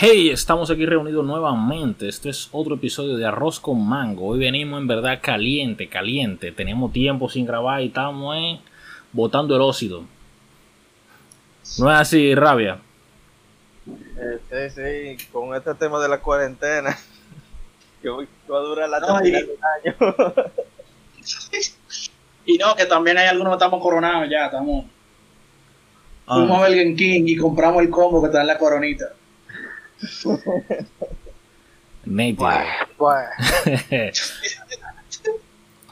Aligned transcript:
Hey, 0.00 0.30
estamos 0.30 0.70
aquí 0.70 0.86
reunidos 0.86 1.24
nuevamente. 1.24 2.08
Este 2.08 2.30
es 2.30 2.48
otro 2.52 2.76
episodio 2.76 3.16
de 3.16 3.26
Arroz 3.26 3.58
con 3.58 3.84
Mango. 3.86 4.26
Hoy 4.28 4.38
venimos 4.38 4.80
en 4.80 4.86
verdad 4.86 5.18
caliente, 5.20 5.88
caliente. 5.88 6.52
Tenemos 6.52 6.92
tiempo 6.92 7.28
sin 7.28 7.46
grabar 7.46 7.80
y 7.82 7.86
estamos 7.86 8.36
eh, 8.36 8.60
botando 9.12 9.56
el 9.56 9.62
óxido. 9.62 10.04
¿No 11.78 11.90
es 11.92 11.98
así, 11.98 12.34
Rabia? 12.34 12.78
Eh, 14.20 14.70
sí, 14.70 15.16
sí, 15.18 15.28
con 15.32 15.54
este 15.56 15.74
tema 15.74 15.98
de 16.00 16.08
la 16.08 16.20
cuarentena, 16.20 16.96
que 18.02 18.08
va 18.08 18.22
a 18.56 18.60
durar 18.60 18.88
la 18.88 19.00
No, 19.00 19.26
y- 19.26 19.34
año. 19.34 19.96
Y 22.46 22.56
no, 22.56 22.74
que 22.74 22.86
también 22.86 23.18
hay 23.18 23.26
algunos 23.26 23.50
que 23.52 23.56
estamos 23.56 23.82
coronados 23.82 24.26
ya, 24.30 24.46
estamos. 24.46 24.86
Fuimos 26.26 26.50
a 26.50 26.64
Ah, 26.64 26.68
Burger 26.68 26.96
King 26.96 27.24
y 27.26 27.36
compramos 27.36 27.82
el 27.82 27.90
combo 27.90 28.22
que 28.22 28.28
está 28.28 28.40
en 28.40 28.46
la 28.46 28.56
coronita. 28.56 29.04
Bueno, 32.98 33.30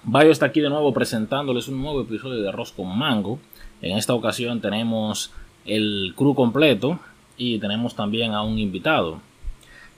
Bayo 0.04 0.30
está 0.30 0.46
aquí 0.46 0.60
de 0.60 0.70
nuevo 0.70 0.94
presentándoles 0.94 1.66
un 1.68 1.82
nuevo 1.82 2.02
episodio 2.02 2.40
de 2.40 2.48
Arroz 2.48 2.72
con 2.72 2.96
Mango. 2.96 3.38
En 3.82 3.98
esta 3.98 4.14
ocasión 4.14 4.60
tenemos 4.60 5.32
el 5.64 6.14
crew 6.16 6.34
completo 6.34 6.98
y 7.36 7.58
tenemos 7.58 7.96
también 7.96 8.32
a 8.32 8.42
un 8.42 8.58
invitado. 8.58 9.20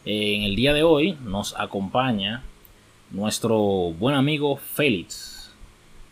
En 0.04 0.42
el 0.42 0.56
día 0.56 0.72
de 0.72 0.82
hoy 0.82 1.18
nos 1.22 1.54
acompaña 1.58 2.42
nuestro 3.10 3.58
buen 3.98 4.14
amigo 4.16 4.56
Félix. 4.56 5.52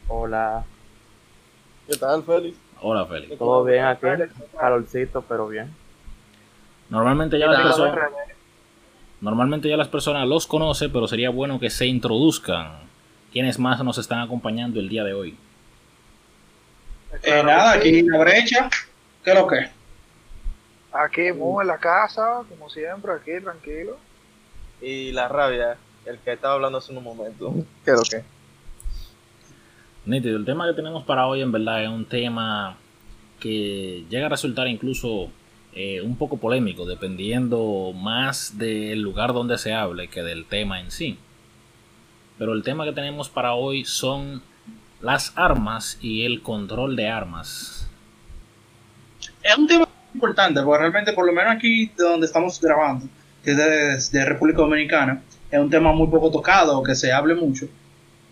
hola, 0.09 0.65
¿Qué 1.89 1.97
tal, 1.97 2.23
Félix? 2.23 2.57
Hola 2.83 3.07
Félix. 3.07 3.39
todo 3.39 3.65
bien 3.65 3.85
aquí, 3.85 4.07
calorcito, 4.59 5.23
pero 5.23 5.49
bien. 5.49 5.73
Normalmente 6.89 7.39
ya 7.39 7.47
las 7.47 7.63
personas, 7.63 8.11
normalmente 9.21 9.69
ya 9.69 9.77
las 9.77 9.89
personas 9.89 10.27
los 10.27 10.47
conocen, 10.47 10.93
pero 10.93 11.09
sería 11.09 11.31
bueno 11.31 11.59
que 11.59 11.71
se 11.71 11.87
introduzcan. 11.87 12.87
¿Quiénes 13.33 13.59
más 13.59 13.83
nos 13.83 13.99
están 13.99 14.21
acompañando 14.21 14.81
el 14.81 14.89
día 14.89 15.05
de 15.05 15.13
hoy? 15.13 15.37
Eh, 17.23 17.43
nada, 17.43 17.73
aquí 17.73 17.99
en 17.99 18.09
la 18.09 18.19
brecha. 18.19 18.71
¿Qué 19.25 19.31
es 19.31 19.37
lo 19.37 19.47
que? 19.47 19.69
Aquí, 20.93 21.33
muy 21.33 21.63
en 21.63 21.69
la 21.69 21.79
casa, 21.79 22.43
como 22.49 22.71
siempre, 22.71 23.13
aquí 23.13 23.33
tranquilo. 23.43 23.99
Y 24.81 25.13
la 25.13 25.29
rabia, 25.29 25.77
el 26.05 26.19
que 26.19 26.33
estaba 26.33 26.55
hablando 26.55 26.79
hace 26.79 26.93
un 26.93 27.03
momento. 27.03 27.53
¿Qué 27.85 27.91
es 27.91 27.97
lo 27.97 28.03
que? 28.05 28.25
Nítido, 30.07 30.37
el 30.37 30.45
tema 30.45 30.67
que 30.69 30.75
tenemos 30.75 31.05
para 31.05 31.27
hoy 31.27 31.43
en 31.43 31.51
verdad 31.51 31.83
es 31.83 31.89
un 31.89 32.05
tema 32.05 32.77
que 33.41 34.05
llega 34.09 34.27
a 34.27 34.29
resultar 34.29 34.69
incluso 34.69 35.31
eh, 35.79 36.01
un 36.01 36.17
poco 36.17 36.39
polémico, 36.39 36.87
dependiendo 36.87 37.93
más 37.95 38.57
del 38.57 39.03
lugar 39.03 39.35
donde 39.35 39.59
se 39.59 39.75
hable 39.75 40.09
que 40.09 40.23
del 40.23 40.47
tema 40.47 40.81
en 40.81 40.91
sí. 40.91 41.19
Pero 42.39 42.55
el 42.55 42.63
tema 42.63 42.87
que 42.87 42.93
tenemos 42.93 43.29
para 43.29 43.53
hoy 43.53 43.85
son 43.85 44.41
las 45.03 45.35
armas 45.37 45.99
y 46.01 46.25
el 46.25 46.41
control 46.41 46.97
de 46.97 47.09
armas. 47.09 47.87
Es 49.43 49.59
un 49.59 49.67
tema 49.67 49.87
importante, 50.15 50.63
porque 50.63 50.81
realmente, 50.81 51.13
por 51.13 51.27
lo 51.27 51.33
menos 51.35 51.55
aquí 51.55 51.93
de 51.95 52.05
donde 52.05 52.25
estamos 52.25 52.59
grabando, 52.59 53.07
que 53.45 53.51
es 53.51 53.57
de, 53.59 54.19
de 54.19 54.25
República 54.25 54.63
Dominicana, 54.63 55.23
es 55.51 55.61
un 55.61 55.69
tema 55.69 55.93
muy 55.93 56.07
poco 56.07 56.31
tocado, 56.31 56.83
que 56.83 56.95
se 56.95 57.13
hable 57.13 57.35
mucho, 57.35 57.69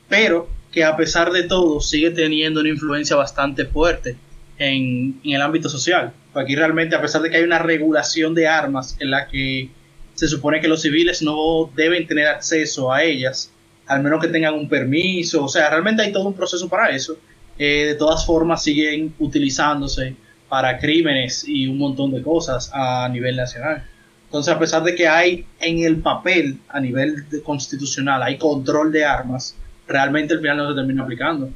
pero 0.09 0.49
que 0.73 0.83
a 0.83 0.97
pesar 0.97 1.31
de 1.31 1.43
todo 1.43 1.79
sigue 1.83 2.11
teniendo 2.11 2.61
una 2.61 2.71
influencia 2.71 3.17
bastante 3.17 3.67
fuerte 3.67 4.17
en, 4.59 5.21
el 5.25 5.43
ámbito 5.43 5.69
social. 5.69 6.13
Aquí 6.35 6.57
realmente, 6.57 6.97
a 6.97 7.01
pesar 7.01 7.23
de 7.23 7.31
que 7.31 7.37
hay 7.37 7.45
una 7.45 7.59
regulación 7.59 8.35
de 8.35 8.49
armas 8.49 8.97
en 9.01 9.11
la 9.11 9.29
que 9.29 9.71
se 10.15 10.29
supone 10.29 10.61
que 10.61 10.69
los 10.69 10.83
civiles 10.83 11.23
no 11.23 11.71
deben 11.75 12.07
tener 12.07 12.29
acceso 12.29 12.93
a 12.93 13.03
ellas, 13.03 13.51
al 13.87 14.03
menos 14.03 14.21
que 14.21 14.29
tengan 14.29 14.55
un 14.55 14.69
permiso, 14.69 15.45
o 15.45 15.49
sea, 15.49 15.71
realmente 15.71 16.03
hay 16.03 16.13
todo 16.13 16.27
un 16.27 16.35
proceso 16.35 16.69
para 16.69 16.91
eso. 16.91 17.19
Eh, 17.59 17.87
de 17.87 17.95
todas 17.95 18.27
formas 18.27 18.63
siguen 18.63 19.15
utilizándose 19.19 20.17
para 20.49 20.79
crímenes 20.79 21.45
y 21.47 21.69
un 21.69 21.79
montón 21.79 22.13
de 22.13 22.23
cosas 22.23 22.71
a 22.73 23.09
nivel 23.09 23.37
nacional. 23.37 23.85
Entonces, 24.27 24.53
a 24.53 24.59
pesar 24.59 24.83
de 24.83 24.95
que 24.97 25.07
hay 25.07 25.47
en 25.61 25.85
el 25.85 25.99
papel, 25.99 26.59
a 26.69 26.81
nivel 26.81 27.25
constitucional, 27.45 28.23
hay 28.23 28.37
control 28.37 28.91
de 28.91 29.05
armas, 29.05 29.57
realmente 29.87 30.35
al 30.35 30.41
final 30.41 30.57
no 30.57 30.69
se 30.69 30.75
termina 30.75 31.05
aplicando. 31.05 31.51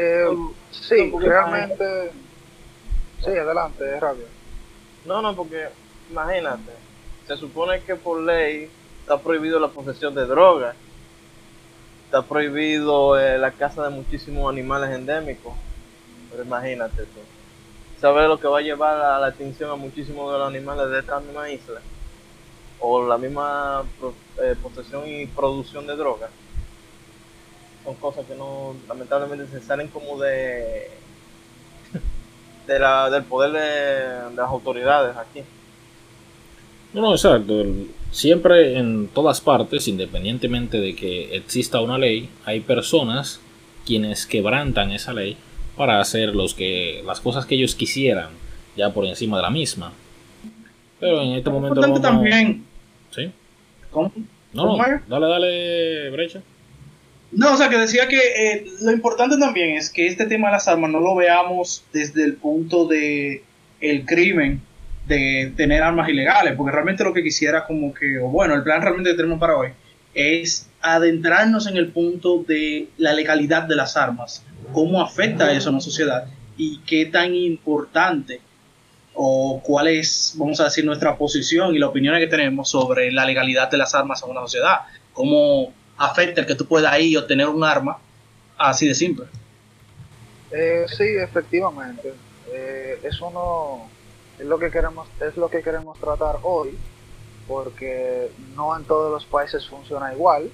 Eh, 0.00 0.28
sí, 0.70 1.12
realmente. 1.18 2.12
Sí, 3.24 3.30
adelante, 3.30 3.98
rabia. 3.98 4.26
No, 5.04 5.20
no, 5.20 5.34
porque 5.34 5.68
imagínate, 6.08 6.70
se 7.26 7.36
supone 7.36 7.80
que 7.80 7.96
por 7.96 8.20
ley 8.20 8.70
está 9.00 9.18
prohibido 9.18 9.58
la 9.58 9.68
posesión 9.68 10.14
de 10.14 10.24
drogas, 10.26 10.76
está 12.04 12.22
prohibido 12.22 13.18
eh, 13.18 13.38
la 13.38 13.50
caza 13.50 13.82
de 13.82 13.90
muchísimos 13.90 14.48
animales 14.48 14.90
endémicos, 14.90 15.52
pero 16.30 16.44
imagínate 16.44 17.02
tú, 17.02 17.20
¿sabes 18.00 18.28
lo 18.28 18.38
que 18.38 18.46
va 18.46 18.58
a 18.58 18.62
llevar 18.62 19.00
a 19.00 19.18
la 19.18 19.30
extinción 19.30 19.70
a 19.70 19.74
muchísimos 19.74 20.32
de 20.32 20.38
los 20.38 20.48
animales 20.48 20.90
de 20.90 21.00
esta 21.00 21.18
misma 21.18 21.50
isla? 21.50 21.80
O 22.80 23.04
la 23.04 23.18
misma 23.18 23.82
eh, 24.40 24.54
posesión 24.62 25.08
y 25.08 25.26
producción 25.26 25.88
de 25.88 25.96
drogas. 25.96 26.30
Son 27.88 27.94
cosas 27.94 28.26
que 28.26 28.34
no, 28.34 28.76
lamentablemente 28.86 29.46
se 29.46 29.64
salen 29.64 29.88
como 29.88 30.20
de 30.20 30.90
de 32.66 32.78
la, 32.78 33.08
del 33.08 33.22
poder 33.22 33.52
de, 33.52 34.30
de 34.30 34.36
las 34.36 34.50
autoridades 34.50 35.16
aquí. 35.16 35.40
No, 36.92 37.00
no, 37.00 37.12
exacto. 37.12 37.64
Siempre 38.10 38.76
en 38.76 39.08
todas 39.08 39.40
partes, 39.40 39.88
independientemente 39.88 40.78
de 40.78 40.94
que 40.94 41.34
exista 41.34 41.80
una 41.80 41.96
ley, 41.96 42.28
hay 42.44 42.60
personas 42.60 43.40
quienes 43.86 44.26
quebrantan 44.26 44.90
esa 44.90 45.14
ley 45.14 45.38
para 45.74 45.98
hacer 45.98 46.36
los 46.36 46.52
que, 46.52 47.02
las 47.06 47.22
cosas 47.22 47.46
que 47.46 47.54
ellos 47.54 47.74
quisieran, 47.74 48.28
ya 48.76 48.92
por 48.92 49.06
encima 49.06 49.38
de 49.38 49.44
la 49.44 49.50
misma. 49.50 49.94
Pero 51.00 51.22
en 51.22 51.30
este 51.30 51.48
momento 51.48 51.80
Importante 51.80 52.06
también. 52.06 52.66
¿Sí? 53.12 53.30
¿Cómo? 53.90 54.12
No, 54.52 54.76
no, 54.76 54.84
dale, 55.08 55.26
dale, 55.26 56.10
brecha. 56.10 56.42
No, 57.30 57.52
o 57.52 57.56
sea, 57.56 57.68
que 57.68 57.76
decía 57.76 58.08
que 58.08 58.18
eh, 58.18 58.66
lo 58.80 58.90
importante 58.90 59.36
también 59.36 59.76
es 59.76 59.90
que 59.90 60.06
este 60.06 60.26
tema 60.26 60.48
de 60.48 60.54
las 60.54 60.68
armas 60.68 60.90
no 60.90 61.00
lo 61.00 61.14
veamos 61.14 61.84
desde 61.92 62.24
el 62.24 62.34
punto 62.34 62.86
de 62.86 63.42
el 63.80 64.06
crimen 64.06 64.62
de 65.06 65.52
tener 65.56 65.82
armas 65.82 66.08
ilegales, 66.08 66.54
porque 66.56 66.72
realmente 66.72 67.04
lo 67.04 67.12
que 67.12 67.22
quisiera 67.22 67.64
como 67.66 67.92
que, 67.92 68.18
o 68.18 68.28
bueno, 68.28 68.54
el 68.54 68.62
plan 68.62 68.80
realmente 68.82 69.10
que 69.10 69.16
tenemos 69.16 69.38
para 69.38 69.56
hoy 69.56 69.68
es 70.14 70.68
adentrarnos 70.80 71.66
en 71.66 71.76
el 71.76 71.88
punto 71.88 72.44
de 72.46 72.88
la 72.96 73.12
legalidad 73.12 73.62
de 73.62 73.76
las 73.76 73.96
armas, 73.96 74.44
cómo 74.72 75.02
afecta 75.02 75.52
eso 75.52 75.68
a 75.68 75.72
una 75.72 75.80
sociedad 75.80 76.26
y 76.56 76.80
qué 76.86 77.06
tan 77.06 77.34
importante 77.34 78.40
o 79.14 79.60
cuál 79.64 79.88
es, 79.88 80.34
vamos 80.36 80.60
a 80.60 80.64
decir, 80.64 80.84
nuestra 80.84 81.16
posición 81.16 81.74
y 81.74 81.78
la 81.78 81.88
opinión 81.88 82.18
que 82.18 82.26
tenemos 82.26 82.70
sobre 82.70 83.10
la 83.10 83.24
legalidad 83.24 83.70
de 83.70 83.76
las 83.76 83.94
armas 83.94 84.22
en 84.22 84.30
una 84.30 84.40
sociedad, 84.42 84.78
cómo 85.12 85.72
afecta 85.98 86.40
el 86.40 86.46
que 86.46 86.54
tú 86.54 86.64
puedas 86.66 86.98
ir 87.00 87.12
y 87.12 87.16
obtener 87.16 87.48
un 87.48 87.64
arma 87.64 87.98
así 88.56 88.86
de 88.86 88.94
simple. 88.94 89.26
Eh, 90.50 90.86
sí, 90.88 91.04
efectivamente. 91.20 92.14
Eh, 92.50 93.00
eso 93.02 93.30
no 93.30 93.88
es 94.38 94.46
lo 94.46 94.58
que 94.58 94.70
queremos, 94.70 95.08
es 95.20 95.36
lo 95.36 95.50
que 95.50 95.62
queremos 95.62 95.98
tratar 95.98 96.38
hoy, 96.42 96.78
porque 97.46 98.30
no 98.54 98.76
en 98.76 98.84
todos 98.84 99.10
los 99.10 99.24
países 99.26 99.68
funciona 99.68 100.12
igual. 100.12 100.50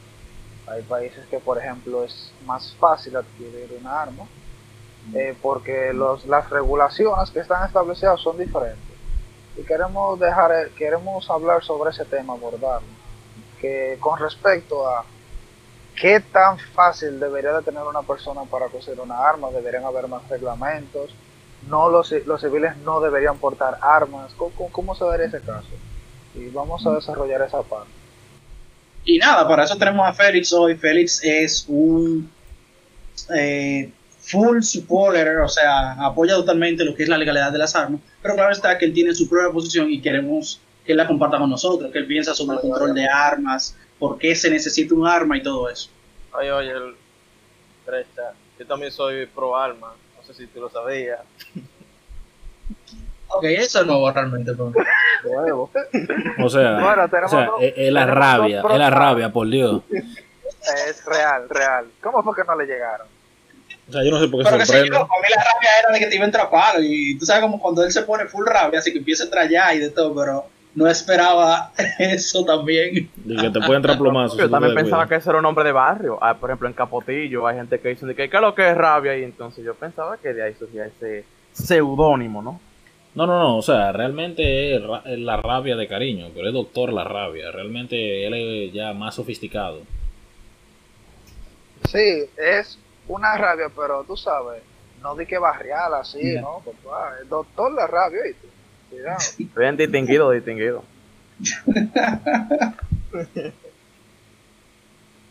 Hay 0.66 0.82
países 0.82 1.26
que, 1.26 1.38
por 1.38 1.58
ejemplo, 1.58 2.04
es 2.04 2.32
más 2.46 2.74
fácil 2.80 3.16
adquirir 3.16 3.68
un 3.78 3.86
arma, 3.86 4.24
eh, 5.14 5.36
porque 5.42 5.92
los, 5.92 6.24
las 6.24 6.48
regulaciones 6.48 7.30
que 7.30 7.40
están 7.40 7.66
establecidas 7.66 8.18
son 8.20 8.38
diferentes. 8.38 8.82
Y 9.56 9.62
queremos 9.62 10.18
dejar, 10.18 10.70
queremos 10.70 11.30
hablar 11.30 11.62
sobre 11.62 11.90
ese 11.90 12.04
tema, 12.06 12.32
abordarlo, 12.32 12.88
que 13.60 13.98
con 14.00 14.18
respecto 14.18 14.88
a 14.88 15.04
qué 16.00 16.20
tan 16.20 16.58
fácil 16.58 17.18
debería 17.20 17.52
de 17.52 17.62
tener 17.62 17.82
una 17.82 18.02
persona 18.02 18.42
para 18.42 18.66
conseguir 18.66 19.00
una 19.00 19.18
arma, 19.28 19.50
deberían 19.50 19.84
haber 19.84 20.08
más 20.08 20.28
reglamentos, 20.28 21.10
no 21.68 21.88
los, 21.88 22.12
los 22.26 22.40
civiles 22.40 22.76
no 22.78 23.00
deberían 23.00 23.38
portar 23.38 23.78
armas, 23.80 24.32
¿cómo, 24.36 24.50
cómo- 24.54 24.72
cómo 24.72 24.94
se 24.94 25.04
daría 25.04 25.26
ese 25.26 25.40
caso? 25.40 25.68
Y 26.34 26.48
vamos 26.50 26.84
a 26.86 26.92
desarrollar 26.94 27.42
esa 27.42 27.62
parte. 27.62 27.90
Y 29.04 29.18
nada, 29.18 29.46
para 29.46 29.64
eso 29.64 29.76
tenemos 29.76 30.06
a 30.06 30.12
Félix 30.12 30.52
hoy. 30.52 30.74
Félix 30.76 31.22
es 31.22 31.64
un 31.68 32.28
eh, 33.36 33.90
full 34.18 34.62
supporter, 34.62 35.38
o 35.40 35.48
sea, 35.48 35.92
apoya 36.04 36.34
totalmente 36.34 36.84
lo 36.84 36.94
que 36.94 37.02
es 37.04 37.08
la 37.08 37.18
legalidad 37.18 37.52
de 37.52 37.58
las 37.58 37.76
armas, 37.76 38.00
pero 38.22 38.34
claro 38.34 38.50
está 38.52 38.76
que 38.78 38.86
él 38.86 38.92
tiene 38.94 39.14
su 39.14 39.28
propia 39.28 39.52
posición 39.52 39.90
y 39.90 40.00
queremos 40.00 40.60
que 40.84 40.92
él 40.92 40.98
la 40.98 41.06
comparta 41.06 41.38
con 41.38 41.50
nosotros, 41.50 41.92
que 41.92 41.98
él 41.98 42.06
piensa 42.06 42.34
sobre 42.34 42.56
el 42.56 42.62
control 42.62 42.94
de 42.94 43.06
armas, 43.08 43.76
por 43.98 44.18
qué 44.18 44.34
se 44.34 44.50
necesita 44.50 44.94
un 44.94 45.06
arma 45.06 45.36
y 45.36 45.42
todo 45.42 45.68
eso. 45.68 45.90
Oye, 46.32 46.52
oye, 46.52 46.70
el- 46.70 46.96
brecha, 47.86 48.32
yo 48.58 48.66
también 48.66 48.90
soy 48.90 49.26
pro 49.26 49.56
alma, 49.56 49.92
no 50.16 50.22
sé 50.24 50.32
si 50.34 50.46
tú 50.46 50.60
lo 50.60 50.70
sabías. 50.70 51.20
Ok, 53.28 53.44
eso 53.44 53.80
es 53.80 53.86
nuevo 53.86 54.10
realmente. 54.10 54.52
pero- 54.52 54.72
Huevo. 55.24 55.70
O 56.42 56.48
sea, 56.48 56.78
Bueno, 56.80 57.04
o 57.04 57.28
sea, 57.28 57.46
dos- 57.46 57.54
es, 57.60 57.92
la 57.92 58.06
rabia, 58.06 58.62
es 58.70 58.78
la 58.78 58.90
rabia, 58.90 59.32
por 59.32 59.48
Dios. 59.48 59.82
Es 59.90 61.04
real, 61.04 61.48
real. 61.48 61.86
¿Cómo 62.02 62.22
fue 62.22 62.34
que 62.36 62.44
no 62.44 62.56
le 62.56 62.66
llegaron? 62.66 63.06
O 63.88 63.92
sea, 63.92 64.02
yo 64.02 64.10
no 64.12 64.18
sé 64.20 64.28
por 64.28 64.40
qué 64.40 64.44
Pero 64.44 64.58
que 64.58 64.66
sé 64.66 64.72
sorprende. 64.72 64.96
yo, 64.98 65.06
para 65.08 65.20
mí 65.20 65.28
la 65.36 65.44
rabia 65.44 65.70
era 65.80 65.92
de 65.92 65.98
que 65.98 66.06
te 66.06 66.14
iba 66.14 66.24
a 66.24 66.26
entrar 66.26 66.50
palo. 66.50 66.78
Y 66.82 67.18
tú 67.18 67.26
sabes 67.26 67.42
como 67.42 67.60
cuando 67.60 67.84
él 67.84 67.92
se 67.92 68.02
pone 68.02 68.26
full 68.26 68.46
rabia, 68.46 68.78
así 68.78 68.92
que 68.92 68.98
empieza 68.98 69.24
a 69.24 69.26
entrar 69.26 69.48
ya 69.48 69.74
y 69.74 69.78
de 69.78 69.90
todo, 69.90 70.14
pero 70.14 70.46
no 70.74 70.88
esperaba 70.88 71.72
eso 71.98 72.44
también. 72.44 73.10
Y 73.24 73.36
que 73.36 73.50
te 73.50 73.60
puede 73.60 73.76
entrar 73.76 73.98
plomazo. 73.98 74.36
Yo 74.38 74.50
también 74.50 74.74
pensaba 74.74 75.08
que 75.08 75.16
ese 75.16 75.30
era 75.30 75.38
un 75.38 75.44
nombre 75.44 75.64
de 75.64 75.72
barrio. 75.72 76.18
Ah, 76.20 76.34
por 76.34 76.50
ejemplo, 76.50 76.68
en 76.68 76.74
Capotillo 76.74 77.46
hay 77.46 77.56
gente 77.56 77.78
que 77.78 77.90
dice 77.90 78.06
que 78.14 78.28
qué 78.28 78.36
es 78.36 78.42
lo 78.42 78.54
que 78.54 78.68
es 78.68 78.76
rabia 78.76 79.16
y 79.16 79.24
entonces 79.24 79.64
yo 79.64 79.74
pensaba 79.74 80.16
que 80.16 80.32
de 80.32 80.42
ahí 80.42 80.54
surgía 80.58 80.86
ese 80.86 81.24
seudónimo, 81.52 82.42
¿no? 82.42 82.60
No, 83.14 83.28
no, 83.28 83.38
no, 83.38 83.58
o 83.58 83.62
sea, 83.62 83.92
realmente 83.92 84.74
es, 84.74 84.82
la 85.20 85.36
rabia 85.36 85.76
de 85.76 85.86
cariño, 85.86 86.30
pero 86.34 86.48
es 86.48 86.54
doctor 86.54 86.92
la 86.92 87.04
rabia. 87.04 87.52
Realmente 87.52 88.26
él 88.26 88.34
es 88.34 88.72
ya 88.72 88.92
más 88.92 89.14
sofisticado. 89.14 89.82
Sí, 91.88 92.24
es 92.36 92.76
una 93.06 93.36
rabia, 93.36 93.66
pero 93.74 94.02
tú 94.02 94.16
sabes, 94.16 94.62
no 95.00 95.14
di 95.14 95.26
que 95.26 95.38
barrial 95.38 95.94
así. 95.94 96.34
¿no? 96.40 96.60
Papá, 96.64 97.14
el 97.22 97.28
doctor 97.28 97.72
la 97.72 97.86
rabia, 97.86 98.22
¿viste? 98.24 98.48
Cuidado. 98.94 99.18
Bien 99.56 99.76
distinguido, 99.76 100.30
distinguido. 100.30 100.84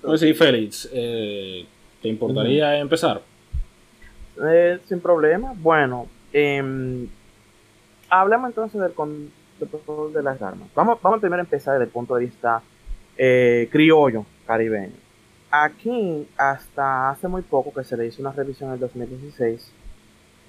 Pues 0.02 0.20
sí, 0.20 0.34
Félix, 0.34 0.90
eh, 0.92 1.66
¿te 2.02 2.10
importaría 2.10 2.78
empezar? 2.78 3.22
Eh, 4.46 4.78
sin 4.86 5.00
problema. 5.00 5.54
Bueno, 5.56 6.08
em, 6.34 7.08
hablemos 8.10 8.50
entonces 8.50 8.82
del 8.82 8.92
control 8.92 10.12
de 10.12 10.22
las 10.22 10.42
armas. 10.42 10.68
Vamos, 10.76 11.02
vamos 11.02 11.22
primero 11.22 11.40
a 11.40 11.46
empezar 11.46 11.76
desde 11.76 11.86
el 11.86 11.90
punto 11.90 12.16
de 12.16 12.26
vista 12.26 12.62
eh, 13.18 13.70
criollo 13.72 14.26
caribeño. 14.46 14.92
Aquí, 15.50 16.28
hasta 16.36 17.12
hace 17.12 17.30
muy 17.30 17.42
poco 17.42 17.74
que 17.74 17.86
se 17.86 17.96
le 17.96 18.08
hizo 18.08 18.22
una 18.22 18.34
revisión 18.34 18.72
en 18.72 18.74
el 18.74 18.80
2016, 18.82 19.72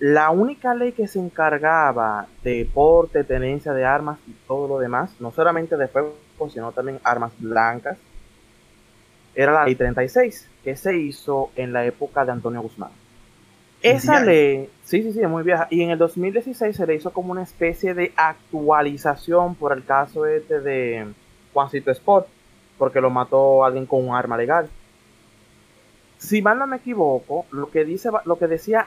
la 0.05 0.29
única 0.29 0.75
ley 0.75 0.93
que 0.93 1.09
se 1.09 1.19
encargaba 1.19 2.27
de 2.43 2.69
porte, 2.75 3.25
tenencia 3.25 3.73
de 3.73 3.87
armas 3.87 4.19
y 4.27 4.33
todo 4.47 4.69
lo 4.69 4.79
demás, 4.79 5.19
no 5.19 5.33
solamente 5.33 5.79
de 5.79 5.89
fuego, 5.89 6.15
sino 6.53 6.73
también 6.73 7.01
armas 7.03 7.33
blancas, 7.39 7.97
era 9.35 9.53
la 9.53 9.65
ley 9.65 9.77
36, 9.77 10.51
que 10.62 10.77
se 10.77 10.95
hizo 10.95 11.53
en 11.56 11.73
la 11.73 11.87
época 11.87 12.23
de 12.23 12.33
Antonio 12.33 12.61
Guzmán. 12.61 12.91
Esa 13.81 14.21
ley, 14.21 14.69
sí, 14.83 15.03
sí, 15.03 15.15
sí, 15.15 15.23
es 15.23 15.29
muy 15.29 15.43
vieja. 15.43 15.69
Y 15.71 15.81
en 15.81 15.89
el 15.89 15.97
2016 15.97 16.77
se 16.77 16.87
le 16.87 16.97
hizo 16.97 17.11
como 17.11 17.33
una 17.33 17.43
especie 17.43 17.95
de 17.95 18.12
actualización 18.15 19.55
por 19.55 19.73
el 19.73 19.87
caso 19.87 20.27
este 20.27 20.61
de 20.61 21.06
Juancito 21.55 21.91
Sport, 21.91 22.27
porque 22.77 23.01
lo 23.01 23.09
mató 23.09 23.65
alguien 23.65 23.87
con 23.87 24.06
un 24.06 24.15
arma 24.15 24.37
legal. 24.37 24.69
Si 26.19 26.43
mal 26.43 26.59
no 26.59 26.67
me 26.67 26.77
equivoco, 26.77 27.47
lo 27.53 27.71
que 27.71 27.87
dice, 27.87 28.11
lo 28.27 28.37
que 28.37 28.49
decía 28.49 28.87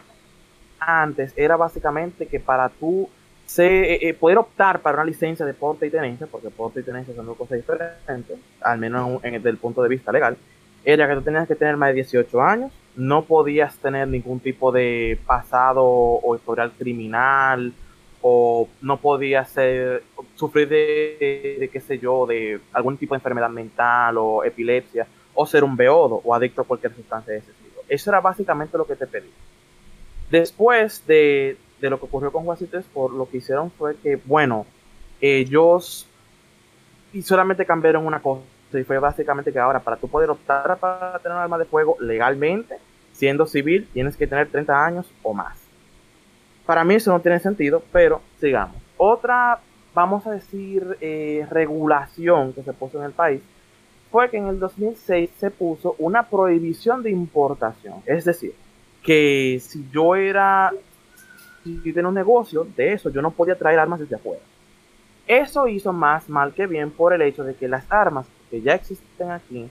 antes 0.80 1.34
era 1.36 1.56
básicamente 1.56 2.26
que 2.28 2.40
para 2.40 2.70
tú 2.70 3.10
eh, 3.58 4.00
eh, 4.02 4.14
poder 4.14 4.38
optar 4.38 4.82
para 4.82 4.98
una 4.98 5.06
licencia 5.06 5.46
de 5.46 5.54
porte 5.54 5.88
y 5.88 5.90
tenencia, 5.90 6.28
porque 6.28 6.50
porte 6.50 6.82
y 6.82 6.84
tenencia 6.84 7.16
son 7.16 7.26
dos 7.26 7.38
cosas 7.38 7.58
diferentes, 7.58 8.38
al 8.62 8.78
menos 8.78 9.24
en, 9.24 9.34
desde 9.34 9.50
el 9.50 9.58
punto 9.58 9.82
de 9.82 9.90
vista 9.90 10.12
legal, 10.12 10.38
era 10.84 11.08
que 11.08 11.16
tú 11.16 11.22
tenías 11.22 11.48
que 11.48 11.56
tener 11.56 11.78
más 11.78 11.90
de 11.90 11.96
18 11.96 12.42
años, 12.42 12.72
no 12.96 13.24
podías 13.24 13.78
tener 13.78 14.08
ningún 14.08 14.40
tipo 14.40 14.72
de 14.72 15.20
pasado 15.26 15.84
o 15.84 16.36
historial 16.36 16.72
criminal, 16.78 17.74
o 18.22 18.68
no 18.82 18.98
podías 18.98 19.50
ser, 19.50 20.04
sufrir 20.36 20.68
de, 20.68 21.70
qué 21.72 21.80
sé 21.80 22.00
yo, 22.00 22.26
de 22.26 22.60
algún 22.74 22.98
tipo 22.98 23.14
de 23.14 23.20
enfermedad 23.20 23.50
mental 23.50 24.18
o 24.18 24.44
epilepsia, 24.44 25.08
o 25.34 25.46
ser 25.46 25.64
un 25.64 25.76
beodo 25.76 26.22
o 26.24 26.34
adicto 26.34 26.62
a 26.62 26.66
cualquier 26.66 26.94
sustancia 26.94 27.34
de 27.34 27.40
ese 27.40 27.52
tipo. 27.54 27.82
Eso 27.88 28.10
era 28.10 28.20
básicamente 28.20 28.78
lo 28.78 28.86
que 28.86 28.96
te 28.96 29.08
pedí. 29.08 29.30
Después 30.30 31.06
de, 31.08 31.58
de 31.80 31.90
lo 31.90 32.00
que 32.00 32.06
ocurrió 32.06 32.32
con 32.32 32.44
Juancito 32.44 32.78
Sport, 32.78 33.14
lo 33.14 33.30
que 33.30 33.38
hicieron 33.38 33.72
fue 33.72 33.96
que, 33.98 34.20
bueno, 34.26 34.66
ellos 35.22 36.08
y 37.14 37.22
solamente 37.22 37.66
cambiaron 37.66 38.06
una 38.06 38.20
cosa 38.22 38.44
y 38.74 38.84
fue 38.84 39.00
básicamente 39.00 39.54
que 39.54 39.60
ahora 39.60 39.80
para 39.80 39.98
tú 39.98 40.08
poder 40.08 40.30
optar 40.30 40.78
para 40.78 41.18
tener 41.20 41.36
un 41.36 41.42
arma 41.42 41.58
de 41.58 41.66
fuego 41.66 41.96
legalmente, 42.00 42.78
siendo 43.14 43.46
civil, 43.46 43.88
tienes 43.94 44.18
que 44.18 44.28
tener 44.28 44.50
30 44.50 44.86
años 44.86 45.10
o 45.24 45.34
más. 45.34 45.58
Para 46.66 46.84
mí 46.84 46.96
eso 46.96 47.12
no 47.12 47.22
tiene 47.22 47.40
sentido, 47.40 47.82
pero 47.92 48.22
sigamos. 48.40 48.76
Otra, 48.98 49.60
vamos 49.94 50.28
a 50.28 50.32
decir, 50.32 50.98
eh, 51.00 51.48
regulación 51.50 52.52
que 52.54 52.64
se 52.64 52.74
puso 52.74 53.00
en 53.00 53.06
el 53.06 53.14
país 53.14 53.42
fue 54.12 54.30
que 54.30 54.38
en 54.38 54.48
el 54.48 54.60
2006 54.60 55.30
se 55.38 55.52
puso 55.52 55.96
una 55.98 56.24
prohibición 56.24 57.04
de 57.04 57.12
importación. 57.12 58.02
Es 58.06 58.26
decir, 58.26 58.54
que 59.07 59.62
si 59.62 59.88
yo 59.89 60.15
era, 60.15 60.74
si 61.63 61.80
tenía 61.94 62.09
un 62.09 62.13
negocio 62.13 62.68
de 62.75 62.92
eso, 62.92 63.09
yo 63.09 63.21
no 63.21 63.31
podía 63.31 63.56
traer 63.56 63.80
armas 63.80 64.01
desde 64.01 64.18
afuera. 64.18 64.44
Eso 65.25 65.65
hizo 65.69 65.94
más 65.94 66.27
mal 66.27 66.54
que 66.54 66.68
bien 66.68 66.92
por 66.92 67.13
el 67.13 67.21
hecho 67.21 67.45
de 67.45 67.56
que 67.56 67.69
las 67.69 67.89
armas 67.89 68.27
que 68.51 68.62
ya 68.62 68.74
existen 68.74 69.31
aquí, 69.31 69.69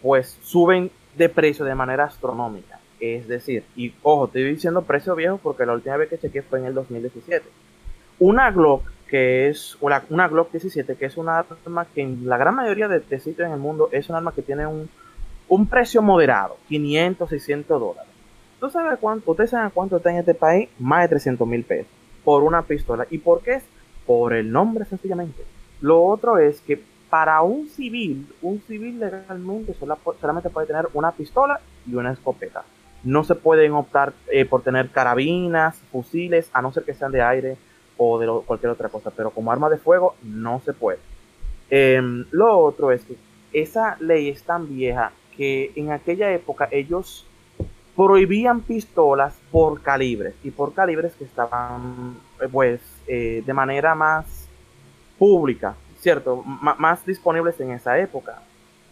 pues 0.00 0.38
suben 0.42 0.90
de 1.14 1.28
precio 1.28 1.66
de 1.66 1.74
manera 1.74 2.04
astronómica. 2.04 2.80
Es 2.98 3.28
decir, 3.28 3.64
y 3.76 3.92
ojo, 4.02 4.24
estoy 4.26 4.44
diciendo 4.44 4.80
precio 4.80 5.14
viejo 5.14 5.38
porque 5.42 5.66
la 5.66 5.74
última 5.74 5.98
vez 5.98 6.08
que 6.08 6.18
chequeé 6.18 6.40
fue 6.40 6.60
en 6.60 6.64
el 6.64 6.74
2017. 6.74 7.46
Una 8.18 8.50
Glock, 8.50 8.90
que 9.08 9.48
es 9.50 9.76
una, 9.82 10.00
Glock 10.28 10.52
17, 10.52 10.96
que 10.96 11.04
es 11.04 11.18
una 11.18 11.40
arma 11.40 11.86
que 11.94 12.00
en 12.00 12.26
la 12.26 12.38
gran 12.38 12.54
mayoría 12.54 12.88
de, 12.88 13.00
de 13.00 13.20
sitios 13.20 13.46
en 13.46 13.52
el 13.52 13.60
mundo 13.60 13.90
es 13.92 14.08
un 14.08 14.16
arma 14.16 14.32
que 14.32 14.40
tiene 14.40 14.66
un, 14.66 14.88
un 15.48 15.66
precio 15.66 16.00
moderado, 16.00 16.56
500, 16.68 17.28
600 17.28 17.78
dólares. 17.78 18.09
¿Tú 18.60 18.68
sabes 18.68 18.98
cuánto? 19.00 19.30
¿Ustedes 19.30 19.50
saben 19.50 19.70
cuánto 19.70 19.96
está 19.96 20.10
en 20.10 20.18
este 20.18 20.34
país? 20.34 20.68
Más 20.78 21.02
de 21.02 21.08
300 21.08 21.48
mil 21.48 21.64
pesos 21.64 21.90
por 22.24 22.42
una 22.42 22.62
pistola. 22.62 23.06
¿Y 23.10 23.18
por 23.18 23.42
qué? 23.42 23.60
Por 24.06 24.34
el 24.34 24.52
nombre 24.52 24.84
sencillamente. 24.84 25.42
Lo 25.80 26.04
otro 26.04 26.36
es 26.38 26.60
que 26.60 26.80
para 27.08 27.40
un 27.42 27.68
civil, 27.68 28.28
un 28.42 28.60
civil 28.60 29.00
legalmente 29.00 29.74
sola, 29.74 29.96
solamente 30.20 30.50
puede 30.50 30.66
tener 30.66 30.88
una 30.92 31.12
pistola 31.12 31.58
y 31.86 31.94
una 31.94 32.12
escopeta. 32.12 32.62
No 33.02 33.24
se 33.24 33.34
pueden 33.34 33.72
optar 33.72 34.12
eh, 34.30 34.44
por 34.44 34.62
tener 34.62 34.90
carabinas, 34.90 35.78
fusiles, 35.90 36.50
a 36.52 36.60
no 36.60 36.70
ser 36.72 36.84
que 36.84 36.94
sean 36.94 37.12
de 37.12 37.22
aire 37.22 37.56
o 37.96 38.18
de 38.18 38.28
cualquier 38.44 38.72
otra 38.72 38.90
cosa. 38.90 39.10
Pero 39.10 39.30
como 39.30 39.50
arma 39.50 39.70
de 39.70 39.78
fuego 39.78 40.16
no 40.22 40.60
se 40.64 40.74
puede. 40.74 40.98
Eh, 41.70 42.00
lo 42.30 42.58
otro 42.58 42.92
es 42.92 43.04
que 43.04 43.16
esa 43.52 43.96
ley 44.00 44.28
es 44.28 44.42
tan 44.42 44.68
vieja 44.68 45.12
que 45.36 45.72
en 45.76 45.92
aquella 45.92 46.30
época 46.32 46.68
ellos 46.70 47.26
prohibían 48.00 48.62
pistolas 48.62 49.34
por 49.52 49.82
calibres 49.82 50.32
y 50.42 50.50
por 50.50 50.72
calibres 50.72 51.12
que 51.16 51.24
estaban 51.24 52.16
pues 52.50 52.80
eh, 53.06 53.42
de 53.44 53.52
manera 53.52 53.94
más 53.94 54.24
pública, 55.18 55.74
¿cierto? 55.98 56.42
Más 56.42 57.04
disponibles 57.04 57.60
en 57.60 57.72
esa 57.72 57.98
época. 57.98 58.40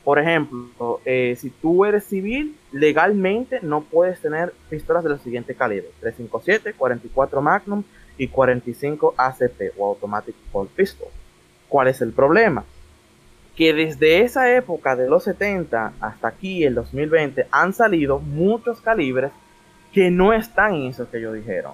Por 0.05 0.19
ejemplo, 0.19 1.01
eh, 1.07 1.39
si 1.41 1.49
tú 1.49 1.87
eres 1.87 2.05
civil, 2.05 2.59
legalmente 2.71 3.61
no 3.63 3.81
puedes 3.81 4.21
tener 4.21 4.53
pistolas 4.69 5.05
de 5.05 5.09
los 5.09 5.23
siguientes 5.23 5.57
calibres: 5.57 5.91
357, 6.01 6.75
44 6.75 7.41
Magnum 7.41 7.85
y 8.19 8.29
45 8.29 9.15
ACP 9.17 9.73
o 9.79 9.87
Automatic 9.87 10.35
Pistol. 10.77 11.09
¿Cuál 11.67 11.89
es 11.89 12.03
el 12.03 12.13
problema? 12.13 12.63
Que 13.59 13.75
desde 13.75 14.21
esa 14.21 14.55
época 14.55 14.97
de 14.97 15.09
los 15.09 15.25
70 15.25 15.95
hasta 16.01 16.29
aquí, 16.29 16.65
el 16.65 16.77
2020, 16.77 17.49
han 17.51 17.75
salido 17.75 18.21
muchos 18.21 18.81
calibres 18.81 19.33
que 19.93 20.11
no 20.11 20.33
están 20.33 20.75
en 20.75 20.87
eso 20.87 21.11
que 21.11 21.19
ellos 21.19 21.35
dijeron. 21.35 21.73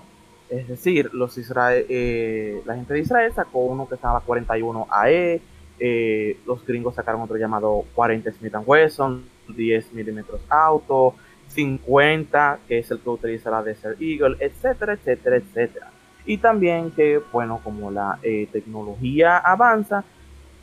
Es 0.49 0.67
decir, 0.67 1.11
los 1.13 1.37
Israel, 1.37 1.85
eh, 1.89 2.63
la 2.65 2.75
gente 2.75 2.95
de 2.95 3.01
Israel 3.01 3.33
sacó 3.35 3.61
uno 3.61 3.87
que 3.87 3.97
estaba 3.97 4.21
41 4.21 4.87
AE, 4.91 5.43
eh, 5.79 6.39
los 6.47 6.65
gringos 6.65 6.95
sacaron 6.95 7.21
otro 7.21 7.37
llamado 7.37 7.85
40 7.95 8.33
Smith 8.33 8.55
Wesson, 8.65 9.25
10 9.49 9.93
milímetros 9.93 10.41
auto, 10.49 11.15
50, 11.49 12.61
que 12.67 12.79
es 12.79 12.91
el 12.91 13.01
que 13.01 13.11
utiliza 13.11 13.51
la 13.51 13.63
Desert 13.63 14.01
Eagle, 14.01 14.37
etcétera, 14.41 14.95
etcétera, 14.95 15.37
etcétera. 15.37 15.91
Y 16.25 16.39
también 16.39 16.91
que, 16.93 17.21
bueno, 17.33 17.61
como 17.63 17.91
la 17.91 18.19
eh, 18.23 18.49
tecnología 18.51 19.37
avanza, 19.37 20.05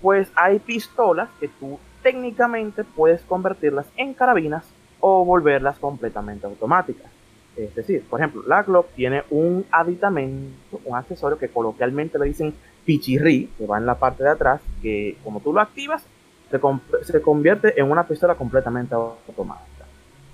pues 0.01 0.31
hay 0.35 0.59
pistolas 0.59 1.29
que 1.39 1.47
tú 1.47 1.79
técnicamente 2.03 2.83
puedes 2.83 3.21
convertirlas 3.21 3.85
en 3.97 4.13
carabinas 4.13 4.65
o 4.99 5.23
volverlas 5.25 5.77
completamente 5.79 6.45
automáticas. 6.45 7.11
Es 7.55 7.75
decir, 7.75 8.03
por 8.09 8.19
ejemplo, 8.19 8.43
la 8.47 8.63
Glock 8.63 8.87
tiene 8.95 9.23
un 9.29 9.65
aditamento, 9.71 10.79
un 10.85 10.95
accesorio 10.95 11.37
que 11.37 11.49
coloquialmente 11.49 12.17
le 12.17 12.25
dicen 12.25 12.53
pichirri, 12.85 13.49
que 13.57 13.67
va 13.67 13.77
en 13.77 13.85
la 13.85 13.95
parte 13.95 14.23
de 14.23 14.29
atrás, 14.29 14.61
que 14.81 15.17
como 15.23 15.41
tú 15.41 15.53
lo 15.53 15.59
activas, 15.59 16.03
se, 16.49 16.59
se 17.03 17.21
convierte 17.21 17.79
en 17.79 17.91
una 17.91 18.07
pistola 18.07 18.35
completamente 18.35 18.95
automática. 18.95 19.85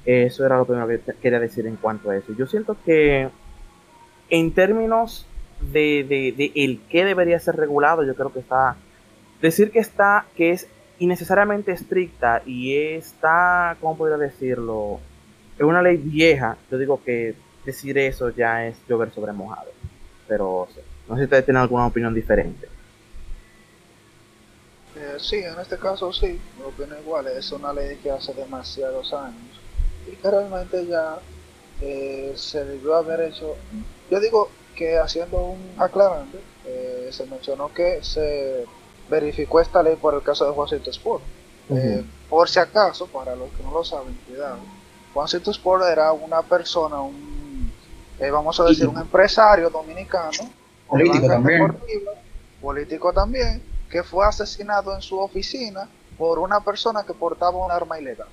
Eso 0.06 0.46
era 0.46 0.58
lo 0.58 0.66
primero 0.66 0.88
que 0.88 1.02
quería 1.22 1.40
decir 1.40 1.68
en 1.68 1.76
cuanto 1.76 2.10
a 2.10 2.16
eso. 2.16 2.34
Yo 2.34 2.48
siento 2.48 2.78
que 2.86 3.30
en 4.30 4.54
términos 4.54 5.28
de, 5.60 6.06
de, 6.08 6.34
de, 6.38 6.52
el 6.56 6.82
qué 6.90 7.04
debería 7.04 7.40
ser 7.40 7.56
regulado, 7.56 8.04
yo 8.04 8.16
creo 8.16 8.32
que 8.32 8.40
está. 8.40 8.78
Decir 9.42 9.72
que 9.72 9.80
está, 9.80 10.26
que 10.36 10.52
es 10.52 10.68
innecesariamente 11.00 11.72
estricta 11.72 12.42
y 12.46 12.76
está, 12.76 13.78
¿cómo 13.80 13.98
podría 13.98 14.18
decirlo? 14.18 15.00
Es 15.58 15.64
una 15.64 15.82
ley 15.82 15.98
vieja. 15.98 16.58
Yo 16.72 16.78
digo 16.78 17.02
que 17.04 17.36
decir 17.66 17.98
eso 17.98 18.30
ya 18.30 18.66
es 18.66 18.78
llover 18.88 19.12
sobre 19.14 19.34
mojado. 19.34 19.72
Pero 20.28 20.68
no 21.08 21.16
sé 21.16 21.22
si 21.22 21.24
ustedes 21.26 21.46
tienen 21.46 21.62
alguna 21.62 21.88
opinión 21.88 22.14
diferente. 22.14 22.68
Eh, 24.96 25.18
sí, 25.20 25.38
en 25.38 25.60
este 25.60 25.78
caso 25.78 26.12
sí, 26.12 26.40
mi 26.58 26.64
opinión 26.64 26.98
igual. 27.00 27.28
Es 27.28 27.52
una 27.52 27.72
ley 27.72 27.98
que 27.98 28.10
hace 28.10 28.34
demasiados 28.34 29.14
años 29.14 29.62
y 30.12 30.16
que 30.16 30.32
realmente 30.32 30.86
ya 30.88 31.20
eh, 31.82 32.34
se 32.36 32.66
debió 32.66 32.96
haber 32.96 33.22
hecho. 33.22 33.56
Yo 34.10 34.20
digo 34.20 34.50
que 34.76 34.98
haciendo 34.98 35.38
un 35.38 35.74
aclarante, 35.78 36.40
eh, 36.66 37.10
se 37.12 37.26
mencionó 37.26 37.72
que 37.74 38.04
se 38.04 38.66
verificó 39.10 39.60
esta 39.60 39.82
ley 39.82 39.96
por 39.96 40.14
el 40.14 40.22
caso 40.22 40.46
de 40.46 40.52
Juancito 40.52 40.90
Sport. 40.90 41.24
Eh, 41.70 42.04
por 42.30 42.50
si 42.50 42.60
acaso, 42.60 43.08
para 43.08 43.36
los 43.36 43.50
que 43.52 43.64
no 43.64 43.72
lo 43.72 43.84
saben, 43.84 44.18
cuidado. 44.28 44.60
Juancito 45.14 45.52
Sport 45.52 45.84
era 45.86 46.14
una 46.14 46.42
persona, 46.42 47.02
un, 47.02 47.72
eh, 48.20 48.30
vamos 48.30 48.60
a 48.60 48.66
decir, 48.66 48.88
un 48.88 48.98
empresario 48.98 49.70
dominicano, 49.70 50.32
político 50.88 51.28
también. 51.28 51.78
político 52.62 53.14
también, 53.14 53.64
que 53.90 54.04
fue 54.04 54.26
asesinado 54.26 54.94
en 54.94 55.02
su 55.02 55.20
oficina 55.20 55.90
por 56.18 56.40
una 56.40 56.60
persona 56.62 57.04
que 57.04 57.14
portaba 57.14 57.58
un 57.58 57.72
arma 57.72 58.00
ilegal. 58.00 58.28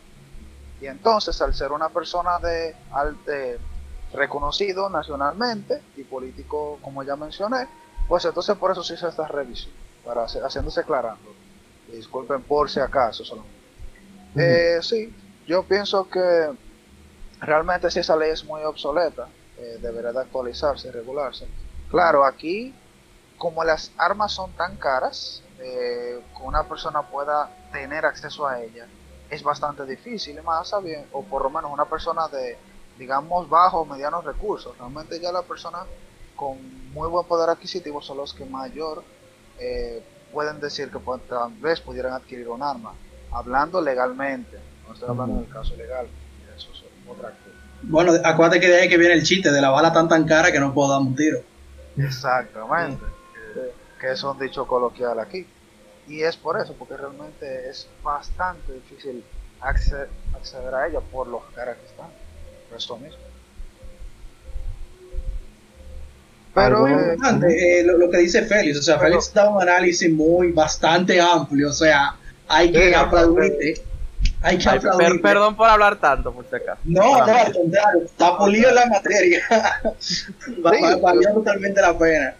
Y 0.80 0.86
entonces, 0.86 1.40
al 1.40 1.54
ser 1.54 1.72
una 1.72 1.88
persona 1.88 2.38
de, 2.38 2.74
de 3.26 3.58
reconocido 4.12 4.88
nacionalmente 4.88 5.80
y 5.96 6.04
político, 6.04 6.78
como 6.82 7.02
ya 7.02 7.16
mencioné, 7.16 7.66
pues 8.08 8.24
entonces 8.24 8.56
por 8.56 8.70
eso 8.70 8.82
se 8.84 8.94
hizo 8.94 9.08
esta 9.08 9.26
revisión 9.26 9.83
para 10.04 10.24
haciéndose 10.24 10.80
aclarando. 10.80 11.32
Disculpen 11.88 12.42
por 12.42 12.70
si 12.70 12.80
acaso 12.80 13.24
solamente. 13.24 13.54
eh, 14.36 14.78
sí, 14.82 15.14
yo 15.46 15.62
pienso 15.62 16.08
que 16.08 16.50
realmente 17.40 17.90
si 17.90 18.00
esa 18.00 18.16
ley 18.16 18.30
es 18.30 18.44
muy 18.44 18.62
obsoleta, 18.62 19.28
eh, 19.58 19.78
debería 19.80 20.12
de 20.12 20.20
actualizarse 20.20 20.88
y 20.88 20.90
regularse. 20.90 21.46
Claro, 21.90 22.24
aquí, 22.24 22.74
como 23.38 23.62
las 23.62 23.92
armas 23.96 24.32
son 24.32 24.52
tan 24.52 24.76
caras, 24.76 25.42
eh, 25.60 26.20
que 26.36 26.42
una 26.42 26.64
persona 26.64 27.02
pueda 27.02 27.50
tener 27.72 28.04
acceso 28.04 28.46
a 28.46 28.60
ellas, 28.60 28.88
es 29.30 29.42
bastante 29.42 29.84
difícil, 29.84 30.42
más 30.42 30.72
bien, 30.82 31.06
o 31.12 31.22
por 31.22 31.42
lo 31.42 31.50
menos 31.50 31.70
una 31.70 31.84
persona 31.84 32.28
de, 32.28 32.56
digamos, 32.98 33.48
bajos 33.48 33.82
o 33.82 33.84
medianos 33.84 34.24
recursos. 34.24 34.76
Realmente 34.78 35.20
ya 35.20 35.32
la 35.32 35.42
persona 35.42 35.84
con 36.36 36.58
muy 36.92 37.08
buen 37.08 37.26
poder 37.26 37.48
adquisitivo 37.48 38.02
son 38.02 38.18
los 38.18 38.34
que 38.34 38.44
mayor 38.44 39.02
eh, 39.58 40.02
pueden 40.32 40.60
decir 40.60 40.90
que 40.90 40.98
tal 41.28 41.52
vez 41.54 41.80
pudieran 41.80 42.12
adquirir 42.12 42.48
un 42.48 42.62
arma, 42.62 42.92
hablando 43.32 43.80
legalmente, 43.80 44.58
no 44.86 44.94
estoy 44.94 45.08
hablando 45.08 45.40
del 45.40 45.48
caso 45.48 45.76
legal, 45.76 46.06
eso 46.56 46.70
es 46.72 46.84
otra 47.08 47.30
cosa. 47.30 47.40
Bueno, 47.82 48.12
acuérdate 48.24 48.60
que 48.60 48.68
de 48.68 48.80
ahí 48.80 48.88
que 48.88 48.96
viene 48.96 49.14
el 49.14 49.22
chiste, 49.22 49.50
de 49.50 49.60
la 49.60 49.70
bala 49.70 49.92
tan 49.92 50.08
tan 50.08 50.26
cara 50.26 50.50
que 50.50 50.60
no 50.60 50.72
puedo 50.72 50.90
dar 50.90 51.00
un 51.00 51.14
tiro. 51.14 51.40
Exactamente, 51.96 53.04
que, 53.32 53.72
que 54.00 54.12
es 54.12 54.22
un 54.22 54.38
dicho 54.38 54.66
coloquial 54.66 55.18
aquí. 55.18 55.46
Y 56.06 56.22
es 56.22 56.36
por 56.36 56.60
eso, 56.60 56.74
porque 56.74 56.96
realmente 56.96 57.68
es 57.68 57.88
bastante 58.02 58.72
difícil 58.72 59.24
acceder, 59.60 60.08
acceder 60.34 60.74
a 60.74 60.86
ella 60.86 61.00
por 61.00 61.26
los 61.26 61.42
caras 61.54 61.78
que 61.78 61.86
están. 61.86 62.10
Por 62.68 62.78
eso 62.78 62.96
mismo. 62.98 63.23
Pero 66.54 66.86
eh, 66.86 67.16
eh, 67.48 67.82
lo, 67.84 67.98
lo, 67.98 68.10
que 68.10 68.18
dice 68.18 68.42
Félix, 68.42 68.78
o 68.78 68.82
sea, 68.82 68.96
pero, 68.98 69.10
Félix 69.10 69.34
da 69.34 69.48
un 69.48 69.60
análisis 69.60 70.10
muy 70.10 70.52
bastante 70.52 71.20
amplio, 71.20 71.70
o 71.70 71.72
sea, 71.72 72.14
hay 72.46 72.70
que 72.70 72.90
eh, 72.90 72.94
aplaudirte. 72.94 73.82
Hay 74.40 74.58
que 74.58 74.68
aplaudirte. 74.68 75.14
Per, 75.14 75.20
perdón 75.20 75.56
por 75.56 75.68
hablar 75.68 75.98
tanto, 75.98 76.32
por 76.32 76.46
si 76.48 76.54
acaso. 76.54 76.80
No, 76.84 77.26
no, 77.26 77.34
al 77.34 77.52
contrario, 77.52 78.02
está 78.04 78.38
pulido 78.38 78.70
la 78.70 78.86
materia. 78.86 79.42
Valió 81.02 81.32
totalmente 81.34 81.80
la 81.80 81.98
pena. 81.98 82.34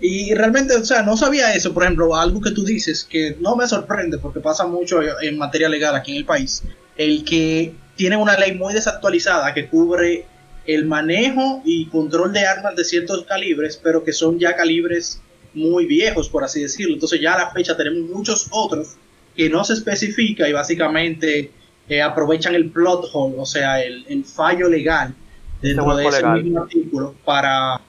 Y 0.00 0.34
realmente, 0.34 0.74
o 0.76 0.84
sea, 0.84 1.02
no 1.02 1.16
sabía 1.16 1.54
eso, 1.54 1.72
por 1.72 1.84
ejemplo, 1.84 2.14
algo 2.16 2.40
que 2.40 2.50
tú 2.50 2.64
dices 2.64 3.06
que 3.08 3.36
no 3.40 3.56
me 3.56 3.66
sorprende 3.66 4.18
porque 4.18 4.40
pasa 4.40 4.66
mucho 4.66 5.00
en 5.20 5.38
materia 5.38 5.68
legal 5.68 5.94
aquí 5.94 6.12
en 6.12 6.18
el 6.18 6.24
país, 6.24 6.62
el 6.96 7.24
que 7.24 7.74
tiene 7.96 8.16
una 8.16 8.36
ley 8.38 8.54
muy 8.54 8.72
desactualizada 8.72 9.52
que 9.52 9.68
cubre 9.68 10.24
el 10.74 10.86
manejo 10.86 11.62
y 11.64 11.86
control 11.86 12.32
de 12.32 12.46
armas 12.46 12.76
de 12.76 12.84
ciertos 12.84 13.24
calibres, 13.24 13.80
pero 13.82 14.04
que 14.04 14.12
son 14.12 14.38
ya 14.38 14.54
calibres 14.54 15.20
muy 15.54 15.86
viejos, 15.86 16.28
por 16.28 16.44
así 16.44 16.62
decirlo. 16.62 16.94
Entonces 16.94 17.20
ya 17.20 17.34
a 17.34 17.38
la 17.38 17.50
fecha 17.50 17.76
tenemos 17.76 18.08
muchos 18.08 18.46
otros 18.50 18.96
que 19.34 19.48
no 19.50 19.64
se 19.64 19.74
especifica 19.74 20.48
y 20.48 20.52
básicamente 20.52 21.50
eh, 21.88 22.02
aprovechan 22.02 22.54
el 22.54 22.70
plot 22.70 23.08
hole, 23.12 23.34
o 23.38 23.46
sea, 23.46 23.82
el, 23.82 24.04
el 24.08 24.24
fallo 24.24 24.68
legal 24.68 25.14
dentro 25.60 25.96
de 25.96 26.06
ese 26.06 26.16
legal. 26.18 26.42
mismo 26.42 26.62
artículo 26.62 27.14
para 27.24 27.80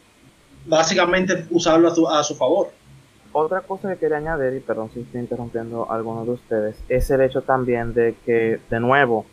básicamente 0.65 1.45
usarlo 1.51 1.88
a 1.88 1.95
su, 1.95 2.07
a 2.09 2.23
su, 2.23 2.35
favor. 2.35 2.69
Otra 3.31 3.61
cosa 3.61 3.93
que 3.93 4.00
quería 4.00 4.17
añadir, 4.17 4.53
y 4.53 4.59
perdón 4.59 4.89
si 4.93 5.01
estoy 5.01 5.21
interrumpiendo 5.21 5.89
a 5.89 5.95
alguno 5.95 6.25
de 6.25 6.31
ustedes, 6.31 6.75
es 6.89 7.09
el 7.11 7.21
hecho 7.21 7.41
también 7.41 7.93
de 7.93 8.15
que, 8.25 8.59
de 8.69 8.79
nuevo, 8.79 9.25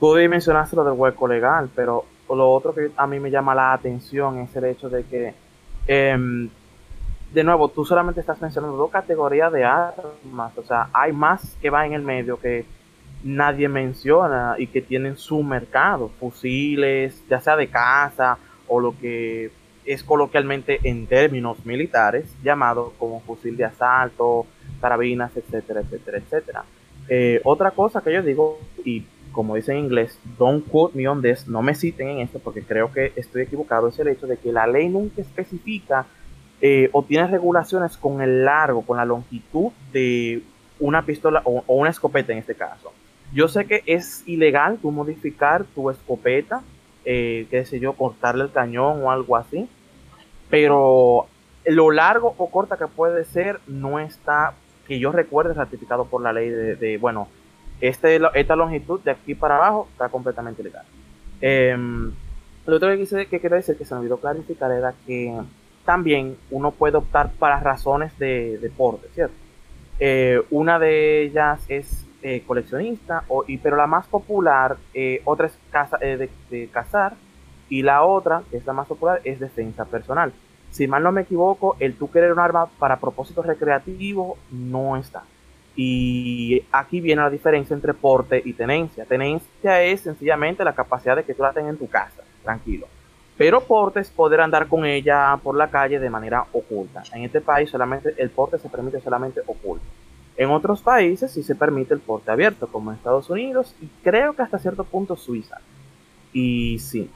tú 0.00 0.14
mencionaste 0.14 0.76
lo 0.76 0.84
del 0.84 0.94
hueco 0.94 1.26
legal, 1.28 1.68
pero 1.74 2.06
lo 2.34 2.52
otro 2.52 2.74
que 2.74 2.90
a 2.96 3.06
mí 3.06 3.20
me 3.20 3.30
llama 3.30 3.54
la 3.54 3.72
atención 3.72 4.38
es 4.38 4.54
el 4.56 4.64
hecho 4.64 4.88
de 4.88 5.04
que, 5.04 5.34
eh, 5.86 6.48
de 7.32 7.44
nuevo, 7.44 7.68
tú 7.68 7.84
solamente 7.84 8.20
estás 8.20 8.40
mencionando 8.40 8.76
dos 8.76 8.90
categorías 8.90 9.52
de 9.52 9.64
armas, 9.64 10.56
o 10.56 10.62
sea, 10.62 10.88
hay 10.92 11.12
más 11.12 11.56
que 11.60 11.70
va 11.70 11.86
en 11.86 11.92
el 11.92 12.02
medio 12.02 12.38
que 12.40 12.64
nadie 13.22 13.68
menciona 13.68 14.54
y 14.58 14.66
que 14.66 14.82
tienen 14.82 15.16
su 15.16 15.42
mercado, 15.42 16.10
fusiles, 16.20 17.22
ya 17.28 17.40
sea 17.40 17.56
de 17.56 17.68
caza 17.68 18.38
o 18.68 18.80
lo 18.80 18.96
que 18.98 19.50
es 19.84 20.02
coloquialmente 20.02 20.80
en 20.82 21.06
términos 21.06 21.64
militares 21.64 22.26
llamado 22.42 22.92
como 22.98 23.20
fusil 23.20 23.56
de 23.56 23.64
asalto, 23.64 24.46
carabinas, 24.80 25.36
etcétera, 25.36 25.80
etcétera, 25.80 26.18
etcétera. 26.18 26.64
Eh, 27.08 27.40
otra 27.44 27.70
cosa 27.70 28.00
que 28.02 28.12
yo 28.12 28.22
digo, 28.22 28.58
y 28.84 29.04
como 29.36 29.54
dice 29.54 29.72
en 29.72 29.78
inglés, 29.78 30.18
don't 30.38 30.66
quote 30.66 30.96
me 30.96 31.06
on 31.06 31.20
this, 31.20 31.46
no 31.46 31.60
me 31.60 31.74
citen 31.74 32.08
en 32.08 32.18
esto 32.20 32.38
porque 32.38 32.62
creo 32.62 32.90
que 32.90 33.12
estoy 33.16 33.42
equivocado, 33.42 33.88
es 33.88 33.98
el 33.98 34.08
hecho 34.08 34.26
de 34.26 34.38
que 34.38 34.50
la 34.50 34.66
ley 34.66 34.88
nunca 34.88 35.20
especifica 35.20 36.06
eh, 36.62 36.88
o 36.92 37.02
tiene 37.02 37.26
regulaciones 37.26 37.98
con 37.98 38.22
el 38.22 38.46
largo, 38.46 38.80
con 38.80 38.96
la 38.96 39.04
longitud 39.04 39.72
de 39.92 40.42
una 40.80 41.04
pistola 41.04 41.42
o, 41.44 41.62
una 41.68 41.90
escopeta 41.90 42.32
en 42.32 42.38
este 42.38 42.54
caso. 42.54 42.92
Yo 43.34 43.46
sé 43.46 43.66
que 43.66 43.82
es 43.84 44.26
ilegal 44.26 44.78
tú 44.80 44.90
modificar 44.90 45.64
tu 45.66 45.90
escopeta, 45.90 46.62
eh, 47.04 47.46
qué 47.50 47.66
sé 47.66 47.78
yo, 47.78 47.92
cortarle 47.92 48.44
el 48.44 48.52
cañón 48.52 49.02
o 49.02 49.10
algo 49.10 49.36
así, 49.36 49.68
pero 50.48 51.26
lo 51.66 51.90
largo 51.90 52.34
o 52.38 52.50
corta 52.50 52.78
que 52.78 52.86
puede 52.86 53.26
ser 53.26 53.60
no 53.66 54.00
está, 54.00 54.54
que 54.88 54.98
yo 54.98 55.12
recuerde, 55.12 55.52
ratificado 55.52 56.06
por 56.06 56.22
la 56.22 56.32
ley 56.32 56.48
de 56.48 56.96
bueno, 56.96 57.28
este, 57.80 58.20
esta 58.34 58.56
longitud 58.56 59.00
de 59.00 59.10
aquí 59.10 59.34
para 59.34 59.56
abajo 59.56 59.88
está 59.92 60.08
completamente 60.08 60.62
legal. 60.62 60.84
Eh, 61.40 61.76
lo 62.66 62.76
otro 62.76 62.88
que, 62.88 62.98
quise, 62.98 63.26
quiero 63.26 63.56
decir 63.56 63.76
que 63.76 63.84
se 63.84 63.94
me 63.94 64.00
olvidó 64.00 64.18
clarificar 64.18 64.72
era 64.72 64.92
que 65.06 65.32
también 65.84 66.36
uno 66.50 66.72
puede 66.72 66.96
optar 66.96 67.30
para 67.38 67.60
razones 67.60 68.18
de 68.18 68.58
deporte, 68.58 69.08
¿cierto? 69.14 69.34
Eh, 70.00 70.42
una 70.50 70.78
de 70.78 71.22
ellas 71.22 71.60
es 71.68 72.04
eh, 72.22 72.42
coleccionista, 72.46 73.24
pero 73.62 73.76
la 73.76 73.86
más 73.86 74.06
popular, 74.08 74.76
eh, 74.92 75.22
otra 75.24 75.46
es 75.46 75.56
caza, 75.70 75.96
de 75.98 76.68
cazar, 76.72 77.14
y 77.68 77.82
la 77.82 78.02
otra, 78.02 78.42
que 78.50 78.56
es 78.56 78.66
la 78.66 78.72
más 78.72 78.88
popular, 78.88 79.20
es 79.24 79.38
defensa 79.38 79.84
personal. 79.84 80.32
Si 80.70 80.88
mal 80.88 81.02
no 81.02 81.12
me 81.12 81.22
equivoco, 81.22 81.76
el 81.78 81.94
tú 81.94 82.10
querer 82.10 82.32
un 82.32 82.40
arma 82.40 82.66
para 82.78 82.98
propósitos 82.98 83.46
recreativos 83.46 84.38
no 84.50 84.96
está. 84.96 85.22
Y 85.76 86.62
aquí 86.72 87.02
viene 87.02 87.20
la 87.20 87.30
diferencia 87.30 87.74
entre 87.74 87.92
porte 87.92 88.40
y 88.42 88.54
tenencia. 88.54 89.04
Tenencia 89.04 89.82
es 89.82 90.00
sencillamente 90.00 90.64
la 90.64 90.74
capacidad 90.74 91.16
de 91.16 91.24
que 91.24 91.34
tú 91.34 91.42
la 91.42 91.52
tengas 91.52 91.72
en 91.72 91.78
tu 91.78 91.88
casa, 91.88 92.22
tranquilo. 92.42 92.86
Pero 93.36 93.60
porte 93.60 94.00
es 94.00 94.08
poder 94.08 94.40
andar 94.40 94.66
con 94.66 94.86
ella 94.86 95.38
por 95.42 95.54
la 95.54 95.68
calle 95.68 95.98
de 95.98 96.08
manera 96.08 96.46
oculta. 96.52 97.02
En 97.12 97.24
este 97.24 97.42
país 97.42 97.68
solamente 97.68 98.14
el 98.16 98.30
porte 98.30 98.58
se 98.58 98.70
permite 98.70 99.00
solamente 99.00 99.42
oculto. 99.46 99.84
En 100.38 100.50
otros 100.50 100.80
países 100.80 101.30
sí 101.30 101.42
se 101.42 101.54
permite 101.54 101.92
el 101.92 102.00
porte 102.00 102.30
abierto, 102.30 102.66
como 102.66 102.90
en 102.90 102.96
Estados 102.96 103.28
Unidos 103.28 103.74
y 103.80 103.88
creo 104.02 104.34
que 104.34 104.42
hasta 104.42 104.58
cierto 104.58 104.84
punto 104.84 105.16
Suiza. 105.16 105.60
Y 106.32 106.78
sí. 106.78 107.10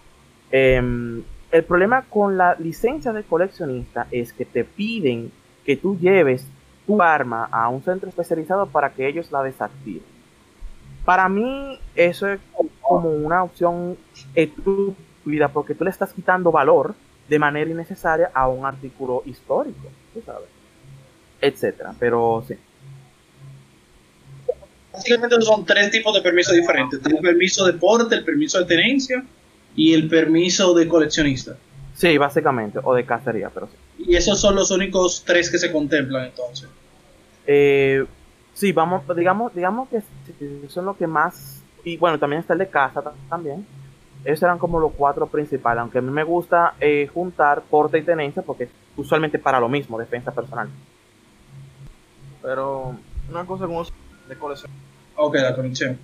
Eh, 0.52 1.22
el 1.50 1.64
problema 1.64 2.02
con 2.02 2.36
la 2.36 2.54
licencia 2.58 3.12
de 3.12 3.24
coleccionista 3.24 4.06
es 4.10 4.32
que 4.32 4.44
te 4.44 4.64
piden 4.64 5.32
que 5.64 5.76
tú 5.76 5.98
lleves 5.98 6.46
tu 6.90 7.00
arma 7.00 7.48
a 7.52 7.68
un 7.68 7.84
centro 7.84 8.08
especializado 8.08 8.66
para 8.66 8.90
que 8.92 9.06
ellos 9.06 9.30
la 9.30 9.44
desactiven. 9.44 10.02
Para 11.04 11.28
mí 11.28 11.78
eso 11.94 12.28
es 12.28 12.40
como 12.80 13.10
una 13.10 13.44
opción 13.44 13.96
estúpida 14.34 15.48
porque 15.48 15.76
tú 15.76 15.84
le 15.84 15.90
estás 15.90 16.12
quitando 16.12 16.50
valor 16.50 16.94
de 17.28 17.38
manera 17.38 17.70
innecesaria 17.70 18.30
a 18.34 18.48
un 18.48 18.66
artículo 18.66 19.22
histórico, 19.24 19.88
tú 20.12 20.20
sabes, 20.26 20.48
etcétera. 21.40 21.94
Pero 21.98 22.44
sí. 22.46 22.54
Básicamente 24.92 25.40
son 25.42 25.64
tres 25.64 25.92
tipos 25.92 26.12
de 26.12 26.22
permisos 26.22 26.54
diferentes. 26.54 27.00
El 27.06 27.18
permiso 27.18 27.64
de 27.66 27.74
porte, 27.74 28.16
el 28.16 28.24
permiso 28.24 28.58
de 28.58 28.64
tenencia 28.64 29.24
y 29.76 29.94
el 29.94 30.08
permiso 30.08 30.74
de 30.74 30.88
coleccionista. 30.88 31.56
Sí, 31.94 32.18
básicamente, 32.18 32.80
o 32.82 32.94
de 32.94 33.06
cacería, 33.06 33.48
pero 33.48 33.68
sí. 33.68 34.06
Y 34.08 34.16
esos 34.16 34.40
son 34.40 34.56
los 34.56 34.72
únicos 34.72 35.22
tres 35.24 35.48
que 35.48 35.58
se 35.58 35.70
contemplan 35.70 36.24
entonces. 36.24 36.68
Eh, 37.46 38.06
sí, 38.54 38.72
vamos, 38.72 39.02
digamos, 39.16 39.54
digamos 39.54 39.88
que 39.88 40.02
son 40.68 40.84
los 40.84 40.96
que 40.96 41.06
más, 41.06 41.62
y 41.84 41.96
bueno, 41.96 42.18
también 42.18 42.40
está 42.40 42.52
el 42.52 42.60
de 42.60 42.68
casa 42.68 43.02
también. 43.28 43.66
Esos 44.24 44.42
eran 44.42 44.58
como 44.58 44.78
los 44.78 44.92
cuatro 44.92 45.26
principales, 45.26 45.80
aunque 45.80 45.98
a 45.98 46.02
mí 46.02 46.10
me 46.10 46.24
gusta 46.24 46.74
eh, 46.78 47.08
juntar 47.12 47.62
porte 47.62 47.98
y 47.98 48.02
tenencia 48.02 48.42
porque 48.42 48.68
usualmente 48.96 49.38
para 49.38 49.58
lo 49.58 49.68
mismo, 49.68 49.98
defensa 49.98 50.30
personal. 50.30 50.68
Pero 52.42 52.94
una 53.30 53.46
cosa 53.46 53.66
como 53.66 53.84
de 54.28 54.36
colección. 54.36 54.70
Ok, 55.16 55.36
la 55.36 55.54
colección. 55.54 55.98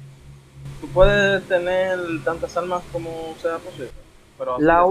Tú 0.81 0.89
puedes 0.89 1.43
tener 1.45 1.99
tantas 2.25 2.57
armas 2.57 2.83
como 2.91 3.35
sea 3.41 3.59
posible. 3.59 3.91
Pero 4.39 4.55
así 4.55 4.65
La, 4.65 4.87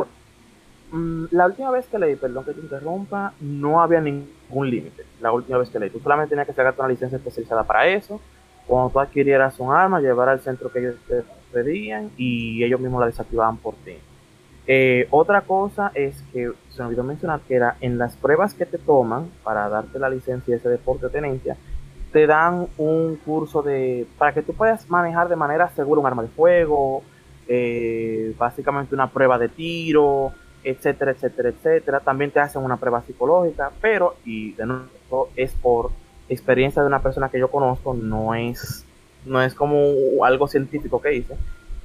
mm, 0.91 1.25
la 1.31 1.45
última 1.47 1.71
vez 1.71 1.87
que 1.87 1.97
leí, 1.97 2.15
perdón 2.15 2.45
que 2.45 2.53
te 2.53 2.61
interrumpa, 2.61 3.33
no 3.39 3.81
había 3.81 4.01
ningún 4.01 4.34
límite. 4.49 5.03
La 5.21 5.31
última 5.31 5.57
vez 5.57 5.69
que 5.69 5.79
leí, 5.79 5.89
tú 5.89 5.99
solamente 5.99 6.29
tenías 6.29 6.47
que 6.47 6.53
sacarte 6.53 6.81
una 6.81 6.89
licencia 6.89 7.17
especializada 7.17 7.63
para 7.63 7.87
eso. 7.87 8.19
Cuando 8.67 8.89
tú 8.89 8.99
adquirieras 8.99 9.59
un 9.59 9.73
arma, 9.73 9.99
llevar 9.99 10.29
al 10.29 10.39
centro 10.39 10.71
que 10.71 10.79
ellos 10.79 10.95
te 11.07 11.23
pedían 11.51 12.11
y 12.17 12.63
ellos 12.63 12.79
mismos 12.79 12.99
la 12.99 13.07
desactivaban 13.07 13.57
por 13.57 13.75
ti. 13.75 13.97
Eh, 14.67 15.07
otra 15.11 15.41
cosa 15.41 15.91
es 15.93 16.23
que 16.33 16.51
se 16.69 16.81
me 16.81 16.87
olvidó 16.87 17.03
mencionar 17.03 17.41
que 17.41 17.55
era 17.55 17.77
en 17.81 17.97
las 17.97 18.15
pruebas 18.15 18.55
que 18.55 18.65
te 18.65 18.79
toman 18.79 19.29
para 19.43 19.69
darte 19.69 19.99
la 19.99 20.09
licencia 20.09 20.55
ese 20.55 20.69
deporte 20.69 21.05
o 21.05 21.09
tenencia, 21.09 21.55
te 22.11 22.25
dan 22.25 22.67
un 22.77 23.17
curso 23.17 23.61
de 23.61 24.07
para 24.17 24.33
que 24.33 24.41
tú 24.41 24.53
puedas 24.53 24.89
manejar 24.89 25.29
de 25.29 25.35
manera 25.35 25.69
segura 25.69 26.01
un 26.01 26.07
arma 26.07 26.23
de 26.23 26.29
fuego, 26.29 27.03
eh, 27.47 28.33
básicamente 28.39 28.95
una 28.95 29.11
prueba 29.11 29.37
de 29.37 29.49
tiro, 29.49 30.31
etcétera, 30.65 31.11
etcétera, 31.11 31.49
etcétera. 31.49 31.99
También 32.01 32.31
te 32.31 32.39
hacen 32.39 32.63
una 32.63 32.77
prueba 32.77 33.01
psicológica, 33.03 33.71
pero, 33.79 34.15
y 34.25 34.51
de 34.53 34.65
nuevo, 34.65 35.29
es 35.35 35.53
por 35.53 35.91
experiencia 36.27 36.81
de 36.81 36.87
una 36.87 37.01
persona 37.01 37.29
que 37.29 37.39
yo 37.39 37.49
conozco, 37.49 37.93
no 37.93 38.33
es, 38.35 38.85
no 39.25 39.41
es 39.41 39.53
como 39.53 39.77
algo 40.25 40.47
científico 40.47 41.01
que 41.01 41.13
hice. 41.13 41.35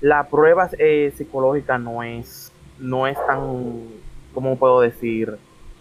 La 0.01 0.29
prueba 0.29 0.69
eh, 0.79 1.13
psicológica 1.15 1.79
no 1.79 2.03
es, 2.03 2.53
no 2.79 3.07
es 3.07 3.19
tan, 3.27 3.89
¿cómo 4.35 4.57
puedo 4.57 4.81
decir? 4.81 5.39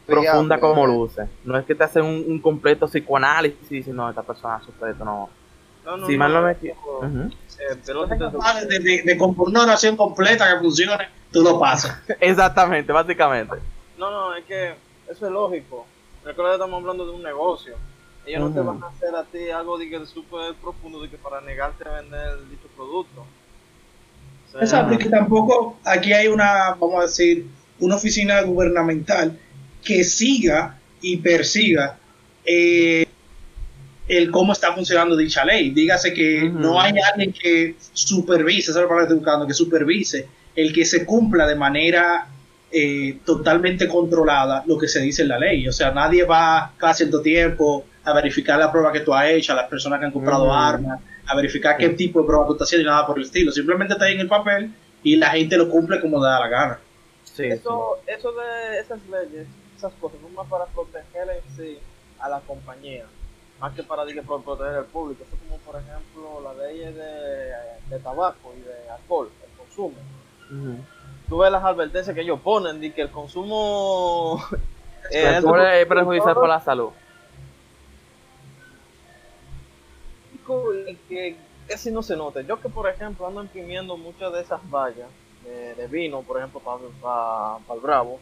profunda 0.09 0.59
como 0.59 0.87
luce. 0.87 1.27
No 1.45 1.57
es 1.57 1.65
que 1.65 1.75
te 1.75 1.83
hacen 1.83 2.03
un, 2.03 2.25
un 2.27 2.39
completo 2.39 2.87
psicoanálisis 2.87 3.71
y 3.71 3.75
dicen, 3.75 3.95
no, 3.95 4.09
esta 4.09 4.23
persona 4.23 4.59
sufre 4.61 4.91
esto, 4.91 5.05
no. 5.05 5.29
No, 5.89 5.97
no, 5.97 6.07
si 6.07 6.13
no, 6.13 6.19
mal 6.19 6.33
no 6.33 6.41
me 6.41 6.45
no, 6.45 6.51
equivoco. 6.51 7.05
eh, 7.05 7.29
si 7.81 7.91
te- 7.93 8.17
capaz 8.17 8.61
de, 8.65 8.79
de, 8.79 9.01
de 9.03 9.17
componer 9.17 9.49
una 9.49 9.63
oración 9.63 9.97
completa 9.97 10.53
que 10.53 10.59
funcione, 10.59 11.07
tú 11.31 11.41
lo 11.41 11.59
pasas. 11.59 11.97
Exactamente, 12.19 12.91
básicamente. 12.91 13.55
No, 13.97 14.11
no, 14.11 14.35
es 14.35 14.45
que 14.45 14.75
eso 15.09 15.25
es 15.25 15.31
lógico. 15.31 15.85
Recuerda 16.23 16.51
que 16.51 16.55
estamos 16.57 16.79
hablando 16.81 17.05
de 17.05 17.11
un 17.11 17.23
negocio. 17.23 17.75
Ellos 18.25 18.41
no 18.41 18.53
te 18.53 18.59
van 18.59 18.83
a 18.83 18.87
hacer 18.87 19.15
a 19.15 19.23
ti 19.23 19.49
algo 19.49 19.77
de 19.77 19.89
que 19.89 20.05
súper 20.05 20.53
profundo 20.55 21.01
de 21.01 21.09
que 21.09 21.17
para 21.17 21.41
negarte 21.41 21.87
a 21.87 22.01
vender 22.01 22.37
dicho 22.49 22.67
producto. 22.75 23.21
O 23.21 24.51
sea, 24.51 24.61
Exacto, 24.61 24.93
y 24.93 24.97
que 24.97 25.09
tampoco 25.09 25.79
aquí 25.83 26.13
hay 26.13 26.27
una, 26.27 26.75
vamos 26.79 26.99
a 26.99 27.01
decir, 27.03 27.47
una 27.79 27.95
oficina 27.95 28.41
gubernamental 28.41 29.39
que 29.83 30.03
siga 30.03 30.77
y 31.01 31.17
persiga 31.17 31.97
eh, 32.45 33.05
el 34.09 34.31
cómo 34.31 34.53
está 34.53 34.73
funcionando 34.73 35.15
dicha 35.15 35.45
ley. 35.45 35.69
Dígase 35.69 36.13
que 36.13 36.49
no 36.49 36.81
hay 36.81 36.93
alguien 37.11 37.31
que 37.31 37.75
supervise, 37.93 38.71
esa 38.71 38.79
es 38.79 38.83
la 38.83 38.89
palabra 38.89 39.07
que 39.07 39.13
estoy 39.13 39.17
buscando, 39.19 39.47
que 39.47 39.53
supervise 39.53 40.27
el 40.55 40.73
que 40.73 40.83
se 40.83 41.05
cumpla 41.05 41.47
de 41.47 41.55
manera 41.55 42.27
eh, 42.71 43.19
totalmente 43.23 43.87
controlada 43.87 44.63
lo 44.65 44.77
que 44.77 44.87
se 44.87 44.99
dice 44.99 45.21
en 45.21 45.29
la 45.29 45.37
ley. 45.37 45.67
O 45.67 45.71
sea, 45.71 45.91
nadie 45.91 46.23
va 46.23 46.73
cada 46.77 46.95
cierto 46.95 47.21
tiempo 47.21 47.85
a 48.03 48.13
verificar 48.13 48.57
la 48.57 48.71
prueba 48.71 48.91
que 48.91 49.01
tú 49.01 49.13
has 49.13 49.29
hecho, 49.29 49.53
a 49.53 49.55
las 49.55 49.69
personas 49.69 49.99
que 49.99 50.07
han 50.07 50.11
comprado 50.11 50.51
armas, 50.51 50.99
a 51.27 51.35
verificar 51.35 51.77
qué 51.77 51.89
tipo 51.89 52.21
de 52.21 52.25
prueba 52.25 52.47
tú 52.47 52.53
estás 52.53 52.67
haciendo 52.67 52.89
y 52.89 52.91
nada 52.91 53.05
por 53.05 53.17
el 53.19 53.25
estilo. 53.25 53.51
Simplemente 53.51 53.93
está 53.93 54.05
ahí 54.05 54.15
en 54.15 54.21
el 54.21 54.27
papel 54.27 54.73
y 55.03 55.17
la 55.17 55.29
gente 55.29 55.55
lo 55.55 55.69
cumple 55.69 56.01
como 56.01 56.17
le 56.17 56.25
da 56.25 56.39
la 56.39 56.47
gana. 56.47 56.79
Sí, 57.23 57.45
eso, 57.45 57.99
eso 58.07 58.31
de 58.31 58.79
esas 58.79 58.99
leyes, 59.07 59.47
esas 59.77 59.93
cosas, 60.01 60.19
son 60.19 60.33
más 60.33 60.47
para 60.47 60.65
proteger 60.65 61.29
en 61.29 61.55
sí 61.55 61.77
a 62.19 62.27
la 62.27 62.39
compañía, 62.41 63.05
más 63.59 63.73
que 63.73 63.83
para 63.83 64.03
proteger 64.05 64.75
al 64.75 64.85
público. 64.85 65.23
Eso 65.27 65.37
como, 65.47 65.57
por 65.59 65.75
ejemplo, 65.81 66.41
las 66.43 66.57
leyes 66.57 66.95
de, 66.95 67.53
de 67.89 67.99
tabaco 68.01 68.53
y 68.57 68.61
de 68.61 68.89
alcohol, 68.89 69.29
el 69.43 69.57
consumo. 69.57 69.95
sí. 70.49 70.55
Ujú. 70.55 70.77
Tú 71.27 71.37
ves 71.37 71.51
las 71.51 71.63
advertencias 71.63 72.15
que 72.15 72.21
ellos 72.21 72.39
ponen 72.39 72.81
de 72.81 72.91
que 72.91 73.03
el 73.03 73.11
consumo... 73.11 74.43
eh, 75.11 75.21
El 75.27 75.35
alcohol 75.35 75.61
es 75.61 75.85
perjudicial 75.85 76.33
para 76.33 76.47
la 76.47 76.59
salud. 76.59 76.89
y 80.87 80.95
que 81.07 81.35
casi 81.67 81.91
no 81.91 82.01
se 82.01 82.15
nota. 82.15 82.41
Yo 82.41 82.59
que 82.59 82.69
por 82.69 82.89
ejemplo 82.89 83.27
ando 83.27 83.43
imprimiendo 83.43 83.95
muchas 83.97 84.33
de 84.33 84.41
esas 84.41 84.59
vallas 84.69 85.07
de, 85.43 85.75
de 85.75 85.87
vino, 85.87 86.21
por 86.23 86.37
ejemplo, 86.37 86.59
para 86.59 87.59
el 87.75 87.79
Bravo, 87.79 88.19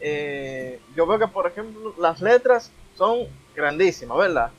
eh, 0.00 0.80
yo 0.96 1.06
veo 1.06 1.18
que 1.18 1.28
por 1.28 1.46
ejemplo 1.46 1.94
las 1.98 2.20
letras 2.20 2.72
son 2.96 3.26
grandísimas, 3.54 4.18
¿verdad? 4.18 4.50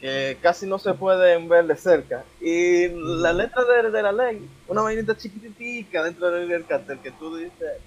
Que 0.00 0.38
casi 0.40 0.66
no 0.66 0.78
se 0.78 0.94
pueden 0.94 1.48
ver 1.48 1.66
de 1.66 1.76
cerca. 1.76 2.24
Y 2.40 2.88
la 2.88 3.32
letra 3.32 3.62
de, 3.64 3.90
de 3.90 4.02
la 4.02 4.12
ley, 4.12 4.48
una 4.68 4.82
vainita 4.82 5.16
chiquititica 5.16 6.02
dentro 6.02 6.30
del, 6.30 6.48
del 6.48 6.64
cartel 6.66 6.98
que 7.00 7.10
tú 7.12 7.36
dices 7.36 7.78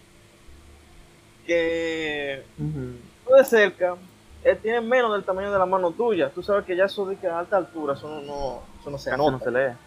que 1.45 2.43
tú 2.57 3.33
de 3.33 3.43
cerca 3.43 3.95
eh, 4.43 4.57
tiene 4.61 4.81
menos 4.81 5.11
del 5.13 5.23
tamaño 5.23 5.51
de 5.51 5.59
la 5.59 5.65
mano 5.65 5.91
tuya. 5.91 6.29
Tú 6.29 6.43
sabes 6.43 6.65
que 6.65 6.75
ya 6.75 6.85
eso 6.85 7.05
de 7.05 7.15
que 7.17 7.27
a 7.27 7.39
alta 7.39 7.57
altura, 7.57 7.93
eso 7.93 8.07
no, 8.07 8.21
no, 8.21 8.61
eso 8.79 8.89
no 8.89 8.97
se 8.97 9.09
Casi 9.09 9.21
nota. 9.21 9.31
no 9.31 9.39
se 9.39 9.51
lee. 9.51 9.73
No, 9.73 9.77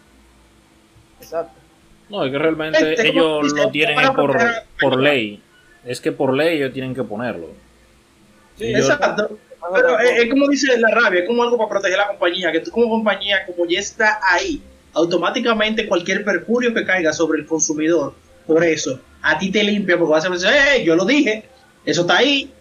Exacto. 1.21 1.53
es 2.25 2.31
que 2.31 2.37
realmente 2.37 2.93
Este, 2.93 3.07
ellos 3.09 3.23
¿cómo 3.25 3.43
dice? 3.43 3.55
lo 3.63 3.71
tienen 3.71 4.13
por, 4.13 4.37
por 4.79 4.99
ley. 4.99 5.41
Es 5.85 6.01
que 6.01 6.11
por 6.11 6.33
ley 6.33 6.57
ellos 6.57 6.73
tienen 6.73 6.93
que 6.93 7.03
ponerlo. 7.03 7.47
Sí, 8.57 8.73
Exacto. 8.73 9.37
Pero 9.73 9.99
es, 9.99 10.23
es 10.23 10.29
como 10.29 10.47
dice 10.47 10.77
la 10.77 10.89
rabia, 10.89 11.21
es 11.21 11.27
como 11.27 11.43
algo 11.43 11.57
para 11.57 11.69
proteger 11.69 11.99
a 11.99 12.03
la 12.03 12.07
compañía, 12.09 12.51
que 12.51 12.59
tú 12.59 12.71
como 12.71 12.89
compañía, 12.89 13.45
como 13.45 13.65
ya 13.65 13.79
está 13.79 14.19
ahí, 14.23 14.61
automáticamente 14.93 15.87
cualquier 15.87 16.23
perjurio 16.23 16.73
que 16.73 16.85
caiga 16.85 17.13
sobre 17.13 17.41
el 17.41 17.45
consumidor, 17.45 18.13
por 18.45 18.63
eso, 18.63 18.99
a 19.21 19.37
ti 19.37 19.51
te 19.51 19.63
limpia, 19.63 19.97
porque 19.97 20.11
vas 20.11 20.25
a 20.25 20.29
decir, 20.29 20.49
hey, 20.51 20.83
yo 20.85 20.95
lo 20.95 21.05
dije, 21.05 21.43
eso 21.85 22.01
está 22.01 22.17
ahí. 22.17 22.51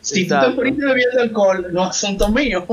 Si 0.00 0.26
tú 0.26 0.34
te 0.40 0.48
moriste 0.48 0.84
bebiendo 0.84 1.20
alcohol, 1.20 1.66
no 1.72 1.82
es 1.84 1.90
asunto 1.90 2.28
mío. 2.28 2.66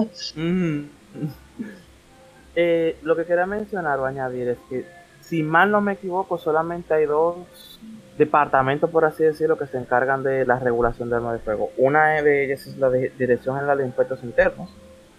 Eh, 2.56 2.98
lo 3.04 3.16
que 3.16 3.26
quería 3.26 3.46
mencionar 3.46 4.00
o 4.00 4.06
añadir 4.06 4.48
es 4.48 4.58
que, 4.70 4.86
si 5.22 5.44
mal 5.44 5.70
no 5.70 5.82
me 5.82 5.94
equivoco, 5.94 6.38
solamente 6.38 6.94
hay 6.94 7.06
dos 7.06 7.80
departamentos, 8.18 8.90
por 8.90 9.06
así 9.06 9.24
decirlo, 9.24 9.58
que 9.58 9.68
se 9.68 9.78
encargan 9.78 10.24
de 10.24 10.46
la 10.46 10.60
regulación 10.60 11.10
de 11.10 11.16
armas 11.18 11.34
de 11.34 11.40
fuego. 11.40 11.72
Una 11.78 12.22
de 12.22 12.46
ellas 12.46 12.66
es 12.68 12.78
la 12.78 12.90
de 12.90 13.12
Dirección 13.18 13.56
General 13.56 13.78
de 13.78 13.86
Impuestos 13.86 14.24
Internos, 14.24 14.70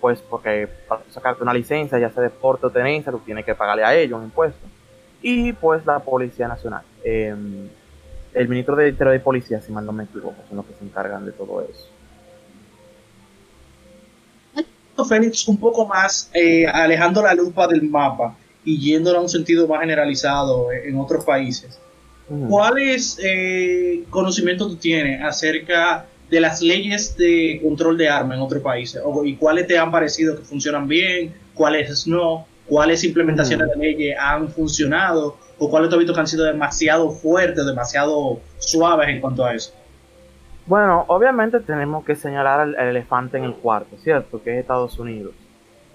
pues 0.01 0.21
porque 0.21 0.69
para 0.89 1.03
sacarte 1.11 1.43
una 1.43 1.55
licencia, 1.55 1.99
ya 1.99 2.11
sea 2.11 2.23
de 2.23 2.31
porte 2.31 2.67
o 2.67 2.71
tenencia, 2.71 3.13
tú 3.13 3.21
tienes 3.21 3.45
que 3.45 3.55
pagarle 3.55 3.85
a 3.85 3.95
ellos 3.95 4.19
un 4.19 4.25
impuesto. 4.25 4.67
Y 5.23 5.53
pues 5.53 5.85
la 5.87 5.99
Policía 6.01 6.49
Nacional. 6.49 6.83
Eh, 7.05 7.35
el 8.35 8.49
ministro 8.49 8.77
del 8.77 8.91
Interior 8.91 9.13
de 9.13 9.21
Policía, 9.21 9.61
si 9.61 9.73
mal 9.73 9.85
no 9.85 9.93
me 9.93 10.05
equivoco, 10.05 10.37
son 10.49 10.59
los 10.59 10.67
que 10.67 10.75
se 10.75 10.85
encargan 10.85 11.25
de 11.25 11.33
todo 11.33 11.63
eso. 11.63 11.89
Félix, 15.05 15.47
un 15.47 15.59
poco 15.59 15.87
más 15.87 16.31
eh, 16.35 16.67
alejando 16.67 17.23
la 17.23 17.35
lupa 17.35 17.69
del 17.69 17.83
mapa 17.83 18.37
y 18.65 18.79
yéndola 18.81 19.19
a 19.19 19.23
un 19.23 19.29
sentido 19.29 19.69
más 19.69 19.81
generalizado 19.81 20.73
en 20.73 20.89
en 20.89 20.99
otros 20.99 21.25
países. 21.25 21.79
¿Cuáles 22.49 23.19
eh, 23.23 24.05
conocimientos 24.11 24.69
tú 24.69 24.77
tienes 24.77 25.23
acerca 25.23 26.07
de 26.31 26.41
las 26.41 26.61
leyes 26.61 27.17
de 27.17 27.59
control 27.63 27.97
de 27.97 28.09
armas 28.09 28.37
en 28.37 28.43
otros 28.43 28.63
países? 28.63 29.03
¿Y 29.25 29.37
cuáles 29.37 29.67
te 29.67 29.79
han 29.79 29.91
parecido 29.91 30.37
que 30.37 30.43
funcionan 30.43 30.87
bien? 30.87 31.35
¿Cuáles 31.55 32.07
no? 32.07 32.47
¿Cuáles 32.67 33.03
implementaciones 33.05 33.69
de 33.69 33.77
leyes 33.77 34.17
han 34.21 34.49
funcionado? 34.49 35.39
¿O 35.59 35.71
cuáles 35.71 35.89
tú 35.89 35.97
has 35.97 36.01
visto 36.01 36.13
que 36.13 36.21
han 36.21 36.27
sido 36.27 36.45
demasiado 36.45 37.11
fuertes, 37.11 37.65
demasiado 37.65 38.41
suaves 38.59 39.09
en 39.09 39.21
cuanto 39.21 39.45
a 39.45 39.55
eso? 39.55 39.73
Bueno, 40.67 41.07
obviamente 41.09 41.61
tenemos 41.61 42.05
que 42.05 42.15
señalar 42.15 42.61
al, 42.61 42.75
elefante 42.75 43.39
en 43.39 43.45
el 43.45 43.55
cuarto, 43.55 43.97
¿cierto? 43.97 44.43
Que 44.43 44.53
es 44.53 44.61
Estados 44.61 44.99
Unidos. 44.99 45.33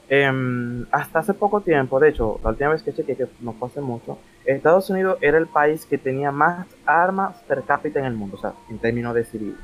Em, 0.10 0.86
hasta 0.92 1.20
hace 1.20 1.36
poco 1.36 1.62
tiempo, 1.62 2.00
de 2.00 2.10
hecho, 2.10 2.40
la 2.44 2.50
última 2.50 2.72
vez 2.72 2.82
que 2.82 2.92
chequeé, 2.92 3.16
que 3.16 3.28
no 3.42 3.54
fue 3.54 3.68
hace 3.68 3.82
mucho, 3.82 4.18
Estados 4.46 4.90
Unidos 4.90 5.18
era 5.22 5.38
el 5.38 5.48
país 5.48 5.86
que 5.86 5.98
tenía 5.98 6.32
más 6.32 6.68
armas 6.86 7.38
per 7.48 7.64
cápita 7.64 8.00
en 8.00 8.06
el 8.06 8.14
mundo, 8.14 8.38
o 8.38 8.42
sea, 8.42 8.54
en 8.70 8.78
términos 8.80 9.16
de 9.16 9.24
civiles. 9.24 9.60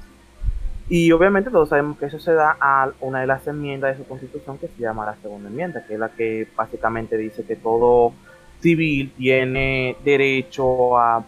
Y 0.87 1.11
obviamente 1.11 1.51
todos 1.51 1.69
sabemos 1.69 1.99
que 1.99 2.05
eso 2.05 2.19
se 2.19 2.33
da 2.33 2.57
a 2.59 2.91
una 3.01 3.21
de 3.21 3.27
las 3.27 3.45
enmiendas 3.47 3.95
de 3.95 4.03
su 4.03 4.09
constitución 4.09 4.57
que 4.57 4.67
se 4.67 4.81
llama 4.81 5.05
la 5.05 5.15
segunda 5.17 5.49
enmienda, 5.49 5.85
que 5.85 5.93
es 5.93 5.99
la 5.99 6.09
que 6.09 6.47
básicamente 6.55 7.15
dice 7.15 7.43
que 7.43 7.55
todo 7.55 8.13
civil 8.59 9.13
tiene 9.15 9.95
derecho 10.03 10.97
a, 10.97 11.23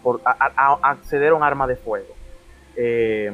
acceder 0.82 1.30
a 1.30 1.34
un 1.34 1.44
arma 1.44 1.66
de 1.66 1.76
fuego. 1.76 2.14
Eh, 2.76 3.32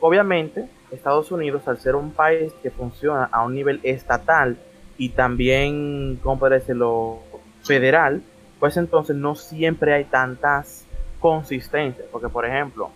obviamente, 0.00 0.66
Estados 0.90 1.32
Unidos, 1.32 1.66
al 1.66 1.78
ser 1.78 1.96
un 1.96 2.12
país 2.12 2.52
que 2.62 2.70
funciona 2.70 3.28
a 3.32 3.44
un 3.44 3.54
nivel 3.54 3.80
estatal 3.84 4.58
y 4.98 5.10
también, 5.10 6.18
como 6.22 6.38
puede 6.38 6.56
decirlo, 6.56 7.20
federal, 7.62 8.22
pues 8.64 8.78
entonces 8.78 9.14
no 9.14 9.34
siempre 9.34 9.92
hay 9.92 10.04
tantas 10.04 10.86
consistencias. 11.20 12.06
Porque, 12.10 12.30
por 12.30 12.46
ejemplo, 12.46 12.88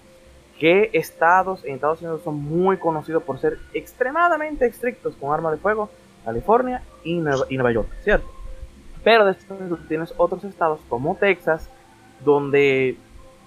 que 0.58 0.88
estados 0.94 1.62
en 1.62 1.74
Estados 1.74 2.00
Unidos 2.00 2.22
son 2.24 2.36
muy 2.36 2.78
conocidos 2.78 3.22
por 3.22 3.38
ser 3.38 3.58
extremadamente 3.74 4.64
estrictos 4.64 5.14
con 5.16 5.30
armas 5.30 5.52
de 5.52 5.58
fuego? 5.58 5.90
California 6.24 6.82
y 7.04 7.16
Nueva, 7.16 7.70
York, 7.70 7.86
¿cierto? 8.02 8.26
Pero 9.04 9.26
después 9.26 9.58
tienes 9.88 10.14
otros 10.16 10.42
estados 10.44 10.80
como 10.88 11.16
Texas, 11.16 11.68
donde 12.24 12.96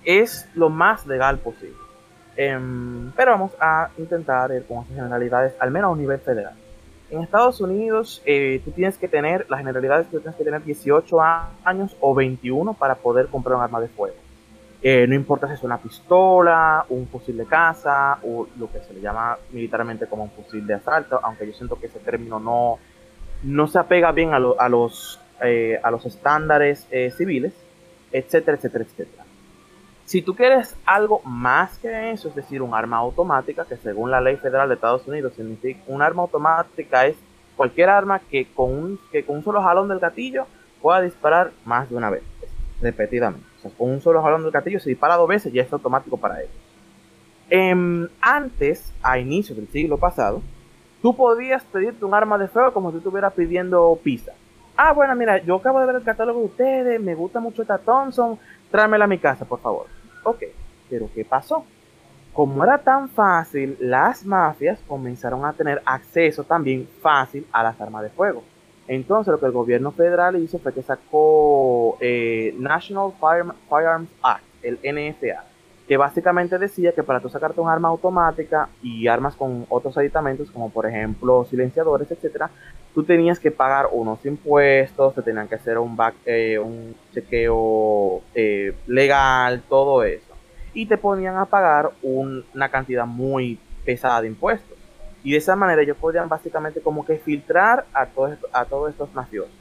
es 0.05 0.47
lo 0.53 0.69
más 0.69 1.07
legal 1.07 1.39
posible. 1.39 1.73
Em, 2.37 3.11
pero 3.13 3.31
vamos 3.31 3.53
a 3.59 3.89
intentar 3.97 4.51
ir 4.51 4.67
con 4.67 4.83
esas 4.83 4.95
generalidades, 4.95 5.55
al 5.59 5.71
menos 5.71 5.87
a 5.87 5.91
un 5.93 5.99
nivel 6.01 6.19
federal. 6.19 6.53
En 7.11 7.21
Estados 7.21 7.59
Unidos, 7.59 8.21
eh, 8.25 8.61
tú 8.63 8.71
tienes 8.71 8.97
que 8.97 9.09
tener, 9.09 9.45
las 9.49 9.59
generalidades 9.59 10.07
tú 10.09 10.21
tienes 10.21 10.37
que 10.37 10.45
tener 10.45 10.63
18 10.63 11.21
años 11.65 11.93
o 11.99 12.15
21 12.15 12.73
para 12.73 12.95
poder 12.95 13.27
comprar 13.27 13.57
un 13.57 13.63
arma 13.63 13.81
de 13.81 13.89
fuego. 13.89 14.15
Eh, 14.81 15.05
no 15.07 15.13
importa 15.13 15.45
si 15.47 15.55
es 15.55 15.63
una 15.63 15.77
pistola, 15.77 16.85
un 16.87 17.09
fusil 17.09 17.35
de 17.35 17.45
caza 17.45 18.17
o 18.23 18.47
lo 18.57 18.71
que 18.71 18.79
se 18.79 18.93
le 18.93 19.01
llama 19.01 19.37
militarmente 19.51 20.07
como 20.07 20.23
un 20.23 20.31
fusil 20.31 20.65
de 20.65 20.75
asalto, 20.75 21.19
aunque 21.21 21.45
yo 21.45 21.51
siento 21.51 21.77
que 21.77 21.87
ese 21.87 21.99
término 21.99 22.39
no, 22.39 22.79
no 23.43 23.67
se 23.67 23.77
apega 23.77 24.13
bien 24.13 24.33
a, 24.33 24.37
a 24.37 24.69
los, 24.69 25.19
eh, 25.43 25.77
a 25.83 25.91
los 25.91 26.05
estándares 26.05 26.87
civiles, 27.17 27.51
etcétera, 28.13 28.55
etcétera, 28.55 28.85
etcétera. 28.85 29.20
Si 30.11 30.21
tú 30.21 30.35
quieres 30.35 30.75
algo 30.85 31.21
más 31.23 31.77
que 31.77 32.11
eso, 32.11 32.27
es 32.27 32.35
decir, 32.35 32.61
un 32.61 32.73
arma 32.73 32.97
automática, 32.97 33.63
que 33.63 33.77
según 33.77 34.11
la 34.11 34.19
ley 34.19 34.35
federal 34.35 34.67
de 34.67 34.75
Estados 34.75 35.07
Unidos 35.07 35.31
significa 35.37 35.79
un 35.87 36.01
arma 36.01 36.23
automática 36.23 37.05
es 37.05 37.15
cualquier 37.55 37.87
arma 37.87 38.19
que 38.19 38.45
con 38.53 38.71
un, 38.71 38.99
que 39.09 39.23
con 39.23 39.37
un 39.37 39.43
solo 39.45 39.61
jalón 39.61 39.87
del 39.87 39.99
gatillo 39.99 40.47
pueda 40.81 40.99
disparar 40.99 41.51
más 41.63 41.89
de 41.89 41.95
una 41.95 42.09
vez, 42.09 42.23
repetidamente. 42.81 43.47
O 43.59 43.61
sea, 43.61 43.71
con 43.71 43.89
un 43.89 44.01
solo 44.01 44.21
jalón 44.21 44.43
del 44.43 44.51
gatillo 44.51 44.81
se 44.81 44.89
dispara 44.89 45.15
dos 45.15 45.29
veces 45.29 45.53
y 45.53 45.59
es 45.59 45.71
automático 45.71 46.17
para 46.17 46.41
ellos. 46.41 46.55
Em, 47.49 48.09
antes, 48.19 48.91
a 49.01 49.17
inicios 49.17 49.57
del 49.57 49.69
siglo 49.69 49.97
pasado, 49.97 50.41
tú 51.01 51.15
podías 51.15 51.63
pedirte 51.63 52.03
un 52.03 52.13
arma 52.13 52.37
de 52.37 52.49
fuego 52.49 52.73
como 52.73 52.91
si 52.91 52.97
estuvieras 52.97 53.31
pidiendo 53.31 53.97
pizza. 54.03 54.33
Ah, 54.75 54.91
bueno, 54.91 55.15
mira, 55.15 55.37
yo 55.37 55.55
acabo 55.55 55.79
de 55.79 55.85
ver 55.85 55.95
el 55.95 56.03
catálogo 56.03 56.41
de 56.41 56.45
ustedes, 56.47 56.99
me 56.99 57.15
gusta 57.15 57.39
mucho 57.39 57.61
esta 57.61 57.77
Thompson, 57.77 58.37
tráemela 58.69 59.05
a 59.05 59.07
mi 59.07 59.17
casa, 59.17 59.45
por 59.45 59.61
favor. 59.61 60.00
Ok, 60.23 60.43
pero 60.89 61.09
¿qué 61.13 61.25
pasó? 61.25 61.65
Como 62.33 62.63
era 62.63 62.77
tan 62.77 63.09
fácil, 63.09 63.75
las 63.79 64.25
mafias 64.25 64.79
comenzaron 64.87 65.45
a 65.45 65.53
tener 65.53 65.81
acceso 65.85 66.43
también 66.43 66.87
fácil 67.01 67.45
a 67.51 67.63
las 67.63 67.79
armas 67.81 68.03
de 68.03 68.09
fuego. 68.09 68.43
Entonces 68.87 69.31
lo 69.31 69.39
que 69.39 69.45
el 69.45 69.51
gobierno 69.51 69.91
federal 69.91 70.35
hizo 70.37 70.59
fue 70.59 70.73
que 70.73 70.81
sacó 70.81 71.97
eh, 71.99 72.55
National 72.57 73.13
Firearms 73.69 74.09
Act, 74.23 74.43
el 74.63 74.79
NFA, 74.83 75.43
que 75.91 75.97
básicamente 75.97 76.57
decía 76.57 76.93
que 76.93 77.03
para 77.03 77.19
tú 77.19 77.27
sacarte 77.27 77.59
un 77.59 77.67
arma 77.67 77.89
automática 77.89 78.69
y 78.81 79.07
armas 79.07 79.35
con 79.35 79.65
otros 79.67 79.97
aditamentos, 79.97 80.49
como 80.49 80.69
por 80.69 80.85
ejemplo 80.85 81.43
silenciadores, 81.43 82.09
etcétera, 82.09 82.49
tú 82.93 83.03
tenías 83.03 83.41
que 83.41 83.51
pagar 83.51 83.89
unos 83.91 84.25
impuestos, 84.25 85.13
te 85.13 85.21
tenían 85.21 85.49
que 85.49 85.55
hacer 85.55 85.77
un, 85.77 85.97
eh, 86.25 86.57
un 86.59 86.95
chequeo 87.13 88.21
eh, 88.33 88.73
legal, 88.87 89.63
todo 89.67 90.05
eso. 90.05 90.33
Y 90.73 90.85
te 90.85 90.95
ponían 90.95 91.35
a 91.35 91.43
pagar 91.43 91.91
una 92.01 92.69
cantidad 92.69 93.05
muy 93.05 93.59
pesada 93.83 94.21
de 94.21 94.29
impuestos. 94.29 94.77
Y 95.25 95.31
de 95.33 95.39
esa 95.39 95.57
manera 95.57 95.81
ellos 95.81 95.97
podían 95.97 96.29
básicamente 96.29 96.79
como 96.79 97.05
que 97.05 97.17
filtrar 97.17 97.83
a, 97.91 98.05
todos, 98.05 98.37
a 98.53 98.63
todos 98.63 98.91
estos 98.91 99.13
mafiosos. 99.13 99.51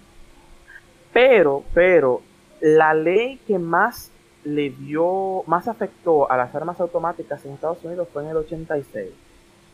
Pero, 1.13 1.65
pero, 1.75 2.23
la 2.61 2.95
ley 2.95 3.41
que 3.49 3.59
más 3.59 4.13
le 4.45 4.71
dio, 4.71 5.45
más 5.47 5.69
afectó 5.69 6.31
a 6.31 6.37
las 6.37 6.55
armas 6.55 6.81
automáticas 6.81 7.45
en 7.45 7.53
Estados 7.53 7.85
Unidos 7.85 8.09
fue 8.13 8.23
en 8.23 8.31
el 8.31 8.37
86 8.39 9.11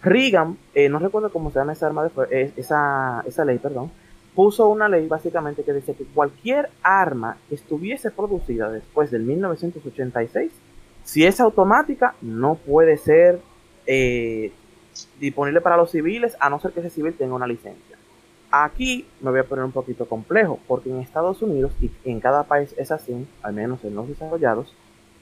Reagan, 0.03 0.57
eh, 0.75 0.89
no 0.89 0.99
recuerdo 0.99 1.33
cómo 1.33 1.51
se 1.51 1.59
llama 1.59 1.73
esa, 1.73 1.87
arma 1.87 2.05
de 2.05 2.53
esa, 2.57 3.23
esa 3.27 3.45
ley, 3.45 3.59
perdón, 3.59 3.91
puso 4.35 4.69
una 4.69 4.89
ley 4.89 5.07
básicamente 5.09 5.65
que 5.65 5.73
decía 5.73 5.95
que 5.95 6.05
cualquier 6.05 6.69
arma 6.83 7.39
que 7.49 7.55
estuviese 7.55 8.11
producida 8.11 8.71
después 8.71 9.11
del 9.11 9.23
1986, 9.23 10.53
si 11.03 11.25
es 11.25 11.41
automática, 11.41 12.15
no 12.21 12.57
puede 12.57 12.99
ser 12.99 13.41
eh, 13.87 14.53
disponible 15.19 15.61
para 15.61 15.77
los 15.77 15.91
civiles 15.91 16.37
a 16.41 16.51
no 16.51 16.61
ser 16.61 16.73
que 16.73 16.81
ese 16.81 16.91
civil 16.91 17.15
tenga 17.15 17.35
una 17.35 17.47
licencia. 17.47 17.96
Aquí 18.51 19.07
me 19.21 19.31
voy 19.31 19.41
a 19.41 19.45
poner 19.45 19.65
un 19.65 19.73
poquito 19.73 20.07
complejo, 20.07 20.59
porque 20.67 20.91
en 20.91 21.01
Estados 21.01 21.43
Unidos 21.43 21.73
y 21.81 21.91
en 22.05 22.21
cada 22.21 22.45
país 22.45 22.75
es 22.77 22.91
así, 22.91 23.27
al 23.43 23.53
menos 23.53 23.85
en 23.85 23.95
los 23.95 24.09
desarrollados, 24.09 24.75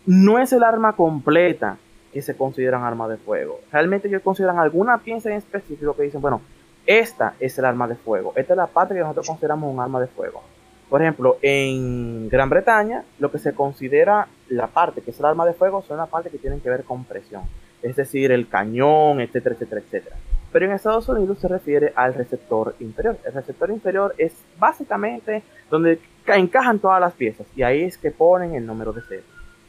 no 0.07 0.39
es 0.39 0.53
el 0.53 0.63
arma 0.63 0.95
completa 0.95 1.79
que 2.13 2.23
se 2.23 2.37
consideran 2.37 2.85
armas 2.85 3.09
de 3.09 3.17
fuego. 3.17 3.61
Realmente 3.73 4.09
ellos 4.09 4.23
consideran 4.23 4.59
alguna 4.59 4.99
pieza 4.99 5.31
en 5.31 5.37
específico 5.37 5.97
que 5.97 6.05
dicen, 6.05 6.21
bueno, 6.21 6.43
esta 6.87 7.35
es 7.41 7.59
el 7.59 7.65
arma 7.65 7.89
de 7.89 7.97
fuego, 7.97 8.33
esta 8.37 8.53
es 8.53 8.57
la 8.57 8.67
parte 8.67 8.95
que 8.95 9.01
nosotros 9.01 9.27
consideramos 9.27 9.73
un 9.73 9.81
arma 9.81 10.01
de 10.01 10.07
fuego. 10.07 10.43
Por 10.89 11.01
ejemplo, 11.01 11.39
en 11.43 12.29
Gran 12.29 12.51
Bretaña, 12.51 13.05
lo 13.19 13.33
que 13.33 13.39
se 13.39 13.55
considera 13.55 14.29
la 14.49 14.67
parte 14.67 15.01
que 15.01 15.11
es 15.11 15.19
el 15.19 15.25
arma 15.25 15.47
de 15.47 15.55
fuego 15.55 15.83
son 15.83 15.97
las 15.97 16.09
partes 16.09 16.31
que 16.31 16.39
tienen 16.39 16.61
que 16.61 16.69
ver 16.69 16.85
con 16.85 17.05
presión, 17.05 17.43
es 17.83 17.97
decir, 17.97 18.31
el 18.31 18.49
cañón, 18.49 19.21
etcétera, 19.21 19.55
etcétera, 19.55 19.81
etcétera. 19.81 20.17
Pero 20.55 20.67
en 20.67 20.73
Estados 20.73 21.09
Unidos 21.09 21.41
se 21.41 21.49
refiere 21.49 21.93
al 21.97 22.15
receptor 22.15 22.77
inferior. 22.79 23.19
El 23.25 23.33
receptor 23.33 23.71
inferior 23.71 24.15
es 24.19 24.33
básicamente 24.57 25.43
donde 25.69 25.99
encajan 26.29 26.79
todas 26.79 27.01
las 27.01 27.13
piezas 27.13 27.45
y 27.57 27.65
ahí 27.65 27.83
es 27.83 27.99
que 27.99 28.13
ponen 28.13 28.55
el 28.55 28.65
número 28.65 28.93
de 28.93 29.03
serie. 29.03 29.25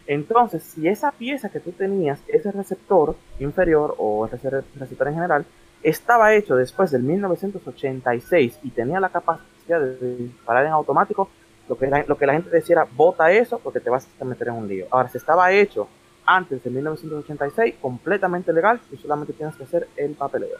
Entonces, 0.06 0.62
si 0.62 0.88
esa 0.88 1.12
pieza 1.12 1.50
que 1.50 1.60
tú 1.60 1.72
tenías, 1.72 2.20
ese 2.28 2.52
receptor 2.52 3.16
inferior 3.40 3.96
o 3.98 4.28
ese 4.28 4.48
receptor 4.76 5.08
en 5.08 5.16
general, 5.16 5.46
estaba 5.82 6.36
hecho 6.36 6.56
después 6.56 6.92
del 6.92 7.02
1986 7.02 8.60
y 8.62 8.70
tenía 8.70 9.00
la 9.00 9.10
capacidad 9.10 9.82
de 9.82 10.18
disparar 10.18 10.68
en 10.68 10.72
automático, 10.72 11.32
lo 11.68 11.80
que, 11.80 11.88
la, 11.88 12.06
lo 12.08 12.16
que 12.16 12.28
la 12.28 12.34
gente 12.34 12.52
decía 12.52 12.76
era, 12.76 12.88
bota 12.96 13.32
eso 13.32 13.58
porque 13.58 13.80
te 13.80 13.90
vas 13.90 14.08
a 14.22 14.24
meter 14.24 14.50
en 14.50 14.54
un 14.54 14.68
lío. 14.68 14.86
Ahora, 14.92 15.10
si 15.10 15.18
estaba 15.18 15.52
hecho 15.52 15.88
antes 16.26 16.64
de 16.64 16.70
1986, 16.70 17.76
completamente 17.82 18.52
legal, 18.54 18.80
tú 18.90 18.98
solamente 18.98 19.34
tienes 19.34 19.56
que 19.56 19.64
hacer 19.64 19.88
el 19.96 20.14
papeleo. 20.14 20.58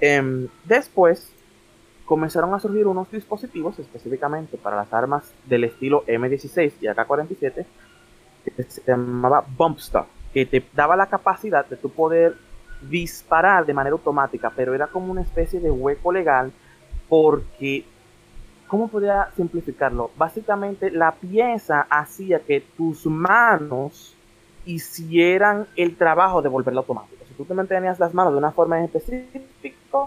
Em, 0.00 0.48
después, 0.64 1.32
comenzaron 2.04 2.52
a 2.54 2.60
surgir 2.60 2.86
unos 2.86 3.10
dispositivos 3.10 3.78
específicamente 3.78 4.58
para 4.58 4.76
las 4.76 4.92
armas 4.92 5.32
del 5.46 5.64
estilo 5.64 6.04
M16 6.06 6.72
y 6.80 6.86
AK-47 6.86 7.64
que 8.44 8.62
se 8.64 8.82
llamaba 8.86 9.44
Bump 9.56 9.78
Stock, 9.78 10.06
que 10.32 10.46
te 10.46 10.64
daba 10.74 10.96
la 10.96 11.06
capacidad 11.06 11.64
de 11.66 11.76
tu 11.76 11.90
poder 11.90 12.36
disparar 12.82 13.64
de 13.64 13.74
manera 13.74 13.94
automática, 13.94 14.52
pero 14.54 14.74
era 14.74 14.88
como 14.88 15.12
una 15.12 15.22
especie 15.22 15.60
de 15.60 15.70
hueco 15.70 16.12
legal 16.12 16.52
porque, 17.08 17.84
¿cómo 18.66 18.88
podría 18.88 19.30
simplificarlo? 19.36 20.10
Básicamente 20.16 20.90
la 20.90 21.12
pieza 21.12 21.86
hacía 21.88 22.40
que 22.40 22.60
tus 22.76 23.06
manos 23.06 24.16
hicieran 24.64 25.66
el 25.76 25.96
trabajo 25.96 26.42
de 26.42 26.48
volverla 26.48 26.80
automática. 26.80 27.24
Si 27.28 27.34
tú 27.34 27.44
te 27.44 27.54
mantenías 27.54 27.98
las 27.98 28.14
manos 28.14 28.32
de 28.32 28.38
una 28.38 28.52
forma 28.52 28.78
en 28.78 28.84
específica, 28.84 29.98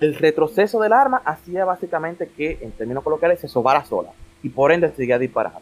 el 0.00 0.14
retroceso 0.14 0.80
del 0.80 0.92
arma 0.92 1.22
hacía 1.24 1.64
básicamente 1.64 2.28
que, 2.28 2.58
en 2.60 2.72
términos 2.72 3.02
coloquiales, 3.02 3.40
se 3.40 3.48
sobara 3.48 3.84
sola 3.84 4.10
y 4.42 4.48
por 4.48 4.72
ende 4.72 4.92
seguía 4.92 5.18
disparando. 5.18 5.60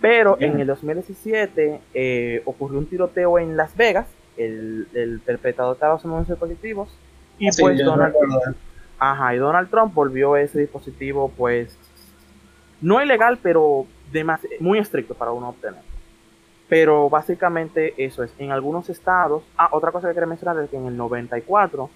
Pero 0.00 0.36
en 0.38 0.60
el 0.60 0.66
2017 0.66 1.80
eh, 1.94 2.42
ocurrió 2.44 2.78
un 2.78 2.86
tiroteo 2.86 3.38
en 3.38 3.56
Las 3.56 3.74
Vegas. 3.76 4.06
El, 4.36 4.86
el 4.94 5.20
perpetrador 5.20 5.74
estaba 5.74 5.94
usando 5.94 6.16
unos 6.16 6.28
dispositivos. 6.28 6.90
Y 7.38 7.48
pues 7.58 7.82
Donald, 7.82 8.14
ajá, 8.98 9.34
y 9.34 9.38
Donald 9.38 9.70
Trump 9.70 9.94
volvió 9.94 10.36
ese 10.36 10.60
dispositivo, 10.60 11.30
pues, 11.36 11.76
no 12.80 13.02
ilegal, 13.02 13.38
pero 13.42 13.86
muy 14.60 14.78
estricto 14.78 15.14
para 15.14 15.32
uno 15.32 15.50
obtener. 15.50 15.80
Pero 16.68 17.08
básicamente 17.08 17.94
eso 17.96 18.22
es. 18.22 18.32
En 18.38 18.50
algunos 18.50 18.88
estados. 18.90 19.44
Ah, 19.56 19.68
otra 19.72 19.92
cosa 19.92 20.08
que 20.08 20.14
quería 20.14 20.26
mencionar 20.26 20.62
es 20.62 20.70
que 20.70 20.76
en 20.76 20.86
el 20.86 20.96
94, 20.96 21.88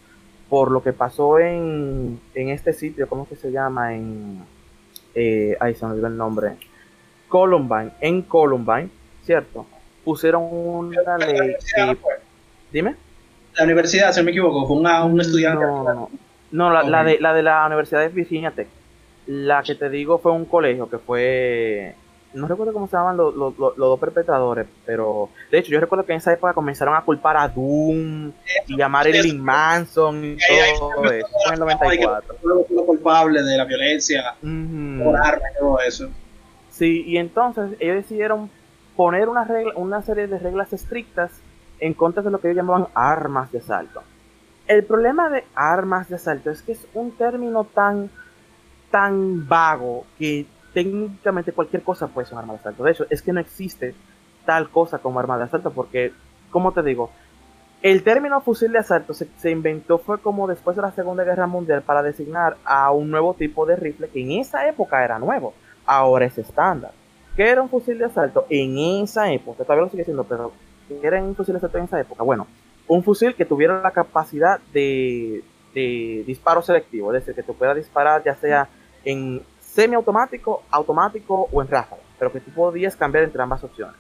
por 0.49 0.71
lo 0.71 0.83
que 0.83 0.93
pasó 0.93 1.39
en, 1.39 2.21
en 2.35 2.49
este 2.51 2.73
sitio, 2.73 3.09
¿cómo 3.09 3.29
que 3.29 3.37
se 3.37 3.51
llama? 3.51 3.95
En. 3.95 4.45
Eh, 5.15 5.57
ahí 5.59 5.75
se 5.75 5.85
me 5.85 5.93
olvidó 5.93 6.07
el 6.07 6.17
nombre 6.17 6.57
Columbine, 7.31 7.93
en 8.01 8.23
Columbine, 8.23 8.91
¿cierto? 9.23 9.65
Pusieron 10.05 10.43
una 10.51 11.17
ley 11.17 11.55
que... 11.75 11.97
Dime. 12.71 12.97
La 13.55 13.65
universidad, 13.65 14.13
si 14.13 14.21
no 14.21 14.25
me 14.25 14.33
equivoco, 14.33 14.67
fue 14.67 14.77
una, 14.77 15.05
un 15.05 15.21
estudiante. 15.21 15.65
No, 15.65 15.85
no, 15.85 15.95
no. 15.95 16.11
No, 16.51 16.71
la, 16.71 17.05
de, 17.05 17.19
la 17.21 17.33
de 17.33 17.43
la 17.43 17.65
Universidad 17.67 18.01
de 18.01 18.09
Virginia 18.09 18.51
Tech. 18.51 18.69
La 19.27 19.63
que 19.63 19.77
te 19.77 19.89
digo 19.89 20.19
fue 20.19 20.33
un 20.33 20.45
colegio 20.45 20.91
que 20.91 20.99
fue. 20.99 21.95
No 22.33 22.47
recuerdo 22.47 22.73
cómo 22.73 22.87
se 22.87 22.97
llaman 22.97 23.17
los, 23.17 23.35
los- 23.35 23.59
los- 23.59 23.77
los 23.77 23.89
dos 23.89 23.99
perpetradores, 24.01 24.67
pero 24.87 25.31
de 25.51 25.59
hecho 25.59 25.71
yo 25.73 25.81
recuerdo 25.81 26.05
que 26.07 26.13
en 26.13 26.19
esa 26.19 26.33
época 26.33 26.53
comenzaron 26.53 26.95
a 26.95 27.03
culpar 27.03 27.37
a 27.37 27.49
Doom 27.49 28.33
y 28.69 28.81
a 28.81 28.89
Marilyn 28.89 29.41
Manson 29.41 30.25
y 30.25 30.29
Ahí- 30.49 30.59
ahí 30.61 30.79
todo 30.79 31.05
eso. 31.11 31.27
En 31.49 31.55
el 31.55 31.61
94. 31.61 32.37
Fue 32.41 32.55
lo- 32.55 32.85
culpable 32.87 33.43
de 33.43 33.57
la 33.57 33.65
violencia, 33.65 34.35
por 34.41 35.17
armas 35.17 35.51
y 35.55 35.59
todo 35.59 35.81
eso. 35.81 36.09
Sí, 36.71 37.03
y 37.07 37.17
entonces 37.19 37.71
ellos 37.81 37.97
decidieron 37.97 38.49
poner 38.97 39.29
una, 39.29 39.45
regla, 39.45 39.73
una 39.77 40.03
serie 40.03 40.27
de 40.27 40.39
reglas 40.39 40.73
estrictas 40.73 41.31
en 41.79 41.95
contra 41.95 42.23
de 42.23 42.31
lo 42.31 42.41
que 42.41 42.49
ellos 42.49 42.57
llamaban 42.59 42.89
armas 42.95 43.51
de 43.53 43.59
asalto. 43.59 44.03
El 44.67 44.85
problema 44.85 45.31
de 45.31 45.45
armas 45.55 46.09
de 46.09 46.15
asalto 46.17 46.51
es 46.51 46.63
que 46.63 46.73
es 46.73 46.87
un 46.95 47.11
término 47.13 47.65
tan, 47.65 48.11
tan 48.91 49.49
vago 49.49 50.05
que 50.19 50.47
técnicamente 50.73 51.53
cualquier 51.53 51.83
cosa 51.83 52.09
puede 52.09 52.27
ser 52.27 52.35
un 52.35 52.41
arma 52.41 52.53
de 52.55 52.61
asalto. 52.61 52.85
De 52.85 52.93
hecho, 52.93 53.07
es 53.11 53.23
que 53.23 53.33
no 53.33 53.41
existe 53.41 53.95
tal 54.45 54.71
cosa 54.71 54.99
como 54.99 55.21
arma 55.21 55.39
de 55.39 55.45
asalto 55.45 55.71
porque, 55.71 56.13
como 56.51 56.73
te 56.73 56.83
digo, 56.83 57.11
el 57.83 58.03
término 58.03 58.41
fusil 58.41 58.73
de 58.73 58.79
asalto 58.79 59.15
se, 59.15 59.27
se 59.39 59.51
inventó 59.51 59.99
fue 59.99 60.19
como 60.19 60.47
después 60.47 60.77
de 60.77 60.83
la 60.83 60.93
Segunda 60.93 61.25
Guerra 61.25 61.47
Mundial 61.47 61.83
para 61.83 62.03
designar 62.03 62.57
a 62.65 62.91
un 62.91 63.11
nuevo 63.11 63.35
tipo 63.35 63.65
de 63.65 63.77
rifle 63.77 64.09
que 64.09 64.21
en 64.21 64.33
esa 64.33 64.69
época 64.69 65.03
era 65.05 65.19
nuevo, 65.19 65.55
ahora 65.87 66.27
es 66.27 66.37
estándar. 66.37 66.93
¿Qué 67.37 67.49
era 67.49 67.63
un 67.63 67.71
fusil 67.71 67.99
de 67.99 68.05
asalto 68.05 68.47
en 68.51 68.77
esa 69.03 69.33
época? 69.33 69.65
Todavía 69.65 69.85
lo 69.85 69.91
sigue 69.91 70.05
siendo, 70.05 70.25
pero 70.25 70.53
¿qué 70.89 71.01
era 71.03 71.23
un 71.23 71.35
fusil 71.35 71.55
de 71.55 71.59
asalto 71.59 71.79
en 71.79 71.85
esa 71.85 72.01
época? 72.01 72.23
Bueno, 72.23 72.47
un 72.87 73.03
fusil 73.03 73.35
que 73.35 73.45
tuviera 73.45 73.81
la 73.81 73.93
capacidad 73.93 74.61
de, 74.75 75.43
de 75.75 76.25
disparo 76.27 76.61
selectivo, 76.61 77.15
es 77.15 77.21
decir, 77.25 77.35
que 77.35 77.43
tú 77.43 77.55
puedas 77.55 77.77
disparar 77.77 78.23
ya 78.25 78.35
sea 78.35 78.69
en 79.05 79.43
semiautomático, 79.81 80.63
automático 80.71 81.49
o 81.51 81.63
en 81.63 81.69
ráfaga, 81.69 82.03
pero 82.19 82.33
que 82.33 82.41
tú 82.41 82.51
podías 82.51 82.97
cambiar 82.97 83.25
entre 83.25 83.43
ambas 83.43 83.65
opciones. 83.65 83.97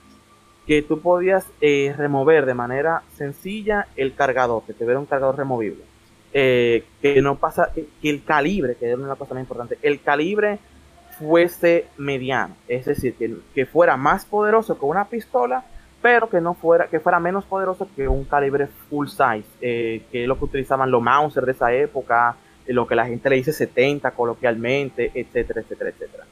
Que 0.67 0.83
tú 0.83 1.01
podías 1.01 1.47
eh, 1.61 1.95
remover 1.97 2.45
de 2.45 2.55
manera 2.55 3.03
sencilla 3.17 3.87
el 3.97 4.15
cargador, 4.15 4.63
que 4.67 4.75
tuviera 4.75 4.99
un 4.99 5.07
cargador 5.07 5.37
removible. 5.37 5.85
Eh, 6.33 6.85
que 7.01 7.21
no 7.23 7.37
pasa, 7.37 7.71
que, 7.75 8.11
el 8.11 8.23
calibre, 8.25 8.77
que 8.77 8.93
es 8.93 8.99
una 8.99 9.17
cosa 9.17 9.35
muy 9.35 9.41
importante, 9.41 9.79
el 9.83 10.01
calibre 10.01 10.59
fuese 11.19 11.87
mediano, 11.97 12.55
es 12.69 12.85
decir, 12.85 13.15
que, 13.15 13.35
que 13.55 13.67
fuera 13.67 13.97
más 13.97 14.27
poderoso 14.27 14.79
que 14.79 14.85
una 14.85 15.07
pistola, 15.07 15.65
pero 16.01 16.29
que 16.31 16.41
no 16.41 16.55
fuera, 16.55 16.87
que 16.87 17.01
fuera 17.01 17.19
menos 17.19 17.45
poderoso 17.47 17.89
que 17.97 18.07
un 18.07 18.25
calibre 18.25 18.69
full 18.89 19.09
size, 19.09 19.45
eh, 19.61 20.05
que 20.13 20.23
es 20.23 20.29
lo 20.29 20.39
que 20.39 20.45
utilizaban 20.45 20.91
los 20.91 21.03
Mauser 21.03 21.45
de 21.45 21.53
esa 21.53 21.73
época, 21.73 22.37
lo 22.73 22.87
que 22.87 22.95
la 22.95 23.07
gente 23.07 23.29
le 23.31 23.37
dice 23.37 23.53
70 23.53 24.11
coloquialmente, 24.13 25.11
etcétera, 25.15 25.61
etcétera, 25.61 25.91
etcétera. 25.91 26.25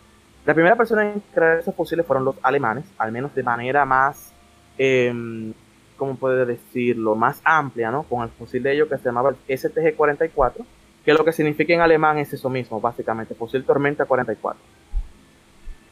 La 0.46 0.54
primera 0.54 0.76
persona 0.76 1.12
en 1.12 1.22
crear 1.34 1.58
esos 1.58 1.74
fusiles 1.74 2.06
fueron 2.06 2.24
los 2.24 2.36
alemanes, 2.42 2.84
al 2.96 3.12
menos 3.12 3.34
de 3.34 3.42
manera 3.42 3.84
más, 3.84 4.32
eh, 4.78 5.52
¿cómo 5.96 6.16
puedo 6.16 6.46
decirlo? 6.46 7.14
Más 7.14 7.40
amplia, 7.44 7.90
¿no? 7.90 8.04
Con 8.04 8.22
el 8.22 8.30
fusil 8.30 8.62
de 8.62 8.72
ellos 8.72 8.88
que 8.88 8.96
se 8.96 9.04
llamaba 9.04 9.30
el 9.30 9.36
STG-44, 9.58 10.64
que 11.04 11.12
lo 11.12 11.24
que 11.24 11.32
significa 11.32 11.74
en 11.74 11.80
alemán 11.80 12.18
es 12.18 12.32
eso 12.32 12.48
mismo, 12.48 12.80
básicamente, 12.80 13.34
fusil 13.34 13.64
Tormenta 13.64 14.06
44. 14.06 14.62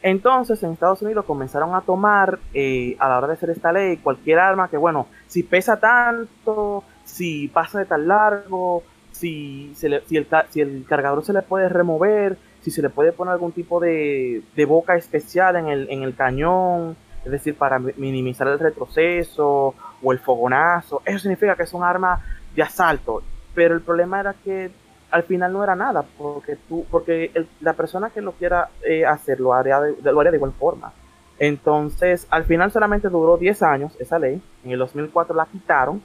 Entonces, 0.01 0.61
en 0.63 0.71
Estados 0.71 1.01
Unidos 1.01 1.25
comenzaron 1.25 1.75
a 1.75 1.81
tomar, 1.81 2.39
eh, 2.53 2.95
a 2.99 3.09
la 3.09 3.17
hora 3.17 3.27
de 3.27 3.33
hacer 3.33 3.49
esta 3.49 3.71
ley, 3.71 3.97
cualquier 3.97 4.39
arma 4.39 4.69
que, 4.69 4.77
bueno, 4.77 5.07
si 5.27 5.43
pesa 5.43 5.79
tanto, 5.79 6.83
si 7.03 7.47
pasa 7.47 7.79
de 7.79 7.85
tan 7.85 8.07
largo, 8.07 8.83
si, 9.17 9.73
se 9.75 9.89
le- 9.89 10.01
si, 10.05 10.17
el, 10.17 10.27
si 10.49 10.61
el 10.61 10.85
cargador 10.87 11.23
se 11.25 11.33
le 11.33 11.41
puede 11.41 11.69
remover, 11.69 12.37
si 12.61 12.71
se 12.71 12.81
le 12.81 12.89
puede 12.89 13.11
poner 13.11 13.33
algún 13.33 13.51
tipo 13.51 13.79
de, 13.79 14.41
de 14.55 14.65
boca 14.65 14.95
especial 14.95 15.55
en 15.55 15.67
el, 15.67 15.89
en 15.89 16.03
el 16.03 16.15
cañón, 16.15 16.95
es 17.25 17.31
decir, 17.31 17.55
para 17.55 17.79
mi- 17.79 17.93
minimizar 17.97 18.47
el 18.47 18.59
retroceso 18.59 19.73
o 20.01 20.11
el 20.11 20.19
fogonazo, 20.19 21.01
eso 21.05 21.19
significa 21.19 21.55
que 21.55 21.63
es 21.63 21.73
un 21.73 21.83
arma 21.83 22.21
de 22.55 22.63
asalto. 22.63 23.21
Pero 23.53 23.73
el 23.75 23.81
problema 23.81 24.19
era 24.19 24.33
que 24.33 24.69
al 25.09 25.23
final 25.23 25.53
no 25.53 25.63
era 25.63 25.75
nada, 25.75 26.03
porque 26.17 26.57
tú, 26.67 26.85
porque 26.91 27.31
el- 27.33 27.47
la 27.61 27.73
persona 27.73 28.09
que 28.09 28.21
lo 28.21 28.33
quiera 28.33 28.69
eh, 28.83 29.05
hacer 29.05 29.39
lo 29.39 29.53
haría, 29.53 29.79
lo 29.79 30.19
haría 30.19 30.31
de 30.31 30.37
igual 30.37 30.53
forma. 30.59 30.91
Entonces, 31.39 32.27
al 32.29 32.45
final 32.45 32.71
solamente 32.71 33.09
duró 33.09 33.37
10 33.37 33.61
años 33.63 33.93
esa 33.99 34.19
ley, 34.19 34.41
en 34.65 34.71
el 34.71 34.79
2004 34.79 35.35
la 35.35 35.45
quitaron, 35.45 36.01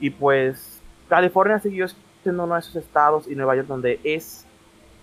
y 0.00 0.10
pues 0.10 0.80
California 1.08 1.58
siguió 1.60 1.86
siendo 2.24 2.44
uno 2.44 2.54
de 2.54 2.60
esos 2.60 2.76
estados 2.76 3.28
y 3.30 3.36
Nueva 3.36 3.56
York 3.56 3.68
donde 3.68 4.00
es 4.04 4.46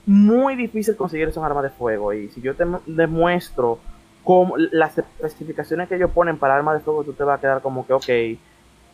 muy 0.05 0.55
difícil 0.55 0.95
conseguir 0.97 1.29
esos 1.29 1.43
armas 1.43 1.63
de 1.63 1.69
fuego. 1.69 2.13
Y 2.13 2.29
si 2.29 2.41
yo 2.41 2.55
te 2.55 2.65
mu- 2.65 2.79
demuestro 2.87 3.79
cómo, 4.23 4.57
las 4.57 4.97
especificaciones 4.97 5.87
que 5.89 5.95
ellos 5.95 6.11
ponen 6.11 6.37
para 6.37 6.55
armas 6.55 6.75
de 6.75 6.81
fuego, 6.81 7.03
tú 7.05 7.13
te 7.13 7.23
vas 7.23 7.37
a 7.37 7.41
quedar 7.41 7.61
como 7.61 7.87
que, 7.87 7.93
ok, 7.93 8.39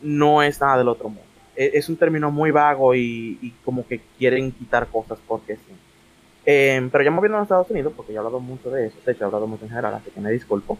no 0.02 0.42
es 0.42 0.60
nada 0.60 0.78
del 0.78 0.88
otro 0.88 1.08
mundo. 1.08 1.22
E- 1.56 1.72
Es 1.74 1.88
un 1.88 1.96
término 1.96 2.30
muy 2.30 2.50
vago 2.50 2.94
y, 2.94 3.54
como 3.64 3.86
que 3.86 4.00
quieren 4.18 4.52
quitar 4.52 4.86
cosas 4.88 5.18
porque 5.26 5.56
sí. 5.56 5.72
Eh, 6.46 6.88
pero 6.92 7.04
ya 7.04 7.10
moviendo 7.10 7.38
a 7.38 7.42
Estados 7.42 7.70
Unidos, 7.70 7.92
porque 7.96 8.12
ya 8.12 8.16
he 8.16 8.18
hablado 8.18 8.40
mucho 8.40 8.70
de 8.70 8.86
eso, 8.86 8.96
de 9.04 9.12
hecho 9.12 9.24
he 9.24 9.26
hablado 9.26 9.46
mucho 9.46 9.64
en 9.64 9.70
general, 9.70 9.94
así 9.94 10.10
que 10.10 10.20
me 10.20 10.30
disculpo. 10.30 10.78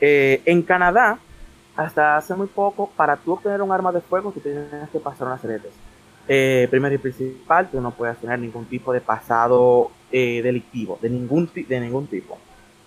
Eh, 0.00 0.42
en 0.44 0.62
Canadá, 0.62 1.18
hasta 1.76 2.16
hace 2.16 2.34
muy 2.34 2.46
poco, 2.48 2.90
para 2.96 3.16
tú 3.16 3.32
obtener 3.34 3.62
un 3.62 3.72
arma 3.72 3.92
de 3.92 4.00
fuego, 4.00 4.32
tú 4.32 4.40
tienes 4.40 4.66
que 4.92 5.00
pasar 5.00 5.26
una 5.28 5.38
serie 5.38 5.56
de 5.56 5.62
test. 5.64 5.76
Eh, 6.30 6.68
primero 6.70 6.94
y 6.94 6.98
principal, 6.98 7.68
tú 7.70 7.80
no 7.80 7.90
puedes 7.92 8.18
tener 8.18 8.38
ningún 8.38 8.66
tipo 8.66 8.92
de 8.92 9.00
pasado 9.00 9.90
eh, 10.12 10.42
delictivo, 10.42 10.98
de 11.00 11.08
ningún, 11.08 11.50
de 11.54 11.80
ningún 11.80 12.06
tipo. 12.06 12.36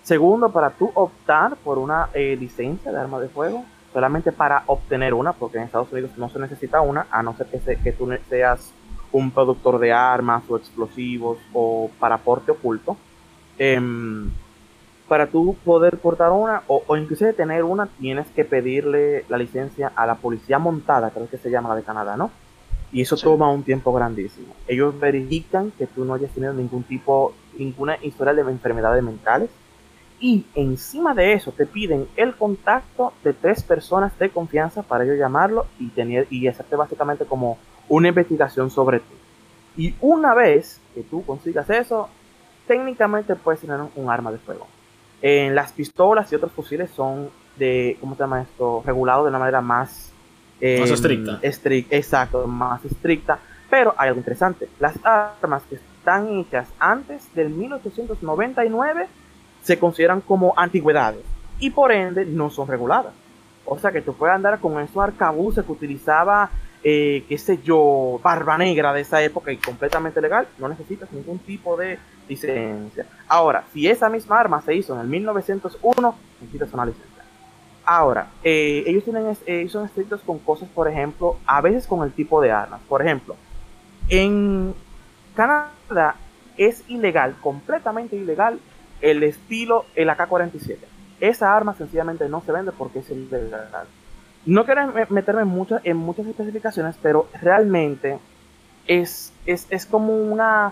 Segundo, 0.04 0.52
para 0.52 0.70
tú 0.72 0.92
optar 0.94 1.56
por 1.58 1.78
una 1.80 2.10
eh, 2.14 2.38
licencia 2.40 2.92
de 2.92 3.00
arma 3.00 3.20
de 3.20 3.30
fuego, 3.30 3.66
solamente 3.94 4.32
para 4.32 4.64
obtener 4.68 5.14
una, 5.14 5.34
porque 5.34 5.58
en 5.58 5.64
Estados 5.64 5.92
Unidos 5.92 6.12
no 6.18 6.30
se 6.30 6.40
necesita 6.40 6.82
una, 6.82 7.08
a 7.10 7.24
no 7.24 7.36
ser 7.36 7.48
que, 7.48 7.60
se- 7.60 7.78
que 7.78 7.92
tú 7.92 8.10
seas 8.30 8.72
un 9.12 9.32
productor 9.32 9.80
de 9.80 9.92
armas 9.92 10.44
o 10.48 10.56
explosivos 10.58 11.40
o 11.54 11.90
para 12.00 12.20
porte 12.20 12.52
oculto. 12.52 12.96
Em, 13.58 14.30
para 15.08 15.28
tú 15.28 15.56
poder 15.66 15.98
portar 15.98 16.32
una 16.32 16.64
o, 16.68 16.84
o 16.88 16.96
inclusive 16.98 17.34
tener 17.34 17.64
una, 17.64 17.88
tienes 17.88 18.28
que 18.30 18.46
pedirle 18.46 19.26
la 19.30 19.38
licencia 19.38 19.92
a 19.96 20.06
la 20.06 20.16
policía 20.16 20.58
montada, 20.60 21.10
creo 21.10 21.30
que 21.30 21.38
se 21.38 21.50
llama 21.50 21.70
la 21.70 21.76
de 21.76 21.84
Canadá, 21.84 22.16
¿no? 22.16 22.32
Y 22.94 23.02
eso 23.02 23.16
Sí. 23.16 23.24
toma 23.24 23.50
un 23.50 23.64
tiempo 23.64 23.94
grandísimo. 23.94 24.54
Ellos 24.68 25.00
verifican 25.00 25.72
que 25.72 25.88
tú 25.88 26.04
no 26.06 26.14
hayas 26.14 26.32
tenido 26.32 26.54
ningún 26.54 26.84
tipo, 26.84 27.34
ninguna 27.58 27.98
historia 28.02 28.34
de 28.34 28.42
enfermedades 28.42 29.02
mentales. 29.04 29.50
Y 30.20 30.46
encima 30.54 31.16
de 31.16 31.34
eso 31.34 31.52
te 31.52 31.66
piden 31.66 32.08
el 32.16 32.36
contacto 32.36 33.14
de 33.24 33.34
tres 33.34 33.64
personas 33.64 34.18
de 34.20 34.30
confianza 34.30 34.84
para 34.84 35.04
ellos 35.04 35.18
llamarlo 35.18 35.66
y 35.80 35.88
tener 35.90 36.28
y 36.30 36.48
hacerte 36.48 36.76
básicamente 36.76 37.26
como 37.26 37.58
una 37.90 38.10
investigación 38.10 38.70
sobre 38.70 39.00
ti. 39.00 39.16
Y 39.78 39.96
una 40.02 40.34
vez 40.36 40.80
que 40.94 41.02
tú 41.02 41.26
consigas 41.26 41.70
eso, 41.70 42.08
técnicamente 42.68 43.36
puedes 43.36 43.62
tener 43.62 43.80
un, 43.80 43.90
un 43.96 44.10
arma 44.12 44.32
de 44.32 44.38
fuego. 44.38 44.68
En 45.24 45.56
las 45.56 45.72
pistolas 45.72 46.32
y 46.32 46.36
otros 46.36 46.52
fusiles 46.52 46.92
son 46.92 47.30
de, 47.58 47.98
¿cómo 48.00 48.16
se 48.16 48.20
llama 48.22 48.42
esto? 48.42 48.84
Regulados 48.86 49.26
de 49.26 49.30
una 49.30 49.40
manera 49.40 49.62
más... 49.62 50.11
Más 50.62 50.90
em, 50.90 50.94
estricta. 50.94 51.40
estric- 51.42 51.88
exacto, 51.90 52.46
más 52.48 52.84
estricta. 52.86 53.40
Pero 53.70 53.94
hay 53.98 54.10
algo 54.10 54.20
interesante. 54.20 54.68
Las 54.80 54.94
armas 55.04 55.64
que 55.70 55.76
están 55.76 56.30
hechas 56.40 56.68
antes 56.80 57.34
del 57.34 57.50
1899 57.50 59.08
se 59.64 59.80
consideran 59.80 60.22
como 60.22 60.54
antigüedades 60.58 61.24
y 61.60 61.70
por 61.70 61.92
ende 61.92 62.26
no 62.26 62.50
son 62.50 62.68
reguladas. 62.68 63.14
O 63.66 63.78
sea 63.78 63.92
que 63.92 64.02
tú 64.02 64.14
puedes 64.14 64.36
andar 64.36 64.60
con 64.60 64.80
esos 64.82 64.98
arcabuces 64.98 65.64
que 65.64 65.72
utilizaba, 65.72 66.50
eh, 66.84 67.24
qué 67.30 67.38
sé 67.38 67.60
yo, 67.64 68.20
Barba 68.24 68.58
Negra 68.58 68.92
de 68.92 69.02
esa 69.02 69.22
época 69.22 69.52
y 69.52 69.58
completamente 69.58 70.20
legal, 70.20 70.48
no 70.58 70.68
necesitas 70.68 71.12
ningún 71.12 71.38
tipo 71.40 71.78
de 71.78 72.00
licencia. 72.28 73.06
Ahora, 73.28 73.64
si 73.72 73.88
esa 73.88 74.10
misma 74.10 74.40
arma 74.40 74.62
se 74.62 74.74
hizo 74.76 74.96
en 74.96 75.02
el 75.02 75.08
1901, 75.08 76.16
necesitas 76.42 76.74
una 76.74 76.86
licencia. 76.88 77.11
Ahora, 77.94 78.28
eh, 78.42 78.86
ellos, 78.88 79.04
tienen, 79.04 79.28
es- 79.28 79.42
eh, 79.46 79.60
ellos 79.62 79.74
son 79.74 79.86
estrictos 79.86 80.22
con 80.22 80.40
cosas, 80.40 80.70
por 80.70 80.88
ejemplo, 80.88 81.36
a 81.46 81.60
veces 81.60 81.86
con 81.86 82.04
el 82.06 82.14
tipo 82.14 82.40
de 82.40 82.50
armas. 82.50 82.80
Por 82.88 83.02
ejemplo, 83.02 83.36
en 84.08 84.74
Canadá 85.36 86.16
es 86.56 86.84
ilegal, 86.88 87.36
completamente 87.42 88.16
ilegal, 88.16 88.60
el 89.02 89.24
estilo 89.24 89.84
el 89.96 90.10
AK-47. 90.10 90.78
Esa 91.20 91.54
arma 91.54 91.74
sencillamente 91.76 92.30
no 92.30 92.40
se 92.42 92.54
vende 92.54 92.72
porque 92.72 93.00
es 93.00 93.10
ilegal. 93.10 93.88
No 94.46 94.64
quiero 94.64 94.88
me- 94.88 95.06
meterme 95.10 95.42
en 95.42 95.50
muchas, 95.50 95.82
en 95.84 95.98
muchas 95.98 96.26
especificaciones, 96.28 96.96
pero 97.02 97.28
realmente 97.42 98.20
es, 98.88 99.34
es, 99.46 99.68
es 99.70 99.86
como 99.86 100.14
una 100.16 100.72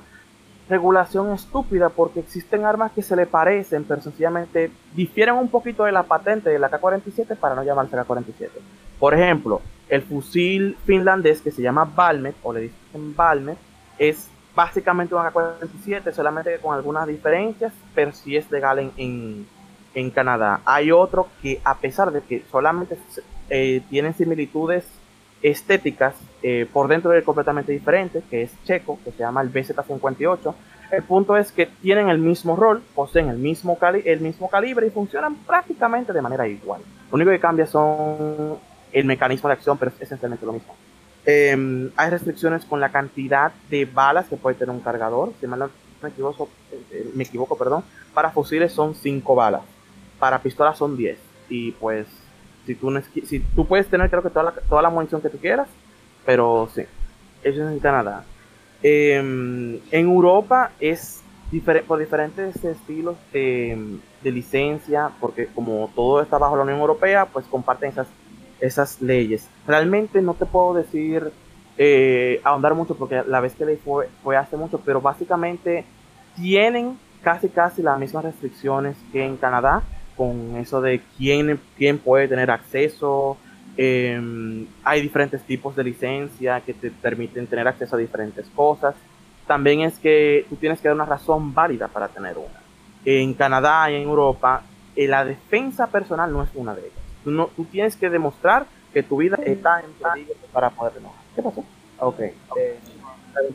regulación 0.70 1.34
estúpida 1.34 1.90
porque 1.90 2.20
existen 2.20 2.64
armas 2.64 2.92
que 2.92 3.02
se 3.02 3.16
le 3.16 3.26
parecen, 3.26 3.84
pero 3.84 4.02
sencillamente 4.02 4.72
difieren 4.94 5.36
un 5.36 5.50
poquito 5.50 5.84
de 5.84 5.92
la 5.92 6.04
patente 6.04 6.50
de 6.50 6.60
la 6.60 6.70
K-47 6.70 7.36
para 7.36 7.56
no 7.56 7.64
llamarse 7.64 7.96
K-47. 7.96 8.50
Por 9.00 9.16
ejemplo, 9.16 9.62
el 9.90 10.04
fusil 10.04 10.78
finlandés 10.86 11.42
que 11.42 11.52
se 11.52 11.64
llama 11.64 11.86
Valmet, 11.86 12.36
o 12.44 12.54
le 12.54 12.62
dicen 12.62 13.16
Valmet, 13.16 13.58
es 13.98 14.30
básicamente 14.56 15.16
un 15.16 15.26
AK-47, 15.26 16.12
solamente 16.14 16.58
con 16.60 16.76
algunas 16.76 17.08
diferencias, 17.08 17.74
pero 17.96 18.12
sí 18.12 18.36
es 18.36 18.50
legal 18.52 18.92
en, 18.96 19.48
en, 19.96 20.12
Canadá. 20.12 20.62
Hay 20.66 20.92
otro 20.92 21.28
que, 21.42 21.60
a 21.64 21.78
pesar 21.78 22.12
de 22.12 22.22
que 22.22 22.44
solamente 22.52 22.98
eh, 23.50 23.82
tienen 23.90 24.14
similitudes 24.14 24.86
estéticas, 25.42 26.16
eh, 26.44 26.68
por 26.72 26.88
dentro 26.88 27.14
es 27.14 27.24
completamente 27.24 27.72
diferente, 27.72 28.22
que 28.30 28.44
es 28.44 28.52
checo, 28.66 29.00
que 29.04 29.12
se 29.12 29.20
llama 29.20 29.42
el 29.42 29.52
BZ-58. 29.52 30.54
El 30.92 31.04
punto 31.04 31.38
es 31.38 31.52
que 31.52 31.68
tienen 31.68 32.10
el 32.10 32.18
mismo 32.18 32.56
rol, 32.56 32.82
poseen 32.96 33.30
el 33.30 33.38
mismo, 33.38 33.78
el 33.82 34.20
mismo 34.22 34.50
calibre 34.50 34.88
y 34.88 34.90
funcionan 34.90 35.36
prácticamente 35.36 36.14
de 36.14 36.22
manera 36.22 36.48
igual. 36.48 36.82
Lo 37.12 37.16
único 37.16 37.32
que 37.32 37.40
cambia 37.40 37.68
son 37.68 38.58
el 38.92 39.06
mecanismo 39.06 39.50
de 39.50 39.54
acción, 39.54 39.78
pero 39.78 39.92
es 39.92 40.02
esencialmente 40.02 40.46
lo 40.46 40.54
mismo. 40.54 40.74
Em, 41.26 41.92
hay 41.96 42.10
restricciones 42.10 42.66
con 42.66 42.80
la 42.80 42.90
cantidad 42.90 43.52
de 43.70 43.86
balas 43.86 44.28
que 44.28 44.38
puede 44.38 44.56
tener 44.56 44.74
un 44.74 44.82
cargador. 44.82 45.34
Si 45.40 45.48
me 45.48 45.58
equivoco, 46.10 46.50
eh, 46.72 47.12
me 47.14 47.24
equivoco, 47.24 47.58
perdón. 47.58 47.84
Para 48.14 48.32
fusiles 48.32 48.72
son 48.72 48.96
5 48.96 49.36
balas. 49.36 49.62
Para 50.18 50.42
pistolas 50.42 50.78
son 50.78 50.98
10. 50.98 51.20
Y 51.50 51.72
pues, 51.74 52.08
si 52.66 53.40
tú, 53.40 53.66
puedes 53.66 53.88
tener 53.88 54.10
creo 54.10 54.22
que 54.22 54.30
toda 54.30 54.46
la, 54.46 54.52
toda 54.52 54.82
la 54.82 54.90
munición 54.90 55.22
que 55.22 55.30
tú 55.30 55.38
quieras, 55.38 55.68
pero 56.26 56.70
sí, 56.74 56.82
eso 57.44 57.68
es 57.68 57.72
en 57.72 57.80
Canadá. 57.80 58.24
En 58.82 59.82
Europa 59.92 60.72
es 60.80 61.22
por 61.88 61.98
diferentes 61.98 62.64
estilos 62.64 63.18
de, 63.34 63.98
de, 64.22 64.32
licencia, 64.32 65.10
porque 65.20 65.48
como 65.48 65.90
todo 65.96 66.22
está 66.22 66.38
bajo 66.38 66.56
la 66.56 66.62
Unión 66.62 66.80
Europea, 66.80 67.26
pues 67.26 67.46
comparten 67.48 67.90
esas 67.90 68.08
esas 68.60 69.02
leyes. 69.02 69.48
Realmente 69.68 70.22
no 70.22 70.34
te 70.34 70.46
puedo 70.46 70.74
decir, 70.74 71.32
eh, 71.78 72.42
ahondar 72.44 72.76
mucho 72.76 72.96
porque 72.96 73.24
la 73.26 73.40
vez 73.40 73.56
que 73.56 73.66
leí 73.66 73.78
fue, 73.78 74.10
fue 74.24 74.38
hace 74.38 74.58
mucho, 74.58 74.80
pero 74.84 75.02
básicamente 75.02 75.86
tienen 76.36 76.98
casi 77.22 77.50
casi 77.50 77.82
las 77.82 78.00
mismas 78.00 78.24
restricciones 78.24 78.98
que 79.12 79.26
en 79.26 79.38
Canadá, 79.38 79.84
con 80.20 80.58
eso 80.58 80.82
de 80.82 81.00
quién, 81.18 81.62
quién 81.78 81.98
puede 81.98 82.28
tener 82.28 82.52
acceso. 82.52 83.38
Em, 83.78 84.68
hay 84.84 85.02
diferentes 85.02 85.42
tipos 85.44 85.78
de 85.78 85.86
licencia 85.86 86.60
que 86.60 86.74
te 86.74 86.92
permiten 86.92 87.48
tener 87.48 87.66
acceso 87.70 87.96
a 87.96 88.00
diferentes 88.00 88.46
cosas. 88.54 88.96
También 89.48 89.80
es 89.80 89.98
que 89.98 90.46
tú 90.50 90.58
tienes 90.58 90.82
que 90.82 90.90
dar 90.90 90.96
una 90.96 91.06
razón 91.06 91.54
válida 91.54 91.88
para 91.88 92.10
tener 92.10 92.38
una. 92.38 92.60
En 93.06 93.34
Canadá 93.34 93.90
y 93.90 93.96
en 93.96 94.02
Europa, 94.02 94.64
eh, 94.94 95.08
la 95.08 95.24
defensa 95.24 95.88
personal 95.88 96.34
no 96.34 96.44
es 96.44 96.50
una 96.54 96.76
de 96.76 96.82
ellas. 96.82 97.00
Tú, 97.24 97.32
no, 97.32 97.48
tú 97.56 97.64
tienes 97.64 97.96
que 97.96 98.10
demostrar 98.10 98.66
que 98.94 99.04
tu 99.04 99.16
vida 99.16 99.38
está 99.46 99.80
en 99.80 99.94
peligro 99.94 100.36
para 100.52 100.70
poder 100.70 100.96
renovar. 100.96 101.16
¿Qué 101.34 101.42
pasó? 101.42 101.64
Ok. 102.00 102.20
Eh, 102.20 102.80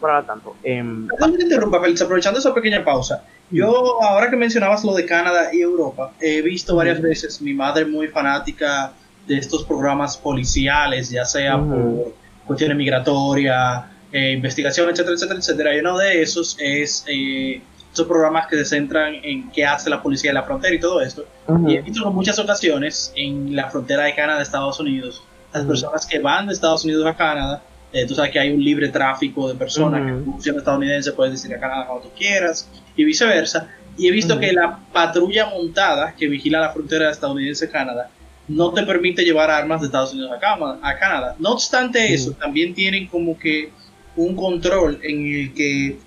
para 0.01 0.23
tanto. 0.23 0.57
Eh, 0.63 0.83
te 1.19 1.43
interrumpa, 1.43 1.79
Félix, 1.79 2.01
aprovechando 2.01 2.39
esa 2.39 2.55
pequeña 2.55 2.83
pausa. 2.83 3.23
Yo, 3.51 4.03
ahora 4.03 4.31
que 4.31 4.37
mencionabas 4.37 4.85
lo 4.85 4.95
de 4.95 5.05
Canadá 5.07 5.51
y 5.53 5.61
Europa, 5.61 6.13
he 6.21 6.43
visto 6.43 6.75
varias 6.77 7.01
veces 7.01 7.41
mi 7.41 7.55
madre 7.55 7.85
muy 7.85 8.09
fanática 8.09 8.93
de 9.27 9.39
estos 9.39 9.65
programas 9.65 10.17
policiales, 10.17 11.11
ya 11.11 11.25
sea 11.25 11.59
por 11.59 12.15
cuestiones 12.47 12.77
migratorias, 12.77 13.85
eh, 14.13 14.33
investigación, 14.33 14.91
etcétera, 14.91 15.15
etcétera, 15.15 15.39
etcétera. 15.41 15.77
Y 15.77 15.81
uno 15.81 15.99
de 15.99 16.23
esos 16.23 16.57
es 16.61 17.05
eh, 17.09 17.61
estos 17.89 18.07
programas 18.07 18.47
que 18.49 18.57
se 18.57 18.65
centran 18.65 19.15
en 19.23 19.51
qué 19.51 19.65
hace 19.65 19.89
la 19.89 20.03
policía 20.03 20.31
en 20.31 20.35
la 20.35 20.43
frontera 20.43 20.75
y 20.75 20.81
todo 20.81 21.01
esto. 21.01 21.27
Y 21.67 21.77
he 21.77 21.83
visto 21.83 22.09
en 22.09 22.15
muchas 22.15 22.39
ocasiones 22.39 23.13
en 23.15 23.55
la 23.55 23.71
frontera 23.71 24.05
de 24.05 24.15
Canadá, 24.15 24.43
Estados 24.43 24.81
Unidos, 24.81 25.23
las 25.53 25.65
personas 25.65 26.07
que 26.07 26.19
van 26.19 26.49
de 26.49 26.55
Estados 26.55 26.85
Unidos 26.85 27.07
a 27.07 27.15
Canadá, 27.15 27.63
eh, 27.93 28.07
tú 28.07 28.15
sabes 28.15 28.33
que 28.33 28.41
hay 28.41 28.51
un 28.51 28.63
libre 28.63 28.89
tráfico 28.89 29.47
de 29.47 29.55
personas 29.55 30.03
que 30.03 30.09
en 30.09 30.25
función 30.25 30.57
estadounidense 30.57 31.13
puedes 31.13 31.45
ir 31.45 31.55
a 31.55 31.61
Canadá 31.61 31.87
cuando 31.87 32.09
tú 32.09 32.15
quieras 32.19 32.69
y 32.97 33.05
viceversa. 33.05 33.71
Y 33.97 34.09
he 34.09 34.11
visto 34.11 34.41
que 34.41 34.53
la 34.53 34.81
patrulla 34.93 35.47
montada 35.47 36.15
que 36.17 36.27
vigila 36.27 36.61
la 36.61 36.73
frontera 36.73 37.11
estadounidense-Canadá 37.11 38.11
no 38.49 38.73
te 38.73 38.83
permite 38.83 39.25
llevar 39.25 39.51
armas 39.51 39.81
de 39.81 39.87
Estados 39.87 40.13
Unidos 40.13 40.33
a, 40.33 40.99
Canadá. 40.99 41.37
No 41.39 41.53
obstante 41.53 42.13
eso, 42.13 42.33
también 42.33 42.75
tienen 42.75 43.07
como 43.07 43.39
que 43.39 43.71
un 44.17 44.37
control 44.37 45.01
en 45.03 45.27
el 45.27 45.55
que 45.55 45.99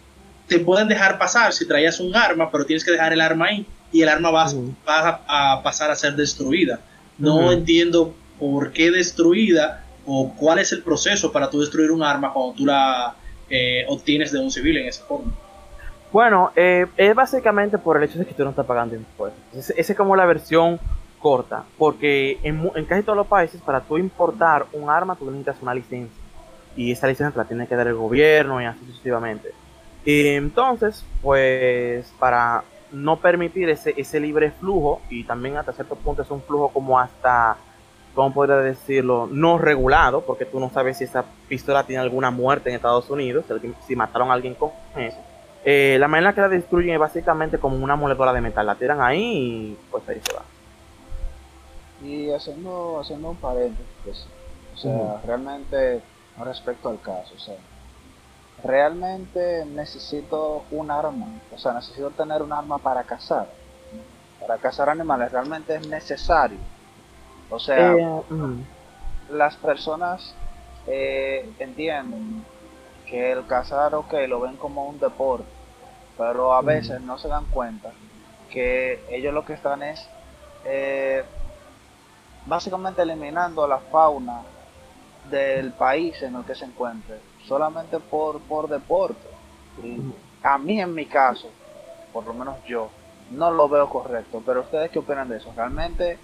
te 0.47 0.59
pueden 0.59 0.87
dejar 0.87 1.17
pasar 1.17 1.51
si 1.53 1.67
traías 1.67 1.99
un 1.99 2.15
arma, 2.15 2.51
pero 2.51 2.65
tienes 2.65 2.83
que 2.83 2.91
dejar 2.91 3.13
el 3.13 3.21
arma 3.21 3.47
ahí 3.47 3.65
y 3.91 4.01
el 4.01 4.09
arma 4.09 4.31
va, 4.31 4.45
a, 4.85 5.63
pasar 5.63 5.91
a 5.91 5.95
ser 5.95 6.15
destruida. 6.15 6.79
No 7.17 7.51
entiendo 7.51 8.15
por 8.39 8.71
qué 8.71 8.91
destruida 8.91 9.83
o 10.05 10.33
cuál 10.35 10.59
es 10.59 10.71
el 10.71 10.83
proceso 10.83 11.31
para 11.31 11.49
tú 11.49 11.59
destruir 11.59 11.91
un 11.91 12.03
arma 12.03 12.31
cuando 12.31 12.53
tú 12.53 12.65
la 12.65 13.15
eh, 13.49 13.83
obtienes 13.87 14.31
de 14.31 14.39
un 14.39 14.51
civil 14.51 14.77
en 14.77 14.87
esa 14.87 15.03
forma. 15.05 15.33
Bueno, 16.11 16.51
eh, 16.55 16.87
es 16.95 17.13
básicamente 17.13 17.77
por 17.77 17.97
el 17.97 18.03
hecho 18.03 18.19
de 18.19 18.25
que 18.25 18.33
tú 18.33 18.43
no 18.43 18.51
estás 18.51 18.65
pagando 18.65 18.95
impuestos. 18.95 19.41
Esa 19.53 19.91
es 19.91 19.97
como 19.97 20.15
la 20.15 20.25
versión 20.25 20.79
corta, 21.19 21.63
porque 21.77 22.39
en, 22.43 22.71
en, 22.75 22.85
casi 22.85 23.03
todos 23.03 23.17
los 23.17 23.27
países 23.27 23.59
para 23.61 23.81
tú 23.81 23.97
importar 23.97 24.67
un 24.71 24.89
arma 24.89 25.15
tú 25.15 25.25
necesitas 25.25 25.57
una 25.61 25.73
licencia 25.73 26.21
y 26.75 26.91
esa 26.91 27.07
licencia 27.07 27.41
la 27.41 27.47
tiene 27.47 27.67
que 27.67 27.75
dar 27.75 27.87
el 27.87 27.95
gobierno 27.95 28.61
y 28.61 28.65
así 28.65 28.79
sucesivamente. 28.85 29.51
Y 30.05 30.27
entonces, 30.27 31.03
pues 31.21 32.13
para 32.19 32.63
no 32.91 33.17
permitir 33.17 33.69
ese, 33.69 33.93
ese 33.97 34.19
libre 34.19 34.51
flujo, 34.51 35.01
y 35.09 35.23
también 35.23 35.57
hasta 35.57 35.73
cierto 35.73 35.95
punto 35.95 36.21
es 36.21 36.31
un 36.31 36.41
flujo 36.41 36.69
como 36.69 36.99
hasta, 36.99 37.57
¿cómo 38.13 38.33
podría 38.33 38.57
decirlo? 38.57 39.27
No 39.29 39.57
regulado, 39.57 40.21
porque 40.21 40.45
tú 40.45 40.59
no 40.59 40.69
sabes 40.69 40.99
si 40.99 41.03
esa 41.03 41.25
pistola 41.49 41.83
tiene 41.83 42.01
alguna 42.01 42.31
muerte 42.31 42.69
en 42.69 42.75
Estados 42.75 43.09
Unidos, 43.09 43.45
si 43.85 43.95
mataron 43.95 44.29
a 44.29 44.33
alguien 44.33 44.53
con 44.53 44.71
eso. 44.95 45.17
Eh, 45.69 45.97
la 45.99 46.07
manera 46.07 46.33
que 46.33 46.39
la 46.39 46.47
destruyen 46.47 46.93
es 46.93 46.99
básicamente 46.99 47.57
como 47.57 47.75
una 47.75 47.97
moledora 47.97 48.31
de 48.31 48.39
metal, 48.39 48.65
la 48.65 48.75
tiran 48.75 49.01
ahí 49.01 49.19
y 49.21 49.77
pues 49.91 50.07
ahí 50.07 50.21
se 50.25 50.33
va. 50.33 50.43
Y 52.01 52.31
haciendo, 52.31 53.01
haciendo 53.01 53.31
un 53.31 53.35
paréntesis, 53.35 53.85
pues, 54.05 54.27
o 54.75 54.77
sea, 54.77 55.21
realmente 55.25 56.01
respecto 56.39 56.87
al 56.87 57.01
caso, 57.01 57.33
o 57.35 57.39
sea, 57.39 57.57
realmente 58.63 59.65
necesito 59.65 60.63
un 60.71 60.89
arma, 60.89 61.27
o 61.53 61.57
sea, 61.57 61.73
necesito 61.73 62.11
tener 62.11 62.41
un 62.41 62.53
arma 62.53 62.77
para 62.77 63.03
cazar. 63.03 63.49
Para 64.39 64.59
cazar 64.59 64.89
animales 64.89 65.33
realmente 65.33 65.75
es 65.75 65.85
necesario. 65.85 66.59
O 67.49 67.59
sea, 67.59 67.93
eh, 67.93 68.21
las 69.31 69.57
personas 69.57 70.33
eh, 70.87 71.51
entienden 71.59 72.45
que 73.05 73.33
el 73.33 73.45
cazar, 73.47 73.95
ok, 73.95 74.13
lo 74.29 74.39
ven 74.39 74.55
como 74.55 74.87
un 74.87 74.97
deporte, 74.97 75.56
pero 76.17 76.53
a 76.53 76.61
veces 76.61 77.01
no 77.01 77.17
se 77.17 77.27
dan 77.27 77.45
cuenta 77.45 77.91
que 78.49 79.03
ellos 79.09 79.33
lo 79.33 79.45
que 79.45 79.53
están 79.53 79.83
es 79.83 80.07
eh, 80.65 81.23
básicamente 82.45 83.01
eliminando 83.01 83.67
la 83.67 83.79
fauna 83.79 84.41
del 85.29 85.73
país 85.73 86.21
en 86.21 86.35
el 86.35 86.43
que 86.43 86.55
se 86.55 86.65
encuentre 86.65 87.19
solamente 87.45 87.99
por, 87.99 88.39
por 88.41 88.67
deporte. 88.67 89.27
a 90.43 90.57
mí 90.57 90.79
en 90.79 90.93
mi 90.93 91.05
caso, 91.05 91.49
por 92.13 92.25
lo 92.25 92.33
menos 92.33 92.55
yo, 92.65 92.89
no 93.31 93.51
lo 93.51 93.67
veo 93.69 93.89
correcto. 93.89 94.41
Pero 94.45 94.61
ustedes 94.61 94.91
qué 94.91 94.99
opinan 94.99 95.29
de 95.29 95.37
eso? 95.37 95.51
¿Realmente 95.55 96.17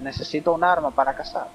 necesito 0.00 0.52
un 0.52 0.64
arma 0.64 0.90
para 0.90 1.14
cazar? 1.14 1.48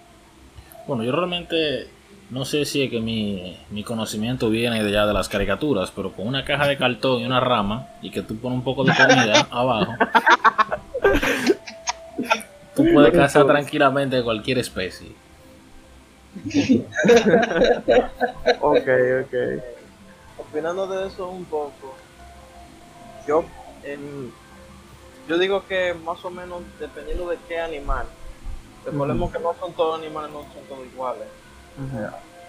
Bueno, 0.88 1.04
yo 1.04 1.12
realmente 1.12 1.90
no 2.30 2.46
sé 2.46 2.64
si 2.66 2.84
es 2.84 2.92
que 2.92 3.00
mi, 3.00 3.58
mi 3.72 3.84
conocimiento 3.84 4.50
viene 4.50 4.84
de 4.84 4.92
ya 4.92 5.08
de 5.08 5.14
las 5.14 5.28
caricaturas, 5.28 5.92
pero 5.96 6.12
con 6.12 6.28
una 6.28 6.46
caja 6.46 6.68
de 6.68 6.78
cartón 6.78 7.22
y 7.22 7.26
una 7.26 7.40
rama 7.40 7.88
y 8.02 8.12
que 8.12 8.22
tú 8.22 8.38
pones 8.38 8.58
un 8.58 8.64
poco 8.64 8.84
de 8.84 8.94
comida 8.96 9.48
abajo, 9.52 9.94
tú 12.76 12.86
puedes 12.94 13.12
cazar 13.12 13.48
tranquilamente 13.48 14.22
cualquier 14.24 14.60
especie. 14.60 15.12
ok, 18.62 18.88
ok. 19.24 19.64
Opinando 20.38 20.88
de 20.88 21.08
eso 21.08 21.30
un 21.30 21.46
poco, 21.46 21.96
yo, 23.28 23.44
yo 25.28 25.38
digo 25.40 25.66
que 25.68 25.96
más 26.06 26.24
o 26.24 26.30
menos 26.30 26.62
dependiendo 26.80 27.28
de 27.28 27.38
qué 27.48 27.60
animal, 27.60 28.06
recordemos 28.86 29.32
que 29.32 29.40
no 29.40 29.56
son 29.60 29.74
todos 29.74 30.00
animales, 30.00 30.32
no 30.32 30.42
son 30.54 30.64
todos 30.70 30.86
iguales. 30.86 31.28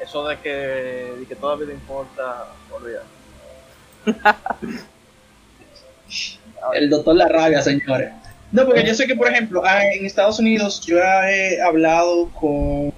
Eso 0.01 0.26
de 0.26 0.39
que, 0.39 0.51
de 1.18 1.26
que 1.26 1.37
toda 1.37 1.57
vida 1.57 1.72
importa, 1.72 2.47
olvídate. 2.70 3.07
El 6.74 6.91
doctor 6.91 7.14
La 7.16 7.28
Rabia, 7.28 7.62
señores. 7.62 8.12
No, 8.53 8.66
porque 8.66 8.85
yo 8.85 8.95
sé 8.95 9.07
que, 9.07 9.14
por 9.14 9.28
ejemplo, 9.28 9.62
ah, 9.64 9.85
en 9.85 10.05
Estados 10.05 10.39
Unidos 10.41 10.81
yo 10.85 10.99
he 10.99 11.61
hablado 11.61 12.28
con 12.31 12.93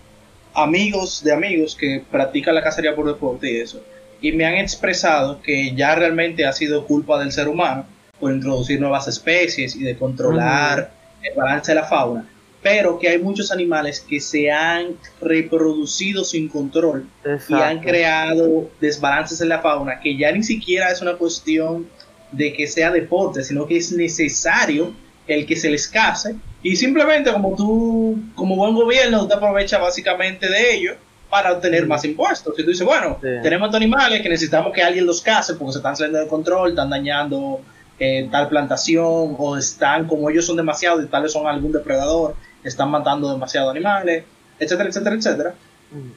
amigos 0.55 1.23
de 1.23 1.33
amigos 1.33 1.77
que 1.77 2.05
practican 2.11 2.55
la 2.55 2.63
cacería 2.63 2.95
por 2.95 3.07
deporte 3.07 3.51
y 3.51 3.61
eso. 3.61 3.83
y 4.21 4.33
me 4.33 4.47
han 4.47 4.55
expresado 4.55 5.43
que 5.43 5.75
ya 5.75 5.95
realmente 5.97 6.47
ha 6.47 6.53
sido 6.53 6.87
culpa 6.87 7.19
del 7.19 7.33
ser 7.33 7.49
humano 7.49 7.85
por 8.21 8.33
introducir 8.33 8.81
nuevas 8.81 9.09
especies 9.09 9.75
y 9.75 9.83
de 9.83 9.97
controlar 9.97 10.93
el 11.23 11.35
balance 11.35 11.73
de 11.73 11.77
la 11.77 11.85
fauna, 11.85 12.25
pero 12.63 12.99
que 12.99 13.09
hay 13.09 13.19
muchos 13.19 13.51
animales 13.51 14.01
que 14.01 14.21
se 14.21 14.51
han 14.51 14.97
reproducido 15.21 16.25
sin 16.25 16.49
control 16.49 17.07
y 17.49 17.55
han 17.55 17.81
creado 17.81 18.71
desbalances 18.81 19.41
en 19.41 19.49
la 19.49 19.61
fauna 19.61 20.01
que 20.01 20.17
ya 20.17 20.31
ni 20.33 20.43
siquiera 20.43 20.91
es 20.91 21.03
una 21.03 21.15
cuestión 21.15 21.87
de 22.31 22.53
que 22.53 22.67
sea 22.67 22.91
deporte, 22.91 23.43
sino 23.43 23.67
que 23.67 23.77
es 23.77 23.93
necesario 23.93 24.93
el 25.27 25.45
que 25.47 25.57
se 25.57 25.71
les 25.71 25.89
case 25.89 26.37
y 26.63 26.77
simplemente 26.77 27.33
como 27.33 27.55
tú, 27.57 28.17
como 28.35 28.57
buen 28.57 28.75
gobierno, 28.75 29.27
te 29.27 29.35
aprovechas 29.35 29.81
básicamente 29.81 30.49
de 30.49 30.75
ello 30.75 30.93
para 31.29 31.53
obtener 31.53 31.87
más 31.87 32.05
impuestos. 32.05 32.55
Y 32.59 32.63
tú 32.63 32.71
dices, 32.71 32.87
bueno, 32.87 33.19
Sí. 33.21 33.29
tenemos 33.43 33.67
estos 33.69 33.77
animales 33.79 34.21
que 34.21 34.29
necesitamos 34.29 34.73
que 34.73 34.83
alguien 34.83 35.07
los 35.07 35.21
case 35.23 35.55
porque 35.55 35.73
se 35.73 35.79
están 35.79 35.97
saliendo 35.97 36.21
de 36.21 36.29
control, 36.29 36.71
están 36.71 36.91
dañando 36.91 37.61
eh, 37.99 38.29
tal 38.31 38.49
plantación 38.49 39.35
o 39.39 39.57
están, 39.57 40.07
como 40.07 40.29
ellos 40.29 40.45
son 40.47 40.57
demasiados 40.57 41.05
y 41.05 41.07
tal 41.07 41.23
vez 41.23 41.33
son 41.33 41.47
algún 41.47 41.73
depredador, 41.73 42.35
están 42.65 42.91
matando 42.91 43.33
demasiados 43.33 43.71
animales, 43.71 44.25
etcétera, 44.59 44.89
etcétera, 44.89 45.17
etcétera 45.17 45.55
Mm. 45.93 46.11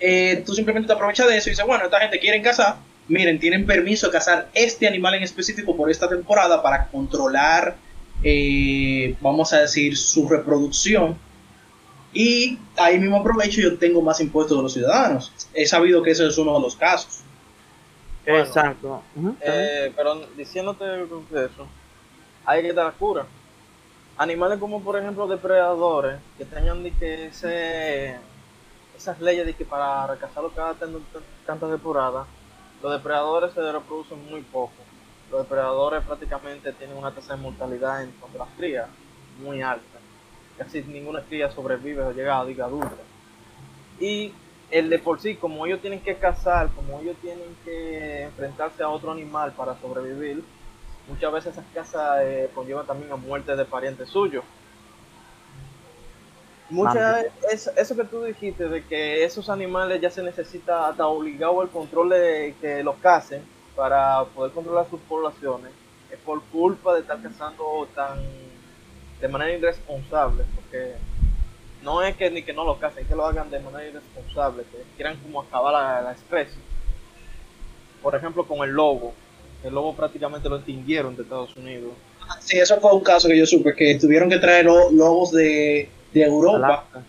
eh, 0.00 0.42
tú 0.46 0.54
simplemente 0.54 0.86
te 0.86 0.92
aprovechas 0.94 1.26
de 1.26 1.36
eso 1.36 1.48
y 1.48 1.52
dices, 1.52 1.66
bueno, 1.66 1.84
esta 1.84 2.00
gente 2.00 2.18
quiere 2.18 2.40
cazar, 2.40 2.76
miren, 3.08 3.38
tienen 3.38 3.66
permiso 3.66 4.06
de 4.06 4.12
cazar 4.12 4.48
este 4.54 4.86
animal 4.86 5.14
en 5.14 5.22
específico 5.22 5.76
por 5.76 5.90
esta 5.90 6.08
temporada 6.08 6.62
para 6.62 6.86
controlar, 6.88 7.76
eh, 8.22 9.14
vamos 9.20 9.52
a 9.52 9.60
decir, 9.60 9.96
su 9.96 10.28
reproducción. 10.28 11.16
Y 12.14 12.58
ahí 12.76 12.98
mismo 12.98 13.18
aprovecho 13.18 13.60
y 13.60 13.66
obtengo 13.66 14.00
más 14.00 14.18
impuestos 14.20 14.56
de 14.56 14.62
los 14.62 14.72
ciudadanos. 14.72 15.30
He 15.52 15.66
sabido 15.66 16.02
que 16.02 16.12
ese 16.12 16.26
es 16.26 16.38
uno 16.38 16.54
de 16.54 16.60
los 16.60 16.74
casos. 16.74 17.20
Bueno. 18.24 18.44
Exacto. 18.44 19.02
Eh, 19.42 19.92
pero 19.94 20.26
diciéndote 20.36 20.84
eso, 21.32 21.68
hay 22.46 22.62
que 22.62 22.72
dar 22.72 22.86
la 22.86 22.92
cura. 22.92 23.26
Animales 24.18 24.58
como 24.58 24.82
por 24.82 24.98
ejemplo 24.98 25.28
depredadores 25.28 26.18
que 26.36 26.44
tengan 26.44 26.82
de 26.82 26.90
que 26.92 27.30
esas 28.96 29.20
leyes 29.20 29.46
de 29.46 29.54
que 29.54 29.64
para 29.64 30.16
cazarlo 30.20 30.50
cada 30.50 30.74
tan- 30.74 30.98
tanta 31.46 31.68
temporada, 31.68 32.26
los 32.82 32.92
depredadores 32.92 33.52
se 33.52 33.72
reproducen 33.72 34.28
muy 34.28 34.42
poco. 34.42 34.72
Los 35.30 35.42
depredadores 35.42 36.02
prácticamente 36.04 36.72
tienen 36.72 36.96
una 36.96 37.12
tasa 37.12 37.36
de 37.36 37.42
mortalidad 37.42 38.02
en 38.02 38.10
cuanto 38.12 38.42
a 38.42 38.46
las 38.46 38.54
crías 38.56 38.88
muy 39.40 39.62
alta. 39.62 39.98
Casi 40.56 40.82
ninguna 40.82 41.22
cría 41.22 41.52
sobrevive 41.52 42.02
o 42.02 42.12
llega 42.12 42.40
a 42.40 42.44
diga 42.44 42.64
adulta. 42.64 42.96
Y 44.00 44.32
el 44.70 44.90
de 44.90 44.98
por 44.98 45.20
sí, 45.20 45.36
como 45.36 45.64
ellos 45.64 45.80
tienen 45.80 46.00
que 46.00 46.16
cazar, 46.16 46.70
como 46.74 46.98
ellos 47.00 47.16
tienen 47.22 47.56
que 47.64 48.22
enfrentarse 48.24 48.82
a 48.82 48.88
otro 48.88 49.12
animal 49.12 49.52
para 49.52 49.78
sobrevivir, 49.80 50.42
muchas 51.08 51.32
veces 51.32 51.52
esas 51.52 51.64
cazas 51.74 52.20
eh, 52.22 52.50
conllevan 52.54 52.86
también 52.86 53.10
a 53.12 53.16
muerte 53.16 53.56
de 53.56 53.64
parientes 53.64 54.08
suyos. 54.08 54.44
Muchas, 56.70 57.24
es- 57.50 57.70
eso 57.76 57.96
que 57.96 58.04
tú 58.04 58.22
dijiste 58.24 58.68
de 58.68 58.84
que 58.84 59.24
esos 59.24 59.48
animales 59.48 60.00
ya 60.02 60.10
se 60.10 60.22
necesita 60.22 60.88
hasta 60.88 61.06
obligado 61.06 61.62
el 61.62 61.70
control 61.70 62.10
de 62.10 62.54
que 62.60 62.82
los 62.82 62.96
cacen 62.96 63.42
para 63.74 64.24
poder 64.26 64.52
controlar 64.52 64.86
sus 64.90 65.00
poblaciones, 65.00 65.70
es 66.10 66.18
por 66.18 66.42
culpa 66.44 66.94
de 66.94 67.00
estar 67.00 67.20
cazando 67.22 67.88
tan 67.94 68.18
de 69.20 69.28
manera 69.28 69.52
irresponsable, 69.52 70.44
porque 70.54 70.94
no 71.82 72.02
es 72.02 72.16
que 72.16 72.30
ni 72.30 72.42
que 72.42 72.52
no 72.52 72.64
lo 72.64 72.78
casen, 72.78 73.06
que 73.06 73.14
lo 73.14 73.24
hagan 73.24 73.50
de 73.50 73.60
manera 73.60 73.86
irresponsable, 73.88 74.64
que 74.64 74.82
quieran 74.96 75.16
como 75.18 75.40
acabar 75.40 75.72
la, 75.72 76.02
la 76.02 76.12
especie. 76.12 76.60
Por 78.02 78.14
ejemplo, 78.14 78.46
con 78.46 78.58
el 78.68 78.70
lobo. 78.74 79.14
El 79.64 79.74
lobo 79.74 79.94
prácticamente 79.94 80.48
lo 80.48 80.56
extinguieron 80.56 81.16
de 81.16 81.22
Estados 81.22 81.54
Unidos. 81.56 81.92
Sí, 82.40 82.58
eso 82.58 82.78
fue 82.80 82.92
un 82.92 83.00
caso 83.02 83.28
que 83.28 83.36
yo 83.38 83.46
supe, 83.46 83.74
que 83.74 83.96
tuvieron 83.96 84.28
que 84.30 84.38
traer 84.38 84.64
lo- 84.66 84.90
lobos 84.90 85.32
de, 85.32 85.88
de 86.12 86.22
Europa. 86.22 86.56
Alaska. 86.66 87.02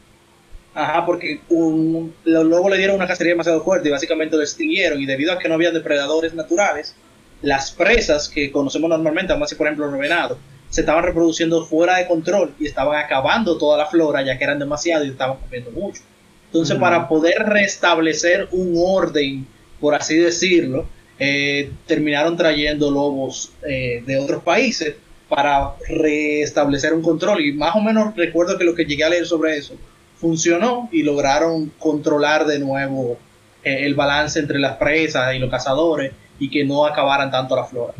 Ajá, 0.73 1.05
porque 1.05 1.41
un- 1.49 2.13
los 2.23 2.45
lobos 2.45 2.71
le 2.71 2.77
dieron 2.77 2.95
una 2.95 3.07
cacería 3.07 3.33
demasiado 3.33 3.61
fuerte 3.63 3.89
y 3.89 3.91
básicamente 3.91 4.35
lo 4.35 4.41
extinguieron. 4.43 4.99
Y 5.01 5.05
debido 5.05 5.33
a 5.33 5.39
que 5.39 5.47
no 5.49 5.55
había 5.55 5.71
depredadores 5.71 6.33
naturales, 6.33 6.95
las 7.41 7.71
presas 7.71 8.29
que 8.29 8.51
conocemos 8.51 8.89
normalmente, 8.89 9.33
vamos 9.33 9.45
a 9.45 9.47
decir 9.47 9.57
por 9.57 9.67
ejemplo 9.67 9.87
los 9.87 9.99
venados, 9.99 10.37
se 10.69 10.81
estaban 10.81 11.03
reproduciendo 11.03 11.65
fuera 11.65 11.97
de 11.97 12.07
control 12.07 12.53
y 12.59 12.67
estaban 12.67 13.03
acabando 13.03 13.57
toda 13.57 13.77
la 13.77 13.87
flora 13.87 14.21
ya 14.23 14.37
que 14.37 14.43
eran 14.43 14.59
demasiado 14.59 15.03
y 15.03 15.09
estaban 15.09 15.37
comiendo 15.37 15.71
mucho. 15.71 16.01
Entonces, 16.45 16.73
Ujú. 16.75 16.81
para 16.81 17.07
poder 17.07 17.43
restablecer 17.47 18.47
un 18.51 18.73
orden, 18.77 19.45
por 19.79 19.95
así 19.95 20.15
decirlo, 20.17 20.85
eh, 21.19 21.71
terminaron 21.85 22.37
trayendo 22.37 22.89
lobos 22.89 23.51
eh, 23.67 24.01
de 24.05 24.17
otros 24.17 24.41
países 24.41 24.95
para 25.27 25.75
restablecer 25.87 26.93
un 26.93 27.01
control. 27.01 27.41
Y 27.45 27.51
más 27.53 27.75
o 27.75 27.81
menos 27.81 28.15
recuerdo 28.15 28.57
que 28.57 28.63
lo 28.63 28.73
que 28.73 28.85
llegué 28.85 29.03
a 29.03 29.09
leer 29.09 29.25
sobre 29.25 29.57
eso 29.57 29.75
funcionó 30.15 30.89
y 30.91 31.03
lograron 31.03 31.71
controlar 31.77 32.45
de 32.45 32.59
nuevo 32.59 33.17
eh, 33.63 33.85
el 33.85 33.95
balance 33.95 34.39
entre 34.39 34.59
las 34.59 34.77
presas 34.77 35.33
y 35.35 35.39
los 35.39 35.49
cazadores 35.49 36.11
y 36.39 36.49
que 36.49 36.65
no 36.65 36.85
acabaran 36.85 37.31
tanto 37.31 37.55
la 37.55 37.65
flora. 37.65 37.93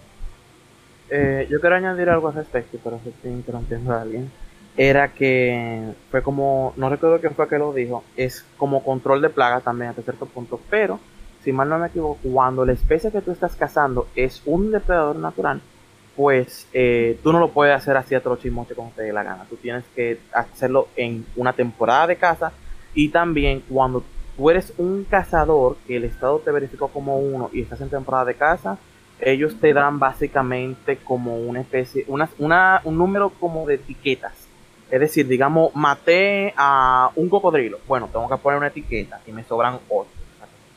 Eh, 1.09 1.47
yo 1.49 1.59
quiero 1.59 1.76
añadir 1.76 2.09
algo 2.09 2.28
al 2.28 2.36
respecto, 2.36 2.78
pero 2.84 2.99
si 3.03 3.09
estoy 3.09 3.32
interrumpiendo 3.32 3.93
a 3.93 4.01
alguien. 4.01 4.32
Era 4.78 5.09
que 5.09 5.91
fue 6.09 6.22
como, 6.22 6.74
no 6.78 6.89
recuerdo 6.89 7.20
quién 7.20 7.36
fue 7.36 7.49
que 7.49 7.57
lo 7.57 7.74
dijo, 7.74 8.03
es 8.15 8.45
como 8.55 8.82
control 8.82 9.22
de 9.22 9.30
plaga 9.30 9.59
también 9.59 9.89
hasta 9.89 10.03
cierto 10.03 10.26
punto, 10.26 10.61
pero 10.70 10.99
si 11.44 11.52
mal 11.52 11.70
no 11.70 11.78
me 11.80 11.88
equivoco, 11.88 12.20
cuando 12.34 12.66
la 12.66 12.74
especie 12.74 13.12
que 13.12 13.22
tú 13.22 13.32
estás 13.32 13.56
cazando 13.56 14.08
es 14.16 14.42
un 14.46 14.72
depredador 14.72 15.16
natural, 15.18 15.62
pues 16.16 16.68
eh, 16.74 17.18
tú 17.24 17.32
no 17.32 17.40
lo 17.40 17.50
puedes 17.52 17.76
hacer 17.76 17.96
así 17.96 18.14
a 18.16 18.22
trochimoche 18.22 18.76
como 18.76 18.92
te 18.96 19.04
dé 19.04 19.14
la 19.14 19.24
gana. 19.24 19.46
Tú 19.50 19.56
tienes 19.56 19.86
que 19.96 20.20
hacerlo 20.34 20.90
en 20.96 21.26
una 21.36 21.54
temporada 21.54 22.08
de 22.08 22.18
caza 22.18 22.52
y 22.94 23.10
también 23.10 23.64
cuando 23.70 24.04
tú 24.36 24.50
eres 24.50 24.74
un 24.78 25.06
cazador 25.10 25.78
que 25.88 25.96
el 25.98 26.04
Estado 26.06 26.40
te 26.40 26.52
verificó 26.52 26.90
como 26.90 27.18
uno 27.20 27.50
y 27.54 27.62
estás 27.62 27.80
en 27.82 27.90
temporada 27.90 28.26
de 28.26 28.36
caza, 28.36 28.78
ellos 29.22 29.56
te 29.60 29.74
dan 29.74 30.00
básicamente 30.00 30.98
como 30.98 31.38
una 31.38 31.62
especie, 31.62 32.04
una, 32.08 32.30
una- 32.38 32.82
un 32.84 32.98
número 32.98 33.30
como 33.40 33.66
de 33.66 33.76
etiquetas. 33.76 34.34
Es 34.92 35.00
decir, 35.00 35.28
digamos, 35.28 35.76
maté 35.76 36.54
a 36.58 37.12
un 37.16 37.30
cocodrilo. 37.30 37.80
Bueno, 37.88 38.10
tengo 38.12 38.28
que 38.28 38.38
poner 38.38 38.58
una 38.58 38.68
etiqueta 38.68 39.22
y 39.28 39.32
me 39.32 39.44
sobran 39.44 39.80
8. 39.90 40.10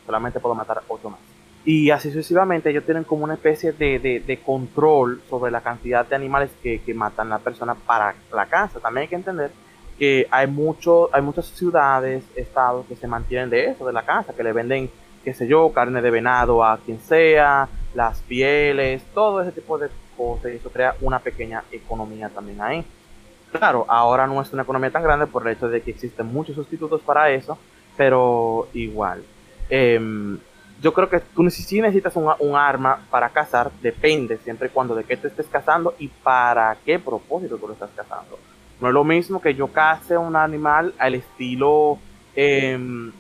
Solamente 0.07 0.41
puedo 0.41 0.55
matar 0.55 0.83
8 0.89 1.11
más. 1.11 1.21
Y 1.65 1.91
así 1.91 2.09
sucesivamente, 2.09 2.71
ellos 2.71 2.85
tienen 2.85 3.05
como 3.05 3.23
una 3.25 3.35
especie 3.35 3.73
de, 3.73 3.99
de- 4.01 4.39
control 4.39 5.23
sobre 5.31 5.53
la 5.53 5.61
cantidad 5.61 6.05
de 6.05 6.17
animales 6.17 6.51
que, 6.63 6.81
que 6.83 6.93
matan 6.93 7.29
la 7.29 7.39
persona 7.39 7.75
para 7.75 8.15
la 8.35 8.47
caza. 8.47 8.81
También 8.81 9.03
hay 9.03 9.09
que 9.09 9.15
entender 9.15 9.51
que 9.97 10.27
hay, 10.31 10.49
mucho, 10.49 11.09
hay 11.15 11.23
muchas 11.23 11.47
ciudades, 11.47 12.25
estados 12.35 12.85
que 12.87 12.97
se 12.97 13.07
mantienen 13.07 13.49
de 13.51 13.67
eso, 13.67 13.87
de 13.87 13.93
la 13.93 14.03
caza, 14.03 14.33
que 14.35 14.43
le 14.43 14.53
venden, 14.53 14.91
qué 15.23 15.33
sé 15.35 15.47
yo, 15.47 15.71
carne 15.73 16.03
de 16.03 16.11
venado 16.11 16.65
a 16.65 16.79
quien 16.79 16.99
sea, 17.01 17.69
las 17.95 18.19
pieles, 18.23 19.05
todo 19.15 19.41
ese 19.43 19.53
tipo 19.53 19.79
de 19.79 19.89
cosas. 20.17 20.51
Y 20.53 20.57
eso 20.57 20.71
crea 20.71 20.97
una 21.01 21.21
pequeña 21.21 21.63
economía 21.71 22.29
también 22.29 22.61
ahí. 22.61 22.85
Claro, 23.53 23.85
ahora 23.87 24.27
no 24.27 24.41
es 24.43 24.53
una 24.53 24.63
economía 24.63 24.91
tan 24.91 25.05
grande 25.05 25.27
por 25.29 25.47
el 25.47 25.53
hecho 25.53 25.69
de 25.69 25.81
que 25.83 25.93
existen 25.93 26.27
muchos 26.27 26.57
sustitutos 26.57 27.03
para 27.03 27.31
eso, 27.31 27.57
pero 27.97 28.67
igual. 28.73 29.23
Em, 29.71 30.39
yo 30.83 30.93
creo 30.93 31.09
que 31.09 31.21
tú 31.21 31.49
sí 31.49 31.81
necesitas 31.81 32.15
un, 32.17 32.57
arma 32.57 33.07
para 33.09 33.29
cazar, 33.29 33.71
depende 33.81 34.39
siempre 34.39 34.67
y 34.67 34.71
cuando 34.71 34.95
de 34.95 35.05
qué 35.05 35.17
te 35.17 35.29
estés 35.29 35.47
cazando 35.47 35.95
y 35.99 36.09
para 36.09 36.77
qué 36.85 36.99
propósito 36.99 37.57
tú 37.57 37.69
lo 37.69 37.75
estás 37.75 37.91
cazando. 37.95 38.39
No 38.81 38.89
es 38.89 38.95
lo 38.95 39.05
mismo 39.05 39.41
que 39.41 39.55
yo 39.55 39.69
case 39.69 40.19
un 40.19 40.35
animal 40.35 40.93
al 40.99 41.15
estilo, 41.15 41.99
em, 42.35 43.13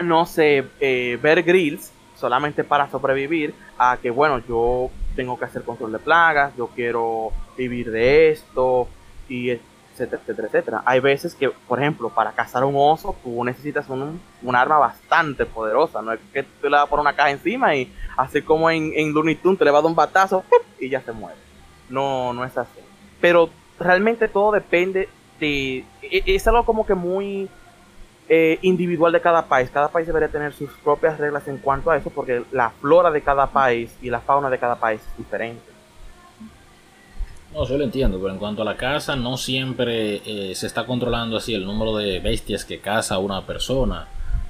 no 0.00 0.26
sé, 0.26 0.64
eh, 0.78 1.18
ver 1.20 1.42
grills 1.42 1.92
solamente 2.14 2.62
para 2.62 2.88
sobrevivir, 2.88 3.52
a 3.78 3.98
que 4.00 4.10
bueno, 4.10 4.40
yo 4.48 4.90
tengo 5.16 5.36
que 5.38 5.44
hacer 5.44 5.62
control 5.62 5.92
de 5.92 5.98
plagas, 5.98 6.56
yo 6.56 6.68
quiero 6.68 7.32
vivir 7.56 7.90
de 7.90 8.30
esto, 8.30 8.88
y 9.28 9.58
etcétera, 10.00 10.22
etcétera, 10.22 10.48
etcétera. 10.48 10.82
Hay 10.84 11.00
veces 11.00 11.34
que, 11.34 11.50
por 11.50 11.80
ejemplo, 11.80 12.08
para 12.08 12.32
cazar 12.32 12.64
un 12.64 12.74
oso, 12.76 13.16
tú 13.22 13.44
necesitas 13.44 13.88
un, 13.88 14.20
arma 14.54 14.78
bastante 14.78 15.46
poderosa, 15.46 16.02
no 16.02 16.12
es 16.12 16.20
que 16.32 16.42
tú 16.42 16.64
le 16.64 16.70
vas 16.70 16.82
a 16.82 16.86
poner 16.86 17.02
una 17.02 17.16
caja 17.16 17.30
encima 17.30 17.74
y 17.74 17.92
así 18.16 18.42
como 18.42 18.70
en, 18.70 18.92
en 18.94 19.12
te 19.12 19.64
le 19.64 19.70
vas 19.70 19.80
a 19.80 19.82
dar 19.82 19.90
un 19.90 19.94
batazo 19.94 20.44
y 20.80 20.88
ya 20.88 21.00
se 21.00 21.12
muere. 21.12 21.38
No, 21.88 22.32
no 22.32 22.44
es 22.44 22.56
así. 22.56 22.80
Pero 23.20 23.50
realmente 23.78 24.28
todo 24.28 24.52
depende 24.52 25.08
de... 25.40 25.84
e- 26.02 26.22
Es 26.26 26.46
algo 26.46 26.64
como 26.64 26.86
que 26.86 26.94
muy 26.94 27.48
eh, 28.28 28.58
individual 28.62 29.12
de 29.12 29.20
cada 29.20 29.46
país. 29.46 29.70
Cada 29.70 29.88
país 29.88 30.06
debería 30.06 30.28
tener 30.28 30.52
sus 30.52 30.70
propias 30.84 31.18
reglas 31.18 31.48
en 31.48 31.58
cuanto 31.58 31.90
a 31.90 31.96
eso, 31.96 32.10
porque 32.10 32.42
la 32.52 32.70
flora 32.70 33.10
de 33.10 33.22
cada 33.22 33.46
país 33.46 33.96
y 34.02 34.10
la 34.10 34.20
fauna 34.20 34.50
de 34.50 34.58
cada 34.58 34.76
país 34.76 35.00
es 35.00 35.16
diferente. 35.16 35.77
No, 37.54 37.66
yo 37.66 37.78
lo 37.78 37.84
entiendo, 37.84 38.18
pero 38.20 38.32
en 38.32 38.38
cuanto 38.38 38.62
a 38.62 38.64
la 38.64 38.76
caza, 38.76 39.16
no 39.16 39.36
siempre 39.36 40.20
eh, 40.24 40.54
se 40.54 40.66
está 40.66 40.84
controlando 40.84 41.36
así 41.38 41.54
el 41.54 41.64
número 41.64 41.96
de 41.96 42.20
bestias 42.20 42.64
que 42.64 42.78
caza 42.78 43.18
una 43.18 43.46
persona. 43.46 44.06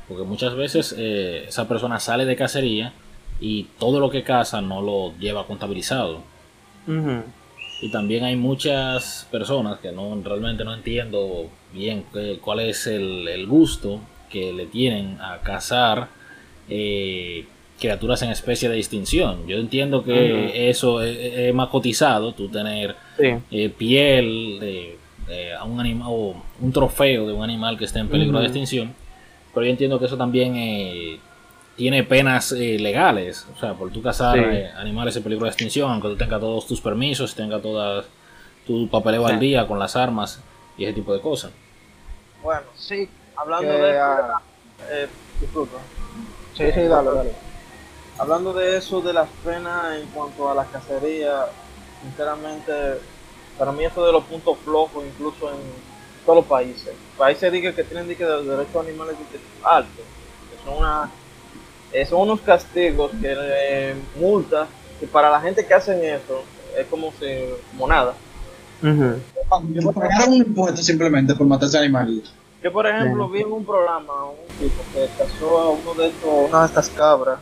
Porque 0.09 0.25
muchas 0.25 0.55
veces 0.57 0.95
eh, 0.99 1.45
esa 1.49 1.69
persona 1.69 2.01
sale 2.01 2.25
de 2.25 2.35
cacería 2.37 2.93
y 3.41 3.65
todo 3.79 4.01
lo 4.01 4.11
que 4.11 4.23
caza 4.25 4.61
no 4.61 4.83
lo 4.83 5.17
lleva 5.19 5.47
contabilizado. 5.47 6.23
Y 7.81 7.91
también 7.93 8.25
hay 8.25 8.35
muchas 8.35 9.29
personas 9.31 9.79
que 9.79 9.93
no 9.93 10.21
realmente 10.25 10.65
no 10.65 10.75
entiendo 10.75 11.49
bien 11.73 12.05
qué- 12.13 12.39
cuál 12.43 12.61
es 12.61 12.87
el, 12.89 13.29
el 13.29 13.47
gusto 13.47 14.01
que 14.31 14.53
le 14.53 14.67
tienen 14.67 15.21
a 15.21 15.39
cazar 15.39 16.09
eh, 16.69 17.47
criaturas 17.79 18.23
en 18.23 18.31
especie 18.31 18.69
de 18.69 18.77
distinción. 18.77 19.47
Yo 19.47 19.57
entiendo 19.59 20.03
que 20.05 20.69
eso 20.69 21.01
es, 21.03 21.17
es 21.19 21.55
más 21.55 21.69
cotizado, 21.69 22.33
tú 22.33 22.49
tener 22.49 22.97
Sí. 23.17 23.35
eh, 23.51 23.69
piel 23.71 24.59
de, 24.61 24.99
de 25.27 25.55
a 25.55 25.65
un 25.65 25.79
animal 25.81 26.09
o 26.11 26.35
un 26.61 26.73
trofeo 26.73 27.27
de 27.27 27.33
un 27.33 27.43
animal 27.45 27.77
que 27.79 27.85
esté 27.85 27.99
en 28.01 28.09
peligro 28.09 28.39
de 28.41 28.45
extinción, 28.47 28.95
pero 29.55 29.65
yo 29.67 29.71
entiendo 29.71 29.99
que 29.99 30.07
eso 30.07 30.17
también 30.17 30.55
eh, 30.57 31.19
tiene 31.77 32.03
penas 32.05 32.53
eh, 32.53 32.77
legales, 32.79 33.47
o 33.57 33.59
sea, 33.61 33.75
por 33.75 33.91
tú 33.93 34.03
cazar 34.03 34.37
Sí. 34.39 34.45
eh, 34.45 34.71
animales 34.77 35.17
en 35.17 35.23
peligro 35.23 35.45
de 35.45 35.51
extinción, 35.51 35.91
aunque 35.91 36.09
tú 36.09 36.17
tengas 36.17 36.41
todos 36.41 36.67
tus 36.67 36.81
permisos, 36.81 37.35
tengas 37.35 37.63
todas 37.63 38.05
tu 38.67 38.89
papeleo 38.89 39.27
Sí. 39.27 39.33
al 39.33 39.41
día 39.41 39.67
con 39.67 39.79
las 39.79 39.95
armas 39.97 40.43
y 40.77 40.85
ese 40.85 40.93
tipo 40.95 41.13
de 41.15 41.21
cosas. 41.21 41.53
Bueno, 42.43 42.63
Sí, 42.77 43.09
hablando 43.37 43.71
que, 43.71 43.79
de 43.79 43.99
ah, 43.99 44.41
eh, 44.91 45.07
disculpa. 45.41 45.79
sí, 46.55 46.65
sí, 46.75 46.81
dale, 46.83 47.11
dale. 47.15 47.31
Hablando 48.19 48.53
de 48.53 48.77
eso, 48.77 49.01
de 49.01 49.13
las 49.13 49.29
penas 49.45 49.97
en 49.97 50.07
cuanto 50.09 50.51
a 50.51 50.55
la 50.55 50.65
cacería, 50.65 51.47
sinceramente, 52.03 52.73
para 53.57 53.71
mí 53.71 53.85
eso 53.85 54.05
de 54.05 54.13
los 54.13 54.25
puntos 54.25 54.59
flojos, 54.65 55.05
incluso 55.07 55.49
en 55.51 55.59
todos 56.27 56.39
los 56.39 56.47
países. 56.47 56.95
Países 57.17 57.53
diga 57.53 57.73
que 57.73 57.85
tienen 57.85 58.09
dique 58.09 58.25
de 58.25 58.43
derechos 58.45 58.85
animales 58.85 59.15
altos, 59.63 60.05
que 60.51 60.65
son, 60.65 60.79
una, 60.79 61.11
eh, 61.93 62.05
son 62.07 62.23
unos 62.23 62.41
castigos, 62.41 63.13
que 63.21 63.37
eh, 63.39 63.95
multas, 64.19 64.69
que 64.99 65.07
para 65.07 65.31
la 65.31 65.41
gente 65.41 65.65
que 65.65 65.75
hacen 65.75 66.03
eso 66.03 66.43
es 66.77 66.87
como 66.89 67.13
si, 67.21 67.27
como 67.71 67.87
nada. 67.87 68.15
Ujú. 68.83 69.21
Que 69.73 69.93
pagaron 69.93 70.35
un 70.35 70.35
impuesto 70.35 70.83
simplemente 70.83 71.37
por 71.37 71.47
matarse 71.47 71.79
animales. 71.79 72.33
Yo, 72.65 72.73
por 72.73 72.85
ejemplo, 72.85 73.29
vi 73.29 73.43
en 73.43 73.53
un 73.53 73.65
programa 73.65 74.25
un 74.25 74.59
tipo 74.59 74.83
que 74.93 75.09
cazó 75.17 75.59
a 75.61 75.71
uno 75.71 75.95
de 75.95 76.09
estos, 76.09 76.49
una 76.49 76.61
de 76.63 76.67
estas 76.67 76.89
cabras 76.89 77.39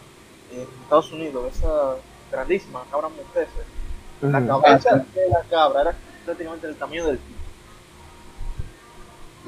en 0.62 0.82
Estados 0.82 1.12
Unidos, 1.12 1.52
esa 1.56 1.96
grandísima 2.30 2.84
cabra 2.90 3.08
monteses. 3.08 3.64
La 4.20 4.46
cabeza 4.46 4.90
Ah, 4.94 5.04
de 5.14 5.28
la 5.28 5.42
cabra 5.42 5.80
era 5.82 5.94
prácticamente 6.24 6.66
del 6.66 6.76
tamaño 6.76 7.06
del 7.06 7.18
tipo. 7.18 7.36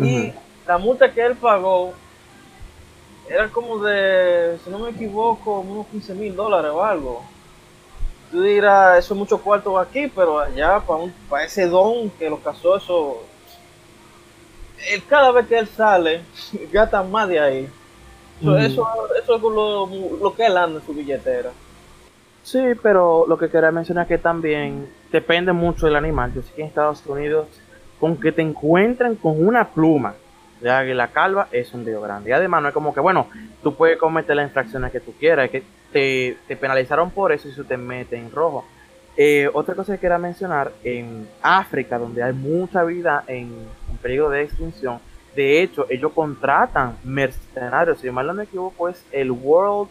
Y 0.05 0.33
la 0.67 0.79
multa 0.79 1.13
que 1.13 1.25
él 1.25 1.35
pagó 1.37 1.93
era 3.29 3.49
como 3.49 3.79
de, 3.81 4.59
si 4.65 4.71
no 4.71 4.79
me 4.79 4.91
equivoco, 4.91 5.61
unos 5.61 5.87
15 5.89 6.15
mil 6.15 6.37
dólares 6.37 6.71
o 6.73 6.83
algo. 6.85 7.23
Tú 8.31 8.43
dirás, 8.43 8.99
eso 8.99 9.15
es 9.15 9.19
mucho 9.19 9.39
cuarto 9.41 9.79
aquí, 9.79 10.07
pero 10.15 10.39
allá 10.39 10.81
para, 10.81 11.01
un, 11.01 11.13
para 11.29 11.45
ese 11.45 11.67
don 11.67 12.11
que 12.11 12.29
lo 12.29 12.39
casó, 12.41 12.77
eso. 12.77 13.23
él, 14.91 15.03
cada 15.09 15.33
vez 15.33 15.47
que 15.47 15.59
él 15.59 15.69
sale, 15.69 16.23
gasta 16.73 17.03
más 17.03 17.29
de 17.29 17.41
ahí. 17.41 17.69
Eso, 18.41 18.51
Ujú. 18.51 18.61
eso, 18.61 18.89
eso 19.23 19.37
es 19.37 19.43
lo, 19.43 20.17
lo 20.23 20.35
que 20.35 20.47
él 20.47 20.57
anda 20.57 20.81
en 20.81 20.87
su 20.87 20.95
billetera. 20.95 21.51
Sí, 22.43 22.63
pero 22.83 23.27
lo 23.29 23.37
que 23.37 23.51
quería 23.51 23.71
mencionar 23.71 24.05
es 24.05 24.09
que 24.09 24.19
también 24.19 24.89
depende 25.13 25.53
mucho 25.53 25.87
del 25.87 25.97
animal. 25.97 26.33
Yo 26.35 26.43
sé 26.43 26.53
que 26.55 26.63
en 26.63 26.69
Estados 26.69 27.05
Unidos, 27.07 27.47
con 28.01 28.17
que 28.19 28.33
te 28.33 28.43
encuentren 28.43 29.17
con 29.17 29.45
una 29.47 29.69
pluma 29.69 30.15
de 30.61 30.71
águila 30.71 31.09
calva, 31.09 31.49
es 31.53 31.75
un 31.75 31.85
lío 31.85 32.01
grande. 32.01 32.31
Y 32.31 32.33
además 32.33 32.63
no 32.63 32.69
es 32.69 32.75
como 32.75 32.95
que, 32.95 33.01
bueno, 33.01 33.27
tú 33.63 33.75
puedes 33.75 33.99
cometer 33.99 34.35
las 34.37 34.47
infracciones 34.49 34.91
que 34.93 35.01
tú 35.01 35.13
quieras, 35.19 35.47
es 35.47 35.51
que 35.51 35.63
te, 35.93 36.37
te 36.47 36.57
penalizaron 36.57 37.11
por 37.11 37.33
eso 37.33 37.49
y 37.49 37.51
eso 37.51 37.65
te 37.65 37.77
mete 37.77 38.17
en 38.17 38.31
rojo. 38.31 38.65
Eh, 39.17 39.51
otra 39.53 39.75
cosa 39.75 39.95
que 39.95 40.01
quería 40.01 40.19
mencionar, 40.19 40.73
en 40.85 41.29
África, 41.43 41.99
donde 41.99 42.23
hay 42.23 42.33
mucha 42.33 42.85
vida 42.85 43.25
en, 43.27 43.53
en 43.91 43.97
peligro 44.01 44.31
de 44.31 44.43
extinción, 44.45 45.01
de 45.39 45.63
hecho, 45.63 45.87
ellos 45.89 46.11
contratan 46.13 46.97
mercenarios, 47.05 48.01
si 48.01 48.11
mal 48.11 48.27
no 48.27 48.35
me 48.35 48.43
equivoco, 48.43 48.89
es 48.89 49.05
el 49.13 49.31
World 49.31 49.89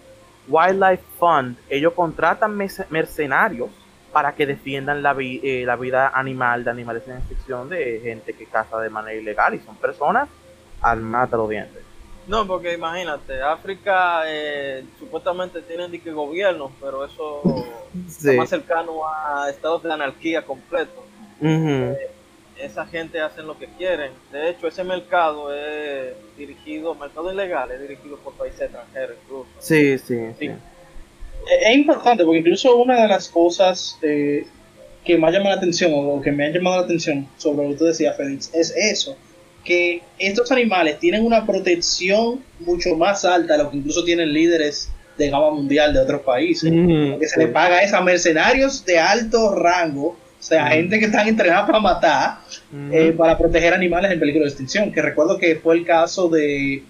Wildlife 0.49 1.03
Fund, 1.17 1.55
ellos 1.69 1.93
contratan 1.93 2.51
mercenarios 2.89 3.69
para 4.11 4.33
que 4.35 4.45
defiendan 4.45 5.01
la, 5.01 5.13
vi- 5.13 5.39
eh, 5.41 5.63
la 5.65 5.77
vida 5.77 6.11
animal 6.13 6.65
de 6.65 6.71
animales 6.71 7.03
en 7.07 7.17
extinción 7.17 7.69
de 7.69 8.01
gente 8.03 8.33
que 8.33 8.45
caza 8.45 8.77
de 8.81 8.89
manera 8.89 9.17
ilegal 9.17 9.53
y 9.53 9.59
son 9.59 9.75
personas 9.77 10.27
armadas 10.81 11.31
a 11.33 11.37
los 11.37 11.49
dientes. 11.49 11.81
No, 12.27 12.45
porque 12.45 12.73
imagínate, 12.73 13.41
África 13.41 14.23
eh, 14.25 14.83
supuestamente 14.99 15.61
tienen 15.61 15.89
dique 15.91 16.11
gobierno, 16.11 16.73
pero 16.81 17.05
eso 17.05 17.41
está 18.05 18.33
más 18.37 18.49
cercano 18.49 18.91
a 19.07 19.49
estados 19.49 19.81
de 19.83 19.93
anarquía 19.93 20.41
completo. 20.45 21.05
Esa 22.59 22.85
gente 22.85 23.19
hacen 23.19 23.45
lo 23.45 23.57
que 23.57 23.67
quieren. 23.77 24.11
De 24.31 24.49
hecho, 24.49 24.67
ese 24.67 24.83
mercado 24.83 25.53
es 25.53 26.13
dirigido, 26.37 26.95
mercado 26.95 27.31
ilegal, 27.31 27.71
es 27.71 27.81
dirigido 27.81 28.17
por 28.17 28.33
países 28.33 28.61
extranjeros 28.61 29.17
incluso. 29.23 29.47
Sí, 29.59 29.97
sí, 29.97 30.17
sí. 30.17 30.35
Sí. 30.39 30.45
Es 30.45 31.69
es 31.69 31.75
importante 31.75 32.23
porque 32.25 32.39
incluso 32.39 32.75
una 32.75 33.01
de 33.01 33.07
las 33.07 33.29
cosas 33.29 33.97
eh, 34.01 34.45
que 35.05 35.17
más 35.17 35.33
llama 35.33 35.49
la 35.49 35.55
atención 35.55 35.91
o 35.93 36.21
que 36.21 36.31
me 36.31 36.45
ha 36.45 36.49
llamado 36.49 36.77
la 36.77 36.83
atención 36.83 37.27
sobre 37.37 37.63
lo 37.63 37.71
que 37.71 37.77
tú 37.77 37.85
decías, 37.85 38.17
Félix, 38.17 38.53
es 38.53 38.73
eso, 38.75 39.15
que 39.63 40.01
estos 40.19 40.51
animales 40.51 40.99
tienen 40.99 41.25
una 41.25 41.45
protección 41.45 42.43
mucho 42.59 42.95
más 42.95 43.23
alta 43.23 43.57
de 43.57 43.63
lo 43.63 43.71
que 43.71 43.77
incluso 43.77 44.03
tienen 44.03 44.33
líderes 44.33 44.89
de 45.17 45.29
gama 45.29 45.51
mundial 45.51 45.93
de 45.93 45.99
otros 45.99 46.21
países. 46.21 46.71
Ujú, 46.71 47.19
que 47.19 47.27
se 47.27 47.39
le 47.39 47.47
paga 47.47 47.81
es 47.81 47.93
a 47.93 48.01
mercenarios 48.01 48.85
de 48.85 48.99
alto 48.99 49.55
rango, 49.55 50.17
o 50.39 50.43
sea, 50.43 50.65
Mm. 50.65 50.69
gente 50.69 50.99
que 50.99 51.05
están 51.05 51.27
entrenadas 51.27 51.65
para 51.65 51.79
matar, 51.79 52.37
eh, 52.91 53.13
para 53.17 53.37
proteger 53.37 53.73
animales 53.73 54.11
en 54.11 54.19
peligro 54.19 54.41
de 54.43 54.49
extinción. 54.49 54.91
Que 54.91 55.01
recuerdo 55.01 55.37
que 55.37 55.55
fue 55.55 55.75
el 55.75 55.85
caso 55.85 56.29
de 56.29 56.83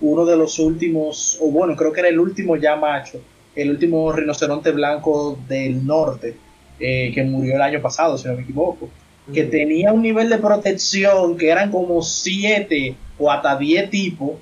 uno 0.00 0.24
de 0.24 0.36
los 0.36 0.58
últimos, 0.58 1.38
o 1.40 1.50
bueno, 1.50 1.76
creo 1.76 1.92
que 1.92 2.00
era 2.00 2.08
el 2.08 2.18
último 2.18 2.56
ya 2.56 2.76
macho, 2.76 3.20
el 3.54 3.70
último 3.70 4.12
rinoceronte 4.12 4.70
blanco 4.70 5.38
del 5.48 5.84
norte, 5.86 6.36
eh, 6.80 7.10
que 7.14 7.22
murió 7.22 7.56
el 7.56 7.62
año 7.62 7.80
pasado, 7.80 8.16
si 8.16 8.26
no 8.28 8.34
me 8.34 8.42
equivoco, 8.42 8.88
que 9.32 9.44
tenía 9.44 9.92
un 9.92 10.02
nivel 10.02 10.28
de 10.28 10.38
protección 10.38 11.36
que 11.36 11.48
eran 11.50 11.70
como 11.70 12.02
siete 12.02 12.96
o 13.18 13.30
hasta 13.30 13.56
10 13.56 13.88
tipos 13.90 14.32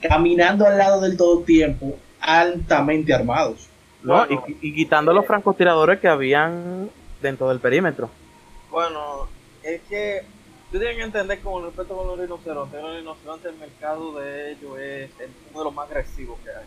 caminando 0.00 0.66
al 0.66 0.76
lado 0.76 1.00
del 1.00 1.16
todo 1.16 1.40
tiempo, 1.42 1.96
altamente 2.20 3.14
armados. 3.14 3.68
No, 4.02 4.24
y, 4.26 4.38
y 4.68 4.74
quitando 4.74 5.12
los 5.12 5.24
francotiradores 5.26 6.00
que 6.00 6.08
habían 6.08 6.90
dentro 7.24 7.48
del 7.48 7.58
perímetro. 7.58 8.10
Bueno, 8.70 9.28
es 9.62 9.80
que 9.82 10.26
tú 10.70 10.78
tienes 10.78 10.96
que 10.96 11.02
entender 11.04 11.40
con 11.40 11.64
respecto 11.64 11.96
con 11.96 12.06
los 12.06 12.18
rinocerontes, 12.18 12.82
los 12.82 12.96
rinocerontes, 12.96 13.50
el 13.52 13.58
mercado 13.58 14.12
de 14.20 14.52
ellos 14.52 14.78
es 14.78 15.10
uno 15.50 15.58
de 15.60 15.64
los 15.64 15.74
más 15.74 15.88
agresivos 15.88 16.38
que 16.44 16.50
hay. 16.50 16.66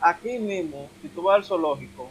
Aquí 0.00 0.38
mismo, 0.38 0.88
si 1.00 1.08
tú 1.08 1.22
vas 1.22 1.36
al 1.36 1.44
zoológico, 1.44 2.10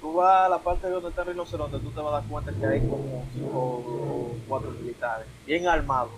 tú 0.00 0.14
vas 0.14 0.46
a 0.46 0.48
la 0.48 0.58
parte 0.58 0.88
donde 0.88 1.10
está 1.10 1.22
el 1.22 1.28
rinoceronte, 1.28 1.78
tú 1.80 1.90
te 1.90 2.00
vas 2.00 2.08
a 2.14 2.16
dar 2.20 2.24
cuenta 2.28 2.52
que 2.52 2.66
hay 2.66 2.80
como 2.80 3.26
cinco 3.34 3.58
o 3.58 4.36
cuatro 4.48 4.70
militares, 4.70 5.26
bien 5.46 5.66
armados, 5.68 6.12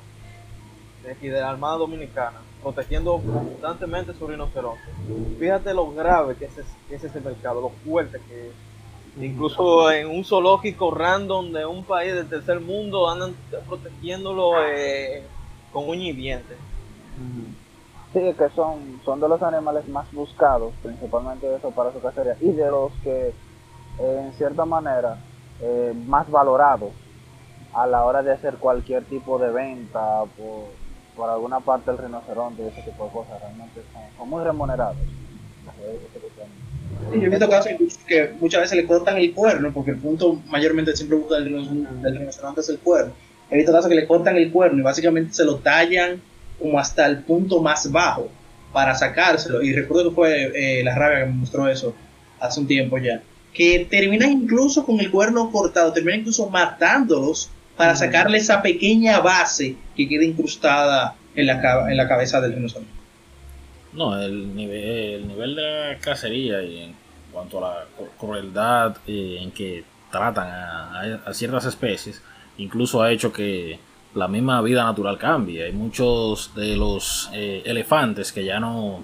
de 1.03 1.13
aquí 1.13 1.29
de 1.29 1.41
la 1.41 1.51
Armada 1.51 1.77
Dominicana, 1.77 2.39
protegiendo 2.63 3.21
constantemente 3.33 4.15
su 4.15 4.27
rinoceronte. 4.27 4.85
Fíjate 5.39 5.75
lo 5.75 5.91
grave 5.93 6.37
que 6.37 6.47
es, 6.47 6.59
ese- 6.59 6.77
que 6.89 6.95
es 6.97 7.05
ese 7.05 7.21
mercado, 7.21 7.61
lo 7.61 7.71
fuerte 7.85 8.21
que 8.29 8.49
es. 8.49 8.53
Incluso 9.19 9.91
en 9.91 10.09
un 10.09 10.25
zoológico 10.25 10.91
random 10.91 11.53
de 11.53 11.65
un 11.65 11.85
país 11.85 12.13
del 12.13 12.29
tercer 12.29 12.61
mundo 12.61 13.09
andan 13.09 13.35
protegiéndolo 13.67 14.63
eh, 14.63 15.27
con 15.73 15.89
uña 15.89 16.09
y 16.09 16.13
dientes. 16.13 16.59
Ujú. 17.17 17.47
Sí, 18.13 18.35
que 18.35 18.49
son, 18.51 19.01
son 19.05 19.21
de 19.21 19.29
los 19.29 19.43
animales 19.43 19.89
más 19.89 20.11
buscados, 20.13 20.73
principalmente 20.83 21.55
eso 21.55 21.71
para 21.71 21.93
su 21.93 22.01
cacería, 22.01 22.37
y 22.41 22.53
de 22.53 22.71
los 22.71 22.93
que, 23.03 23.29
eh, 23.29 23.35
en 23.99 24.33
cierta 24.35 24.65
manera, 24.65 25.19
eh, 25.61 25.95
más 26.07 26.31
valorados 26.31 26.93
a 27.73 27.87
la 27.87 28.05
hora 28.05 28.23
de 28.23 28.33
hacer 28.33 28.57
cualquier 28.57 29.05
tipo 29.05 29.39
de 29.39 29.51
venta 29.51 30.25
por, 30.37 30.69
por 31.15 31.31
alguna 31.31 31.61
parte 31.61 31.91
del 31.91 31.99
rinoceronte 31.99 32.63
y 32.63 32.69
ese 32.69 32.83
tipo 32.83 33.05
de 33.05 33.11
cosas, 33.11 33.41
realmente 33.41 33.83
son, 34.17 34.29
muy 34.29 34.45
remunerados. 34.45 34.97
Sí, 37.13 37.21
yo 37.21 37.27
he 37.27 37.31
visto 37.31 37.49
casos 37.49 37.73
que 38.07 38.31
muchas 38.41 38.63
veces 38.63 38.77
le 38.77 38.87
cortan 38.87 39.17
el 39.17 39.33
cuerno, 39.33 39.73
porque 39.73 39.93
el 39.93 39.99
punto 39.99 40.41
mayormente 40.49 40.97
siempre 40.97 41.19
busca 41.19 41.37
del 41.37 42.03
del 42.03 42.19
rinoceronte 42.19 42.61
es 42.61 42.69
el 42.69 42.79
cuerno. 42.79 43.13
He 43.51 43.57
visto 43.57 43.73
casos 43.73 43.89
que 43.89 43.95
le 43.95 44.07
cortan 44.07 44.37
el 44.37 44.51
cuerno 44.51 44.81
y 44.81 44.83
básicamente 44.83 45.33
se 45.33 45.45
lo 45.45 45.57
tallan 45.59 46.21
como 46.59 46.79
hasta 46.79 47.07
el 47.07 47.19
punto 47.19 47.63
más 47.63 47.91
bajo 47.93 48.29
para 48.73 48.95
sacárselo. 48.95 49.63
Y 49.63 49.73
recuerdo 49.73 50.11
que 50.11 50.15
fue 50.15 50.53
eh, 50.81 50.85
la 50.85 50.95
rabia 50.95 51.21
que 51.21 51.27
me 51.27 51.33
mostró 51.37 51.69
eso 51.69 51.95
hace 52.41 52.61
un 52.61 52.67
tiempo 52.67 52.99
ya. 52.99 53.23
Que 53.53 53.87
terminan 53.89 54.33
incluso 54.33 54.85
con 54.85 54.99
el 55.01 55.11
cuerno 55.11 55.51
cortado, 55.51 55.93
terminan 55.93 56.21
incluso 56.21 56.51
matándolos 56.51 57.51
para 57.77 57.93
Ujú. 57.93 58.01
sacarle 58.01 58.39
esa 58.39 58.63
pequeña 58.63 59.21
base 59.21 59.77
que 59.97 60.09
queda 60.09 60.25
incrustada 60.25 61.15
en 61.35 61.47
la, 61.47 61.87
en 61.89 61.97
la 61.97 62.09
cabeza 62.09 62.41
del 62.41 62.55
rinoceronte. 62.55 62.91
No, 63.97 64.21
el 64.21 64.55
nivel, 64.55 64.85
el 65.15 65.29
nivel 65.29 65.57
de 65.57 65.63
la 65.63 65.99
cacería 65.99 66.63
y 66.63 66.81
en 66.81 66.95
cuanto 67.33 67.65
a 67.65 67.71
la 67.71 67.85
crueldad 68.19 68.97
eh, 69.07 69.39
en 69.41 69.51
que 69.51 69.85
tratan 70.11 70.49
a, 70.49 71.33
ciertas 71.33 71.65
especies, 71.65 72.23
incluso 72.59 73.03
ha 73.03 73.11
hecho 73.11 73.33
que 73.33 73.79
la 74.15 74.29
misma 74.29 74.61
vida 74.61 74.85
natural 74.85 75.17
cambie. 75.17 75.65
Hay 75.65 75.73
muchos 75.73 76.55
de 76.55 76.77
los 76.77 77.31
eh, 77.33 77.63
elefantes 77.65 78.33
que 78.33 78.45
ya 78.45 78.61
no, 78.61 79.03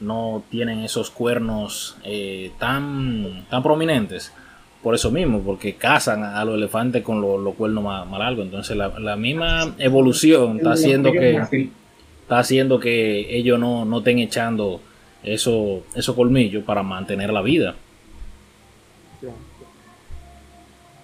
no 0.00 0.42
tienen 0.50 0.80
esos 0.80 1.10
cuernos 1.10 1.96
eh, 2.02 2.50
tan, 2.58 3.46
tan 3.48 3.62
prominentes 3.62 4.32
por 4.82 4.94
eso 4.94 5.10
mismo, 5.10 5.40
porque 5.40 5.76
cazan 5.76 6.22
a 6.24 6.44
los 6.44 6.56
elefantes 6.56 7.02
con 7.02 7.20
los 7.20 7.54
cuernos 7.54 7.82
más, 7.82 8.10
largos. 8.10 8.44
Entonces 8.44 8.76
la, 8.76 9.16
misma 9.16 9.74
evolución 9.78 10.58
está 10.58 10.72
haciendo 10.72 11.10
que 11.10 11.70
está 12.24 12.38
haciendo 12.38 12.80
que 12.80 13.36
ellos 13.36 13.60
no, 13.60 13.84
no 13.84 13.98
estén 13.98 14.18
echando 14.18 14.80
esos 15.22 15.82
eso 15.94 16.16
colmillos 16.16 16.64
para 16.64 16.82
mantener 16.82 17.30
la 17.30 17.42
vida. 17.42 17.74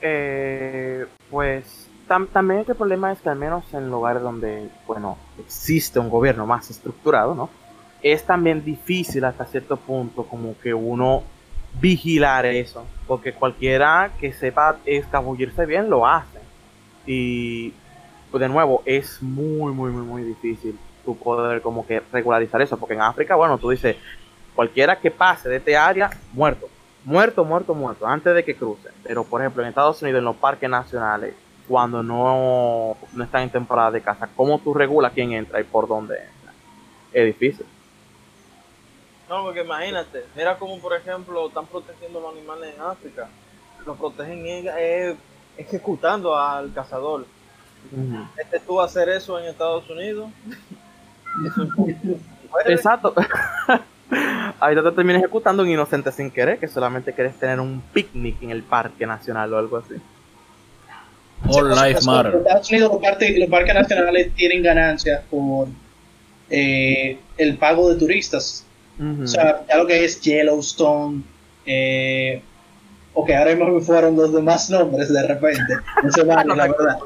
Eh, 0.00 1.04
pues 1.30 1.88
también 2.32 2.64
el 2.66 2.74
problema 2.74 3.12
es 3.12 3.20
que 3.20 3.28
al 3.28 3.38
menos 3.38 3.64
en 3.74 3.90
lugares 3.90 4.22
donde, 4.22 4.68
bueno, 4.86 5.18
existe 5.38 5.98
un 5.98 6.08
gobierno 6.08 6.46
más 6.46 6.70
estructurado, 6.70 7.34
¿no? 7.34 7.50
Es 8.02 8.24
también 8.24 8.64
difícil 8.64 9.24
hasta 9.24 9.44
cierto 9.44 9.76
punto 9.76 10.24
como 10.24 10.58
que 10.58 10.72
uno 10.72 11.22
vigilar 11.80 12.46
eso, 12.46 12.84
porque 13.06 13.34
cualquiera 13.34 14.10
que 14.18 14.32
sepa 14.32 14.78
escabullirse 14.86 15.66
bien 15.66 15.90
lo 15.90 16.06
hace. 16.06 16.40
Y 17.06 17.74
pues 18.30 18.40
de 18.40 18.48
nuevo, 18.48 18.82
es 18.86 19.20
muy, 19.22 19.72
muy, 19.74 19.90
muy, 19.90 20.02
muy 20.02 20.22
difícil 20.22 20.78
tu 21.04 21.16
poder 21.16 21.62
como 21.62 21.86
que 21.86 22.00
regularizar 22.12 22.60
eso, 22.62 22.78
porque 22.78 22.94
en 22.94 23.02
África, 23.02 23.36
bueno, 23.36 23.58
tú 23.58 23.70
dices, 23.70 23.96
cualquiera 24.54 24.98
que 24.98 25.10
pase 25.10 25.48
de 25.48 25.56
este 25.56 25.76
área, 25.76 26.10
muerto, 26.32 26.68
muerto, 27.04 27.44
muerto, 27.44 27.74
muerto, 27.74 28.06
antes 28.06 28.34
de 28.34 28.44
que 28.44 28.56
cruce. 28.56 28.90
Pero 29.02 29.24
por 29.24 29.40
ejemplo, 29.40 29.62
en 29.62 29.68
Estados 29.68 30.00
Unidos, 30.02 30.18
en 30.18 30.24
los 30.24 30.36
parques 30.36 30.68
nacionales, 30.68 31.34
cuando 31.68 32.02
no, 32.02 32.96
no 33.12 33.24
están 33.24 33.42
en 33.42 33.50
temporada 33.50 33.92
de 33.92 34.00
caza, 34.00 34.28
¿cómo 34.34 34.58
tú 34.58 34.74
regulas 34.74 35.12
quién 35.12 35.32
entra 35.32 35.60
y 35.60 35.64
por 35.64 35.86
dónde 35.86 36.16
entra? 36.16 36.52
Es 37.12 37.26
difícil. 37.26 37.66
No, 39.28 39.44
porque 39.44 39.60
imagínate, 39.60 40.24
mira 40.34 40.58
como 40.58 40.80
por 40.80 40.92
ejemplo 40.92 41.46
están 41.46 41.64
protegiendo 41.66 42.20
los 42.20 42.32
animales 42.32 42.74
en 42.74 42.82
África. 42.82 43.28
Los 43.86 43.96
protegen 43.96 44.42
eh, 44.44 45.16
ejecutando 45.56 46.36
al 46.36 46.72
cazador. 46.72 47.24
Este 48.36 48.58
tú 48.58 48.80
hacer 48.80 49.08
eso 49.08 49.38
en 49.38 49.46
Estados 49.46 49.88
Unidos. 49.88 50.30
Exacto. 52.66 53.14
Ahí 54.60 54.74
te 54.74 54.82
terminas 54.82 55.22
ejecutando 55.22 55.62
un 55.62 55.68
inocente 55.70 56.10
sin 56.12 56.30
querer, 56.30 56.58
que 56.58 56.68
solamente 56.68 57.12
quieres 57.12 57.34
tener 57.36 57.60
un 57.60 57.82
picnic 57.92 58.42
en 58.42 58.50
el 58.50 58.62
parque 58.62 59.06
nacional 59.06 59.52
o 59.54 59.58
algo 59.58 59.76
así. 59.78 59.94
All 61.48 61.70
life 61.70 62.00
matter. 62.04 62.34
En 62.34 62.40
Estados 62.40 62.70
Unidos 62.70 62.92
los 62.92 63.48
parques, 63.48 63.74
nacionales 63.74 64.34
tienen 64.34 64.62
ganancias 64.62 65.22
por 65.30 65.68
eh, 66.50 67.18
el 67.38 67.56
pago 67.56 67.90
de 67.90 67.98
turistas 67.98 68.66
o 69.22 69.26
sea, 69.26 69.64
ya 69.66 69.78
lo 69.78 69.86
que 69.86 70.04
es 70.04 70.20
Yellowstone, 70.20 71.22
eh, 71.64 72.42
ok, 73.14 73.30
ahora 73.30 73.54
mismo 73.54 73.74
me 73.74 73.80
fueron 73.80 74.16
los 74.16 74.32
demás 74.32 74.70
nombres 74.70 75.12
de 75.12 75.26
repente, 75.26 75.74
no 76.02 76.12
sé 76.12 76.24
la 76.24 76.44
verdad. 76.44 76.98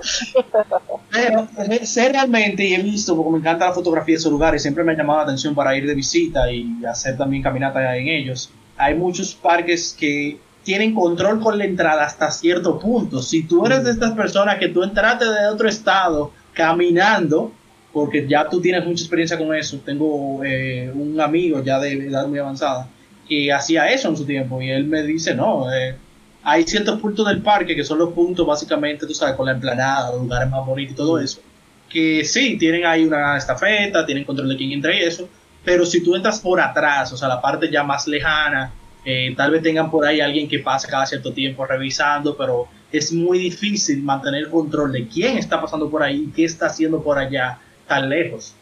Pero 1.11 1.48
eh, 1.59 1.86
sé 1.86 2.09
realmente 2.11 2.64
y 2.64 2.74
he 2.74 2.82
visto, 2.82 3.16
porque 3.16 3.32
me 3.32 3.38
encanta 3.38 3.66
la 3.66 3.72
fotografía 3.72 4.14
de 4.14 4.18
esos 4.18 4.32
lugares, 4.32 4.62
siempre 4.62 4.84
me 4.84 4.92
ha 4.92 4.96
llamado 4.96 5.20
la 5.20 5.24
atención 5.24 5.55
para 5.55 5.76
ir 5.76 5.86
de 5.86 5.94
visita 5.94 6.50
y 6.50 6.84
hacer 6.84 7.16
también 7.16 7.42
caminata 7.42 7.96
en 7.96 8.09
ellos. 8.09 8.50
Hay 8.76 8.94
muchos 8.94 9.34
parques 9.34 9.96
que 9.98 10.38
tienen 10.62 10.94
control 10.94 11.40
con 11.40 11.59
la 11.59 11.64
entrada 11.64 12.05
hasta 12.05 12.30
cierto 12.30 12.78
punto. 12.78 13.22
Si 13.22 13.44
tú 13.44 13.66
eres 13.66 13.84
de 13.84 13.92
estas 13.92 14.12
personas 14.12 14.59
que 14.59 14.68
tú 14.68 14.82
entraste 14.82 15.26
de 15.26 15.46
otro 15.46 15.68
estado 15.68 16.32
caminando, 16.52 17.52
porque 17.92 18.26
ya 18.26 18.48
tú 18.48 18.61
tienes 18.61 18.84
mucha 18.84 19.02
experiencia 19.02 19.38
con 19.38 19.55
eso. 19.55 19.78
Tengo 19.84 20.42
eh, 20.42 20.90
un 20.92 21.20
amigo 21.20 21.62
ya 21.62 21.78
de 21.78 22.09
edad 22.09 22.26
muy 22.26 22.38
avanzada 22.38 22.88
que 23.28 23.52
hacía 23.52 23.90
eso 23.90 24.08
en 24.08 24.16
su 24.16 24.24
tiempo 24.24 24.60
y 24.60 24.70
él 24.70 24.84
me 24.84 25.02
dice, 25.02 25.34
no, 25.34 25.72
eh, 25.72 25.96
hay 26.42 26.64
ciertos 26.64 27.00
puntos 27.00 27.26
del 27.26 27.40
parque 27.40 27.74
que 27.74 27.84
son 27.84 27.98
los 27.98 28.12
puntos 28.12 28.46
básicamente, 28.46 29.06
tú 29.06 29.14
sabes, 29.14 29.34
con 29.34 29.46
la 29.46 29.52
emplanada, 29.52 30.12
los 30.12 30.22
lugares 30.22 30.50
más 30.50 30.64
bonitos 30.64 30.92
y 30.92 30.96
todo 30.96 31.18
eso, 31.18 31.40
que 31.88 32.24
sí, 32.24 32.56
tienen 32.58 32.84
ahí 32.84 33.04
una 33.04 33.36
estafeta, 33.36 34.04
tienen 34.04 34.24
control 34.24 34.48
de 34.48 34.56
quién 34.56 34.72
entra 34.72 34.94
y 34.94 35.00
eso, 35.02 35.28
pero 35.64 35.86
si 35.86 36.02
tú 36.02 36.14
entras 36.14 36.40
por 36.40 36.60
atrás, 36.60 37.12
o 37.12 37.16
sea, 37.16 37.28
la 37.28 37.40
parte 37.40 37.70
ya 37.70 37.82
más 37.82 38.06
lejana, 38.06 38.72
eh, 39.04 39.34
tal 39.36 39.50
vez 39.50 39.62
tengan 39.62 39.90
por 39.90 40.06
ahí 40.06 40.20
alguien 40.20 40.48
que 40.48 40.58
pase 40.58 40.88
cada 40.88 41.06
cierto 41.06 41.32
tiempo 41.32 41.64
revisando, 41.66 42.36
pero 42.36 42.68
es 42.90 43.12
muy 43.12 43.38
difícil 43.38 44.02
mantener 44.02 44.48
control 44.48 44.92
de 44.92 45.08
quién 45.08 45.36
está 45.36 45.60
pasando 45.60 45.90
por 45.90 46.02
ahí 46.02 46.26
y 46.28 46.32
qué 46.32 46.44
está 46.44 46.66
haciendo 46.66 47.02
por 47.02 47.18
allá 47.18 47.58
tan 47.86 48.08
lejos. 48.08 48.54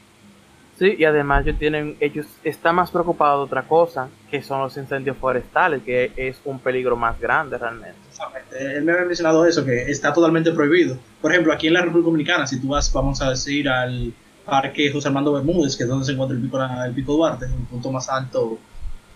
Sí, 0.83 0.97
y 0.99 1.05
además 1.05 1.47
ellos 1.47 1.61
tienen, 1.61 1.97
ellos 2.01 2.27
están 2.43 2.75
más 2.75 2.91
preocupados 2.91 3.39
de 3.39 3.45
otra 3.45 3.69
cosa, 3.69 4.09
que 4.29 4.43
son 4.43 4.63
los 4.63 4.77
incendios 4.77 5.17
forestales, 5.17 5.81
que 5.85 6.11
es 6.17 6.39
un 6.45 6.59
peligro 6.59 6.97
más 6.97 7.21
grande 7.21 7.57
realmente. 7.57 7.95
Exactamente. 8.11 8.79
Él 8.79 8.83
me 8.83 8.91
había 8.91 9.05
mencionado 9.05 9.47
eso, 9.47 9.65
que 9.65 9.83
está 9.83 10.13
totalmente 10.13 10.51
prohibido. 10.51 10.99
Por 11.21 11.31
ejemplo, 11.31 11.53
aquí 11.53 11.69
en 11.69 11.75
la 11.75 11.83
República 11.83 12.07
Dominicana, 12.07 12.47
si 12.49 12.61
tú 12.61 12.67
vas, 12.67 12.93
vamos 12.93 13.23
a 13.23 13.31
decir, 13.31 13.69
al 13.69 14.13
parque 14.45 14.91
José 14.91 15.07
Armando 15.07 15.33
Bermúdez, 15.35 15.77
que 15.77 15.85
es 15.85 15.89
donde 15.89 16.05
se 16.05 16.15
encuentra 16.15 16.37
el 16.37 16.43
pico, 16.43 16.59
el 16.61 16.95
pico 16.95 17.13
Duarte, 17.13 17.45
el 17.45 17.53
punto 17.71 17.93
más 17.93 18.09
alto, 18.09 18.59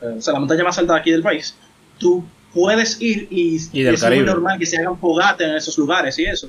eh, 0.03 0.15
o 0.19 0.23
sea, 0.23 0.35
la 0.35 0.39
montaña 0.39 0.63
más 0.63 0.79
alta 0.79 0.93
de 0.93 1.01
aquí 1.01 1.11
del 1.11 1.23
país, 1.23 1.57
tú 1.99 2.25
puedes 2.55 3.03
ir 3.03 3.27
y, 3.29 3.57
es 3.57 4.05
muy 4.05 4.21
normal 4.21 4.57
que 4.57 4.67
se 4.67 4.77
hagan 4.77 5.01
fogates 5.01 5.49
en 5.49 5.57
esos 5.57 5.77
lugares 5.79 6.17
y 6.21 6.27
eso. 6.27 6.49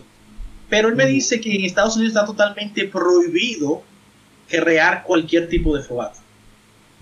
Pero 0.70 0.89
él 0.89 0.95
me 0.95 1.07
dice 1.07 1.41
que 1.41 1.55
en 1.55 1.65
Estados 1.65 1.95
Unidos 1.95 2.13
está 2.13 2.24
totalmente 2.24 2.86
prohibido 2.86 3.82
crear 4.47 5.03
cualquier 5.03 5.49
tipo 5.49 5.75
de 5.75 5.83
fogata. 5.83 6.19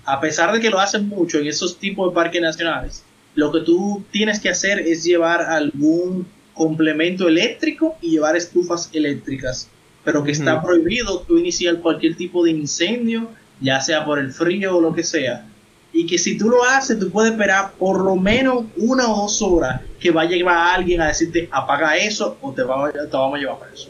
A 0.06 0.20
pesar 0.22 0.54
de 0.54 0.60
que 0.60 0.70
lo 0.70 0.80
hacen 0.80 1.08
mucho 1.08 1.40
en 1.40 1.48
esos 1.48 1.78
tipos 1.80 2.10
de 2.10 2.16
parques 2.16 2.42
nacionales, 2.42 3.04
lo 3.34 3.52
que 3.52 3.62
tú 3.62 4.04
tienes 4.12 4.40
que 4.40 4.50
hacer 4.50 4.80
es 4.80 5.04
llevar 5.04 5.42
algún 5.42 6.28
complemento 6.54 7.28
eléctrico 7.28 7.98
y 8.02 8.12
llevar 8.12 8.36
estufas 8.36 8.90
eléctricas. 8.94 9.70
Pero 10.04 10.24
que 10.24 10.32
está 10.32 10.62
prohibido 10.62 11.22
tú 11.22 11.38
iniciar 11.38 11.80
cualquier 11.80 12.16
tipo 12.16 12.44
de 12.44 12.52
incendio, 12.52 13.30
ya 13.60 13.82
sea 13.82 14.06
por 14.06 14.20
el 14.20 14.32
frío 14.32 14.78
o 14.78 14.82
lo 14.82 14.94
que 14.94 15.04
sea, 15.04 15.48
y 15.96 16.06
que 16.06 16.18
si 16.18 16.38
tú 16.38 16.50
lo 16.50 16.64
haces, 16.66 17.00
tú 17.00 17.10
puedes 17.10 17.32
esperar 17.32 17.72
por 17.80 18.04
lo 18.04 18.18
menos 18.18 18.66
una 18.76 19.10
o 19.10 19.22
dos 19.22 19.42
horas 19.42 19.80
que 19.98 20.12
va 20.12 20.24
a 20.24 20.26
llegar 20.26 20.76
alguien 20.76 21.00
a 21.00 21.08
decirte 21.08 21.48
apaga 21.50 21.96
eso 21.96 22.38
o 22.42 22.52
te, 22.52 22.64
vamos 22.64 22.92
a 22.94 23.38
llevar 23.38 23.60
para 23.60 23.74
eso. 23.74 23.90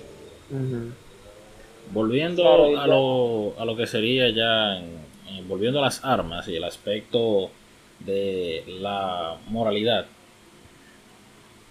Volviendo 1.96 2.78
a 2.78 2.88
lo, 2.88 3.60
a 3.60 3.66
lo 3.66 3.76
que 3.76 3.88
sería 3.88 4.30
ya, 4.30 4.84
volviendo 5.48 5.80
a 5.80 5.84
las 5.84 6.04
armas 6.04 6.48
y 6.48 6.56
el 6.56 6.64
aspecto 6.64 7.50
de 8.00 8.64
la 8.80 9.38
moralidad, 9.48 10.06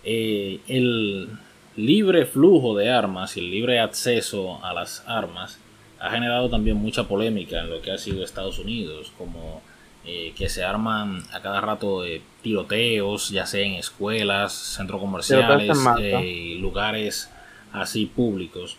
eh, 0.03 0.61
el 0.66 1.29
libre 1.77 2.27
flujo 2.27 2.75
de 2.77 2.91
armas 2.91 3.37
y 3.37 3.41
el 3.41 3.51
libre 3.51 3.81
acceso 3.81 4.64
a 4.64 4.72
las 4.72 5.05
armas 5.07 5.59
ha 5.99 6.11
generado 6.11 6.51
también 6.51 6.77
mucha 6.77 7.05
polémica 7.05 7.61
en 7.61 7.70
lo 7.70 7.81
que 7.81 7.91
ha 7.91 7.99
sido 7.99 8.22
Estados 8.22 8.59
Unidos, 8.59 9.12
como 9.16 9.62
eh, 10.05 10.35
que 10.37 10.51
se 10.51 10.62
arman 10.62 11.22
a 11.33 11.41
cada 11.41 11.61
rato 11.62 12.03
de 12.03 12.20
tiroteos, 12.43 13.31
ya 13.31 13.47
sea 13.47 13.64
en 13.64 13.75
escuelas, 13.75 14.53
centros 14.53 15.01
comerciales, 15.01 15.79
eh, 16.01 16.57
lugares 16.61 17.31
así 17.72 18.07
públicos. 18.07 18.77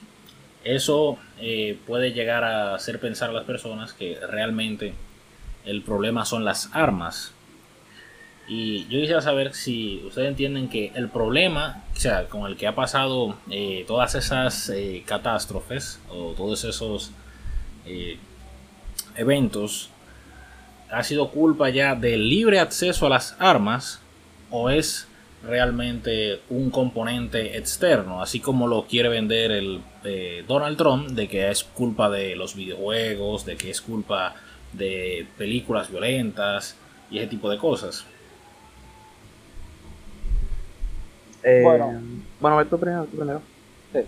Eso 0.65 1.17
eh, 1.39 1.79
puede 1.87 2.11
llegar 2.11 2.43
a 2.43 2.75
hacer 2.75 2.99
pensar 2.99 3.29
a 3.29 3.33
las 3.33 3.45
personas 3.45 3.93
que 3.93 4.19
realmente 4.29 4.93
el 5.63 5.81
problema 5.81 6.25
son 6.25 6.43
las 6.43 6.69
armas. 6.73 7.31
Y 8.47 8.83
yo 8.89 8.99
quisiera 8.99 9.21
saber 9.21 9.53
si 9.53 10.03
ustedes 10.05 10.27
entienden 10.27 10.67
que 10.67 10.91
el 10.95 11.07
problema, 11.09 11.83
o 11.95 11.99
sea, 11.99 12.25
con 12.25 12.45
el 12.45 12.57
que 12.57 12.67
ha 12.67 12.75
pasado 12.75 13.37
todas 13.87 14.13
esas 14.13 14.71
catástrofes 15.07 15.99
o 16.09 16.33
todos 16.33 16.63
esos 16.63 17.11
eventos 19.15 19.89
ha 20.91 21.03
sido 21.03 21.29
culpa 21.29 21.69
ya 21.69 21.95
del 21.95 22.29
libre 22.29 22.59
acceso 22.59 23.07
a 23.07 23.09
las 23.09 23.35
armas 23.39 23.99
o 24.51 24.69
es 24.69 25.07
realmente 25.47 26.41
un 26.49 26.69
componente 26.71 27.57
externo, 27.57 28.21
así 28.21 28.39
como 28.39 28.67
lo 28.67 28.85
quiere 28.85 29.09
vender 29.09 29.51
el 29.51 29.81
eh, 30.03 30.43
Donald 30.47 30.77
Trump, 30.77 31.09
de 31.09 31.27
que 31.27 31.49
es 31.49 31.63
culpa 31.63 32.09
de 32.09 32.35
los 32.35 32.55
videojuegos, 32.55 33.45
de 33.45 33.55
que 33.55 33.69
es 33.69 33.81
culpa 33.81 34.35
de 34.73 35.27
películas 35.37 35.89
violentas 35.89 36.75
y 37.09 37.19
ese 37.19 37.27
tipo 37.27 37.49
de 37.49 37.57
cosas. 37.57 38.05
Eh, 41.43 41.61
bueno, 41.63 42.01
bueno, 42.39 42.65
tú 42.65 42.79
primero. 42.79 43.41
Sí. 43.93 43.99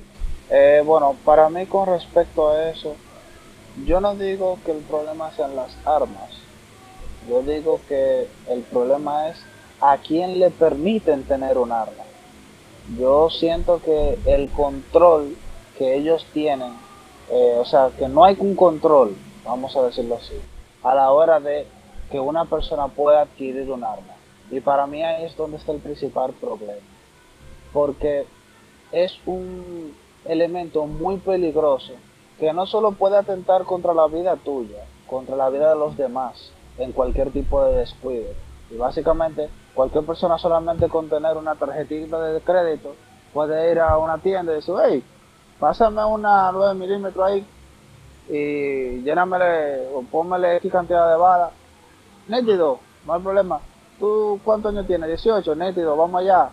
Eh, 0.50 0.82
bueno, 0.84 1.16
para 1.24 1.50
mí 1.50 1.66
con 1.68 1.88
respecto 1.88 2.50
a 2.50 2.70
eso, 2.70 2.96
yo 3.86 4.02
no 4.02 4.16
digo 4.16 4.58
que 4.66 4.72
el 4.72 4.80
problema 4.80 5.32
sean 5.36 5.56
las 5.56 5.78
armas, 5.86 6.32
yo 7.30 7.44
digo 7.44 7.80
que 7.88 8.28
el 8.50 8.62
problema 8.62 9.30
es 9.30 9.38
a 9.82 9.98
quién 9.98 10.40
le 10.40 10.50
permiten 10.50 11.24
tener 11.24 11.58
un 11.58 11.72
arma. 11.72 12.04
Yo 12.98 13.30
siento 13.30 13.82
que 13.84 14.18
el 14.26 14.50
control 14.50 15.36
que 15.78 15.96
ellos 15.96 16.26
tienen, 16.34 16.74
eh, 17.30 17.58
o 17.60 17.66
sea, 17.66 17.92
que 17.98 18.08
no 18.08 18.24
hay 18.24 18.36
un 18.40 18.56
control, 18.56 19.16
vamos 19.44 19.76
a 19.76 19.84
decirlo 19.84 20.16
así, 20.16 20.36
a 20.84 20.96
la 20.96 21.12
hora 21.12 21.40
de 21.40 21.68
que 22.10 22.20
una 22.20 22.46
persona 22.46 22.88
pueda 22.88 23.22
adquirir 23.22 23.70
un 23.70 23.84
arma. 23.84 24.16
Y 24.50 24.62
para 24.62 24.88
mí 24.88 25.04
ahí 25.04 25.26
es 25.26 25.36
donde 25.36 25.58
está 25.58 25.74
el 25.74 25.80
principal 25.80 26.32
problema. 26.34 26.82
Porque 27.74 28.26
es 28.92 29.20
un 29.26 29.94
elemento 30.26 30.86
muy 30.86 31.18
peligroso 31.18 31.94
que 32.40 32.54
no 32.54 32.66
solo 32.66 32.92
puede 32.92 33.18
atentar 33.18 33.64
contra 33.64 33.94
la 33.94 34.08
vida 34.08 34.36
tuya, 34.38 34.86
contra 35.08 35.36
la 35.36 35.50
vida 35.50 35.70
de 35.70 35.80
los 35.80 35.98
demás, 35.98 36.52
en 36.78 36.92
cualquier 36.92 37.32
tipo 37.32 37.64
de 37.66 37.80
descuido. 37.80 38.30
Y 38.70 38.78
básicamente 38.78 39.50
cualquier 39.78 40.04
persona 40.06 40.40
solamente 40.40 40.90
con 40.90 41.08
tener 41.08 41.38
una 41.38 41.54
tarjetita 41.54 42.20
de 42.20 42.42
crédito 42.42 42.96
puede 43.32 43.72
ir 43.72 43.80
a 43.80 43.96
una 44.00 44.18
tienda 44.18 44.52
y 44.52 44.56
decir, 44.56 44.74
hey, 44.84 45.04
pásame 45.60 46.04
una 46.04 46.52
9 46.52 46.74
milímetros 46.74 47.24
ahí 47.24 47.46
y 48.28 49.04
llénamele 49.04 49.88
o 49.94 50.02
pónmele 50.02 50.58
X 50.58 50.72
cantidad 50.72 51.12
de 51.12 51.18
balas. 51.18 51.52
Nétido, 52.28 52.80
no 53.06 53.14
hay 53.14 53.22
problema. 53.22 53.60
¿Tú 54.00 54.40
cuántos 54.44 54.74
años 54.74 54.88
tienes? 54.88 55.10
18, 55.10 55.56
nétido, 55.56 55.96
vamos 55.96 56.22
allá. 56.22 56.50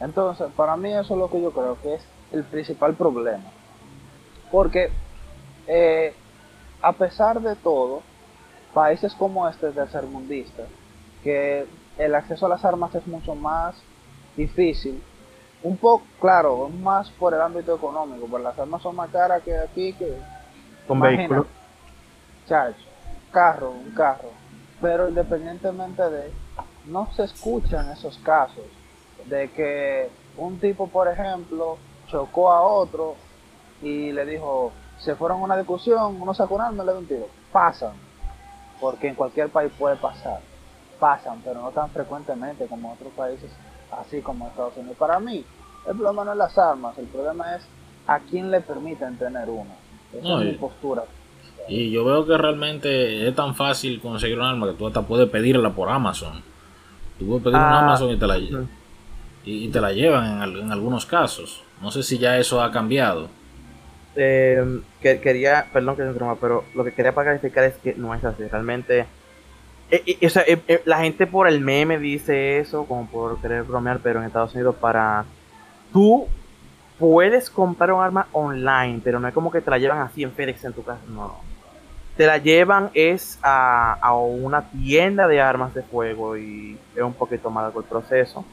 Entonces, 0.00 0.48
para 0.56 0.76
mí 0.76 0.92
eso 0.92 1.14
es 1.14 1.20
lo 1.20 1.30
que 1.30 1.40
yo 1.40 1.52
creo 1.52 1.78
que 1.80 1.94
es 1.94 2.04
el 2.32 2.42
principal 2.42 2.94
problema. 2.94 3.44
Porque 4.50 4.90
eh, 5.68 6.12
a 6.82 6.92
pesar 6.92 7.40
de 7.40 7.54
todo, 7.54 8.02
países 8.74 9.14
como 9.14 9.48
este 9.48 9.70
tercermundistas, 9.70 10.66
que 11.22 11.66
el 11.98 12.14
acceso 12.14 12.46
a 12.46 12.50
las 12.50 12.64
armas 12.64 12.94
es 12.94 13.06
mucho 13.06 13.34
más 13.34 13.74
difícil, 14.36 15.02
un 15.62 15.76
poco, 15.76 16.04
claro, 16.20 16.68
más 16.68 17.10
por 17.10 17.34
el 17.34 17.40
ámbito 17.40 17.74
económico, 17.74 18.26
porque 18.30 18.44
las 18.44 18.58
armas 18.58 18.82
son 18.82 18.96
más 18.96 19.10
caras 19.10 19.42
que 19.42 19.56
aquí, 19.56 19.92
que 19.94 20.16
Con 20.86 21.00
vehículos. 21.00 21.46
chacho, 22.46 22.84
carro, 23.32 23.70
un 23.70 23.90
carro. 23.92 24.30
Pero 24.80 25.08
independientemente 25.08 26.02
de, 26.10 26.32
no 26.86 27.08
se 27.14 27.24
escuchan 27.24 27.90
esos 27.90 28.18
casos 28.18 28.64
de 29.24 29.50
que 29.50 30.10
un 30.36 30.58
tipo, 30.60 30.86
por 30.88 31.08
ejemplo, 31.08 31.78
chocó 32.06 32.52
a 32.52 32.60
otro 32.62 33.16
y 33.82 34.12
le 34.12 34.24
dijo, 34.26 34.72
se 34.98 35.14
fueron 35.16 35.40
a 35.40 35.44
una 35.44 35.56
discusión, 35.56 36.20
uno 36.20 36.34
sacó 36.34 36.56
un 36.56 36.60
arma 36.60 36.82
y 36.82 36.86
le 36.86 36.92
dio 36.92 37.00
un 37.00 37.06
tiro. 37.06 37.28
Pasan, 37.50 37.94
porque 38.80 39.08
en 39.08 39.14
cualquier 39.14 39.48
país 39.48 39.72
puede 39.78 39.96
pasar. 39.96 40.40
Pasan, 40.98 41.40
pero 41.44 41.60
no 41.60 41.70
tan 41.70 41.90
frecuentemente 41.90 42.66
como 42.66 42.88
en 42.88 42.94
otros 42.94 43.12
países, 43.14 43.50
así 43.92 44.20
como 44.20 44.48
Estados 44.48 44.76
Unidos. 44.76 44.96
Para 44.98 45.18
mí, 45.20 45.44
el 45.86 45.96
problema 45.96 46.24
no 46.24 46.32
es 46.32 46.38
las 46.38 46.56
armas, 46.58 46.96
el 46.98 47.06
problema 47.06 47.56
es 47.56 47.62
a 48.06 48.18
quién 48.20 48.50
le 48.50 48.60
permiten 48.60 49.16
tener 49.18 49.48
una. 49.50 49.74
Esa 50.12 50.26
No, 50.28 50.40
es 50.40 50.46
mi 50.46 50.52
y- 50.52 50.54
postura. 50.54 51.04
Y 51.68 51.90
yo 51.90 52.04
veo 52.04 52.24
que 52.24 52.38
realmente 52.38 53.26
es 53.28 53.34
tan 53.34 53.54
fácil 53.56 54.00
conseguir 54.00 54.38
un 54.38 54.44
arma 54.44 54.68
que 54.68 54.74
tú 54.74 54.86
hasta 54.86 55.02
puedes 55.02 55.28
pedirla 55.28 55.70
por 55.70 55.88
Amazon. 55.88 56.40
Tú 57.18 57.26
puedes 57.26 57.42
pedir 57.42 57.56
una 57.56 57.78
Ah, 57.78 57.80
Amazon 57.80 58.10
y 58.10 58.16
te 58.18 58.26
la, 58.26 58.38
y, 58.38 58.56
y 59.44 59.68
te 59.68 59.80
la 59.80 59.92
llevan 59.92 60.26
en, 60.26 60.42
al- 60.42 60.56
en 60.60 60.70
algunos 60.72 61.06
casos. 61.06 61.64
No 61.82 61.90
sé 61.90 62.02
si 62.04 62.18
ya 62.18 62.38
eso 62.38 62.62
ha 62.62 62.70
cambiado. 62.70 63.28
Eh, 64.14 64.80
que, 65.02 65.20
quería, 65.20 65.66
perdón 65.72 65.96
que 65.96 66.02
se 66.02 66.08
interrumpa, 66.08 66.38
pero 66.40 66.64
lo 66.74 66.84
que 66.84 66.92
quería 66.94 67.14
para 67.14 67.32
clarificar 67.32 67.64
es 67.64 67.74
que 67.78 67.94
no 67.96 68.14
es 68.14 68.24
así. 68.24 68.44
Realmente, 68.46 69.06
eh, 69.90 70.26
o 70.26 70.28
sea, 70.28 70.42
eh, 70.46 70.58
eh, 70.66 70.82
la 70.84 70.98
gente 70.98 71.26
por 71.26 71.46
el 71.46 71.60
meme 71.60 71.98
dice 71.98 72.58
eso, 72.58 72.84
como 72.86 73.06
por 73.06 73.40
querer 73.40 73.62
bromear, 73.62 74.00
pero 74.02 74.20
en 74.20 74.26
Estados 74.26 74.54
Unidos 74.54 74.74
para... 74.80 75.24
Tú 75.92 76.26
puedes 76.98 77.50
comprar 77.50 77.92
un 77.92 78.02
arma 78.02 78.26
online, 78.32 79.00
pero 79.04 79.20
no 79.20 79.28
es 79.28 79.34
como 79.34 79.50
que 79.50 79.60
te 79.60 79.70
la 79.70 79.78
llevan 79.78 79.98
así 79.98 80.22
en 80.22 80.32
FedEx 80.32 80.64
en 80.64 80.72
tu 80.72 80.82
casa, 80.82 81.00
no. 81.08 81.36
Te 82.16 82.26
la 82.26 82.38
llevan 82.38 82.90
es 82.94 83.38
a, 83.42 83.92
a 83.94 84.14
una 84.16 84.70
tienda 84.70 85.28
de 85.28 85.40
armas 85.40 85.74
de 85.74 85.82
fuego 85.82 86.36
y 86.36 86.78
es 86.94 87.02
un 87.02 87.12
poquito 87.12 87.50
más 87.50 87.64
largo 87.64 87.80
el 87.80 87.86
proceso. 87.86 88.44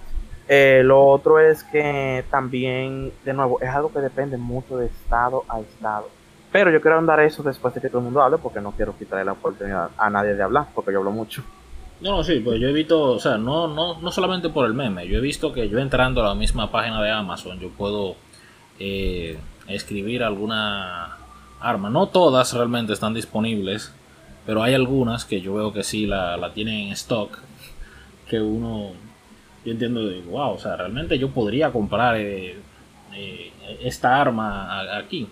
Lo 0.48 1.06
otro 1.06 1.40
es 1.40 1.64
que 1.64 2.26
también, 2.30 3.12
de 3.24 3.34
nuevo, 3.34 3.60
es 3.62 3.70
algo 3.70 3.92
que 3.92 4.00
depende 4.00 4.38
mucho 4.38 4.78
de 4.78 4.88
estado 4.88 5.46
a 5.48 5.62
estado. 5.62 6.10
Pero 6.54 6.72
yo 6.72 6.80
quiero 6.82 7.00
andar 7.00 7.20
eso 7.20 7.42
después 7.42 7.74
de 7.74 7.82
que 7.82 7.90
todo 7.90 7.98
el 7.98 8.06
mundo 8.06 8.22
hable, 8.22 8.38
porque 8.38 8.62
no 8.62 8.72
quiero 8.74 8.96
quitarle 8.96 9.26
la 9.26 9.32
oportunidad 9.32 9.90
a 9.98 10.10
nadie 10.12 10.36
de 10.36 10.44
hablar, 10.44 10.68
porque 10.76 10.94
yo 10.94 11.00
hablo 11.00 11.12
mucho. 11.12 11.44
No, 12.00 12.12
no, 12.18 12.24
sí, 12.24 12.42
pues 12.42 12.62
yo 12.62 12.68
he 12.68 12.74
visto, 12.74 13.02
o 13.02 13.20
sea, 13.20 13.38
no, 13.40 13.68
no, 13.68 14.00
no 14.00 14.12
solamente 14.12 14.50
por 14.50 14.68
el 14.68 14.76
meme, 14.76 15.08
yo 15.08 15.18
he 15.18 15.22
visto 15.22 15.52
que 15.52 15.68
yo 15.68 15.80
entrando 15.80 16.22
a 16.22 16.28
la 16.28 16.36
misma 16.36 16.70
página 16.70 17.02
de 17.02 17.10
Amazon, 17.10 17.60
yo 17.60 17.70
puedo 17.70 18.16
eh, 18.80 19.40
escribir 19.68 20.22
alguna 20.22 21.18
arma. 21.60 21.90
No 21.90 22.08
todas 22.08 22.54
realmente 22.54 22.94
están 22.94 23.16
disponibles, 23.16 23.92
pero 24.46 24.62
hay 24.62 24.76
algunas 24.76 25.26
que 25.26 25.42
yo 25.42 25.56
veo 25.56 25.74
que 25.74 25.84
sí 25.84 26.06
la, 26.06 26.38
la 26.38 26.54
tienen 26.54 26.88
en 26.88 26.92
stock, 26.92 27.40
que 28.30 28.40
uno, 28.40 28.92
yo 29.66 29.72
entiendo, 29.72 30.06
de, 30.06 30.22
wow, 30.22 30.52
o 30.52 30.60
sea, 30.60 30.76
realmente 30.76 31.18
yo 31.18 31.32
podría 31.32 31.72
comprar 31.72 32.16
eh, 32.18 32.58
eh, 33.16 33.52
esta 33.82 34.22
arma 34.22 34.98
aquí. 34.98 35.28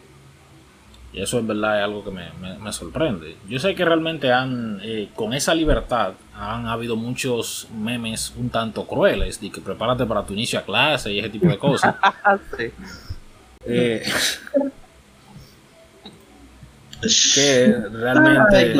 Y 1.13 1.21
eso 1.21 1.39
en 1.39 1.47
verdad 1.47 1.79
es 1.79 1.83
algo 1.83 2.03
que 2.05 2.11
me, 2.11 2.29
me- 2.41 2.57
me 2.57 2.71
sorprende. 2.71 3.35
Yo 3.49 3.59
sé 3.59 3.75
que 3.75 3.83
realmente 3.83 4.31
han, 4.31 4.79
eh, 4.81 5.09
con 5.13 5.33
esa 5.33 5.53
libertad, 5.53 6.13
han 6.33 6.67
habido 6.67 6.95
muchos 6.95 7.67
memes 7.77 8.33
un 8.37 8.49
tanto 8.49 8.85
crueles, 8.87 9.41
de 9.41 9.51
que 9.51 9.59
prepárate 9.59 10.05
para 10.05 10.23
tu 10.23 10.31
inicio 10.33 10.59
a 10.59 10.61
clase 10.61 11.11
y 11.11 11.19
ese 11.19 11.29
tipo 11.29 11.47
de 11.47 11.57
cosas. 11.57 11.95
Sí. 12.57 12.71
Eh, 13.65 14.03
que 17.33 17.75
realmente, 17.91 18.73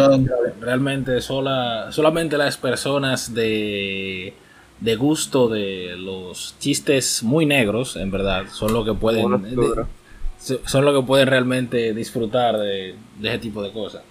realmente 0.60 1.22
sola, 1.22 1.88
solamente 1.92 2.38
las 2.38 2.56
personas 2.56 3.34
de, 3.34 4.34
de 4.80 4.96
gusto 4.96 5.50
de 5.50 5.96
los 5.98 6.56
chistes 6.60 7.24
muy 7.24 7.46
negros, 7.48 7.96
en 7.96 8.12
verdad, 8.12 8.46
son 8.52 8.74
lo 8.74 8.86
que 8.86 8.94
pueden... 8.94 9.26
De- 9.42 10.01
son 10.66 10.86
lo 10.86 11.00
que 11.00 11.06
pueden 11.06 11.28
realmente 11.28 11.94
disfrutar 11.94 12.58
de, 12.58 12.96
de 13.20 13.30
ese 13.30 13.40
tipo 13.40 13.62
de 13.62 13.72
cosas. 13.72 14.02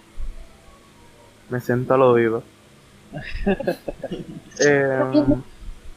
Me 1.49 1.59
siento 1.59 1.93
al 1.93 2.01
oído. 2.03 2.43
Eh, 4.63 4.99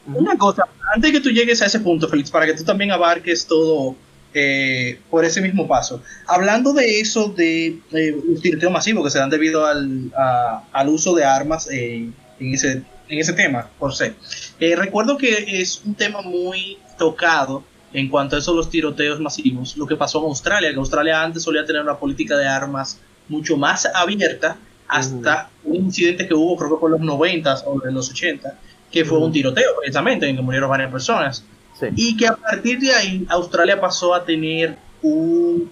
Una 0.07 0.37
cosa, 0.37 0.63
antes 0.93 1.11
que 1.11 1.19
tú 1.21 1.29
llegues 1.29 1.61
a 1.61 1.65
ese 1.65 1.79
punto, 1.79 2.07
Félix, 2.07 2.29
para 2.31 2.45
que 2.45 2.53
tú 2.53 2.63
también 2.63 2.91
abarques 2.91 3.45
todo 3.47 3.95
eh, 4.33 4.99
por 5.09 5.25
ese 5.25 5.41
mismo 5.41 5.67
paso. 5.67 6.01
Hablando 6.27 6.73
de 6.73 6.99
eso, 6.99 7.29
de 7.29 7.79
eh, 7.91 8.13
un 8.13 8.39
tiroteo 8.41 8.69
masivo 8.69 9.03
que 9.03 9.09
se 9.09 9.19
dan 9.19 9.29
debido 9.29 9.65
al, 9.65 10.11
a- 10.17 10.63
al 10.71 10.89
uso 10.89 11.15
de 11.15 11.23
armas 11.25 11.69
eh, 11.71 12.09
en, 12.39 12.53
ese, 12.53 12.83
en 13.09 13.19
ese 13.19 13.33
tema, 13.33 13.67
por 13.79 13.93
se. 13.95 14.13
Eh, 14.59 14.75
recuerdo 14.75 15.17
que 15.17 15.59
es 15.61 15.81
un 15.85 15.95
tema 15.95 16.21
muy 16.21 16.77
tocado 16.97 17.63
en 17.93 18.09
cuanto 18.09 18.35
a 18.35 18.39
eso, 18.39 18.53
los 18.53 18.69
tiroteos 18.69 19.19
masivos, 19.19 19.77
lo 19.77 19.85
que 19.87 19.95
pasó 19.95 20.19
en 20.19 20.25
Australia, 20.25 20.71
que 20.71 20.77
Australia 20.77 21.21
antes 21.23 21.43
solía 21.43 21.65
tener 21.65 21.81
una 21.81 21.97
política 21.97 22.35
de 22.37 22.47
armas 22.47 22.99
mucho 23.29 23.57
más 23.57 23.85
abierta 23.93 24.57
hasta 24.87 25.49
un 25.63 25.75
incidente 25.77 26.27
que 26.27 26.33
hubo, 26.33 26.55
creo 26.57 26.71
que 26.75 26.79
por 26.79 26.91
los 26.91 26.99
90 26.99 27.55
o 27.65 27.87
en 27.87 27.93
los 27.95 28.09
80, 28.11 28.59
que 28.91 29.03
fue 29.05 29.17
un 29.17 29.31
tiroteo 29.31 29.71
precisamente, 29.79 30.27
en 30.27 30.35
que 30.35 30.41
murieron 30.41 30.69
varias 30.69 30.91
personas. 30.91 31.43
sí. 31.79 31.87
Y 31.95 32.15
que 32.15 32.27
a 32.27 32.35
partir 32.35 32.79
de 32.79 32.93
ahí 32.93 33.25
Australia 33.29 33.79
pasó 33.81 34.13
a 34.13 34.23
tener 34.23 34.77
un- 35.01 35.69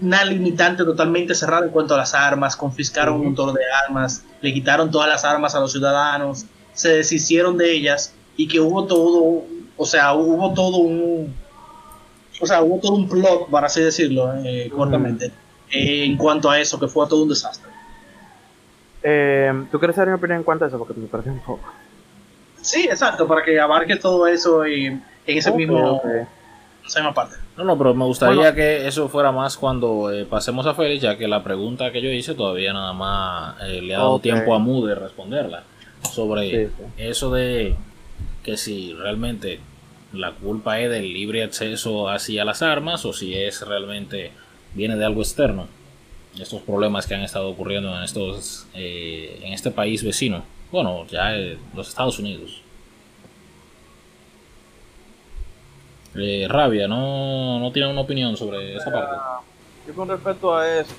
una 0.00 0.24
limitante 0.24 0.82
totalmente 0.84 1.34
cerrada 1.34 1.66
en 1.66 1.72
cuanto 1.72 1.94
a 1.94 1.98
las 1.98 2.14
armas, 2.14 2.56
confiscaron 2.56 3.16
un 3.16 3.24
montón 3.26 3.54
de 3.54 3.60
armas, 3.86 4.24
le 4.40 4.52
quitaron 4.54 4.90
todas 4.90 5.08
las 5.08 5.24
armas 5.24 5.54
a 5.54 5.60
los 5.60 5.72
ciudadanos, 5.72 6.46
se 6.72 6.88
deshicieron 6.94 7.58
de 7.58 7.70
ellas 7.72 8.14
y 8.36 8.48
que 8.48 8.60
hubo 8.60 8.86
todo, 8.86 9.44
o 9.82 9.86
sea, 9.86 10.12
hubo 10.12 10.52
todo 10.52 10.76
un, 10.76 11.34
o 12.38 12.46
sea, 12.46 12.60
hubo 12.62 12.78
todo 12.80 12.92
un 12.92 13.08
plot, 13.08 13.48
para 13.50 13.66
así 13.66 13.80
decirlo, 13.80 14.30
eh, 14.44 14.70
cortamente, 14.74 15.32
eh, 15.70 16.04
en 16.04 16.18
cuanto 16.18 16.50
a 16.50 16.60
eso, 16.60 16.78
que 16.78 16.86
fue 16.86 17.06
todo 17.08 17.22
un 17.22 17.30
desastre. 17.30 17.70
Eh, 19.02 19.64
¿Tú 19.72 19.78
quieres 19.78 19.96
saber 19.96 20.10
mi 20.10 20.14
opinión 20.16 20.38
en 20.38 20.44
cuanto 20.44 20.66
a 20.66 20.68
eso? 20.68 20.76
Porque 20.78 20.92
me 20.92 21.06
perdí 21.06 21.30
un 21.30 21.40
poco. 21.40 21.66
Sí, 22.60 22.84
exacto, 22.90 23.26
para 23.26 23.42
que 23.42 23.58
abarque 23.58 23.96
todo 23.96 24.26
eso 24.26 24.66
y 24.66 24.84
en 24.86 25.02
ese 25.26 25.50
mismo, 25.52 26.02
esa 26.86 27.00
misma 27.00 27.14
parte. 27.14 27.36
No, 27.56 27.64
no, 27.64 27.78
pero 27.78 27.94
me 27.94 28.04
gustaría 28.04 28.36
Bueno. 28.36 28.54
que 28.54 28.86
eso 28.86 29.08
fuera 29.08 29.32
más 29.32 29.56
cuando 29.56 30.10
eh, 30.12 30.26
pasemos 30.26 30.66
a 30.66 30.74
Félix, 30.74 31.00
ya 31.00 31.16
que 31.16 31.26
la 31.26 31.42
pregunta 31.42 31.90
que 31.90 32.02
yo 32.02 32.10
hice 32.10 32.34
todavía 32.34 32.74
nada 32.74 32.92
más 32.92 33.56
eh, 33.62 33.80
le 33.80 33.94
ha 33.94 33.98
dado 34.00 34.18
tiempo 34.18 34.54
a 34.54 34.58
Mu 34.58 34.84
de 34.84 34.94
responderla. 34.94 35.62
Sobre 36.02 36.50
Sí, 36.50 36.72
sí. 36.76 36.84
eso 36.98 37.30
de 37.32 37.76
que 38.42 38.56
si 38.56 38.94
realmente 38.94 39.60
la 40.12 40.32
culpa 40.32 40.80
es 40.80 40.90
del 40.90 41.12
libre 41.12 41.42
acceso 41.42 42.08
hacia 42.08 42.44
las 42.44 42.62
armas 42.62 43.04
o 43.04 43.12
si 43.12 43.34
es 43.34 43.66
realmente 43.66 44.32
viene 44.74 44.96
de 44.96 45.04
algo 45.04 45.20
externo. 45.20 45.68
Estos 46.38 46.62
problemas 46.62 47.06
que 47.06 47.14
han 47.14 47.22
estado 47.22 47.48
ocurriendo 47.48 47.96
en 47.96 48.02
estos 48.02 48.66
eh, 48.74 49.40
en 49.42 49.52
este 49.52 49.70
país 49.70 50.04
vecino. 50.04 50.44
Bueno, 50.70 51.06
ya 51.06 51.34
eh, 51.36 51.58
los 51.74 51.88
Estados 51.88 52.18
Unidos. 52.18 52.62
Eh, 56.14 56.46
Rabia, 56.48 56.88
¿no, 56.88 57.58
¿no 57.60 57.70
tiene 57.72 57.88
una 57.88 58.00
opinión 58.00 58.36
sobre 58.36 58.76
esa 58.76 58.90
parte? 58.92 59.16
Yo 59.86 59.94
con 59.94 60.08
respecto 60.08 60.56
a 60.56 60.80
eso, 60.80 60.94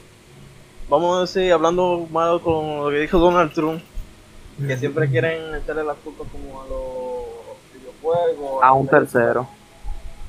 vamos 0.90 1.18
a 1.18 1.22
decir, 1.22 1.52
hablando 1.52 2.08
mal 2.12 2.42
con 2.42 2.84
lo 2.86 2.90
que 2.90 3.00
dijo 3.00 3.20
Donald 3.20 3.54
Trump, 3.54 3.82
que 4.66 4.78
siempre 4.78 5.10
quieren 5.10 5.56
echarle 5.56 5.84
la 5.84 5.94
culpa 5.96 6.24
como 6.32 6.62
a 6.62 6.68
los 6.68 7.01
videojuegos. 8.02 8.64
A 8.64 8.74
un 8.74 8.88
tercero. 8.88 9.48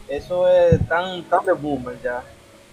Eso 0.08 0.48
es 0.48 0.86
tan, 0.88 1.22
tan 1.24 1.44
de 1.44 1.52
boomer 1.52 2.00
ya. 2.02 2.22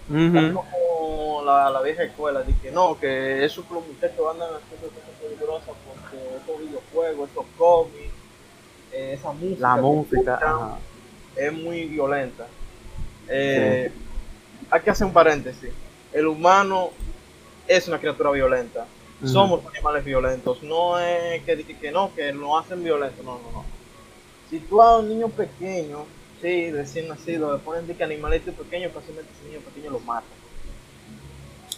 Tan 0.08 0.56
Ujú. 0.56 0.62
como 0.64 1.42
la, 1.44 1.70
la 1.70 1.80
vieja 1.82 2.02
escuela, 2.02 2.42
de 2.42 2.52
que 2.56 2.70
no, 2.72 2.98
que 2.98 3.44
eso 3.44 3.66
que 3.66 3.74
los 3.74 3.86
muchachos 3.86 4.18
andan 4.30 4.48
haciendo 4.54 4.88
cosas 4.88 5.10
peligrosas 5.22 5.74
porque 5.86 6.16
esos 6.36 6.60
videojuegos, 6.60 7.30
esos 7.30 7.44
cómics, 7.56 8.12
eh, 8.92 9.14
esa 9.18 9.32
música. 9.32 9.60
La 9.68 9.74
que 9.76 9.80
música. 9.82 10.18
escuchan, 10.34 10.42
ajá. 10.42 10.78
es 11.36 11.52
muy 11.52 11.84
violenta. 11.86 12.46
Eh, 13.28 13.92
Hay 14.70 14.80
que 14.80 14.90
hacer 14.90 15.06
un 15.06 15.12
paréntesis. 15.12 15.70
El 16.12 16.26
humano 16.26 16.90
es 17.68 17.86
una 17.86 17.98
criatura 18.00 18.30
violenta. 18.32 18.86
Somos 19.24 19.60
animales 19.66 20.04
violentos. 20.04 20.62
No 20.62 20.98
es 20.98 21.42
que, 21.44 21.62
que, 21.64 21.76
que 21.78 21.92
no, 21.92 22.12
que 22.14 22.32
lo 22.32 22.58
hacen 22.58 22.82
violento. 22.82 23.22
No, 23.22 23.32
no, 23.38 23.52
no. 23.52 23.64
Si 24.50 24.58
tú 24.60 24.82
a 24.82 24.98
un 24.98 25.08
niño 25.08 25.28
pequeño, 25.28 26.04
sí, 26.42 26.72
recién 26.72 27.08
nacido, 27.08 27.52
le 27.52 27.60
ponen 27.60 27.86
de 27.86 27.94
que 27.94 28.02
animalito 28.04 28.52
pequeño, 28.52 28.90
fácilmente 28.90 29.30
ese 29.38 29.48
niño 29.48 29.60
pequeño 29.60 29.90
lo 29.92 30.00
mata. 30.00 30.26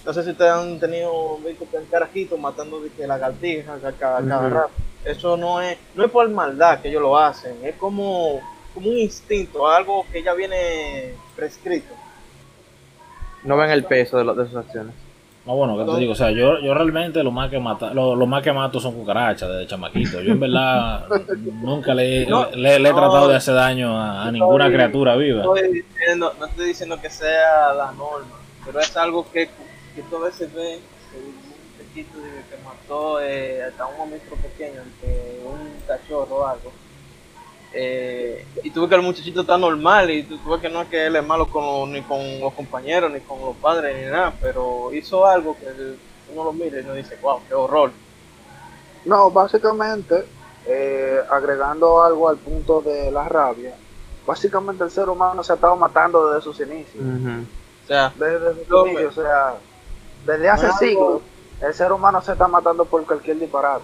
No 0.05 0.13
sé 0.13 0.25
si 0.25 0.31
ustedes 0.31 0.51
han 0.51 0.81
tenido 0.81 1.37
visto 1.39 1.65
que 1.71 1.77
un 1.77 1.85
carajito 1.85 2.37
matando 2.37 2.81
de 2.81 2.91
que 2.91 3.07
lagartijas 3.07 3.81
cada, 3.99 4.23
cada 4.27 4.47
Ujú. 4.47 4.55
rato. 4.55 4.71
Eso 5.05 5.37
no 5.37 5.61
es, 5.61 5.77
no 5.95 6.05
es 6.05 6.11
por 6.11 6.29
maldad 6.31 6.81
que 6.81 6.89
ellos 6.89 7.03
lo 7.03 7.19
hacen, 7.19 7.57
es 7.65 7.75
como, 7.77 8.41
como 8.73 8.89
un 8.89 8.97
instinto, 8.99 9.69
algo 9.69 10.07
que 10.11 10.23
ya 10.23 10.33
viene 10.33 11.15
prescrito. 11.37 11.93
No 13.45 13.57
ven 13.57 13.71
el 13.71 13.85
peso 13.85 14.17
de, 14.19 14.25
lo- 14.25 14.35
de 14.35 14.47
sus 14.47 14.57
acciones. 14.57 14.95
No, 15.45 15.57
bueno, 15.57 15.77
que 15.77 15.91
te 15.93 15.99
digo, 15.99 16.13
o 16.13 16.15
sea, 16.15 16.31
yo, 16.31 16.61
yo 16.61 16.73
realmente 16.73 17.21
lo 17.25 17.33
más 17.33 17.51
que 17.51 17.59
mata, 17.59 17.93
lo, 17.93 18.15
lo 18.15 18.27
más 18.27 18.45
que 18.45 18.53
mato 18.53 18.79
son 18.79 18.95
cucarachas 18.95 19.49
desde 19.49 19.67
chamaquito. 19.67 20.21
Yo 20.21 20.33
en 20.35 20.39
verdad 20.41 21.05
nunca 21.63 21.95
le, 21.95 22.27
No, 22.27 22.49
le, 22.55 22.79
le 22.79 22.89
he 22.89 22.93
no. 22.93 22.99
tratado 22.99 23.27
de 23.29 23.35
hacer 23.37 23.55
daño 23.55 23.99
a, 24.01 24.23
a 24.29 24.31
ninguna 24.31 24.67
Estoy- 24.67 24.75
criatura 24.77 25.17
viva. 25.17 25.43
No 25.43 25.57
estoy 25.57 25.73
diciendo, 25.83 26.33
no 26.39 26.47
estoy 26.47 26.67
diciendo 26.67 27.01
que 27.03 27.11
sea 27.11 27.73
la 27.75 27.91
norma, 27.93 28.37
pero 28.65 28.79
es 28.79 28.97
algo 28.97 29.27
que, 29.33 29.49
que 29.97 30.03
tú 30.09 30.17
a 30.19 30.27
veces 30.27 30.55
ves, 30.55 30.79
un 31.17 31.89
chiquito 31.89 32.19
de 32.21 32.29
que 32.49 32.63
mató 32.65 33.21
eh, 33.21 33.65
hasta 33.65 33.85
un 33.87 34.11
monstruo 34.11 34.39
pequeño, 34.39 34.81
que 35.01 35.41
un 35.45 35.73
cachorro 35.89 36.37
o 36.37 36.47
algo. 36.47 36.73
Eh, 37.75 38.45
y 38.63 38.71
tú 38.71 38.83
ves 38.83 38.91
que 38.91 38.97
el 38.97 39.03
muchachito 39.03 39.41
está 39.43 39.57
normal 39.57 40.11
y 40.11 40.25
tú, 40.25 40.37
tú 40.39 40.51
ves 40.51 40.61
que 40.61 40.69
no 40.69 40.83
es 40.83 40.89
que 40.89 41.07
él 41.07 41.17
es 41.17 41.25
malo 41.27 41.47
con 41.47 41.65
los- 41.65 41.89
ni 41.89 42.03
con 42.03 42.39
los 42.41 42.53
compañeros, 42.53 43.11
ni 43.11 43.21
con 43.21 43.41
los 43.41 43.57
padres, 43.57 43.97
ni 43.97 44.11
nada, 44.11 44.35
pero 44.41 44.93
hizo 44.93 45.25
algo 45.27 45.57
que 45.59 45.67
uno 46.35 46.45
lo 46.45 46.53
mira 46.53 46.79
y 46.79 46.85
uno 46.85 46.95
dice, 46.95 47.17
wow, 47.23 47.41
qué 47.49 47.55
horror. 47.55 47.91
No, 49.05 49.31
básicamente, 49.31 50.25
eh, 50.67 51.19
agregando 51.31 52.03
algo 52.03 52.29
al 52.29 52.37
punto 52.37 52.81
de 52.83 53.11
la 53.11 53.29
rabia, 53.29 53.75
básicamente 54.27 54.85
el 54.85 54.91
ser 54.91 55.09
humano 55.09 55.43
se 55.43 55.53
ha 55.53 55.55
estado 55.57 55.75
matando 55.77 56.29
desde 56.31 56.43
sus 56.43 56.61
inicios. 56.61 57.03
O 57.85 57.87
sea, 57.89 58.13
Desde 58.17 58.55
sus 58.55 58.69
inicios, 58.87 59.19
o 59.19 59.23
sea, 59.23 59.55
desde 60.27 60.49
hace 60.49 60.67
siglos, 60.79 61.23
el 61.63 61.75
ser 61.75 61.91
humano 61.93 62.21
se 62.23 62.33
está 62.33 62.47
matando 62.47 62.85
por 62.85 63.05
cualquier 63.07 63.39
disparate. 63.39 63.83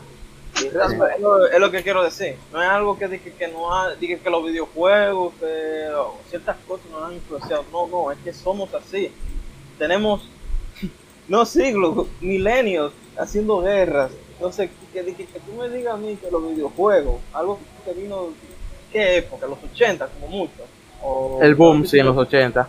Es 1.52 1.60
lo, 1.60 1.70
que 1.70 1.82
quiero 1.82 2.02
decir. 2.02 2.36
No 2.52 2.62
es 2.62 2.68
algo 2.68 2.98
que 2.98 3.08
diga 3.08 3.24
que 3.38 3.48
no 3.48 3.72
ha, 3.74 3.94
diga 3.94 4.18
que 4.18 4.30
los 4.30 4.44
videojuegos, 4.44 5.34
que 5.40 5.88
ciertas 6.28 6.56
cosas 6.66 6.86
nos 6.90 7.04
han 7.04 7.14
influenciado. 7.14 7.64
No, 7.72 7.86
no, 7.86 8.10
es 8.12 8.18
que 8.18 8.32
somos 8.32 8.72
así. 8.74 9.12
Tenemos 9.78 10.28
no 11.28 11.44
siglos, 11.44 12.06
milenios 12.20 12.92
haciendo 13.16 13.60
guerras. 13.60 14.10
Entonces, 14.34 14.70
que, 14.92 15.04
que, 15.04 15.14
que 15.14 15.40
tú 15.40 15.52
me 15.58 15.68
digas 15.68 15.94
a 15.94 15.96
mí 15.96 16.16
que 16.16 16.30
los 16.30 16.48
videojuegos, 16.48 17.20
algo 17.32 17.58
que 17.84 17.92
vino, 17.92 18.28
¿qué 18.92 19.18
época? 19.18 19.46
Los 19.46 19.58
80 19.72 20.06
como 20.08 20.28
mucho. 20.28 20.52
O- 21.02 21.38
El 21.42 21.54
boom, 21.54 21.86
sí, 21.86 21.98
en 21.98 22.06
los 22.06 22.16
80. 22.16 22.68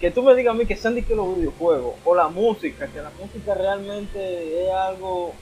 que 0.00 0.10
tú 0.10 0.22
me 0.22 0.34
digas 0.34 0.54
a 0.54 0.58
mí 0.58 0.66
que 0.66 0.76
sean 0.76 0.94
de 0.94 1.02
que 1.02 1.14
los 1.14 1.36
videojuegos 1.36 1.94
o 2.04 2.14
la 2.14 2.28
música, 2.28 2.86
que 2.86 3.02
la 3.02 3.10
música 3.20 3.54
realmente 3.54 4.64
es 4.64 4.72
algo, 4.72 5.34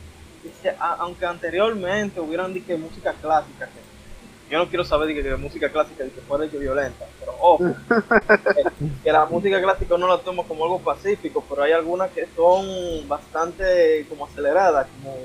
aunque 0.78 1.26
anteriormente 1.26 2.20
hubieran 2.20 2.52
de 2.52 2.62
que 2.62 2.76
música 2.76 3.12
clásica, 3.14 3.66
que 3.66 4.52
yo 4.52 4.58
no 4.58 4.68
quiero 4.68 4.84
saber 4.84 5.08
de 5.08 5.14
que, 5.14 5.22
que 5.22 5.36
música 5.36 5.70
clásica 5.70 6.04
de 6.04 6.10
que 6.10 6.20
fuera 6.22 6.44
de 6.44 6.50
que 6.50 6.58
violenta, 6.58 7.06
pero 7.20 7.34
ojo, 7.40 7.64
que, 7.88 8.86
que 9.04 9.12
la 9.12 9.26
música 9.26 9.60
clásica 9.60 9.98
no 9.98 10.08
la 10.08 10.18
tomo 10.18 10.46
como 10.46 10.64
algo 10.64 10.78
pacífico, 10.80 11.44
pero 11.48 11.62
hay 11.62 11.72
algunas 11.72 12.10
que 12.10 12.26
son 12.34 12.66
bastante 13.08 14.06
como 14.08 14.26
aceleradas, 14.26 14.86
como 14.96 15.16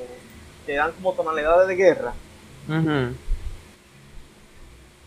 que 0.66 0.76
dan 0.76 0.92
como 0.94 1.14
tonalidades 1.14 1.68
de 1.68 1.76
guerra. 1.76 2.14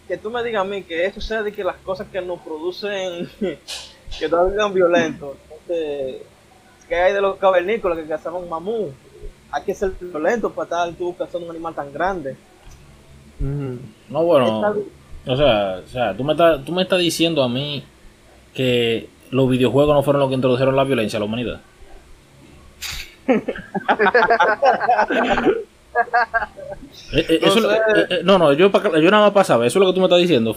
Que 0.09 0.17
tú 0.17 0.31
me 0.31 0.43
digas 0.45 0.62
a 0.62 0.64
mí 0.64 0.83
que 0.83 1.07
eso 1.07 1.21
sea 1.21 1.43
de 1.43 1.53
que 1.53 1.64
las 1.64 1.77
cosas 1.77 2.07
que 2.09 2.21
nos 2.21 2.41
producen 2.41 3.29
que 4.19 4.29
nos 4.29 4.53
hagan 4.53 4.73
violentos 4.73 5.37
entonces 5.43 6.23
que 6.89 6.95
hay 6.95 7.12
de 7.12 7.21
los 7.21 7.37
cavernícolas 7.37 7.99
que 7.99 8.07
cazaron 8.07 8.45
un 8.45 8.49
mamú 8.49 8.93
hay 9.51 9.63
que 9.63 9.75
ser 9.75 9.93
violento 10.01 10.51
para 10.51 10.65
estar 10.65 10.93
tú 10.95 11.15
cazando 11.17 11.47
un 11.47 11.51
animal 11.51 11.75
tan 11.75 11.93
grande. 11.93 12.37
No, 13.39 14.25
bueno, 14.25 14.75
o 15.27 15.37
sea, 15.37 15.81
o 15.85 15.89
sea 15.89 16.17
tú, 16.17 16.25
me 16.25 16.33
estás, 16.33 16.65
tú 16.65 16.73
me 16.73 16.83
estás 16.83 16.99
diciendo 16.99 17.43
a 17.43 17.49
mí 17.49 17.85
que 18.55 19.09
los 19.31 19.51
videojuegos 19.51 19.95
no 19.95 20.03
fueron 20.03 20.21
los 20.21 20.29
que 20.29 20.37
introdujeron 20.37 20.77
la 20.77 20.85
violencia 20.85 21.19
a 21.19 21.21
la 21.21 21.27
humanidad. 21.27 21.61
Eh, 27.13 27.25
eh, 27.29 27.39
No 27.43 27.49
eso 27.49 27.71
eh, 27.73 27.79
eh, 28.11 28.21
no, 28.25 28.37
no, 28.39 28.53
yo, 28.53 28.71
pa- 28.73 28.83
yo 28.99 29.11
nada 29.11 29.25
más 29.25 29.33
para 29.33 29.45
saber, 29.45 29.69
eso 29.69 29.79
es 29.79 29.81
lo 29.81 29.87
que 29.91 29.95
tú 29.95 30.01
me 30.01 30.07
estás 30.07 30.19
diciendo. 30.19 30.57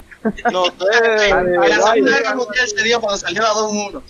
no 0.52 0.66
sé 0.66 1.32
A 1.32 1.44
la 1.44 1.60
vaya, 1.60 1.76
Segunda 1.82 2.12
Guerra 2.18 2.36
Mundial 2.36 2.68
se 2.68 2.84
dio 2.84 3.00
cuando 3.00 3.18
salió 3.18 3.42
la 3.44 3.50
2-1. 3.54 4.02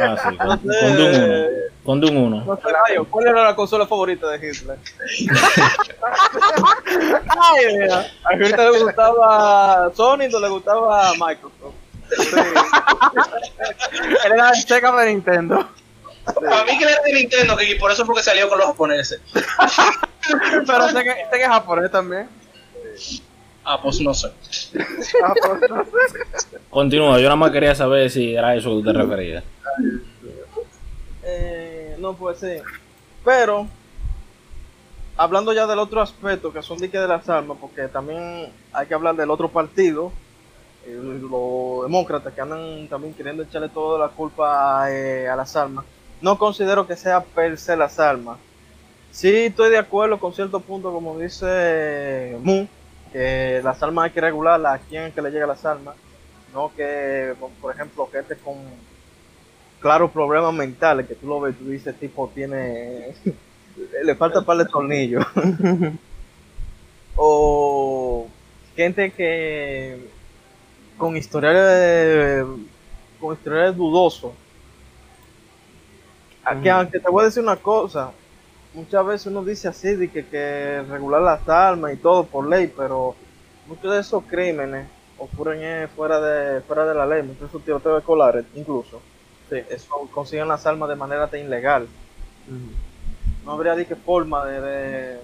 Ah, 0.00 0.16
sí, 0.30 0.36
con, 0.36 0.48
no 0.48 0.58
con 0.58 0.96
Doom 0.96 1.06
1. 1.06 1.14
sé 1.14 1.48
Con 1.84 2.00
Doom 2.00 2.16
1. 2.16 2.44
no 2.44 2.56
sé, 2.56 2.62
¿cuál 3.08 3.26
era 3.28 3.44
la 3.44 3.54
consola 3.56 3.86
favorita 3.86 4.28
de 4.30 4.36
Hitler? 4.48 4.78
Ay, 6.82 7.76
mira, 7.78 8.06
a 8.24 8.34
Hitler 8.34 8.70
le 8.72 8.82
gustaba 8.82 9.90
Sony, 9.94 10.28
no 10.30 10.40
le 10.40 10.48
gustaba 10.48 11.12
Microsoft. 11.12 11.74
Él 14.24 14.32
era 14.32 14.50
el 14.50 14.56
Sega 14.56 14.90
de 15.00 15.06
Nintendo. 15.12 15.68
Para 16.24 16.64
mí 16.64 16.78
que 16.78 16.84
era 16.84 17.02
de 17.02 17.12
Nintendo, 17.12 17.56
que 17.56 17.76
por 17.76 17.90
eso 17.90 18.04
fue 18.04 18.16
que 18.16 18.22
salió 18.22 18.48
con 18.48 18.58
los 18.58 18.66
japoneses. 18.68 19.20
Pero 20.66 20.88
Sega, 20.88 21.16
Sega 21.30 21.44
es 21.44 21.48
japonés 21.48 21.90
también. 21.90 22.28
Ah, 23.64 23.80
pues 23.82 24.00
no 24.00 24.14
sé. 24.14 24.28
ah, 25.22 25.34
pues, 25.46 25.70
no. 25.70 25.84
Continúa, 26.70 27.18
yo 27.18 27.24
nada 27.24 27.36
más 27.36 27.50
quería 27.50 27.74
saber 27.74 28.10
si 28.10 28.34
era 28.34 28.54
eso 28.54 28.76
que 28.78 28.84
te 28.84 28.92
referías. 28.92 29.44
Eh, 31.22 31.96
no, 31.98 32.14
pues 32.14 32.38
sí. 32.38 32.56
Pero, 33.24 33.66
hablando 35.16 35.52
ya 35.52 35.66
del 35.66 35.78
otro 35.78 36.00
aspecto, 36.00 36.52
que 36.52 36.62
son 36.62 36.78
diques 36.78 37.00
de 37.00 37.08
las 37.08 37.28
armas, 37.28 37.58
porque 37.60 37.88
también 37.88 38.50
hay 38.72 38.86
que 38.86 38.94
hablar 38.94 39.14
del 39.14 39.30
otro 39.30 39.48
partido, 39.48 40.10
eh, 40.86 40.98
los 40.98 41.82
demócratas, 41.82 42.32
que 42.32 42.40
andan 42.40 42.88
también 42.88 43.14
queriendo 43.14 43.42
echarle 43.42 43.68
toda 43.68 43.98
la 43.98 44.08
culpa 44.08 44.90
eh, 44.90 45.28
a 45.28 45.36
las 45.36 45.54
armas. 45.54 45.84
No 46.20 46.38
considero 46.38 46.86
que 46.86 46.96
sea 46.96 47.22
per 47.22 47.58
se 47.58 47.76
las 47.76 47.98
armas. 47.98 48.38
Sí 49.10 49.46
estoy 49.46 49.70
de 49.70 49.78
acuerdo 49.78 50.18
con 50.18 50.32
cierto 50.32 50.60
punto, 50.60 50.92
como 50.92 51.18
dice 51.18 52.36
Mu, 52.42 52.66
que 53.12 53.60
las 53.64 53.82
armas 53.82 54.04
hay 54.04 54.10
que 54.10 54.20
regularlas 54.20 54.80
a 54.80 54.84
quién 54.84 55.04
es 55.04 55.14
que 55.14 55.22
le 55.22 55.30
llega 55.30 55.46
las 55.46 55.64
armas. 55.64 55.96
No 56.54 56.72
que, 56.76 57.34
por 57.60 57.74
ejemplo, 57.74 58.08
gente 58.12 58.36
con 58.36 58.56
claros 59.80 60.10
problemas 60.10 60.52
mentales 60.52 61.06
que 61.06 61.14
tú 61.14 61.26
lo 61.26 61.40
ves, 61.40 61.56
tú 61.56 61.68
dices, 61.68 61.98
tipo 61.98 62.30
tiene, 62.34 63.14
le 64.04 64.14
falta 64.14 64.42
par 64.42 64.58
de 64.58 64.66
tornillos. 64.66 65.24
o 67.16 68.28
gente 68.76 69.10
que 69.10 70.08
con 70.96 71.16
historiales, 71.16 72.44
con 73.18 73.34
historiales 73.34 73.76
dudosos. 73.76 74.32
Aquí, 76.44 76.68
Ujú. 76.68 76.78
aunque 76.78 77.00
te 77.00 77.10
voy 77.10 77.22
a 77.22 77.26
decir 77.26 77.42
una 77.42 77.56
cosa, 77.56 78.12
muchas 78.74 79.04
veces 79.06 79.26
uno 79.26 79.44
dice 79.44 79.68
así, 79.68 79.94
de 79.94 80.08
que, 80.10 80.26
que 80.26 80.82
regular 80.88 81.20
las 81.22 81.48
armas 81.48 81.92
y 81.92 81.96
todo 81.96 82.24
por 82.24 82.48
ley, 82.48 82.72
pero 82.74 83.14
muchos 83.66 83.92
de 83.92 84.00
esos 84.00 84.24
crímenes 84.24 84.86
ocurren 85.18 85.60
eh, 85.62 85.88
fuera 85.94 86.20
de 86.20 86.60
fuera 86.62 86.86
de 86.86 86.94
la 86.94 87.06
ley, 87.06 87.22
muchos 87.22 87.40
de 87.40 87.46
esos 87.46 87.62
tiroteos 87.64 87.98
escolares 87.98 88.44
incluso. 88.54 89.00
Sí. 89.50 89.56
Eso 89.68 90.08
consiguen 90.12 90.48
las 90.48 90.64
armas 90.66 90.88
de 90.88 90.96
manera 90.96 91.26
tan 91.28 91.40
ilegal. 91.40 91.86
No 93.44 93.52
habría 93.52 93.74
de 93.74 93.86
qué 93.86 93.96
forma 93.96 94.44
de, 94.46 94.60
de, 94.60 95.18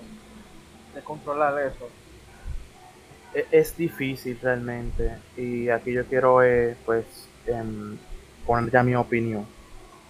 de 0.94 1.00
controlar 1.02 1.58
eso. 1.60 1.88
E- 3.34 3.46
Es 3.50 3.76
difícil 3.76 4.38
realmente 4.42 5.12
y 5.36 5.68
aquí 5.68 5.92
yo 5.92 6.04
quiero 6.06 6.42
eh, 6.42 6.76
pues 6.84 7.04
em, 7.46 7.96
poner 8.44 8.70
ya 8.70 8.82
mi 8.82 8.94
opinión. 8.94 9.46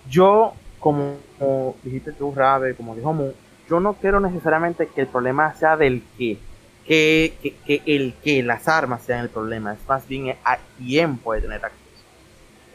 Yo, 0.08 0.54
como, 0.86 1.74
dijiste 1.82 2.12
tú, 2.12 2.32
Rabe, 2.32 2.76
como 2.76 2.94
dijo 2.94 3.12
Mu, 3.12 3.32
yo 3.68 3.80
no 3.80 3.94
quiero 3.94 4.20
necesariamente 4.20 4.86
que 4.86 5.00
el 5.00 5.08
problema 5.08 5.52
sea 5.54 5.76
del 5.76 6.04
qué, 6.16 6.38
que, 6.86 7.34
que, 7.42 7.56
que 7.64 7.82
el 7.86 8.14
que, 8.22 8.40
las 8.44 8.68
armas 8.68 9.02
sean 9.02 9.18
el 9.18 9.28
problema, 9.28 9.72
es 9.72 9.80
más 9.88 10.06
bien 10.06 10.36
a 10.44 10.58
quién 10.78 11.18
puede 11.18 11.40
tener 11.40 11.64
acceso. 11.64 11.82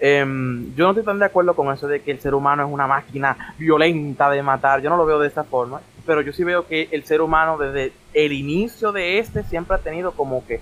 Em, 0.01 0.75
yo 0.75 0.83
no 0.83 0.89
estoy 0.89 1.05
tan 1.05 1.19
de 1.19 1.25
acuerdo 1.25 1.55
con 1.55 1.73
eso 1.73 1.87
de 1.87 2.01
que 2.01 2.11
el 2.11 2.19
ser 2.19 2.33
humano 2.33 2.65
es 2.65 2.69
una 2.69 2.85
máquina 2.85 3.55
violenta 3.57 4.29
de 4.29 4.43
matar, 4.43 4.81
yo 4.81 4.89
no 4.89 4.97
lo 4.97 5.05
veo 5.05 5.19
de 5.19 5.29
esa 5.29 5.45
forma, 5.45 5.79
pero 6.05 6.19
yo 6.19 6.33
sí 6.33 6.43
veo 6.43 6.67
que 6.67 6.89
el 6.91 7.05
ser 7.05 7.21
humano 7.21 7.57
desde 7.57 7.93
el 8.13 8.33
inicio 8.33 8.91
de 8.91 9.19
este 9.19 9.43
siempre 9.43 9.77
ha 9.77 9.79
tenido 9.79 10.11
como 10.11 10.45
que 10.45 10.59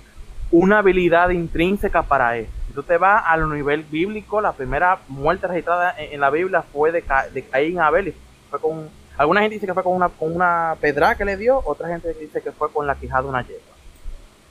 una 0.51 0.77
habilidad 0.77 1.31
intrínseca 1.31 2.03
para 2.03 2.37
esto. 2.37 2.58
Si 2.69 2.73
tú 2.75 2.83
te 2.83 2.97
vas 2.97 3.23
al 3.25 3.49
nivel 3.51 3.83
bíblico, 3.83 4.41
la 4.41 4.51
primera 4.53 4.99
muerte 5.07 5.47
registrada 5.47 5.95
en, 5.97 6.13
en 6.13 6.19
la 6.21 6.29
Biblia 6.29 6.61
fue 6.61 6.91
de, 6.91 7.01
Ca- 7.01 7.27
de 7.27 7.41
Caín 7.43 7.73
y 7.75 7.79
Abel. 7.79 8.09
y 8.09 8.15
Fue 8.51 8.59
con, 8.59 8.87
alguna 9.17 9.41
gente 9.41 9.55
dice 9.55 9.65
que 9.65 9.73
fue 9.73 9.81
con 9.83 9.93
una, 9.93 10.09
con 10.09 10.35
una 10.35 10.75
pedra 10.79 11.15
que 11.15 11.25
le 11.25 11.35
dio, 11.35 11.61
otra 11.65 11.87
gente 11.87 12.13
dice 12.13 12.41
que 12.41 12.51
fue 12.51 12.71
con 12.71 12.85
la 12.85 12.93
quijada 12.95 13.23
de 13.23 13.29
una 13.29 13.41
yegua. 13.41 13.63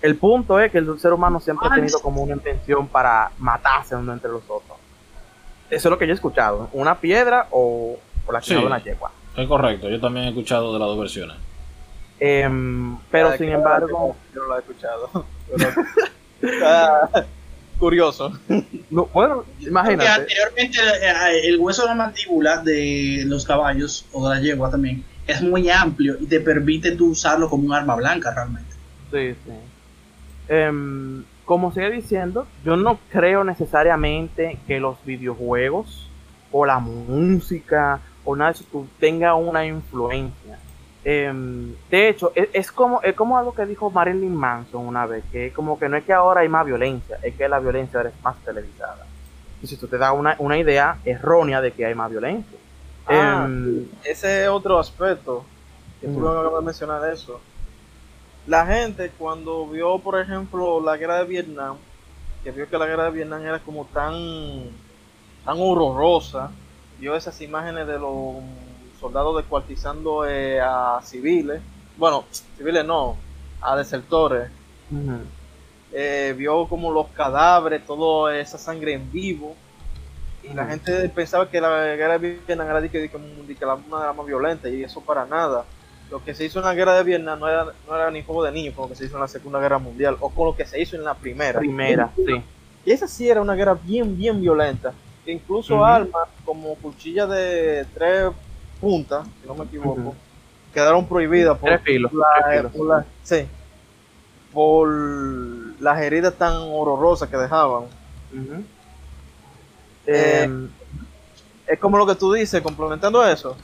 El 0.03 0.17
punto 0.17 0.59
es 0.61 0.71
que 0.73 0.79
el 0.79 0.99
ser 0.99 1.13
humano 1.13 1.39
siempre 1.41 1.69
ha 1.71 1.75
tenido 1.75 2.01
como 2.01 2.23
una 2.23 2.35
intención 2.35 2.89
para 2.89 3.31
matarse 3.39 3.95
uno 3.97 4.13
entre 4.13 4.31
los 4.31 4.43
otros. 4.49 4.77
Eso 5.71 5.89
es 5.89 5.91
lo 5.91 5.97
que 5.99 6.07
yo 6.07 6.13
he 6.13 6.15
escuchado. 6.15 6.69
Una 6.73 6.97
piedra 6.99 7.47
o, 7.51 7.99
o 8.27 8.33
la 8.33 8.41
quijada 8.41 8.61
Sí. 8.61 8.65
de 8.65 8.67
una 8.67 8.83
yegua. 8.83 9.11
Es 9.37 9.47
correcto, 9.47 9.89
yo 9.89 10.01
también 10.01 10.27
he 10.27 10.29
escuchado 10.31 10.73
de 10.73 10.79
las 10.81 10.89
dos 10.89 10.99
versiones. 10.99 11.37
Em, 12.21 12.99
pero 13.13 13.33
sin 13.37 13.51
embargo, 13.51 14.17
Yo 14.35 14.41
no 14.43 14.49
lo 14.49 14.57
he 14.57 14.59
escuchado. 14.61 15.09
pero 16.41 17.27
curioso. 17.79 18.33
no, 18.91 19.07
bueno, 19.07 19.45
Porque 19.45 19.69
imagínate. 19.69 20.09
anteriormente 20.09 20.79
eh, 20.79 21.49
el 21.49 21.59
hueso 21.59 21.83
de 21.83 21.89
la 21.89 21.95
mandíbula 21.95 22.63
de 22.63 23.25
los 23.27 23.45
caballos 23.45 24.05
o 24.13 24.29
de 24.29 24.37
la 24.37 24.41
yegua 24.41 24.71
también 24.71 25.05
es 25.27 25.43
muy 25.43 25.71
amplio 25.71 26.17
y 26.21 26.27
te 26.27 26.41
permite 26.41 26.93
tú 26.93 27.11
usarlo 27.11 27.49
como 27.49 27.67
un 27.67 27.73
arma 27.73 27.95
blanca 27.97 28.33
realmente. 28.35 28.75
Sí, 29.11 29.35
sí. 29.45 29.53
Em, 30.49 31.25
como 31.45 31.73
sigue 31.73 31.91
diciendo, 31.91 32.47
yo 32.65 32.77
no 32.77 32.99
creo 33.11 33.45
necesariamente 33.45 34.59
que 34.67 34.81
los 34.81 35.03
videojuegos 35.05 36.09
o 36.51 36.67
la 36.67 36.79
música 36.79 38.01
o 38.25 38.37
nada 38.37 38.53
de 38.53 38.59
eso 38.59 38.87
tenga 38.99 39.35
una 39.35 39.65
influencia. 39.67 40.59
Em, 41.05 41.75
de 41.91 42.09
hecho, 42.09 42.33
es, 42.35 42.49
es 42.53 42.73
como, 42.73 43.01
es 43.03 43.15
como 43.15 43.39
algo 43.39 43.55
que 43.55 43.65
dijo 43.67 43.91
Marilyn 43.91 44.35
Manson 44.35 44.87
una 44.87 45.07
vez, 45.07 45.25
que 45.31 45.47
es 45.47 45.53
como 45.55 45.79
que 45.79 45.89
no 45.89 45.97
es 45.97 46.05
que 46.05 46.13
ahora 46.13 46.41
hay 46.41 46.49
más 46.49 46.67
violencia, 46.67 47.19
es 47.23 47.35
que 47.35 47.49
la 47.49 47.61
violencia 47.61 47.99
ahora 47.99 48.11
es 48.11 48.23
más 48.23 48.37
televisada. 48.45 49.07
Y 49.63 49.67
si 49.67 49.77
tú 49.77 49.87
te 49.87 49.97
das 49.99 50.13
una, 50.15 50.37
una 50.39 50.59
idea 50.59 50.99
errónea 51.05 51.61
de 51.61 51.73
que 51.73 51.87
hay 51.87 51.95
más 51.95 52.11
violencia. 52.11 52.59
Ah, 53.07 53.47
Em, 53.47 53.87
Ese 54.05 54.45
es 54.45 54.49
otro 54.49 54.79
aspecto 54.79 55.45
que 56.01 56.07
tú 56.09 56.19
me 56.21 56.29
acabas 56.29 56.61
de 56.61 56.67
mencionar 56.67 57.13
eso. 57.13 57.41
La 58.47 58.67
gente 58.67 59.11
cuando 59.19 59.67
vio, 59.67 59.99
por 59.99 60.19
ejemplo, 60.21 60.81
la 60.81 60.97
guerra 60.97 61.19
de 61.19 61.25
Vietnam, 61.25 61.77
que 62.43 62.51
vio 62.51 62.69
que 62.69 62.79
la 62.79 62.87
guerra 62.87 63.05
de 63.05 63.11
Vietnam 63.11 63.43
era 63.43 63.59
como 63.59 63.85
tan, 63.87 64.15
tan 65.45 65.57
horrorosa, 65.59 66.51
vio 66.99 67.15
esas 67.15 67.41
imágenes 67.41 67.87
de 67.87 67.99
los 67.99 68.37
soldados 69.01 69.37
descuartizando 69.37 70.27
eh, 70.27 70.61
a 70.61 71.01
civiles, 71.05 71.61
bueno, 71.97 72.25
civiles 72.57 72.85
no, 72.85 73.17
a 73.61 73.77
desertores, 73.77 74.51
eh, 75.93 76.35
vio 76.37 76.67
como 76.67 76.91
los 76.93 77.09
cadáveres, 77.09 77.85
toda 77.87 78.37
esa 78.39 78.59
sangre 78.59 78.93
en 78.95 79.11
vivo. 79.11 79.55
Y 80.43 80.55
la 80.55 80.67
gente 80.67 81.09
pensaba 81.11 81.51
que 81.51 81.61
la 81.61 81.95
guerra 81.97 82.19
de 82.19 82.41
Vietnam 82.47 82.69
era 82.69 82.81
de 82.81 82.89
que, 82.89 83.01
de 83.01 83.09
que- 83.09 83.19
de 83.19 83.55
que 83.55 83.67
la, 83.67 83.75
una 83.75 84.01
de 84.01 84.07
las 84.07 84.17
más 84.17 84.27
violentas, 84.27 84.71
y 84.73 84.83
eso 84.83 85.01
para 85.01 85.27
nada. 85.27 85.65
Lo 86.11 86.25
que 86.25 86.35
se 86.35 86.45
hizo 86.45 86.61
en 86.61 86.65
la 86.65 86.75
guerra 86.75 86.95
de 86.97 87.03
Vietnam 87.03 87.39
no 87.39 87.49
era, 87.49 87.67
no 87.87 87.95
era 87.95 88.11
ni 88.11 88.23
juego 88.23 88.43
de 88.45 88.53
niños 88.53 88.75
con 88.75 88.85
lo 88.85 88.89
que 88.89 88.95
se 88.95 89.05
hizo 89.05 89.17
en 89.17 89.21
la 89.21 89.29
Segunda 89.29 89.59
Guerra 89.61 89.79
Mundial, 89.79 90.17
o 90.21 90.31
con 90.31 90.47
lo 90.47 90.57
que 90.57 90.65
se 90.65 90.81
hizo 90.81 90.97
en 90.97 91.05
la 91.05 91.15
Primera. 91.15 91.59
Primera, 91.59 92.11
sí. 92.17 92.43
Y 92.87 92.93
esa 92.93 93.07
sí 93.07 93.29
era 93.29 93.43
una 93.43 93.55
guerra 93.55 93.77
bien, 93.83 94.17
bien 94.17 94.41
violenta. 94.41 94.95
Que 95.25 95.33
incluso 95.33 95.85
armas 95.85 96.29
como 96.47 96.75
cuchillas 96.77 97.29
de 97.29 97.85
tres 97.93 98.31
puntas, 98.81 99.27
si 99.43 99.47
no 99.49 99.55
me 99.55 99.65
equivoco, 99.65 100.15
quedaron 100.73 101.07
prohibidas 101.07 101.59
por, 101.59 101.71
la- 102.13 102.53
por 102.73 102.87
sí, 103.23 103.47
por 104.53 104.89
las 105.81 106.01
heridas 106.01 106.35
tan 106.35 106.55
horrorosas 106.55 107.29
que 107.29 107.37
dejaban. 107.37 107.85
Eh, 110.07 110.43
Em, 110.45 110.69
Es 111.67 111.79
como 111.79 111.99
lo 111.99 112.07
que 112.07 112.15
tú 112.15 112.33
dices, 112.33 112.63
complementando 112.63 113.27
eso. 113.27 113.55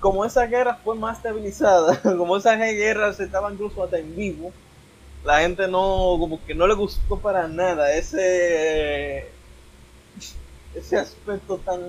Como 0.00 0.24
esa 0.24 0.46
guerra 0.46 0.74
fue 0.82 0.96
más 0.96 1.16
estabilizada, 1.18 2.00
como 2.16 2.36
esa 2.36 2.54
guerra 2.56 3.12
se 3.12 3.24
estaba 3.24 3.52
incluso 3.52 3.82
hasta 3.82 3.98
en 3.98 4.14
vivo, 4.16 4.52
la 5.24 5.40
gente 5.40 5.66
no, 5.68 6.16
como 6.18 6.44
que 6.44 6.54
no 6.54 6.66
le 6.66 6.74
gustó 6.74 7.18
para 7.18 7.46
nada 7.48 7.92
ese 7.92 9.30
ese 10.74 10.98
aspecto 10.98 11.58
tan, 11.58 11.80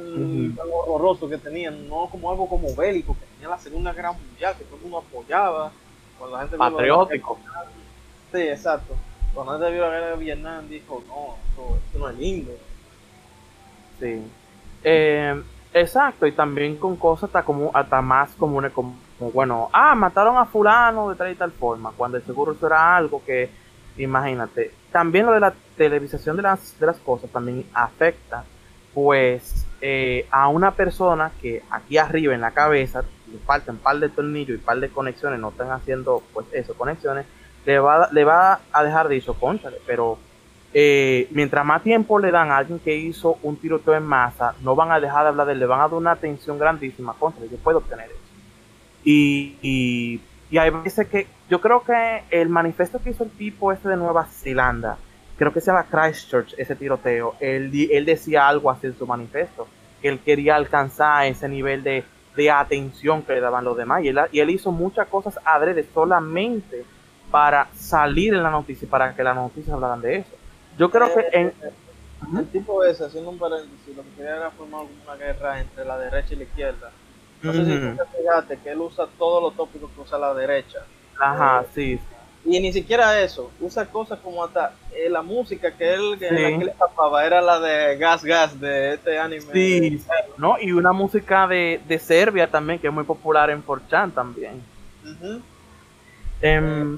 tan 0.56 0.68
horroroso 0.72 1.30
que 1.30 1.38
tenían, 1.38 1.88
no 1.88 2.08
como 2.10 2.32
algo 2.32 2.48
como 2.48 2.74
bélico, 2.76 3.14
que 3.14 3.26
tenía 3.36 3.50
la 3.50 3.60
Segunda 3.60 3.94
Guerra 3.94 4.14
Mundial, 4.14 4.56
que 4.58 4.64
todo 4.64 4.78
el 4.78 4.82
mundo 4.84 4.98
apoyaba. 5.00 5.72
Cuando 6.18 6.36
la 6.36 6.42
gente 6.44 6.58
patriótico. 6.58 7.40
Sí, 8.32 8.42
exacto. 8.42 8.96
Cuando 9.34 9.54
la 9.54 9.60
gente 9.60 9.74
vio 9.74 9.86
la 9.86 9.92
guerra 9.92 10.12
de 10.12 10.18
Vietnam, 10.18 10.68
dijo, 10.68 11.04
no, 11.08 11.36
esto, 11.50 11.78
esto 11.86 12.00
no 12.00 12.10
es 12.10 12.18
lindo. 12.18 12.52
Sí. 14.00 14.24
Eh, 14.84 15.44
exacto, 15.74 16.26
y 16.26 16.32
también 16.32 16.78
con 16.78 16.96
cosas 16.96 17.26
hasta, 17.26 17.44
como, 17.44 17.72
hasta 17.74 18.02
más 18.02 18.32
comunes 18.32 18.72
como, 18.72 18.96
como, 19.18 19.32
bueno, 19.32 19.70
ah, 19.74 19.94
mataron 19.96 20.38
a 20.38 20.46
fulano 20.46 21.10
de 21.10 21.16
tal 21.16 21.32
y 21.32 21.36
tal 21.36 21.52
forma, 21.52 21.92
cuando 21.96 22.18
de 22.18 22.26
seguro 22.26 22.54
eso 22.54 22.66
era 22.68 22.96
algo 22.96 23.22
que, 23.26 23.50
imagínate, 23.98 24.72
también 24.92 25.26
lo 25.26 25.34
de 25.34 25.42
la 25.42 25.54
televisación 25.76 26.38
de 26.38 26.44
las, 26.44 26.80
de 26.80 26.86
las 26.86 26.98
cosas 27.00 27.30
también 27.30 27.66
afecta, 27.74 28.46
pues, 29.02 29.66
eh, 29.80 30.28
a 30.30 30.50
una 30.50 30.72
persona 30.72 31.32
que 31.42 31.64
aquí 31.72 31.98
arriba 31.98 32.36
en 32.36 32.42
la 32.42 32.52
cabeza 32.52 33.02
le 33.32 33.38
faltan 33.40 33.76
un 33.76 33.82
par 33.82 33.98
de 33.98 34.10
tornillos 34.10 34.50
y 34.50 34.60
un 34.60 34.66
par 34.66 34.78
de 34.78 34.90
conexiones, 34.90 35.40
no 35.40 35.50
están 35.50 35.72
haciendo, 35.72 36.22
pues, 36.34 36.48
eso, 36.52 36.74
conexiones, 36.74 37.26
le 37.66 37.80
va, 37.80 38.10
le 38.12 38.26
va 38.26 38.60
a 38.74 38.84
dejar 38.84 39.08
de 39.08 39.16
eso, 39.16 39.36
conchale, 39.36 39.78
pero 39.88 40.18
eh, 40.74 41.30
mientras 41.32 41.66
más 41.66 41.82
tiempo 41.82 42.20
le 42.20 42.30
dan 42.30 42.52
a 42.52 42.58
alguien 42.58 42.80
que 42.80 42.94
hizo 42.94 43.40
un 43.42 43.56
tiroteo 43.56 43.96
en 43.96 44.04
masa, 44.04 44.54
no 44.64 44.76
van 44.76 44.92
a 44.92 45.00
dejar 45.00 45.24
de 45.24 45.30
hablar 45.30 45.48
de 45.48 45.54
él, 45.54 45.60
le 45.60 45.66
van 45.66 45.80
a 45.80 45.84
dar 45.84 45.94
una 45.94 46.12
atención 46.12 46.60
grandísima 46.60 47.14
contra 47.14 47.46
yo 47.46 47.58
puedo 47.58 47.78
obtener 47.78 48.08
eso. 48.08 48.20
Y, 49.06 49.56
y, 49.62 50.20
y 50.52 50.58
hay 50.58 50.72
veces 50.72 51.08
que 51.08 51.26
yo 51.50 51.62
creo 51.62 51.86
que 51.86 52.24
el 52.32 52.50
manifiesto 52.50 53.00
que 53.00 53.12
hizo 53.12 53.24
el 53.24 53.32
tipo 53.32 53.72
este 53.72 53.88
de 53.88 53.96
Nueva 53.96 54.26
Zelanda, 54.26 54.98
creo 55.40 55.52
que 55.52 55.62
se 55.62 55.68
llama 55.72 55.86
Christchurch, 55.90 56.54
ese 56.58 56.76
tiroteo, 56.76 57.36
él, 57.40 57.72
di- 57.72 57.90
él 57.92 58.06
decía 58.06 58.48
algo 58.48 58.70
así 58.70 58.86
en 58.88 58.98
su 58.98 59.08
manifiesto, 59.08 59.68
que 60.02 60.10
él 60.10 60.20
quería 60.20 60.56
alcanzar 60.56 61.26
ese 61.26 61.50
nivel 61.50 61.82
de, 61.82 62.04
de 62.36 62.52
atención 62.52 63.24
que 63.24 63.34
le 63.34 63.40
daban 63.42 63.66
los 63.66 63.76
demás, 63.76 64.04
y 64.04 64.10
él, 64.10 64.20
y 64.32 64.40
él 64.42 64.52
hizo 64.52 64.72
muchas 64.72 65.08
cosas 65.08 65.40
adrede 65.44 65.86
solamente 65.94 66.86
para 67.32 67.68
salir 67.76 68.34
en 68.36 68.44
la 68.44 68.52
noticia, 68.52 68.88
para 68.88 69.16
que 69.16 69.24
las 69.24 69.36
noticias 69.36 69.74
hablaran 69.74 70.02
de 70.02 70.18
eso. 70.18 70.30
Yo 70.78 70.90
creo 70.92 71.14
que 71.14 71.26
en, 71.32 71.54
El 72.38 72.48
tipo 72.48 72.84
ese, 72.84 73.06
haciendo 73.06 73.30
un 73.32 73.40
paréntesis, 73.40 73.96
lo 73.96 74.04
que 74.04 74.10
quería 74.18 74.36
era 74.36 74.52
formar 74.52 74.82
una 75.06 75.16
guerra 75.16 75.60
entre 75.62 75.86
la 75.86 75.98
derecha 75.98 76.34
y 76.34 76.38
la 76.38 76.44
izquierda. 76.44 76.92
No 77.42 77.54
sé 77.54 77.64
si 77.66 77.72
tú 77.80 78.04
te 78.04 78.18
fijaste 78.18 78.58
que 78.58 78.72
él 78.72 78.82
usa 78.82 79.08
todos 79.18 79.42
los 79.42 79.56
tópicos 79.56 79.90
que 79.96 80.02
usa 80.02 80.18
la 80.18 80.34
derecha. 80.34 80.80
Ajá, 81.20 81.64
sí. 81.74 82.00
Y 82.46 82.60
ni 82.60 82.72
siquiera 82.72 83.20
eso, 83.22 83.52
usa 83.60 83.86
cosas 83.86 84.18
como 84.20 84.44
hasta 84.44 84.74
eh, 84.96 85.10
la 85.10 85.22
música 85.22 85.72
que 85.72 85.94
él, 85.94 86.18
que, 86.18 86.30
Sí. 86.30 86.36
la 86.36 86.48
que 86.50 86.64
él 86.64 86.72
tapaba 86.80 87.26
era 87.26 87.42
la 87.42 87.60
de 87.60 87.98
Gas 87.98 88.24
Gas 88.24 88.60
de 88.60 88.94
este 88.94 89.20
anime. 89.20 89.52
Sí, 89.54 90.02
¿no? 90.38 90.56
Y 90.60 90.72
una 90.72 90.94
música 90.94 91.48
de, 91.48 91.82
de 91.88 92.00
Serbia 92.00 92.50
también, 92.50 92.80
que 92.80 92.88
es 92.88 92.94
muy 92.94 93.04
popular 93.04 93.50
en 93.50 93.64
4chan 93.64 94.14
también. 94.14 94.64
Em, 96.42 96.98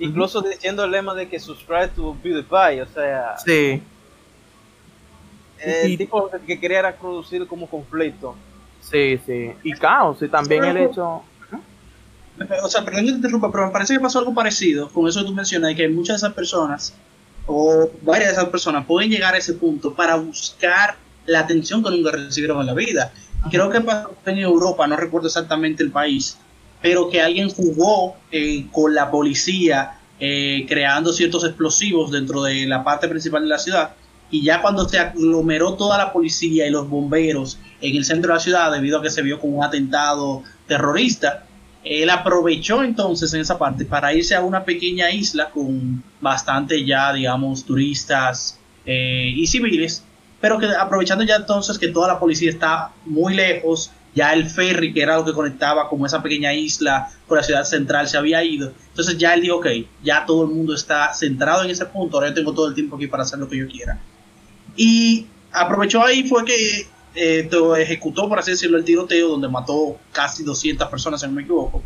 Incluso 0.00 0.40
diciendo 0.42 0.84
el 0.84 0.92
lema 0.92 1.12
de 1.14 1.28
que 1.28 1.40
subscribe 1.40 1.88
to 1.88 2.16
PewDiePie, 2.22 2.82
o 2.82 2.86
sea, 2.86 3.36
sí, 3.38 3.82
el 5.60 5.90
Y- 5.90 5.96
tipo 5.98 6.30
que 6.46 6.58
quería 6.60 6.78
era 6.78 6.92
producir 6.96 7.46
como 7.48 7.66
conflicto. 7.68 8.34
sí, 8.80 9.18
sí. 9.26 9.52
Y 9.64 9.72
caos, 9.72 10.22
y 10.22 10.28
también 10.28 10.64
el 10.64 10.76
hecho... 10.78 11.22
O 12.62 12.68
sea, 12.68 12.84
perdón 12.84 13.06
que 13.06 13.10
te 13.12 13.16
interrumpa, 13.16 13.50
pero 13.50 13.66
me 13.66 13.72
parece 13.72 13.94
que 13.94 14.00
pasó 14.00 14.20
algo 14.20 14.34
parecido 14.34 14.88
con 14.90 15.08
eso 15.08 15.20
que 15.20 15.26
tú 15.26 15.34
mencionas, 15.34 15.74
que 15.74 15.88
muchas 15.88 16.20
de 16.20 16.26
esas 16.26 16.34
personas, 16.34 16.94
o 17.46 17.90
varias 18.02 18.30
de 18.30 18.34
esas 18.34 18.48
personas, 18.50 18.86
pueden 18.86 19.10
llegar 19.10 19.34
a 19.34 19.38
ese 19.38 19.54
punto 19.54 19.94
para 19.94 20.16
buscar 20.16 20.96
la 21.26 21.40
atención 21.40 21.82
que 21.82 21.90
nunca 21.90 22.12
recibieron 22.12 22.60
en 22.60 22.66
la 22.66 22.74
vida. 22.74 23.12
creo 23.50 23.70
que 23.70 23.80
pasó 23.80 24.10
en 24.26 24.38
Europa, 24.38 24.86
no 24.86 24.96
recuerdo 24.96 25.28
exactamente 25.28 25.82
el 25.82 25.90
país, 25.90 26.38
pero 26.80 27.10
que 27.10 27.20
alguien 27.20 27.50
jugó 27.50 28.16
eh, 28.30 28.66
con 28.70 28.94
la 28.94 29.10
policía 29.10 29.98
eh, 30.20 30.64
creando 30.68 31.12
ciertos 31.12 31.44
explosivos 31.44 32.10
dentro 32.10 32.42
de 32.42 32.66
la 32.66 32.82
parte 32.84 33.08
principal 33.08 33.42
de 33.42 33.48
la 33.48 33.58
ciudad 33.58 33.94
y 34.30 34.42
ya 34.42 34.60
cuando 34.60 34.88
se 34.88 34.98
aglomeró 34.98 35.74
toda 35.74 35.96
la 35.98 36.12
policía 36.12 36.66
y 36.66 36.70
los 36.70 36.88
bomberos 36.88 37.58
en 37.80 37.96
el 37.96 38.04
centro 38.04 38.32
de 38.32 38.34
la 38.34 38.40
ciudad 38.40 38.72
debido 38.72 38.98
a 38.98 39.02
que 39.02 39.10
se 39.10 39.22
vio 39.22 39.40
como 39.40 39.58
un 39.58 39.64
atentado 39.64 40.42
terrorista, 40.66 41.46
él 41.88 42.10
aprovechó 42.10 42.82
entonces 42.82 43.32
en 43.32 43.40
esa 43.40 43.58
parte 43.58 43.84
para 43.84 44.12
irse 44.12 44.34
a 44.34 44.42
una 44.42 44.64
pequeña 44.64 45.10
isla 45.10 45.50
con 45.50 46.02
bastante 46.20 46.84
ya, 46.84 47.12
digamos, 47.12 47.64
turistas 47.64 48.58
eh, 48.84 49.32
y 49.34 49.46
civiles, 49.46 50.04
pero 50.40 50.58
que 50.58 50.66
aprovechando 50.66 51.24
ya 51.24 51.36
entonces 51.36 51.78
que 51.78 51.88
toda 51.88 52.08
la 52.08 52.20
policía 52.20 52.50
está 52.50 52.92
muy 53.06 53.34
lejos, 53.34 53.90
ya 54.14 54.32
el 54.32 54.48
ferry, 54.50 54.92
que 54.92 55.02
era 55.02 55.16
lo 55.16 55.24
que 55.24 55.32
conectaba 55.32 55.88
como 55.88 56.04
esa 56.04 56.22
pequeña 56.22 56.52
isla 56.52 57.10
con 57.26 57.38
la 57.38 57.42
ciudad 57.42 57.64
central, 57.64 58.08
se 58.08 58.18
había 58.18 58.42
ido. 58.44 58.72
Entonces 58.90 59.16
ya 59.16 59.34
él 59.34 59.42
dijo, 59.42 59.56
ok, 59.56 59.66
ya 60.02 60.26
todo 60.26 60.44
el 60.44 60.50
mundo 60.50 60.74
está 60.74 61.14
centrado 61.14 61.64
en 61.64 61.70
ese 61.70 61.86
punto, 61.86 62.16
ahora 62.16 62.28
yo 62.28 62.34
tengo 62.34 62.52
todo 62.52 62.68
el 62.68 62.74
tiempo 62.74 62.96
aquí 62.96 63.06
para 63.06 63.22
hacer 63.22 63.38
lo 63.38 63.48
que 63.48 63.58
yo 63.58 63.68
quiera. 63.68 64.00
Y 64.76 65.26
aprovechó 65.52 66.04
ahí 66.04 66.28
fue 66.28 66.44
que 66.44 66.86
eh, 67.18 67.48
ejecutó, 67.78 68.28
por 68.28 68.38
así 68.38 68.52
decirlo, 68.52 68.78
el 68.78 68.84
tiroteo 68.84 69.28
donde 69.28 69.48
mató 69.48 69.96
casi 70.12 70.44
200 70.44 70.88
personas, 70.88 71.20
si 71.20 71.26
no 71.26 71.32
me 71.32 71.42
equivoco. 71.42 71.82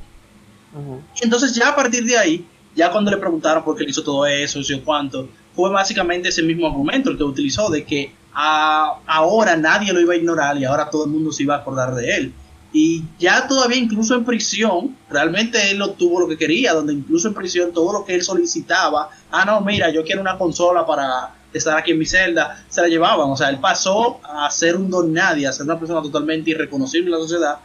Entonces 1.21 1.55
ya 1.55 1.71
a 1.71 1.77
partir 1.77 2.05
de 2.05 2.19
ahí, 2.19 2.47
ya 2.75 2.91
cuando 2.91 3.11
le 3.11 3.17
preguntaron 3.17 3.65
por 3.65 3.77
qué 3.77 3.85
hizo 3.85 4.03
todo 4.03 4.27
eso, 4.27 4.61
y 4.61 4.81
cuánto, 4.81 5.29
fue 5.55 5.71
básicamente 5.71 6.29
ese 6.29 6.43
mismo 6.43 6.67
argumento 6.67 7.11
el 7.11 7.17
que 7.17 7.25
utilizó 7.25 7.71
de 7.71 7.85
que 7.85 8.13
ahora 8.35 9.57
nadie 9.57 9.93
lo 9.93 10.01
iba 10.01 10.15
a 10.15 10.17
ignorar 10.17 10.57
y 10.57 10.65
ahora 10.65 10.89
todo 10.91 11.05
el 11.05 11.11
mundo 11.11 11.33
se 11.33 11.43
iba 11.43 11.55
a 11.55 11.59
acordar 11.59 11.95
de 11.95 12.17
él. 12.17 12.35
Y 12.75 13.05
ya 13.19 13.47
todavía 13.47 13.77
incluso 13.77 14.15
en 14.15 14.25
prisión, 14.25 14.97
realmente 15.11 15.71
él 15.71 15.83
obtuvo 15.83 16.21
lo 16.21 16.29
que 16.29 16.39
quería, 16.39 16.73
donde 16.73 16.95
incluso 16.95 17.29
en 17.29 17.35
prisión 17.35 17.73
todo 17.73 17.93
lo 17.93 18.05
que 18.05 18.15
él 18.15 18.23
solicitaba, 18.23 19.11
ah 19.31 19.45
no, 19.45 19.61
mira, 19.61 19.91
yo 19.91 20.03
quiero 20.05 20.23
una 20.23 20.39
consola 20.39 20.87
para 20.87 21.35
estar 21.53 21.77
aquí 21.77 21.93
en 21.93 21.99
mi 21.99 22.07
celda, 22.07 22.65
se 22.69 22.81
la 22.81 22.89
llevaban. 22.89 23.31
O 23.31 23.37
sea, 23.37 23.49
él 23.51 23.59
pasó 23.59 24.21
a 24.25 24.51
ser 24.51 24.77
un 24.77 24.91
don 24.91 25.13
nadie, 25.13 25.47
a 25.47 25.53
ser 25.53 25.65
una 25.65 25.79
persona 25.79 26.03
totalmente 26.03 26.51
irreconocible 26.51 27.07
en 27.07 27.13
la 27.13 27.19
sociedad, 27.19 27.59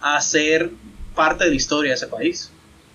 a 0.00 0.20
ser 0.20 0.70
parte 1.14 1.44
de 1.44 1.50
la 1.50 1.56
historia 1.56 1.90
de 1.90 1.94
ese 1.96 2.08
país. 2.08 2.50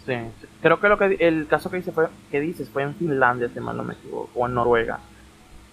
Sí, 0.05 0.13
creo 0.61 0.79
que 0.79 0.87
lo 0.87 0.97
que 0.97 1.17
el 1.19 1.47
caso 1.47 1.69
que, 1.69 1.77
dice 1.77 1.91
fue, 1.91 2.07
que 2.31 2.39
dices 2.39 2.69
fue 2.69 2.83
en 2.83 2.95
Finlandia, 2.95 3.49
si 3.53 3.59
mal 3.59 3.77
no 3.77 3.83
me 3.83 3.93
equivoco, 3.93 4.29
o 4.35 4.47
en 4.47 4.53
Noruega. 4.53 4.99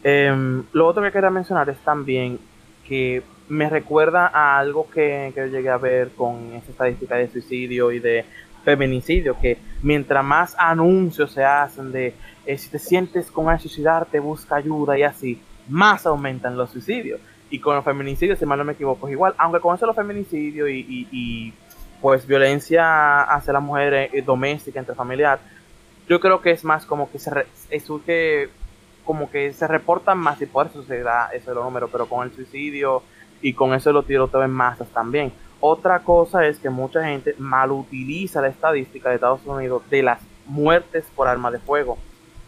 Em, 0.03 0.65
lo 0.73 0.87
otro 0.87 1.03
que 1.03 1.11
quería 1.11 1.31
mencionar 1.31 1.69
es 1.71 1.79
también 1.79 2.39
que 2.87 3.23
me 3.49 3.69
recuerda 3.69 4.27
a 4.33 4.59
algo 4.59 4.89
que, 4.91 5.33
que 5.35 5.49
llegué 5.49 5.71
a 5.71 5.79
ver 5.79 6.11
con 6.11 6.53
esa 6.55 6.71
estadística 6.71 7.17
de 7.17 7.31
suicidio 7.31 7.93
y 7.93 7.99
de 7.99 8.25
feminicidio, 8.65 9.37
que 9.41 9.59
mientras 9.83 10.25
más 10.25 10.57
anuncios 10.59 11.31
se 11.31 11.45
hacen 11.45 11.93
de 11.93 12.15
eh, 12.47 12.57
si 12.59 12.71
te 12.71 12.79
sientes 12.79 13.31
con 13.31 13.49
a 13.49 13.59
suicidarte, 13.59 14.21
busca 14.21 14.57
ayuda 14.57 14.97
y 14.97 15.03
así, 15.03 15.43
más 15.69 16.07
aumentan 16.07 16.57
los 16.57 16.71
suicidios. 16.71 17.21
Y 17.51 17.59
con 17.59 17.75
los 17.75 17.85
feminicidios, 17.85 18.39
si 18.39 18.47
mal 18.47 18.59
no 18.59 18.65
me 18.65 18.73
equivoco, 18.73 19.09
es 19.09 19.13
igual, 19.13 19.35
aunque 19.37 19.61
con 19.61 19.75
eso 19.75 19.87
los 19.87 19.97
feminicidios 19.97 20.69
y, 20.71 21.53
pues 22.01 22.27
violencia 22.27 23.23
hacia 23.23 23.53
la 23.53 23.61
mujer 23.61 24.11
eh, 24.13 24.23
doméstica, 24.23 24.79
entre 24.79 24.95
familiar, 24.95 25.41
yo 26.09 26.21
creo 26.21 26.41
que 26.41 26.53
es 26.53 26.63
más 26.63 26.85
como 26.87 27.11
que 27.11 27.19
se, 27.19 27.31
que, 28.05 28.49
como 29.05 29.31
que 29.31 29.53
se 29.53 29.67
reportan 29.67 30.19
más 30.19 30.41
y 30.41 30.47
por 30.47 30.67
eso 30.67 30.85
se 30.85 31.03
da 31.03 31.31
ese 31.33 31.53
número, 31.53 31.89
pero 31.89 32.07
con 32.07 32.29
el 32.29 32.35
suicidio 32.35 33.03
y 33.41 33.55
con 33.55 33.75
eso 33.75 33.93
lo 33.93 34.03
tiroteos 34.03 34.45
en 34.45 34.51
masas 34.51 34.89
también. 34.89 35.33
Otra 35.59 36.01
cosa 36.01 36.47
es 36.47 36.59
que 36.59 36.71
mucha 36.71 37.03
gente 37.05 37.35
malutiliza 37.39 38.41
la 38.41 38.49
estadística 38.49 39.09
de 39.09 39.17
Estados 39.17 39.45
Unidos 39.47 39.83
de 39.91 40.03
las 40.03 40.21
muertes 40.47 41.07
por 41.17 41.27
arma 41.27 41.51
de 41.51 41.59
fuego 41.59 41.99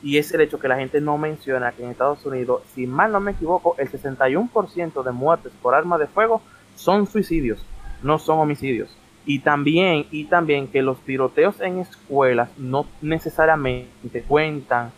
y 0.02 0.18
es 0.18 0.32
el 0.32 0.40
hecho 0.40 0.58
que 0.58 0.68
la 0.68 0.76
gente 0.76 1.00
no 1.00 1.18
menciona 1.18 1.72
que 1.72 1.82
en 1.82 1.90
Estados 1.90 2.24
Unidos, 2.24 2.62
si 2.74 2.86
mal 2.86 3.10
no 3.10 3.20
me 3.20 3.32
equivoco, 3.32 3.74
el 3.78 3.90
61% 3.90 5.02
de 5.02 5.12
muertes 5.12 5.52
por 5.60 5.74
arma 5.74 5.98
de 5.98 6.06
fuego 6.06 6.40
son 6.76 7.06
suicidios, 7.06 7.64
no 8.02 8.18
son 8.18 8.38
homicidios. 8.38 8.96
Y 9.26 9.40
también, 9.40 10.06
y 10.10 10.24
también 10.24 10.68
que 10.68 10.82
los 10.82 11.00
tiroteos 11.00 11.60
en 11.60 11.80
escuelas 11.80 12.48
no 12.56 12.86
necesariamente 13.02 14.22
cuentan 14.26 14.92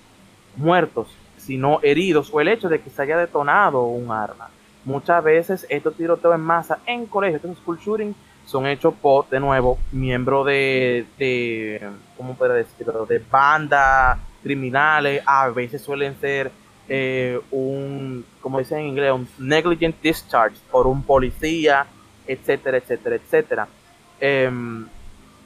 muertos, 0.57 1.09
sino 1.37 1.81
heridos, 1.83 2.31
o 2.33 2.41
el 2.41 2.49
hecho 2.49 2.69
de 2.69 2.81
que 2.81 2.91
se 2.91 3.03
haya 3.03 3.17
detonado 3.17 3.85
un 3.85 4.13
arma. 4.13 4.51
Muchas 4.85 5.25
veces 5.25 5.67
estos 5.69 5.95
tiroteos 5.95 6.35
en 6.35 6.41
masa 6.43 6.79
en 6.87 7.07
colegios, 7.07 7.43
estos 7.43 7.59
school 7.59 7.79
shooting, 7.79 8.15
son 8.45 8.67
hechos 8.67 8.95
por, 9.01 9.29
de 9.29 9.41
nuevo, 9.41 9.79
miembros 9.93 10.47
de, 10.47 11.07
de 11.19 11.89
¿cómo 12.17 12.35
puedo 12.35 12.53
decirlo?, 12.53 13.07
de 13.07 13.19
banda 13.19 14.19
criminales, 14.43 15.23
a 15.27 15.49
veces 15.49 15.83
suelen 15.83 16.19
ser 16.21 16.51
eh, 16.89 17.41
un, 17.51 18.25
como 18.41 18.59
dicen 18.59 18.81
en 18.81 18.87
inglés, 18.89 19.13
un 19.13 19.29
negligent 19.39 19.95
discharge 20.03 20.57
por 20.71 20.87
un 20.87 21.03
policía, 21.03 21.87
etcétera, 22.27 22.79
etcétera, 22.79 23.17
etcétera. 23.17 23.69
Em, 24.21 24.87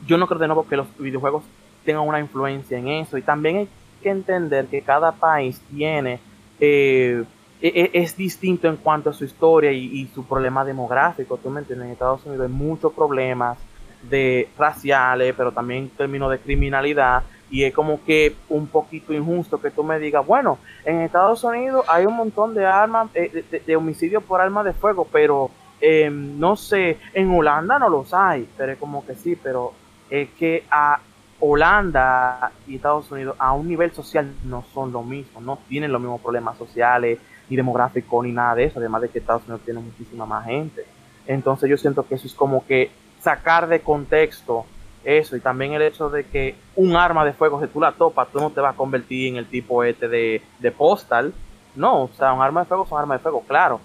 yo 0.06 0.16
no 0.16 0.26
creo 0.26 0.38
de 0.38 0.46
nuevo 0.46 0.66
que 0.66 0.76
los 0.76 0.86
videojuegos 0.98 1.44
tengan 1.84 2.06
una 2.06 2.20
influencia 2.20 2.78
en 2.78 2.88
eso 2.88 3.18
y 3.18 3.22
también 3.22 3.56
hay 3.58 3.68
que 4.02 4.10
entender 4.10 4.66
que 4.66 4.82
cada 4.82 5.12
país 5.12 5.60
tiene 5.70 6.18
eh, 6.60 7.24
e, 7.60 7.68
e, 7.68 7.90
es 8.02 8.16
distinto 8.16 8.68
en 8.68 8.76
cuanto 8.76 9.10
a 9.10 9.12
su 9.12 9.24
historia 9.24 9.72
y, 9.72 10.06
su 10.14 10.24
problema 10.24 10.64
demográfico. 10.64 11.36
Tú 11.36 11.50
me 11.50 11.60
entiendes, 11.60 11.86
en 11.86 11.92
Estados 11.92 12.24
Unidos 12.26 12.46
hay 12.46 12.52
muchos 12.52 12.92
problemas 12.92 13.58
de 14.02 14.48
raciales, 14.58 15.34
pero 15.36 15.52
también 15.52 15.84
en 15.84 15.88
términos 15.90 16.30
de 16.30 16.38
criminalidad 16.38 17.22
y 17.54 17.62
es 17.62 17.72
como 17.72 18.02
que 18.02 18.34
un 18.48 18.66
poquito 18.66 19.12
injusto 19.12 19.60
que 19.60 19.70
tú 19.70 19.84
me 19.84 20.00
digas, 20.00 20.26
bueno, 20.26 20.58
en 20.84 21.02
Estados 21.02 21.44
Unidos 21.44 21.84
hay 21.86 22.04
un 22.04 22.16
montón 22.16 22.52
de 22.52 22.66
armas, 22.66 23.08
eh, 23.14 23.62
de, 23.64 23.76
homicidios 23.76 24.24
por 24.24 24.40
armas 24.40 24.64
de 24.64 24.72
fuego, 24.72 25.06
pero 25.12 25.52
em, 25.80 26.36
no 26.36 26.56
sé, 26.56 26.98
en 27.12 27.30
Holanda 27.30 27.78
no 27.78 27.88
los 27.88 28.12
hay, 28.12 28.48
pero 28.56 28.72
es 28.72 28.78
como 28.78 29.06
que 29.06 29.14
sí, 29.14 29.38
pero 29.40 29.72
es 30.10 30.30
que 30.30 30.64
a 30.68 30.98
Holanda 31.38 32.50
y 32.66 32.74
Estados 32.74 33.08
Unidos 33.12 33.36
a 33.38 33.52
un 33.52 33.68
nivel 33.68 33.92
social 33.92 34.34
no 34.46 34.64
son 34.74 34.90
lo 34.90 35.04
mismo, 35.04 35.40
no 35.40 35.60
tienen 35.68 35.92
los 35.92 36.00
mismos 36.00 36.22
problemas 36.22 36.58
sociales 36.58 37.20
ni 37.48 37.54
demográficos 37.54 38.24
ni 38.24 38.32
nada 38.32 38.56
de 38.56 38.64
eso, 38.64 38.80
además 38.80 39.02
de 39.02 39.10
que 39.10 39.20
Estados 39.20 39.44
Unidos 39.44 39.60
tiene 39.64 39.78
muchísima 39.78 40.26
más 40.26 40.44
gente. 40.44 40.84
Entonces 41.24 41.70
yo 41.70 41.76
siento 41.76 42.04
que 42.04 42.16
eso 42.16 42.26
es 42.26 42.34
como 42.34 42.66
que 42.66 42.90
sacar 43.20 43.68
de 43.68 43.78
contexto 43.78 44.66
eso, 45.04 45.36
y 45.36 45.40
también 45.40 45.72
el 45.72 45.82
hecho 45.82 46.10
de 46.10 46.24
que 46.24 46.56
un 46.76 46.96
arma 46.96 47.24
de 47.24 47.32
fuego, 47.32 47.60
si 47.60 47.66
tú 47.68 47.80
la 47.80 47.92
topas, 47.92 48.28
tú 48.32 48.40
no 48.40 48.50
te 48.50 48.60
vas 48.60 48.74
a 48.74 48.76
convertir 48.76 49.28
en 49.28 49.36
el 49.36 49.46
tipo 49.46 49.84
este 49.84 50.08
de, 50.08 50.42
de 50.58 50.70
postal. 50.70 51.32
No, 51.76 52.04
o 52.04 52.10
sea, 52.16 52.32
un 52.32 52.42
arma 52.42 52.60
de 52.60 52.66
fuego 52.66 52.84
es 52.84 52.92
un 52.92 52.98
arma 52.98 53.14
de 53.14 53.20
fuego, 53.20 53.42
claro. 53.46 53.80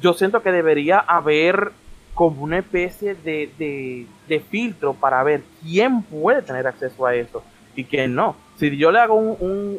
Yo 0.00 0.12
siento 0.14 0.42
que 0.42 0.50
debería 0.50 0.98
haber 0.98 1.72
como 2.14 2.42
una 2.42 2.58
especie 2.58 3.14
de, 3.14 4.06
de, 4.28 4.40
filtro 4.40 4.94
para 4.94 5.22
ver 5.22 5.42
quién 5.62 6.02
puede 6.02 6.42
tener 6.42 6.66
acceso 6.66 7.06
a 7.06 7.14
eso 7.14 7.42
y 7.74 7.84
quién 7.84 8.14
no. 8.14 8.36
Si 8.56 8.76
yo 8.76 8.90
le 8.90 9.00
hago 9.00 9.14
un, 9.14 9.78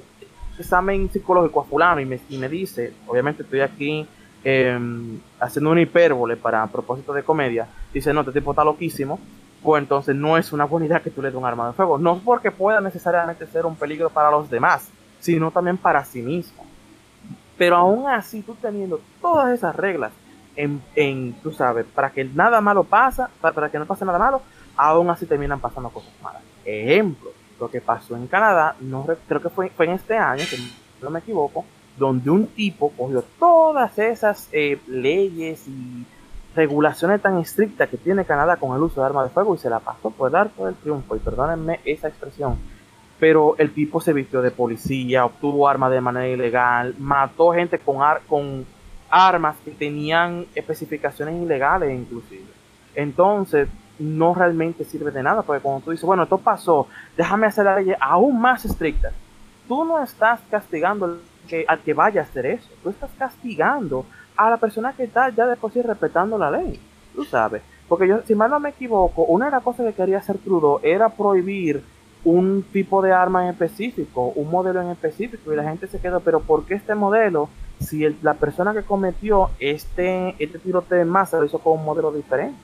examen 0.58 1.10
psicológico 1.12 1.62
a 1.62 1.64
fulano 1.64 2.00
y 2.00 2.06
me, 2.06 2.20
y 2.30 2.38
me 2.38 2.48
dice, 2.48 2.94
obviamente 3.08 3.42
estoy 3.42 3.62
aquí 3.62 4.06
em, 4.44 5.20
haciendo 5.40 5.72
una 5.72 5.82
hipérbole 5.82 6.38
para 6.38 6.68
propósito 6.68 7.12
de 7.12 7.24
comedia, 7.24 7.68
dice, 7.92 8.14
no, 8.14 8.22
este 8.22 8.34
tipo 8.34 8.52
está 8.52 8.64
loquísimo, 8.64 9.20
pues 9.64 9.82
entonces 9.82 10.16
no 10.16 10.38
es 10.38 10.52
una 10.52 10.66
buena 10.66 10.88
idea 10.88 11.00
que 11.00 11.10
tú 11.10 11.22
le 11.22 11.30
des 11.30 11.38
un 11.38 11.46
arma 11.46 11.68
de 11.68 11.74
fuego. 11.74 11.98
No 11.98 12.20
porque 12.20 12.52
pueda 12.52 12.82
necesariamente 12.82 13.48
ser 13.48 13.66
un 13.66 13.76
peligro 13.76 14.10
para 14.10 14.30
los 14.30 14.50
demás, 14.50 14.90
sino 15.20 15.52
también 15.52 15.78
para 15.78 16.04
sí 16.04 16.22
mismo. 16.22 16.66
Pero 17.58 17.78
aún 17.78 18.08
así, 18.10 18.42
tú 18.42 18.56
teniendo 18.62 19.00
todas 19.22 19.54
esas 19.54 19.76
reglas 19.76 20.12
en, 20.56 20.82
en 20.96 21.34
tú 21.42 21.52
sabes, 21.52 21.86
para 21.86 22.12
que 22.12 22.26
nada 22.26 22.62
malo 22.62 22.84
pasa, 22.84 23.30
para, 23.40 23.70
que 23.70 23.80
no 23.80 23.86
pase 23.86 24.06
nada 24.06 24.20
malo, 24.20 24.42
aún 24.76 25.10
así 25.10 25.26
terminan 25.26 25.60
pasando 25.60 25.90
cosas 25.90 26.12
malas. 26.22 26.42
Ejemplo, 26.66 27.32
lo 27.60 27.70
que 27.70 27.82
pasó 27.82 28.16
en 28.16 28.28
Canadá, 28.28 28.76
no 28.82 29.06
creo 29.28 29.42
que 29.42 29.50
fue, 29.50 29.70
fue 29.70 29.86
en 29.86 29.94
este 29.94 30.18
año, 30.18 30.44
que 30.50 30.58
no 31.02 31.10
me 31.10 31.20
equivoco, 31.20 31.66
donde 31.98 32.30
un 32.30 32.48
tipo 32.48 32.92
cogió 32.92 33.24
todas 33.40 33.98
esas 34.00 34.50
eh, 34.52 34.80
leyes 34.88 35.68
y 35.68 36.06
regulaciones 36.56 37.22
tan 37.22 37.38
estrictas 37.40 37.90
que 37.90 37.98
tiene 37.98 38.26
Canadá 38.26 38.58
con 38.58 38.76
el 38.76 38.84
uso 38.84 39.02
de 39.02 39.08
armas 39.08 39.26
de 39.26 39.34
fuego 39.34 39.56
y 39.56 39.58
se 39.58 39.70
la 39.70 39.80
pasó 39.80 40.12
por 40.12 40.32
dar 40.32 40.50
todo 40.50 40.68
el 40.68 40.76
triunfo. 40.76 41.16
Y 41.16 41.20
perdónenme 41.20 41.80
esa 41.86 42.08
expresión. 42.08 42.58
Pero 43.20 43.56
el 43.58 43.74
tipo 43.74 44.02
se 44.02 44.14
vistió 44.14 44.42
de 44.42 44.52
policía, 44.52 45.26
obtuvo 45.26 45.68
armas 45.68 45.92
de 45.92 46.02
manera 46.02 46.28
ilegal, 46.28 46.96
mató 47.00 47.52
gente 47.52 47.80
con, 47.80 48.00
con 48.28 48.66
armas 49.10 49.56
que 49.64 49.72
tenían 49.72 50.46
especificaciones 50.56 51.42
ilegales 51.42 51.94
inclusive. 51.94 52.46
Entonces, 52.96 53.68
no 54.00 54.34
realmente 54.34 54.84
sirve 54.84 55.12
de 55.12 55.24
nada, 55.24 55.44
porque 55.44 55.62
cuando 55.62 55.86
tú 55.86 55.92
dices, 55.92 56.06
bueno, 56.06 56.24
esto 56.24 56.38
pasó, 56.38 56.88
déjame 57.16 57.48
hacer 57.48 57.66
la 57.66 57.80
ley 57.80 57.94
aún 58.00 58.40
más 58.40 58.66
estricta. 58.66 59.12
Tú 59.68 59.86
no 59.86 60.02
estás 60.04 60.42
castigando 60.50 61.06
al 61.06 61.20
que, 61.48 61.66
al 61.68 61.80
que 61.80 61.94
vaya 61.94 62.22
a 62.22 62.24
hacer 62.24 62.46
eso, 62.46 62.70
tú 62.82 62.90
estás 62.90 63.12
castigando 63.18 64.06
a 64.36 64.50
la 64.50 64.58
persona 64.58 64.94
que 64.94 65.04
está 65.04 65.30
ya 65.30 65.48
de 65.48 65.56
por 65.56 65.74
respetando 65.74 66.38
la 66.38 66.52
ley. 66.52 66.80
Tú 67.16 67.24
sabes. 67.26 67.62
Porque 67.88 68.08
yo, 68.08 68.22
si 68.26 68.36
mal 68.36 68.50
no 68.50 68.60
me 68.60 68.70
equivoco, 68.70 69.24
una 69.24 69.46
de 69.46 69.52
las 69.52 69.64
cosas 69.64 69.86
que 69.86 69.94
quería 69.94 70.18
hacer 70.18 70.38
Trudeau 70.38 70.80
era 70.82 71.10
prohibir 71.10 71.84
un 72.24 72.64
tipo 72.72 73.02
de 73.02 73.12
arma 73.12 73.44
en 73.44 73.50
específico, 73.50 74.32
un 74.36 74.50
modelo 74.50 74.82
en 74.82 74.90
específico, 74.90 75.52
y 75.52 75.56
la 75.56 75.64
gente 75.64 75.88
se 75.88 76.00
quedó, 76.00 76.22
pero 76.22 76.40
¿por 76.40 76.66
qué 76.66 76.76
este 76.76 76.96
modelo? 76.96 77.50
Si 77.80 78.08
la 78.22 78.36
persona 78.36 78.74
que 78.74 78.84
cometió 78.84 79.50
este, 79.60 80.36
este 80.40 80.60
tiroteo 80.60 81.02
en 81.02 81.10
masa 81.10 81.38
lo 81.38 81.46
hizo 81.46 81.60
con 81.60 81.80
un 81.80 81.86
modelo 81.86 82.12
diferente. 82.12 82.58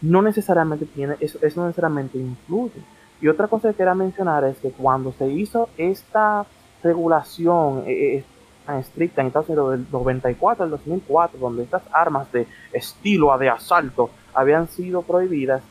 No 0.00 0.22
necesariamente 0.22 0.86
tiene, 0.86 1.16
eso, 1.20 1.38
eso 1.42 1.60
no 1.60 1.66
necesariamente 1.66 2.18
influye. 2.18 2.82
Y 3.20 3.28
otra 3.28 3.46
cosa 3.46 3.70
que 3.70 3.76
quería 3.76 3.94
mencionar 3.94 4.44
es 4.44 4.56
que 4.58 4.70
cuando 4.70 5.12
se 5.12 5.28
hizo 5.28 5.68
esta 5.76 6.46
regulación 6.82 7.84
eh, 7.86 8.24
tan 8.24 8.33
estricta 8.68 9.20
en 9.20 9.28
Estados 9.28 9.48
Unidos 9.48 9.70
del 9.72 9.86
94 9.90 10.64
al 10.64 10.70
2004, 10.70 11.38
donde 11.38 11.62
estas 11.62 11.82
armas 11.92 12.30
de 12.32 12.46
estilo 12.72 13.32
a 13.32 13.38
de 13.38 13.50
asalto 13.50 14.10
habían 14.34 14.68
sido 14.68 15.02
prohibidas, 15.02 15.62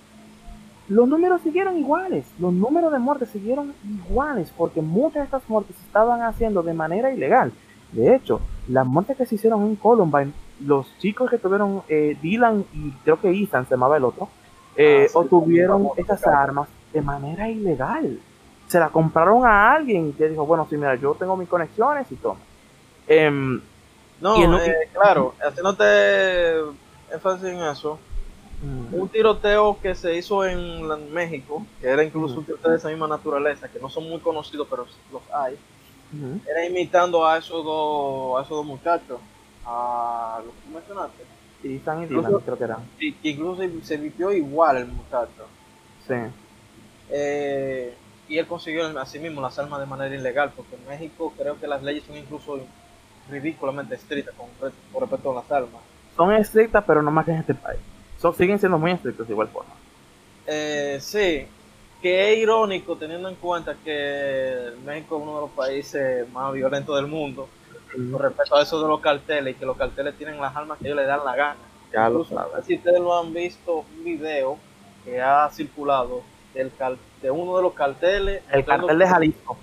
los 0.90 1.08
números 1.08 1.42
siguieron 1.42 1.78
iguales, 1.78 2.26
los 2.40 2.54
números 2.54 2.92
de 2.92 3.00
muertes 3.00 3.30
siguieron 3.30 3.74
iguales, 3.84 4.54
porque 4.56 4.82
muchas 4.82 5.22
de 5.22 5.24
estas 5.24 5.50
muertes 5.50 5.76
se 5.78 5.86
estaban 5.86 6.22
haciendo 6.22 6.62
de 6.62 6.74
manera 6.74 7.12
ilegal. 7.12 7.54
De 7.94 8.16
hecho, 8.16 8.42
las 8.68 8.86
muertes 8.86 9.16
que 9.18 9.26
se 9.26 9.36
hicieron 9.36 9.66
en 9.66 9.76
Columbine, 9.76 10.34
los 10.60 10.88
chicos 10.98 11.30
que 11.30 11.38
tuvieron, 11.38 11.84
eh, 11.88 12.18
Dylan 12.22 12.66
y 12.74 12.92
creo 13.04 13.20
que 13.20 13.32
Ethan 13.32 13.66
se 13.66 13.72
llamaba 13.72 13.98
el 13.98 14.04
otro, 14.04 14.28
eh, 14.76 15.06
Ah, 15.06 15.10
sí, 15.10 15.18
obtuvieron 15.18 15.90
estas 15.96 16.26
armas 16.28 16.68
de 16.92 17.02
manera 17.02 17.50
ilegal. 17.50 18.20
Se 18.68 18.80
la 18.80 18.90
compraron 18.90 19.46
a 19.46 19.74
alguien 19.74 20.14
que 20.14 20.28
dijo, 20.28 20.46
bueno, 20.46 20.68
sí, 20.70 20.76
mira, 20.76 20.96
yo 20.96 21.14
tengo 21.14 21.38
mis 21.38 21.48
conexiones 21.48 22.12
y 22.12 22.16
toma. 22.16 22.40
Em, 23.08 23.62
No, 24.22 24.58
eh, 24.60 24.90
claro, 24.94 25.36
haciéndote 25.46 26.56
énfasis 27.12 27.46
en 27.46 27.62
eso, 27.64 28.00
mm, 28.62 28.94
un 28.94 29.10
tiroteo 29.10 29.78
que 29.82 29.94
se 29.96 30.16
hizo 30.16 30.46
en 30.46 31.12
México, 31.14 31.66
que 31.82 31.88
era 31.88 32.04
incluso 32.04 32.40
un 32.40 32.46
tiroteo 32.46 32.72
de 32.72 32.78
esa 32.78 32.88
misma 32.90 33.08
naturaleza, 33.08 33.68
que 33.68 33.80
no 33.80 33.90
son 33.90 34.10
muy 34.10 34.20
conocidos, 34.20 34.68
pero 34.70 34.86
los 35.12 35.22
hay, 35.34 35.58
era 36.48 36.66
imitando 36.66 37.26
a 37.28 37.38
esos 37.38 37.66
dos, 37.66 38.40
a 38.40 38.44
esos 38.44 38.58
dos 38.58 38.66
muchachos, 38.66 39.20
a 39.66 40.40
los 40.46 40.54
que 40.54 40.70
mencionaste, 40.74 41.24
y 41.64 41.68
Dylan, 41.80 42.04
Incluso- 42.04 42.40
creo 42.40 42.58
que 42.58 42.64
eran. 42.64 42.78
y 43.00 43.14
que 43.14 43.30
incluso 43.30 43.62
se, 43.62 43.82
se 43.84 43.98
vistió 43.98 44.32
igual 44.32 44.78
el 44.78 44.88
muchacho. 44.88 45.48
Sí. 46.08 46.14
Eh, 47.10 47.94
y 48.30 48.38
él 48.38 48.48
consiguió 48.48 48.88
así 49.00 49.20
mismo 49.20 49.42
las 49.42 49.58
armas 49.60 49.80
de 49.80 49.86
manera 49.86 50.16
ilegal, 50.16 50.52
porque 50.56 50.76
en 50.76 50.88
México 50.88 51.34
creo 51.38 51.60
que 51.60 51.68
las 51.68 51.84
leyes 51.84 52.04
son 52.06 52.16
incluso 52.18 52.60
ridículamente 53.30 53.96
estrictas 53.96 54.34
con, 54.36 54.48
re- 54.62 54.76
con 54.92 55.02
respecto 55.02 55.32
a 55.32 55.36
las 55.36 55.52
armas. 55.52 55.82
Son 56.16 56.34
estrictas, 56.34 56.84
pero 56.86 57.02
no 57.02 57.12
más 57.12 57.26
que 57.26 57.32
en 57.32 57.38
este 57.38 57.54
país. 57.56 57.80
Son, 58.18 58.34
siguen 58.36 58.60
siendo 58.60 58.78
muy 58.78 58.92
estrictos 58.92 59.28
de 59.28 59.34
igual 59.34 59.48
forma. 59.50 59.72
Eh, 60.46 60.98
sí, 61.02 61.48
que 62.02 62.34
es 62.34 62.38
irónico 62.40 62.96
teniendo 62.98 63.30
en 63.30 63.36
cuenta 63.36 63.76
que 63.84 64.72
México 64.86 65.18
es 65.18 65.24
uno 65.24 65.36
de 65.36 65.42
los 65.42 65.52
países 65.52 66.30
más 66.32 66.54
violentos 66.54 66.96
del 66.96 67.08
mundo 67.08 67.48
con 67.94 68.20
respecto 68.20 68.56
a 68.56 68.62
eso 68.64 68.82
de 68.82 68.88
los 68.88 69.00
carteles 69.00 69.56
y 69.56 69.60
que 69.60 69.66
los 69.66 69.78
carteles 69.78 70.16
tienen 70.18 70.40
las 70.40 70.56
armas 70.56 70.78
que 70.80 70.86
ellos 70.88 70.98
les 70.98 71.08
dan 71.08 71.24
la 71.24 71.36
gana. 71.36 71.60
Ya 71.94 72.10
lo 72.10 72.22
Incluso, 72.22 72.36
sabes. 72.36 72.66
si 72.66 72.76
ustedes 72.76 73.00
lo 73.00 73.18
han 73.18 73.34
visto, 73.34 73.86
un 73.98 74.04
video 74.04 74.58
que 75.06 75.22
ha 75.22 75.50
circulado 75.52 76.24
del 76.54 76.72
de 77.22 77.32
uno 77.32 77.56
de 77.58 77.64
los 77.64 77.74
carteles. 77.74 78.42
El 78.52 78.66
cartel 78.66 78.98
de 79.00 79.08
Jalisco. 79.08 79.58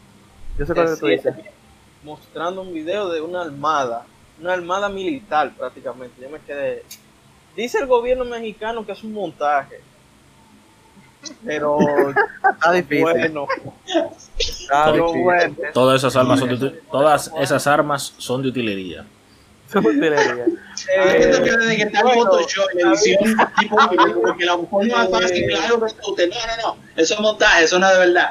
Yo 0.58 0.66
sé 0.66 0.74
cuál 0.74 0.86
es 0.86 0.90
lo 0.92 0.96
que 0.96 1.00
tú 1.00 1.06
sí, 1.06 1.12
dices. 1.12 1.34
Mostrando 2.02 2.62
un 2.62 2.72
video 2.72 3.08
de 3.10 3.20
una 3.20 3.42
armada, 3.42 4.04
una 4.40 4.52
armada 4.54 4.88
militar 4.88 5.52
prácticamente. 5.56 6.20
Yo 6.22 6.30
me 6.30 6.40
quedé. 6.40 6.84
Dice 7.56 7.78
el 7.78 7.86
gobierno 7.86 8.24
mexicano 8.24 8.84
que 8.86 8.92
es 8.92 9.02
un 9.04 9.12
montaje. 9.12 9.80
Pero 11.44 11.78
Está 12.54 12.72
difícil. 12.72 13.02
bueno, 13.02 13.46
Está 14.38 14.84
pero 14.86 15.04
difícil. 15.06 15.22
bueno. 15.24 15.56
Todas 15.74 15.98
esas 16.00 16.16
armas 16.16 16.40
son 16.40 16.58
de, 16.58 16.70
todas 16.90 17.30
esas 17.38 17.66
armas 17.66 18.14
son 18.16 18.42
de 18.42 18.48
utilería. 18.48 19.04
Son 19.70 19.84
utilería. 19.84 20.46
Entiendo 21.04 21.42
que 21.44 21.50
Eh, 21.50 21.56
desde 21.58 21.76
que 21.76 21.82
está 21.82 21.98
el 22.00 22.04
bueno, 22.06 22.22
Photoshop, 22.24 22.66
la 22.74 22.88
edición, 22.90 23.36
tipo, 23.58 23.76
porque 24.22 24.44
la 24.46 24.56
forma 24.58 24.96
más 24.96 25.10
fácil, 25.10 25.44
Eh, 25.44 25.46
claro, 25.48 25.80
que 25.80 26.10
usted, 26.10 26.30
no, 26.30 26.34
no, 26.34 26.62
no, 26.76 26.76
eso 26.96 27.14
es 27.14 27.20
montaje, 27.20 27.64
eso 27.64 27.78
no 27.78 27.86
es 27.86 27.92
de 27.92 27.98
verdad. 28.06 28.30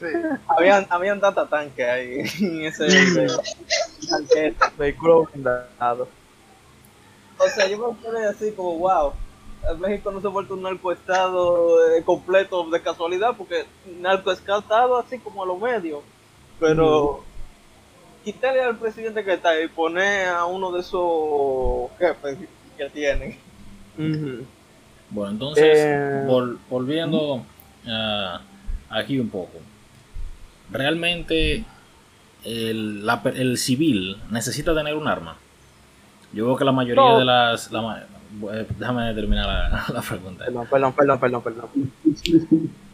Sí. 0.00 0.06
habían, 0.48 0.86
habían 0.88 1.20
data 1.20 1.46
tanques 1.46 1.86
ahí 1.86 2.20
en 2.40 2.64
ese. 2.64 2.86
Vehículo 4.78 5.24
blindado. 5.32 6.08
O 7.38 7.48
sea, 7.48 7.66
yo 7.68 7.78
me 7.92 7.98
quedé 8.00 8.26
así 8.26 8.52
como, 8.52 8.78
wow. 8.78 9.12
México 9.78 10.10
no 10.10 10.20
se 10.22 10.26
ha 10.26 10.30
vuelto 10.30 10.54
un 10.54 10.62
narcoestado 10.62 11.94
eh, 11.94 12.02
completo 12.02 12.68
de 12.70 12.80
casualidad, 12.80 13.34
porque 13.36 13.66
narcoestado 14.00 14.98
así 14.98 15.18
como 15.18 15.42
a 15.42 15.46
los 15.46 15.58
medios. 15.60 16.00
Pero 16.58 17.22
quitarle 18.24 18.62
al 18.62 18.76
presidente 18.78 19.22
que 19.24 19.34
está 19.34 19.60
y 19.60 19.68
poner 19.68 20.28
a 20.28 20.44
uno 20.46 20.72
de 20.72 20.80
esos 20.80 21.90
jefes 21.98 22.38
que 22.76 22.88
tienen. 22.90 23.38
Ujú. 23.98 24.46
Bueno, 25.10 25.32
entonces, 25.32 25.64
Eh, 25.78 26.24
vol- 26.26 26.56
volviendo 26.70 27.44
ah, 27.86 28.40
aquí 28.88 29.18
un 29.18 29.28
poco. 29.28 29.58
Realmente 30.72 31.64
el, 32.44 33.04
la 33.06 33.20
el 33.34 33.58
civil 33.58 34.16
necesita 34.30 34.74
tener 34.74 34.94
un 34.94 35.08
arma. 35.08 35.36
Yo 36.32 36.46
veo 36.46 36.56
que 36.56 36.64
la 36.64 36.72
mayoría 36.72 37.02
No. 37.02 37.18
de 37.18 37.24
las... 37.24 37.70
la 37.72 38.06
eh, 38.52 38.66
déjame 38.78 39.12
terminar 39.14 39.46
la, 39.46 39.84
la 39.94 40.02
pregunta. 40.02 40.44
Perdón, 40.44 40.66
perdón, 40.70 40.92
perdón, 40.94 41.18
perdón, 41.20 41.42
perdón. 41.42 41.90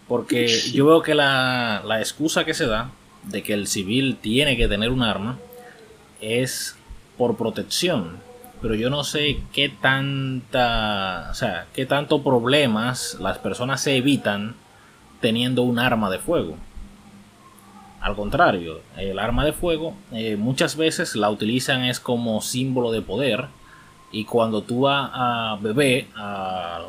Porque 0.09 0.47
yo 0.73 0.87
veo 0.87 1.03
que 1.03 1.15
la, 1.15 1.83
la 1.85 1.99
excusa 1.99 2.45
que 2.45 2.55
se 2.55 2.67
da 2.67 2.91
de 3.25 3.43
que 3.43 3.53
el 3.55 3.67
civil 3.67 4.17
tiene 4.21 4.57
que 4.57 4.69
tener 4.69 4.91
un 4.91 5.03
arma 5.03 5.37
es 6.21 6.77
por 7.19 7.37
protección. 7.37 8.25
Pero 8.63 8.75
yo 8.75 8.89
no 8.89 9.05
sé 9.05 9.39
qué 9.53 9.69
tanta, 9.69 11.29
o 11.31 11.35
sea, 11.35 11.67
qué 11.75 11.85
tanto 11.87 12.23
problemas 12.23 13.19
las 13.21 13.39
personas 13.39 13.83
se 13.83 13.97
evitan 13.97 14.55
teniendo 15.21 15.63
un 15.63 15.79
arma 15.79 16.09
de 16.09 16.19
fuego. 16.19 16.57
Al 18.01 18.15
contrario, 18.15 18.81
el 18.97 19.19
arma 19.19 19.45
de 19.45 19.53
fuego 19.53 19.95
eh, 20.13 20.37
muchas 20.37 20.77
veces 20.77 21.17
la 21.17 21.31
utilizan 21.31 21.85
es 21.85 21.99
como 21.99 22.41
símbolo 22.41 22.93
de 22.93 23.03
poder 23.03 23.47
y 24.13 24.25
cuando 24.25 24.63
tú 24.63 24.83
vas 24.83 25.11
a 25.13 25.59
beber 25.61 26.07
a, 26.15 26.87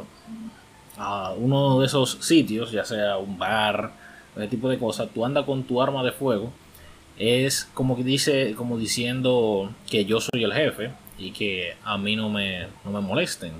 a 0.97 1.33
uno 1.37 1.79
de 1.79 1.85
esos 1.85 2.17
sitios, 2.21 2.71
ya 2.71 2.85
sea 2.85 3.17
un 3.17 3.37
bar, 3.37 3.91
ese 4.35 4.47
tipo 4.47 4.69
de 4.69 4.77
cosas, 4.77 5.09
tú 5.13 5.25
andas 5.25 5.45
con 5.45 5.63
tu 5.63 5.81
arma 5.81 6.03
de 6.03 6.11
fuego, 6.11 6.51
es 7.17 7.69
como 7.73 7.95
que 7.95 8.03
dice, 8.03 8.53
como 8.55 8.77
diciendo 8.77 9.71
que 9.89 10.05
yo 10.05 10.19
soy 10.19 10.43
el 10.43 10.53
jefe 10.53 10.91
y 11.17 11.31
que 11.31 11.75
a 11.83 11.97
mí 11.97 12.15
no 12.15 12.29
me, 12.29 12.67
no 12.85 12.91
me 12.91 13.01
molesten. 13.01 13.53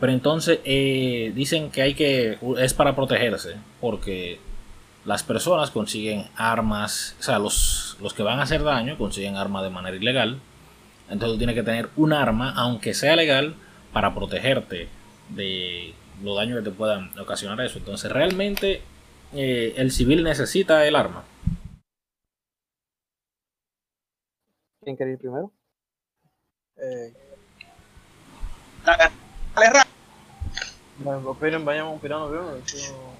Pero 0.00 0.12
entonces 0.12 0.60
eh, 0.64 1.32
dicen 1.34 1.70
que 1.70 1.82
hay 1.82 1.94
que, 1.94 2.38
es 2.58 2.74
para 2.74 2.96
protegerse, 2.96 3.56
porque 3.80 4.40
las 5.04 5.22
personas 5.22 5.70
consiguen 5.70 6.26
armas, 6.36 7.16
o 7.20 7.22
sea, 7.22 7.38
los, 7.38 7.96
los 8.00 8.14
que 8.14 8.22
van 8.22 8.40
a 8.40 8.44
hacer 8.44 8.62
daño 8.62 8.96
consiguen 8.96 9.36
armas 9.36 9.62
de 9.62 9.70
manera 9.70 9.96
ilegal. 9.96 10.40
Entonces 11.08 11.34
tú 11.34 11.38
tienes 11.38 11.54
que 11.54 11.62
tener 11.62 11.90
un 11.96 12.12
arma, 12.12 12.54
aunque 12.56 12.94
sea 12.94 13.14
legal, 13.14 13.54
para 13.92 14.14
protegerte 14.14 14.88
de 15.28 15.94
los 16.22 16.36
daños 16.36 16.58
que 16.58 16.70
te 16.70 16.76
puedan 16.76 17.16
ocasionar 17.18 17.60
eso. 17.60 17.78
Entonces 17.78 18.10
realmente 18.10 18.82
eh, 19.32 19.74
el 19.76 19.90
civil 19.92 20.24
necesita 20.24 20.86
el 20.86 20.96
arma. 20.96 21.24
¿Quién 24.82 24.96
quiere 24.96 25.12
ir 25.12 25.18
primero? 25.18 25.52
Eh, 26.76 27.14
Dale, 28.84 29.70
Ra. 29.70 29.86
bueno, 30.98 31.30
opinen, 31.30 31.64
vayamos 31.64 31.96
opinando 31.96 32.28
primero. 32.28 33.13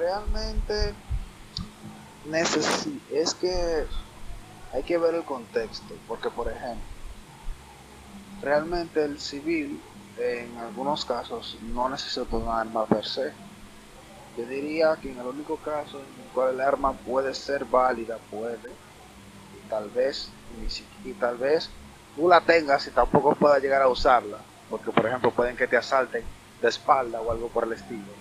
Realmente 0.00 0.94
es 3.12 3.34
que 3.34 3.84
hay 4.72 4.82
que 4.82 4.98
ver 4.98 5.14
el 5.14 5.24
contexto, 5.24 5.94
porque 6.08 6.30
por 6.30 6.48
ejemplo, 6.48 6.82
realmente 8.40 9.04
el 9.04 9.20
civil 9.20 9.80
en 10.18 10.56
algunos 10.58 11.04
casos 11.04 11.58
no 11.74 11.88
necesita 11.88 12.36
un 12.36 12.48
arma 12.48 12.86
per 12.86 13.04
se. 13.04 13.32
Yo 14.38 14.46
diría 14.46 14.96
que 14.96 15.10
en 15.10 15.18
el 15.18 15.26
único 15.26 15.56
caso 15.56 15.98
en 15.98 16.22
el 16.24 16.30
cual 16.32 16.54
el 16.54 16.60
arma 16.60 16.92
puede 16.92 17.34
ser 17.34 17.64
válida, 17.64 18.18
puede, 18.30 18.70
y 19.54 19.68
tal 19.68 19.90
vez, 19.90 20.30
y 21.04 21.12
tal 21.12 21.36
vez 21.36 21.68
tú 22.16 22.28
la 22.28 22.40
tengas 22.40 22.86
y 22.86 22.90
tampoco 22.90 23.34
puedas 23.34 23.60
llegar 23.60 23.82
a 23.82 23.88
usarla, 23.88 24.38
porque 24.70 24.92
por 24.92 25.06
ejemplo 25.06 25.30
pueden 25.30 25.56
que 25.56 25.66
te 25.66 25.76
asalten 25.76 26.24
de 26.62 26.68
espalda 26.68 27.20
o 27.20 27.30
algo 27.30 27.48
por 27.48 27.64
el 27.64 27.72
estilo, 27.72 28.12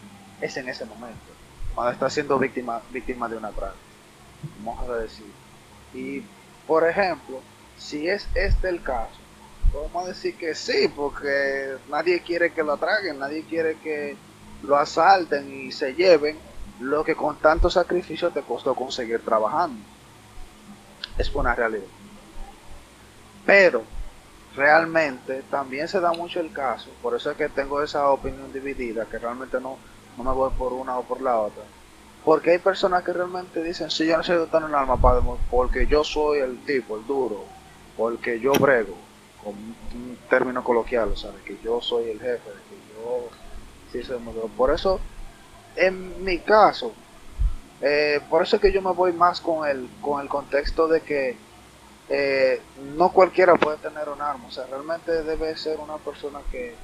es 0.41 0.57
en 0.57 0.67
ese 0.67 0.85
momento, 0.85 1.38
cuando 1.75 1.93
estás 1.93 2.13
siendo 2.13 2.37
víctima, 2.39 2.81
víctima 2.91 3.27
de 3.27 3.37
un 3.37 3.45
atraco, 3.45 3.75
vamos 4.63 4.89
a 4.89 4.95
decir. 4.97 5.31
Y 5.93 6.23
por 6.67 6.87
ejemplo, 6.87 7.41
si 7.77 8.07
es 8.07 8.27
este 8.35 8.69
el 8.69 8.83
caso, 8.83 9.19
Podemos 9.71 10.07
decir 10.07 10.35
que 10.35 10.55
sí, 10.55 10.91
porque 10.95 11.77
nadie 11.89 12.21
quiere 12.21 12.51
que 12.51 12.63
lo 12.63 12.73
atraguen, 12.73 13.19
nadie 13.19 13.43
quiere 13.43 13.75
que 13.75 14.17
lo 14.63 14.75
asalten 14.75 15.67
y 15.67 15.71
se 15.71 15.93
lleven 15.93 16.37
lo 16.79 17.03
que 17.03 17.15
con 17.15 17.35
tanto 17.37 17.69
sacrificio 17.69 18.31
te 18.31 18.41
costó 18.41 18.73
conseguir 18.73 19.23
trabajando. 19.23 19.79
Es 21.17 21.33
una 21.35 21.53
realidad. 21.53 21.85
Pero 23.45 23.83
realmente 24.55 25.43
también 25.51 25.87
se 25.87 25.99
da 25.99 26.13
mucho 26.13 26.39
el 26.39 26.51
caso, 26.51 26.89
por 27.01 27.15
eso 27.15 27.29
es 27.29 27.37
que 27.37 27.49
tengo 27.49 27.83
esa 27.83 28.09
opinión 28.09 28.51
dividida, 28.51 29.05
que 29.05 29.19
realmente 29.19 29.59
no, 29.61 29.77
no 30.19 30.29
me 30.29 30.35
voy 30.35 30.51
por 30.51 30.73
una 30.73 30.97
o 30.99 31.03
por 31.03 31.21
la 31.21 31.39
otra. 31.39 31.63
Porque 32.25 32.51
hay 32.51 32.57
personas 32.57 33.03
que 33.03 33.13
realmente 33.13 33.63
dicen, 33.63 33.89
si 33.89 34.05
yo 34.05 34.17
necesito 34.17 34.47
tener 34.47 34.67
un 34.67 34.75
arma 34.75 34.97
para 34.97 35.21
porque 35.49 35.87
yo 35.87 36.03
soy 36.03 36.39
el 36.39 36.63
tipo, 36.65 36.97
el 36.97 37.07
duro, 37.07 37.45
porque 37.95 38.39
yo 38.39 38.51
brego, 38.53 38.95
con 39.41 39.53
un 39.53 40.17
término 40.29 40.61
coloquial, 40.63 41.15
¿sabes? 41.15 41.41
Que 41.43 41.57
yo 41.63 41.79
soy 41.81 42.09
el 42.09 42.19
jefe, 42.19 42.49
que 42.69 42.93
yo 42.93 43.29
sí 43.91 44.03
soy 44.03 44.19
muy 44.19 44.33
duro. 44.33 44.49
Por 44.49 44.71
eso, 44.71 44.99
en 45.77 46.23
mi 46.23 46.39
caso, 46.39 46.91
eh, 47.81 48.19
por 48.29 48.43
eso 48.43 48.57
es 48.57 48.61
que 48.61 48.73
yo 48.73 48.81
me 48.81 48.91
voy 48.91 49.13
más 49.13 49.39
con 49.39 49.67
el, 49.67 49.89
con 50.01 50.21
el 50.21 50.27
contexto 50.27 50.89
de 50.89 50.99
que 50.99 51.37
eh, 52.09 52.61
no 52.97 53.13
cualquiera 53.13 53.55
puede 53.55 53.77
tener 53.77 54.09
un 54.09 54.21
arma, 54.21 54.47
o 54.47 54.51
sea, 54.51 54.65
realmente 54.65 55.23
debe 55.23 55.55
ser 55.55 55.77
una 55.79 55.95
persona 55.97 56.39
que 56.51 56.75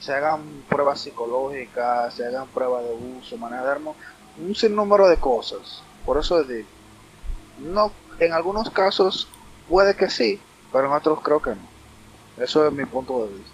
se 0.00 0.12
hagan 0.12 0.42
pruebas 0.68 1.00
psicológicas, 1.00 2.14
se 2.14 2.26
hagan 2.26 2.46
pruebas 2.48 2.84
de 2.84 2.94
uso, 3.18 3.36
manejo 3.36 3.64
de 3.64 3.70
armas, 3.70 3.96
un 4.38 4.54
sinnúmero 4.54 5.08
de 5.08 5.16
cosas. 5.16 5.82
Por 6.06 6.18
eso 6.18 6.40
es 6.40 6.48
decir, 6.48 6.66
no, 7.58 7.92
en 8.20 8.32
algunos 8.32 8.70
casos 8.70 9.28
puede 9.68 9.94
que 9.94 10.08
sí, 10.08 10.40
pero 10.72 10.86
en 10.86 10.92
otros 10.92 11.20
creo 11.22 11.42
que 11.42 11.50
no. 11.50 12.42
Eso 12.42 12.66
es 12.66 12.72
mi 12.72 12.84
punto 12.84 13.26
de 13.26 13.34
vista. 13.34 13.50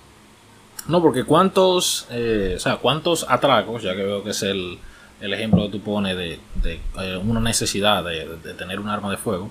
No, 0.86 1.00
porque 1.00 1.24
cuántos, 1.24 2.06
eh, 2.10 2.54
o 2.56 2.60
sea, 2.60 2.76
cuántos 2.76 3.24
atracos, 3.28 3.82
ya 3.82 3.96
que 3.96 4.02
veo 4.02 4.22
que 4.22 4.30
es 4.30 4.42
el, 4.42 4.78
el 5.20 5.32
ejemplo 5.32 5.62
que 5.62 5.70
tú 5.70 5.80
pones 5.80 6.16
de, 6.16 6.38
de 6.56 6.80
eh, 7.00 7.16
una 7.16 7.40
necesidad 7.40 8.04
de, 8.04 8.36
de, 8.36 8.54
tener 8.54 8.78
un 8.80 8.88
arma 8.88 9.10
de 9.10 9.16
fuego, 9.16 9.48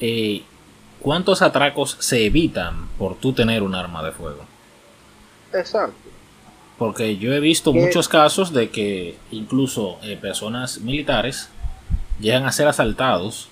eh, 0.00 0.42
¿cuántos 1.00 1.42
atracos 1.42 1.96
se 2.00 2.26
evitan 2.26 2.88
por 2.98 3.14
tú 3.16 3.32
tener 3.32 3.62
un 3.62 3.76
arma 3.76 4.02
de 4.02 4.10
fuego? 4.10 4.44
Exacto. 5.56 5.94
Porque 6.78 7.16
yo 7.16 7.32
he 7.32 7.40
visto 7.40 7.72
muchos 7.72 8.08
casos 8.08 8.52
de 8.52 8.70
que 8.70 9.16
incluso 9.30 9.98
eh, 10.02 10.18
personas 10.20 10.80
militares 10.80 11.48
llegan 12.20 12.44
a 12.44 12.52
ser 12.52 12.68
asaltados 12.68 13.48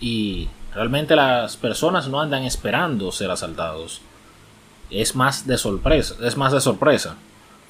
y 0.00 0.48
realmente 0.74 1.16
las 1.16 1.56
personas 1.56 2.08
no 2.08 2.20
andan 2.20 2.44
esperando 2.44 3.12
ser 3.12 3.30
asaltados. 3.30 4.00
Es 4.88 5.14
más 5.14 5.46
de 5.46 5.58
sorpresa, 5.58 6.14
es 6.22 6.36
más 6.36 6.52
de 6.52 6.60
sorpresa. 6.60 7.16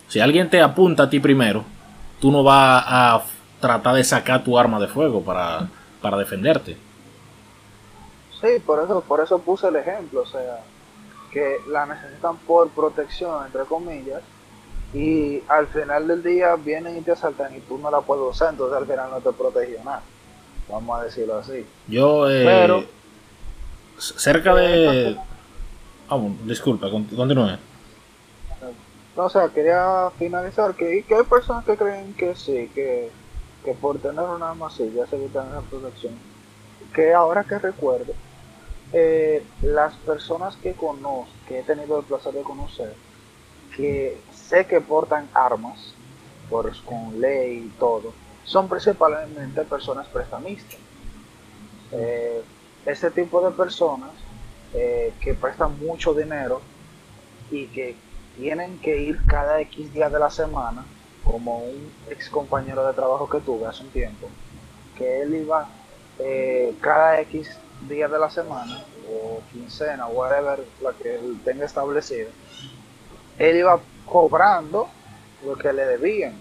Si 0.08 0.20
alguien 0.20 0.50
te 0.50 0.60
apunta 0.60 1.04
a 1.04 1.10
ti 1.10 1.18
primero, 1.18 1.64
tú 2.20 2.30
no 2.30 2.44
vas 2.44 2.84
a 2.86 3.22
tratar 3.60 3.96
de 3.96 4.04
sacar 4.04 4.44
tu 4.44 4.56
arma 4.56 4.78
de 4.78 4.86
fuego 4.86 5.22
para, 5.22 5.68
para 6.00 6.16
defenderte. 6.16 6.76
Sí, 8.40 8.48
por 8.64 8.84
eso, 8.84 9.00
por 9.00 9.20
eso 9.20 9.38
puse 9.38 9.66
el 9.68 9.76
ejemplo, 9.76 10.22
o 10.22 10.26
sea, 10.26 10.60
que 11.36 11.60
la 11.68 11.84
necesitan 11.84 12.38
por 12.38 12.70
protección, 12.70 13.44
entre 13.44 13.64
comillas, 13.64 14.22
y 14.94 15.42
al 15.48 15.66
final 15.66 16.08
del 16.08 16.22
día 16.22 16.56
vienen 16.56 16.96
y 16.96 17.02
te 17.02 17.12
asaltan 17.12 17.54
y 17.54 17.60
tú 17.60 17.76
no 17.76 17.90
la 17.90 18.00
puedes 18.00 18.24
usar, 18.24 18.52
entonces 18.52 18.78
al 18.78 18.86
final 18.86 19.10
no 19.10 19.20
te 19.20 19.36
protegió 19.36 19.84
nada. 19.84 20.00
Vamos 20.66 20.98
a 20.98 21.04
decirlo 21.04 21.36
así. 21.36 21.66
Yo, 21.88 22.30
eh, 22.30 22.42
Pero, 22.42 22.84
cerca 23.98 24.54
de... 24.54 25.14
Vamos, 26.08 26.46
disculpa, 26.46 26.88
continúe. 26.90 27.58
o 29.16 29.28
sea, 29.28 29.50
quería 29.50 30.08
finalizar 30.18 30.74
que, 30.74 31.04
que 31.06 31.16
hay 31.16 31.24
personas 31.24 31.66
que 31.66 31.76
creen 31.76 32.14
que 32.14 32.34
sí, 32.34 32.70
que, 32.74 33.10
que 33.62 33.74
por 33.74 33.98
tener 33.98 34.24
un 34.24 34.42
arma 34.42 34.68
así 34.68 34.90
ya 34.96 35.06
se 35.06 35.16
evitan 35.16 35.48
esa 35.48 35.60
protección. 35.60 36.14
Que 36.94 37.12
ahora 37.12 37.44
que 37.44 37.58
recuerdo, 37.58 38.14
eh, 38.98 39.44
las 39.60 39.94
personas 39.96 40.56
que 40.56 40.72
conozco, 40.72 41.28
que 41.46 41.58
he 41.58 41.62
tenido 41.62 41.98
el 41.98 42.04
placer 42.06 42.32
de 42.32 42.40
conocer, 42.40 42.94
que 43.76 44.18
sé 44.32 44.66
que 44.66 44.80
portan 44.80 45.28
armas, 45.34 45.92
por, 46.48 46.74
con 46.82 47.20
ley 47.20 47.66
y 47.66 47.78
todo, 47.78 48.14
son 48.44 48.70
principalmente 48.70 49.62
personas 49.64 50.06
prestamistas. 50.08 50.78
Eh, 51.92 52.40
este 52.86 53.10
tipo 53.10 53.42
de 53.42 53.50
personas 53.50 54.12
eh, 54.72 55.12
que 55.20 55.34
prestan 55.34 55.78
mucho 55.78 56.14
dinero 56.14 56.62
y 57.50 57.66
que 57.66 57.96
tienen 58.38 58.78
que 58.78 58.96
ir 59.02 59.20
cada 59.26 59.60
X 59.60 59.92
días 59.92 60.10
de 60.10 60.18
la 60.18 60.30
semana, 60.30 60.86
como 61.22 61.58
un 61.58 61.92
ex 62.08 62.30
compañero 62.30 62.86
de 62.86 62.94
trabajo 62.94 63.28
que 63.28 63.40
tuve 63.40 63.66
hace 63.66 63.82
un 63.82 63.90
tiempo, 63.90 64.26
que 64.96 65.20
él 65.20 65.34
iba 65.34 65.68
eh, 66.18 66.74
cada 66.80 67.20
X 67.20 67.58
días 67.82 68.10
de 68.10 68.18
la 68.18 68.30
semana, 68.30 68.84
o 69.10 69.40
quincena, 69.52 70.06
whatever, 70.06 70.64
la 70.82 70.92
que 70.92 71.16
él 71.16 71.40
tenga 71.44 71.64
establecida, 71.64 72.28
él 73.38 73.56
iba 73.56 73.80
cobrando 74.04 74.88
lo 75.44 75.56
que 75.56 75.72
le 75.72 75.86
debían. 75.86 76.34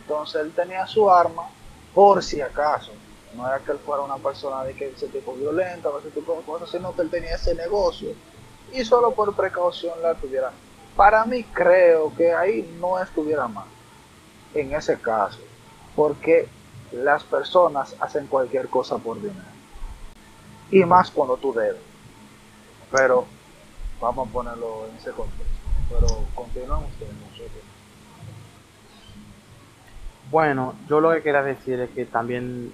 Entonces 0.00 0.42
él 0.42 0.52
tenía 0.52 0.86
su 0.86 1.10
arma 1.10 1.44
por 1.94 2.22
si 2.22 2.40
acaso. 2.40 2.92
No 3.34 3.46
era 3.46 3.58
que 3.58 3.72
él 3.72 3.78
fuera 3.78 4.02
una 4.02 4.16
persona 4.16 4.64
de 4.64 4.74
que 4.74 4.88
ese 4.88 5.08
tipo 5.08 5.34
violenta 5.34 5.88
o 5.90 5.98
ese 5.98 6.10
tipo 6.10 6.34
de 6.34 6.42
cosas, 6.42 6.70
sino 6.70 6.94
que 6.94 7.02
él 7.02 7.10
tenía 7.10 7.34
ese 7.34 7.54
negocio 7.54 8.10
y 8.72 8.84
solo 8.84 9.12
por 9.12 9.34
precaución 9.34 10.00
la 10.02 10.14
tuviera. 10.14 10.50
Para 10.96 11.24
mí 11.24 11.44
creo 11.44 12.12
que 12.16 12.32
ahí 12.32 12.76
no 12.80 12.98
estuviera 12.98 13.46
mal 13.48 13.66
en 14.54 14.74
ese 14.74 14.98
caso, 14.98 15.38
porque 15.94 16.48
las 16.92 17.22
personas 17.22 17.94
hacen 18.00 18.26
cualquier 18.26 18.68
cosa 18.68 18.98
por 18.98 19.16
dinero. 19.16 19.57
Y 20.70 20.84
más 20.84 21.10
cuando 21.10 21.36
tú 21.36 21.52
debes. 21.52 21.80
Pero 22.90 23.26
vamos 24.00 24.28
a 24.28 24.32
ponerlo 24.32 24.86
en 24.88 24.96
ese 24.96 25.10
contexto. 25.12 25.44
Pero 25.88 26.24
continuamos 26.34 26.90
nosotros. 27.30 27.64
Bueno, 30.30 30.74
yo 30.88 31.00
lo 31.00 31.10
que 31.12 31.22
quería 31.22 31.42
decir 31.42 31.80
es 31.80 31.90
que 31.90 32.04
también, 32.04 32.72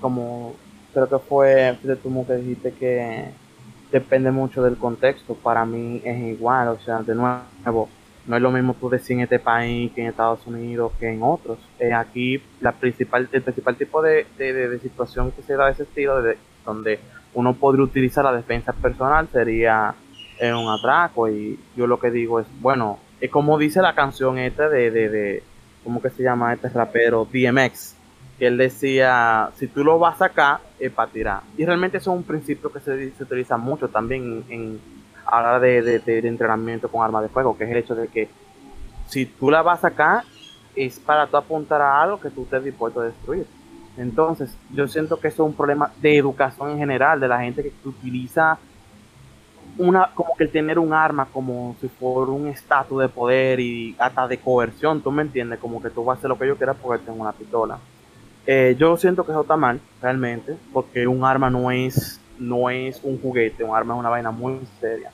como 0.00 0.54
creo 0.94 1.08
que 1.08 1.18
fue 1.18 1.78
de 1.82 1.96
tú 1.96 2.24
que 2.26 2.34
dijiste 2.34 2.72
que 2.72 3.32
depende 3.90 4.30
mucho 4.30 4.62
del 4.62 4.76
contexto, 4.76 5.34
para 5.34 5.64
mí 5.64 6.00
es 6.04 6.18
igual, 6.18 6.68
o 6.68 6.78
sea, 6.78 7.02
de 7.02 7.14
nuevo, 7.14 7.88
no 8.26 8.36
es 8.36 8.42
lo 8.42 8.50
mismo 8.52 8.74
tú 8.74 8.88
decir 8.88 9.16
en 9.16 9.24
este 9.24 9.40
país 9.40 9.90
que 9.92 10.02
en 10.02 10.08
Estados 10.08 10.46
Unidos 10.46 10.92
que 11.00 11.12
en 11.12 11.22
otros. 11.22 11.58
Eh, 11.80 11.92
aquí 11.92 12.40
la 12.60 12.72
principal, 12.72 13.28
el 13.32 13.42
principal 13.42 13.76
tipo 13.76 14.00
de, 14.00 14.26
de, 14.38 14.78
situación 14.78 15.32
que 15.32 15.42
se 15.42 15.56
da 15.56 15.66
de 15.66 15.72
ese 15.72 15.82
estilo, 15.82 16.22
de, 16.22 16.38
donde 16.64 17.00
uno 17.34 17.54
podría 17.54 17.84
utilizar 17.84 18.24
la 18.24 18.32
defensa 18.32 18.72
personal, 18.72 19.28
sería 19.32 19.94
en 20.38 20.54
un 20.54 20.68
atraco. 20.68 21.28
Y 21.28 21.58
yo 21.76 21.86
lo 21.86 21.98
que 21.98 22.10
digo 22.10 22.40
es, 22.40 22.46
bueno, 22.60 22.98
es 23.20 23.30
como 23.30 23.58
dice 23.58 23.80
la 23.80 23.94
canción 23.94 24.38
esta 24.38 24.68
de, 24.68 24.90
de, 24.90 25.08
de 25.08 25.42
¿cómo 25.84 26.02
que 26.02 26.10
se 26.10 26.22
llama 26.22 26.52
este 26.52 26.68
rapero? 26.68 27.26
DMX. 27.30 27.96
Que 28.38 28.46
él 28.48 28.56
decía, 28.56 29.50
si 29.56 29.68
tú 29.68 29.84
lo 29.84 29.98
vas 29.98 30.16
a 30.16 30.28
sacar, 30.28 30.60
es 30.78 30.90
para 30.90 31.10
tirar. 31.10 31.42
Y 31.56 31.64
realmente 31.64 31.98
eso 31.98 32.12
es 32.12 32.16
un 32.16 32.24
principio 32.24 32.72
que 32.72 32.80
se, 32.80 33.10
se 33.12 33.22
utiliza 33.22 33.56
mucho 33.56 33.88
también 33.88 34.44
en, 34.48 34.80
hora 35.30 35.60
de, 35.60 35.82
de, 35.82 35.98
de, 36.00 36.28
entrenamiento 36.28 36.88
con 36.90 37.02
armas 37.02 37.22
de 37.22 37.28
fuego, 37.28 37.56
que 37.56 37.64
es 37.64 37.70
el 37.70 37.76
hecho 37.76 37.94
de 37.94 38.08
que 38.08 38.28
si 39.06 39.26
tú 39.26 39.50
la 39.50 39.62
vas 39.62 39.78
a 39.78 39.90
sacar, 39.90 40.24
es 40.74 40.98
para 40.98 41.26
tú 41.26 41.36
apuntar 41.36 41.80
a 41.80 42.02
algo 42.02 42.20
que 42.20 42.30
tú 42.30 42.42
estés 42.42 42.64
dispuesto 42.64 43.00
a 43.00 43.04
destruir. 43.04 43.46
Entonces, 43.96 44.56
yo 44.70 44.88
siento 44.88 45.18
que 45.20 45.28
eso 45.28 45.44
es 45.44 45.50
un 45.50 45.54
problema 45.54 45.92
de 46.00 46.16
educación 46.16 46.70
en 46.70 46.78
general, 46.78 47.20
de 47.20 47.28
la 47.28 47.40
gente 47.40 47.62
que 47.62 47.88
utiliza 47.88 48.58
una, 49.78 50.10
como 50.14 50.34
que 50.36 50.44
el 50.44 50.50
tener 50.50 50.78
un 50.78 50.92
arma 50.92 51.26
como 51.26 51.76
si 51.80 51.88
fuera 51.88 52.30
un 52.30 52.46
estatus 52.46 53.00
de 53.00 53.08
poder 53.08 53.60
y 53.60 53.94
hasta 53.98 54.28
de 54.28 54.38
coerción, 54.38 55.00
tú 55.00 55.10
me 55.10 55.22
entiendes, 55.22 55.58
como 55.58 55.82
que 55.82 55.90
tú 55.90 56.04
vas 56.04 56.16
a 56.16 56.18
hacer 56.18 56.30
lo 56.30 56.38
que 56.38 56.46
yo 56.46 56.56
quiera 56.56 56.74
porque 56.74 57.04
tengo 57.04 57.20
una 57.20 57.32
pistola. 57.32 57.78
Eh, 58.46 58.74
yo 58.78 58.96
siento 58.96 59.24
que 59.24 59.32
eso 59.32 59.42
está 59.42 59.56
mal, 59.56 59.80
realmente, 60.00 60.56
porque 60.72 61.06
un 61.06 61.24
arma 61.24 61.48
no 61.48 61.70
es, 61.70 62.20
no 62.38 62.70
es 62.70 63.00
un 63.02 63.20
juguete, 63.20 63.62
un 63.62 63.74
arma 63.74 63.94
es 63.94 64.00
una 64.00 64.08
vaina 64.08 64.30
muy 64.30 64.60
seria. 64.80 65.10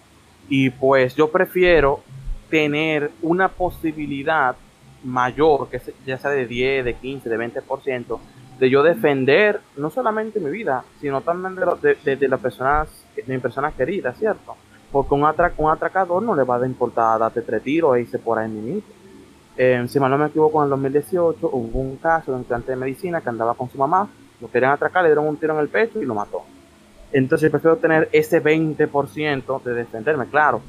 Y 0.49 0.71
pues 0.71 1.15
yo 1.15 1.31
prefiero 1.31 2.01
tener 2.49 3.11
una 3.21 3.49
posibilidad 3.49 4.57
mayor, 5.05 5.69
que 5.69 5.81
ya 6.07 6.19
sea 6.19 6.31
de 6.31 6.47
10, 6.47 6.85
de 6.85 6.95
15, 6.95 7.29
de 7.29 7.39
20%, 7.39 8.19
de 8.59 8.70
yo 8.70 8.82
defender 8.82 9.60
no 9.76 9.90
solamente 9.90 10.40
mi 10.40 10.51
vida, 10.51 10.85
sino 11.01 11.20
también 11.20 11.55
de, 11.55 11.64
lo, 11.64 11.76
de, 11.76 12.28
las 12.28 12.40
personas, 12.40 12.89
de 13.14 13.24
mis 13.26 13.40
personas 13.40 13.74
queridas, 13.74 14.18
¿cierto? 14.18 14.56
Porque 14.90 15.14
un, 15.14 15.24
atrac 15.24 15.55
un 15.59 15.70
atracador 15.70 16.22
no 16.22 16.35
le 16.35 16.43
va 16.43 16.56
a 16.56 16.66
importar 16.66 17.20
darte 17.20 17.43
tres 17.43 17.62
tiros 17.62 17.97
e 17.97 18.01
irse 18.01 18.18
por 18.18 18.39
ahí 18.39 18.48
mismo. 18.48 18.82
Eh, 19.56 19.85
si 19.89 20.01
mal 20.01 20.10
no 20.10 20.18
me 20.18 20.26
equivoco, 20.26 20.59
en 20.60 20.64
el 20.64 20.70
2018 20.70 21.51
hubo 21.52 21.80
un 21.80 21.97
caso 21.97 22.30
de 22.30 22.36
un 22.36 22.43
estudiante 22.43 22.72
de 22.72 22.76
medicina 22.76 23.20
que 23.20 23.28
andaba 23.28 23.55
con 23.55 23.68
su 23.70 23.78
mamá, 23.78 24.09
lo 24.40 24.51
querían 24.51 24.72
atracar, 24.72 25.02
le 25.02 25.10
dieron 25.10 25.26
un 25.26 25.36
tiro 25.36 25.55
en 25.55 25.60
el 25.60 25.68
pecho 25.68 26.01
y 26.01 26.06
lo 26.06 26.14
mató. 26.14 26.43
Entonces 27.12 27.51
prefiero 27.51 27.76
tener 27.76 28.09
ese 28.12 28.43
20% 28.43 29.62
de 29.62 29.74
defenderme, 29.74 30.26
claro. 30.26 30.60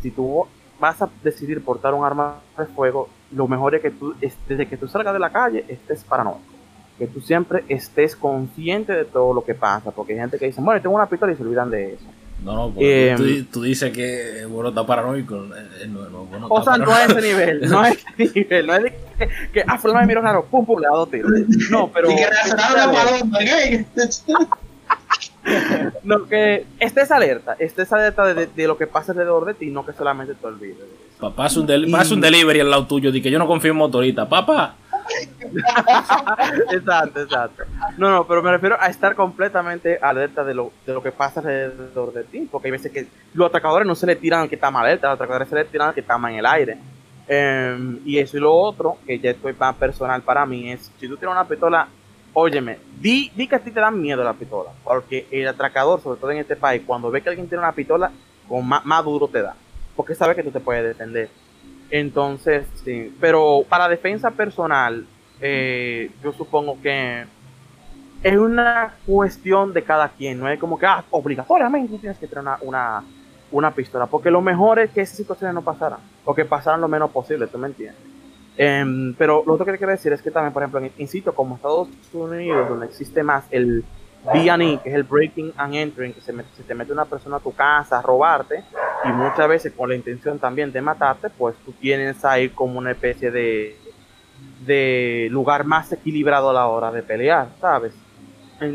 si 0.00 0.10
tú 0.10 0.46
vas 0.78 1.02
a 1.02 1.08
decidir 1.24 1.64
portar 1.64 1.94
un 1.94 2.04
arma 2.04 2.36
de 2.56 2.66
fuego, 2.66 3.08
lo 3.32 3.48
mejor 3.48 3.74
es 3.74 3.82
que 3.82 3.90
tú, 3.90 4.14
desde 4.20 4.68
que 4.68 4.76
tú 4.76 4.86
salgas 4.86 5.12
de 5.12 5.18
la 5.18 5.30
calle, 5.30 5.64
estés 5.68 6.04
paranoico. 6.04 6.57
Que 6.98 7.06
tú 7.06 7.20
siempre 7.20 7.64
estés 7.68 8.16
consciente 8.16 8.92
de 8.92 9.04
todo 9.04 9.32
lo 9.32 9.44
que 9.44 9.54
pasa. 9.54 9.90
Porque 9.90 10.14
hay 10.14 10.18
gente 10.18 10.38
que 10.38 10.46
dice, 10.46 10.60
bueno, 10.60 10.80
tengo 10.82 10.96
una 10.96 11.08
pistola 11.08 11.32
y 11.32 11.36
se 11.36 11.42
olvidan 11.42 11.70
de 11.70 11.94
eso. 11.94 12.04
No, 12.42 12.54
no, 12.54 12.70
porque 12.72 13.10
em, 13.10 13.46
tú, 13.46 13.62
dices 13.62 13.92
que 13.92 14.44
bueno 14.46 14.68
está 14.68 14.86
paranoico. 14.86 15.36
Eh, 15.36 15.88
no, 15.88 16.24
bueno, 16.26 16.46
o 16.48 16.62
sea, 16.62 16.76
no 16.76 16.96
es 16.96 17.10
ese 17.10 17.20
nivel, 17.20 17.60
no 17.68 17.84
es 17.84 17.98
ese 18.16 18.32
nivel, 18.40 18.66
no 18.66 18.74
es 18.76 18.82
de 18.84 18.90
que, 19.18 19.28
que 19.52 19.64
ah, 19.66 19.76
fulano 19.76 20.00
me 20.00 20.06
miró 20.06 20.20
raro, 20.20 20.44
pum, 20.44 20.64
pum, 20.64 20.78
le 20.80 20.86
ha 20.86 20.90
dado 20.90 21.06
tiro. 21.08 21.28
No, 21.70 21.90
pero. 21.94 22.08
no, 26.04 26.26
que 26.26 26.66
estés 26.78 27.10
alerta, 27.10 27.56
estés 27.58 27.92
alerta 27.92 28.32
de, 28.32 28.46
de, 28.46 28.66
lo 28.66 28.76
que 28.76 28.86
pasa 28.86 29.10
alrededor 29.12 29.44
de 29.44 29.54
ti, 29.54 29.66
no 29.66 29.84
que 29.84 29.92
solamente 29.92 30.34
te 30.34 30.46
olvides. 30.46 30.76
Papá, 31.18 31.46
es 31.46 31.56
un, 31.56 31.66
del, 31.66 31.92
un 31.92 32.20
delivery 32.20 32.60
al 32.60 32.70
lado 32.70 32.86
tuyo, 32.86 33.10
de 33.10 33.20
que 33.20 33.30
yo 33.30 33.40
no 33.40 33.48
confío 33.48 33.72
en 33.72 33.78
motorista, 33.78 34.28
papá. 34.28 34.76
exacto, 36.72 37.22
exacto. 37.22 37.64
No, 37.96 38.10
no, 38.10 38.26
pero 38.26 38.42
me 38.42 38.50
refiero 38.50 38.76
a 38.80 38.88
estar 38.88 39.14
completamente 39.14 39.98
alerta 40.00 40.44
de 40.44 40.54
lo, 40.54 40.72
de 40.86 40.92
lo 40.92 41.02
que 41.02 41.12
pasa 41.12 41.40
alrededor 41.40 42.12
de 42.12 42.24
ti, 42.24 42.48
porque 42.50 42.68
hay 42.68 42.72
veces 42.72 42.92
que 42.92 43.06
los 43.34 43.48
atacadores 43.48 43.86
no 43.86 43.94
se 43.94 44.06
le 44.06 44.16
tiran 44.16 44.48
que 44.48 44.56
está 44.56 44.70
mal 44.70 44.84
alerta, 44.86 45.08
los 45.08 45.16
atacadores 45.16 45.48
se 45.48 45.54
le 45.54 45.64
tiran 45.64 45.94
que 45.94 46.00
está 46.00 46.18
mal 46.18 46.32
en 46.32 46.38
el 46.38 46.46
aire. 46.46 46.78
Em, 47.26 48.00
y 48.06 48.18
eso 48.18 48.38
y 48.38 48.40
lo 48.40 48.54
otro, 48.54 48.96
que 49.06 49.18
ya 49.18 49.30
estoy 49.30 49.52
más 49.52 49.74
personal 49.76 50.22
para 50.22 50.46
mí, 50.46 50.72
es 50.72 50.90
si 50.98 51.08
tú 51.08 51.16
tienes 51.16 51.34
una 51.34 51.46
pistola, 51.46 51.88
óyeme, 52.32 52.78
di, 52.98 53.30
di 53.34 53.46
que 53.46 53.56
a 53.56 53.58
ti 53.58 53.70
te 53.70 53.80
dan 53.80 54.00
miedo 54.00 54.24
la 54.24 54.32
pistola, 54.32 54.70
porque 54.82 55.26
el 55.30 55.46
atracador, 55.46 56.00
sobre 56.00 56.18
todo 56.20 56.30
en 56.30 56.38
este 56.38 56.56
país, 56.56 56.82
cuando 56.86 57.10
ve 57.10 57.20
que 57.20 57.28
alguien 57.28 57.48
tiene 57.48 57.62
una 57.62 57.72
pistola, 57.72 58.10
con 58.48 58.66
más, 58.66 58.84
más 58.86 59.04
duro 59.04 59.28
te 59.28 59.42
da, 59.42 59.54
porque 59.94 60.14
sabe 60.14 60.34
que 60.34 60.42
tú 60.42 60.50
te 60.50 60.60
puedes 60.60 60.84
defender. 60.84 61.28
Entonces, 61.90 62.66
sí. 62.84 63.14
Pero 63.20 63.64
para 63.68 63.88
defensa 63.88 64.30
personal, 64.30 65.06
eh, 65.40 66.10
yo 66.22 66.32
supongo 66.32 66.78
que 66.82 67.24
es 68.22 68.36
una 68.36 68.94
cuestión 69.06 69.72
de 69.72 69.82
cada 69.82 70.08
quien. 70.08 70.40
No 70.40 70.48
es 70.48 70.58
como 70.58 70.78
que, 70.78 70.86
ah, 70.86 71.04
obligatoriamente 71.10 71.98
tienes 71.98 72.18
que 72.18 72.26
tener 72.26 72.44
una, 72.60 73.04
una, 73.50 73.70
pistola. 73.72 74.06
Porque 74.06 74.30
lo 74.30 74.40
mejor 74.40 74.78
es 74.80 74.90
que 74.90 75.00
esas 75.00 75.16
situaciones 75.16 75.54
no 75.54 75.62
pasaran. 75.62 76.00
O 76.24 76.34
que 76.34 76.44
pasaran 76.44 76.80
lo 76.80 76.88
menos 76.88 77.10
posible, 77.10 77.46
¿tú 77.46 77.58
me 77.58 77.68
entiendes? 77.68 78.02
Em, 78.56 79.14
pero 79.14 79.44
lo 79.46 79.54
otro 79.54 79.64
que 79.64 79.78
quiero 79.78 79.92
decir 79.92 80.12
es 80.12 80.20
que 80.20 80.32
también, 80.32 80.52
por 80.52 80.62
ejemplo, 80.62 80.80
en, 80.98 81.08
sitios 81.08 81.34
como 81.34 81.54
Estados 81.54 81.88
Unidos, 82.12 82.68
donde 82.68 82.86
existe 82.86 83.22
más 83.22 83.44
el 83.50 83.84
B&E, 84.32 84.80
que 84.82 84.88
es 84.88 84.94
el 84.94 85.04
breaking 85.04 85.52
and 85.56 85.74
entering, 85.74 86.12
que 86.12 86.20
se, 86.20 86.32
te 86.66 86.74
mete 86.74 86.92
una 86.92 87.04
persona 87.04 87.36
a 87.36 87.40
tu 87.40 87.52
casa 87.52 87.98
a 87.98 88.02
robarte 88.02 88.64
y 89.04 89.08
muchas 89.08 89.48
veces 89.48 89.72
con 89.72 89.88
la 89.88 89.94
intención 89.94 90.38
también 90.38 90.72
de 90.72 90.80
matarte, 90.80 91.30
pues 91.30 91.56
tú 91.64 91.72
tienes 91.72 92.24
ahí 92.24 92.48
como 92.48 92.78
una 92.78 92.92
especie 92.92 93.30
de, 93.30 93.76
de 94.64 95.28
lugar 95.30 95.64
más 95.64 95.92
equilibrado 95.92 96.50
a 96.50 96.52
la 96.52 96.66
hora 96.66 96.90
de 96.90 97.02
pelear, 97.02 97.48
¿sabes? 97.60 97.92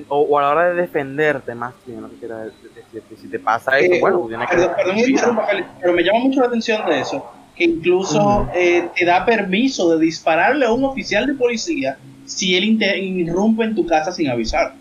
o, 0.07 0.39
a 0.39 0.41
la 0.41 0.49
hora 0.49 0.69
de 0.69 0.81
defenderte 0.81 1.53
más 1.55 1.73
bien, 1.85 2.01
lo 2.01 2.09
que 2.09 2.15
quiero 2.17 2.37
decir, 2.37 2.71
que 3.09 3.15
si 3.15 3.27
te 3.27 3.39
pasa 3.39 3.77
eso, 3.79 3.93
eh, 3.93 3.99
bueno, 3.99 4.25
tienes 4.27 4.49
que... 4.49 4.55
Perdón, 4.55 5.39
pero 5.81 5.93
me 5.93 6.03
llama 6.03 6.19
mucho 6.19 6.39
la 6.41 6.47
atención 6.47 6.85
de 6.85 7.01
eso, 7.01 7.31
que 7.55 7.65
incluso 7.65 8.47
eh, 8.53 8.89
te 8.95 9.05
da 9.05 9.25
permiso 9.25 9.95
de 9.95 10.05
dispararle 10.05 10.65
a 10.65 10.71
un 10.71 10.85
oficial 10.85 11.27
de 11.27 11.33
policía 11.33 11.97
si 12.25 12.55
él 12.55 12.81
irrumpe 12.81 13.63
en 13.63 13.75
tu 13.75 13.85
casa 13.85 14.11
sin 14.11 14.29
avisar. 14.29 14.73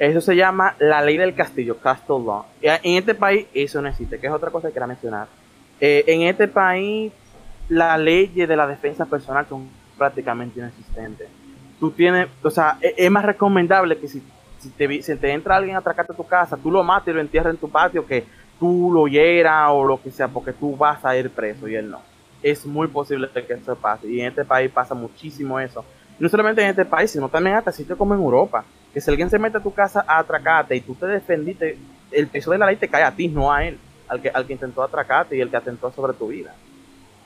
Eso 0.00 0.22
se 0.22 0.34
llama 0.34 0.76
la 0.78 1.02
ley 1.02 1.18
del 1.18 1.34
castillo, 1.34 1.76
Castle 1.78 2.24
Law. 2.24 2.46
En 2.62 2.96
este 2.96 3.14
país 3.14 3.46
eso 3.52 3.82
no 3.82 3.88
existe, 3.88 4.18
que 4.18 4.28
es 4.28 4.32
otra 4.32 4.50
cosa 4.50 4.68
que 4.68 4.72
quería 4.72 4.86
mencionar. 4.86 5.28
Eh, 5.78 6.04
en 6.06 6.22
este 6.22 6.48
país 6.48 7.12
las 7.68 8.00
leyes 8.00 8.48
de 8.48 8.56
la 8.56 8.66
defensa 8.66 9.04
personal 9.04 9.46
son 9.46 9.68
prácticamente 9.98 10.58
inexistentes. 10.58 11.28
Tú 11.78 11.90
tienes, 11.90 12.28
o 12.42 12.50
sea, 12.50 12.78
e, 12.80 12.94
es 12.96 13.10
más 13.10 13.26
recomendable 13.26 13.98
que 13.98 14.08
si, 14.08 14.22
si, 14.58 14.70
te, 14.70 15.02
si 15.02 15.16
te 15.16 15.32
entra 15.32 15.56
alguien 15.56 15.76
a 15.76 15.80
atracarte 15.80 16.14
a 16.14 16.16
tu 16.16 16.26
casa, 16.26 16.56
tú 16.56 16.70
lo 16.70 16.82
mates 16.82 17.12
y 17.12 17.14
lo 17.14 17.20
entierres 17.20 17.52
en 17.52 17.60
tu 17.60 17.70
patio, 17.70 18.06
que 18.06 18.24
tú 18.58 18.90
lo 18.92 19.06
hieras 19.06 19.68
o 19.70 19.84
lo 19.84 20.00
que 20.02 20.10
sea, 20.10 20.28
porque 20.28 20.54
tú 20.54 20.76
vas 20.78 21.04
a 21.04 21.14
ir 21.14 21.28
preso 21.28 21.68
y 21.68 21.74
él 21.74 21.90
no. 21.90 22.00
Es 22.42 22.64
muy 22.64 22.88
posible 22.88 23.28
que 23.34 23.52
eso 23.52 23.76
pase. 23.76 24.08
Y 24.08 24.20
en 24.20 24.28
este 24.28 24.46
país 24.46 24.70
pasa 24.70 24.94
muchísimo 24.94 25.60
eso. 25.60 25.84
no 26.18 26.28
solamente 26.30 26.62
en 26.62 26.68
este 26.68 26.86
país, 26.86 27.10
sino 27.10 27.28
también 27.28 27.56
hasta 27.56 27.70
sitios 27.70 27.98
como 27.98 28.14
en 28.14 28.20
Europa 28.20 28.64
que 28.92 29.00
si 29.00 29.10
alguien 29.10 29.30
se 29.30 29.38
mete 29.38 29.58
a 29.58 29.62
tu 29.62 29.72
casa 29.72 30.04
a 30.06 30.18
atracarte 30.18 30.76
y 30.76 30.80
tú 30.80 30.94
te 30.94 31.06
defendiste, 31.06 31.78
el 32.10 32.26
peso 32.26 32.50
de 32.50 32.58
la 32.58 32.66
ley 32.66 32.76
te 32.76 32.88
cae 32.88 33.02
a 33.02 33.12
ti, 33.12 33.28
no 33.28 33.52
a 33.52 33.64
él, 33.64 33.78
al 34.08 34.20
que, 34.20 34.30
al 34.30 34.46
que 34.46 34.54
intentó 34.54 34.82
atracarte 34.82 35.36
y 35.36 35.40
el 35.40 35.50
que 35.50 35.56
atentó 35.56 35.92
sobre 35.92 36.12
tu 36.14 36.28
vida. 36.28 36.54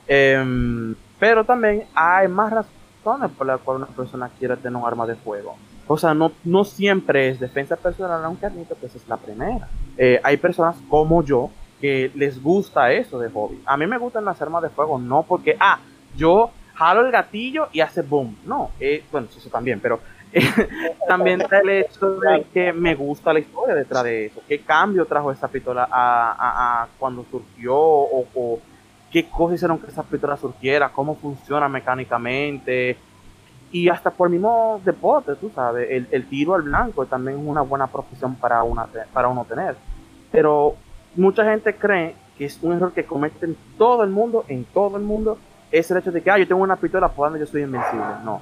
Em, 0.07 0.95
pero 1.19 1.43
también 1.43 1.85
hay 1.95 2.27
más 2.27 2.51
razones 2.51 3.31
por 3.37 3.47
las 3.47 3.59
cuales 3.61 3.87
una 3.87 3.95
persona 3.95 4.29
quiere 4.37 4.57
tener 4.57 4.77
un 4.77 4.87
arma 4.87 5.05
de 5.07 5.15
fuego. 5.15 5.57
O 5.87 5.97
sea, 5.97 6.13
no, 6.13 6.31
no 6.43 6.63
siempre 6.63 7.29
es 7.29 7.39
defensa 7.39 7.75
personal, 7.75 8.23
aunque 8.23 8.45
admito 8.45 8.75
que 8.79 8.87
esa 8.87 8.97
es 8.97 9.07
la 9.07 9.17
primera. 9.17 9.67
Eh, 9.97 10.19
hay 10.23 10.37
personas 10.37 10.75
como 10.89 11.23
yo 11.23 11.51
que 11.79 12.11
les 12.15 12.41
gusta 12.41 12.91
eso 12.91 13.19
de 13.19 13.29
hobby. 13.29 13.61
A 13.65 13.77
mí 13.77 13.85
me 13.85 13.97
gustan 13.97 14.25
las 14.25 14.41
armas 14.41 14.63
de 14.63 14.69
fuego, 14.69 14.97
no 14.97 15.23
porque, 15.23 15.55
ah, 15.59 15.79
yo 16.15 16.51
jalo 16.73 17.05
el 17.05 17.11
gatillo 17.11 17.69
y 17.71 17.81
hace 17.81 18.01
boom. 18.01 18.35
No, 18.45 18.71
eh, 18.79 19.03
bueno, 19.11 19.27
eso 19.35 19.49
también, 19.49 19.79
pero 19.79 19.99
también 21.07 21.41
está 21.41 21.59
el 21.59 21.69
hecho 21.69 22.19
de 22.19 22.45
que 22.53 22.73
me 22.73 22.93
gusta 22.95 23.31
la 23.31 23.39
historia 23.39 23.75
detrás 23.75 24.03
de 24.03 24.25
eso. 24.25 24.41
¿Qué 24.47 24.59
cambio 24.59 25.05
trajo 25.05 25.31
esa 25.31 25.47
pistola 25.47 25.87
a, 25.89 26.87
cuando 26.99 27.25
surgió? 27.29 27.75
O, 27.75 28.59
qué 29.11 29.29
cosas 29.29 29.55
hicieron 29.55 29.79
que 29.79 29.87
esa 29.87 30.03
pistola 30.03 30.35
surgiera? 30.35 30.89
¿Cómo 30.89 31.15
funciona 31.15 31.69
mecánicamente? 31.69 32.97
Y 33.71 33.87
hasta 33.87 34.11
por 34.11 34.27
el 34.27 34.33
mismo 34.33 34.81
deporte, 34.83 35.35
tú 35.35 35.51
sabes, 35.53 36.07
el, 36.11 36.25
tiro 36.27 36.55
al 36.55 36.63
blanco 36.63 37.05
también 37.05 37.39
es 37.39 37.45
una 37.45 37.61
buena 37.61 37.87
profesión 37.87 38.35
para, 38.35 38.61
una, 38.63 38.87
para 39.13 39.27
uno 39.27 39.45
tener. 39.45 39.75
Pero 40.31 40.75
mucha 41.15 41.45
gente 41.45 41.75
cree 41.75 42.15
que 42.37 42.45
es 42.45 42.61
un 42.61 42.73
error 42.73 42.91
que 42.91 43.05
cometen 43.05 43.55
todo 43.77 44.03
el 44.03 44.09
mundo, 44.09 44.43
en 44.49 44.65
todo 44.65 44.97
el 44.97 45.03
mundo, 45.03 45.37
es 45.71 45.89
el 45.91 45.97
hecho 45.97 46.11
de 46.11 46.21
que, 46.21 46.29
ah, 46.29 46.37
yo 46.37 46.47
tengo 46.47 46.61
una 46.61 46.75
pistola, 46.75 47.07
por 47.07 47.27
donde 47.29 47.45
yo 47.45 47.49
soy 47.49 47.63
invencible. 47.63 48.05
No 48.23 48.41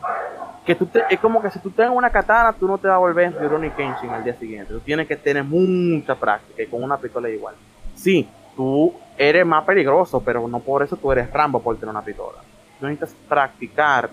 que 0.65 0.76
tú 0.76 0.88
es 1.10 1.19
como 1.19 1.41
que 1.41 1.49
si 1.52 1.60
tú 1.60 1.69
tengas 1.72 1.94
una 1.94 2.10
katana, 2.10 2.53
tú 2.53 2.68
no 2.68 2.77
te 2.77 2.88
vas 2.88 2.95
a 2.95 2.99
volver 2.99 3.34
Rurouni 3.34 3.69
Kenshin 3.72 4.10
al 4.10 4.23
día 4.23 4.35
siguiente. 4.35 4.73
Tú 4.73 4.80
tienes 4.80 5.07
que 5.07 5.15
tener 5.15 5.44
mucha 5.44 6.15
práctica 6.15 6.64
y 6.64 6.68
con 6.68 6.84
una 6.84 6.98
pistola 6.98 7.30
igual. 7.30 7.56
Sí, 7.95 8.30
tú 8.56 8.94
eres 9.18 9.45
más 9.45 9.65
peligroso, 9.65 10.22
pero 10.23 10.48
no 10.48 10.60
por 10.60 10.84
eso 10.84 10.95
tú 10.95 11.11
eres 11.11 11.31
Rambo 11.31 11.61
por 11.61 11.76
tener 11.76 11.90
una 11.90 12.02
pistola. 12.02 12.40
Tú 12.80 12.88
necesitas 12.88 13.15
practicar, 13.27 14.10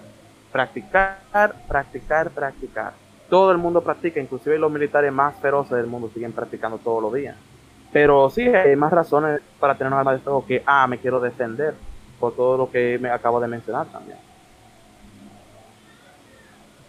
practicar, 0.50 1.18
practicar, 1.68 2.30
practicar. 2.30 2.92
Todo 3.28 3.52
el 3.52 3.58
mundo 3.58 3.80
practica, 3.80 4.20
inclusive 4.20 4.58
los 4.58 4.72
militares 4.72 5.12
más 5.12 5.36
feroces 5.36 5.76
del 5.76 5.86
mundo 5.86 6.10
siguen 6.12 6.32
practicando 6.32 6.78
todos 6.78 7.00
los 7.00 7.14
días. 7.14 7.36
Pero 7.92 8.28
sí, 8.28 8.42
hay 8.42 8.74
más 8.74 8.92
razones 8.92 9.40
para 9.58 9.76
tener 9.76 9.92
un 9.92 9.98
arma 9.98 10.12
de 10.12 10.18
fuego 10.18 10.44
que, 10.44 10.62
ah, 10.66 10.86
me 10.88 10.98
quiero 10.98 11.20
defender 11.20 11.74
por 12.18 12.34
todo 12.34 12.56
lo 12.56 12.70
que 12.70 12.98
me 13.00 13.08
acabo 13.08 13.40
de 13.40 13.48
mencionar 13.48 13.86
también. 13.86 14.18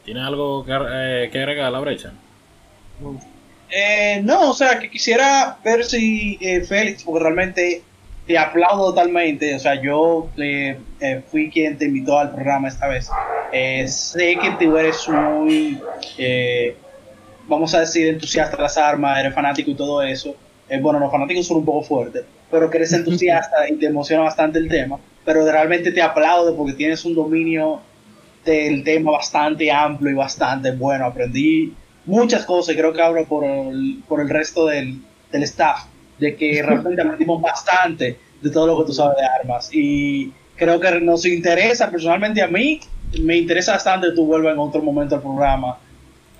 ¿Tienes 0.05 0.23
algo 0.23 0.65
que, 0.65 0.71
eh, 0.73 1.29
que 1.31 1.39
agregar 1.39 1.65
a 1.65 1.71
la 1.71 1.79
brecha? 1.79 2.11
Eh, 3.69 4.21
no, 4.23 4.49
o 4.49 4.53
sea, 4.53 4.79
que 4.79 4.89
quisiera 4.89 5.57
ver 5.63 5.83
si 5.83 6.37
eh, 6.41 6.61
Félix, 6.61 7.03
porque 7.03 7.23
realmente 7.23 7.83
te 8.25 8.37
aplaudo 8.37 8.89
totalmente. 8.89 9.55
O 9.55 9.59
sea, 9.59 9.79
yo 9.81 10.29
eh, 10.37 10.77
fui 11.29 11.49
quien 11.49 11.77
te 11.77 11.85
invitó 11.85 12.17
al 12.17 12.33
programa 12.33 12.67
esta 12.67 12.87
vez. 12.87 13.09
sé 13.87 14.37
que 14.37 14.51
tú 14.59 14.75
eres 14.75 15.07
muy, 15.07 15.79
vamos 17.47 17.73
a 17.75 17.81
decir, 17.81 18.07
entusiasta 18.07 18.57
de 18.57 18.63
las 18.63 18.77
armas, 18.77 19.19
eres 19.19 19.33
fanático 19.33 19.71
y 19.71 19.75
todo 19.75 20.01
eso. 20.01 20.35
bueno, 20.81 20.99
los 20.99 21.11
fanáticos 21.11 21.45
son 21.45 21.57
un 21.57 21.65
poco 21.65 21.83
fuertes, 21.83 22.23
pero 22.49 22.69
que 22.69 22.77
eres 22.77 22.91
entusiasta 22.93 23.69
y 23.69 23.75
te 23.75 23.85
emociona 23.85 24.23
bastante 24.23 24.57
el 24.57 24.67
tema. 24.67 24.99
Pero 25.23 25.45
realmente 25.49 25.91
te 25.91 26.01
aplaudo 26.01 26.57
porque 26.57 26.73
tienes 26.73 27.05
un 27.05 27.13
dominio 27.13 27.81
del 28.45 28.83
tema 28.83 29.11
bastante 29.11 29.71
amplio 29.71 30.11
y 30.11 30.15
bastante 30.15 30.71
bueno. 30.71 31.05
Aprendí 31.05 31.73
muchas 32.05 32.45
cosas 32.45 32.75
y 32.75 32.77
creo 32.77 32.93
que 32.93 33.01
hablo 33.01 33.25
por 33.25 33.43
el, 33.43 34.03
por 34.07 34.21
el 34.21 34.29
resto 34.29 34.67
del, 34.67 35.01
del 35.31 35.43
staff, 35.43 35.85
de 36.19 36.35
que 36.35 36.61
realmente 36.65 37.01
aprendimos 37.01 37.41
bastante 37.41 38.17
de 38.41 38.49
todo 38.49 38.67
lo 38.67 38.79
que 38.79 38.85
tú 38.87 38.93
sabes 38.93 39.17
de 39.17 39.25
armas. 39.25 39.69
Y 39.73 40.31
creo 40.55 40.79
que 40.79 40.99
nos 40.99 41.25
interesa, 41.25 41.89
personalmente 41.89 42.41
a 42.41 42.47
mí, 42.47 42.79
me 43.21 43.37
interesa 43.37 43.73
bastante 43.73 44.07
que 44.07 44.15
tú 44.15 44.25
vuelvas 44.25 44.53
en 44.53 44.59
otro 44.59 44.81
momento 44.81 45.15
al 45.15 45.21
programa 45.21 45.77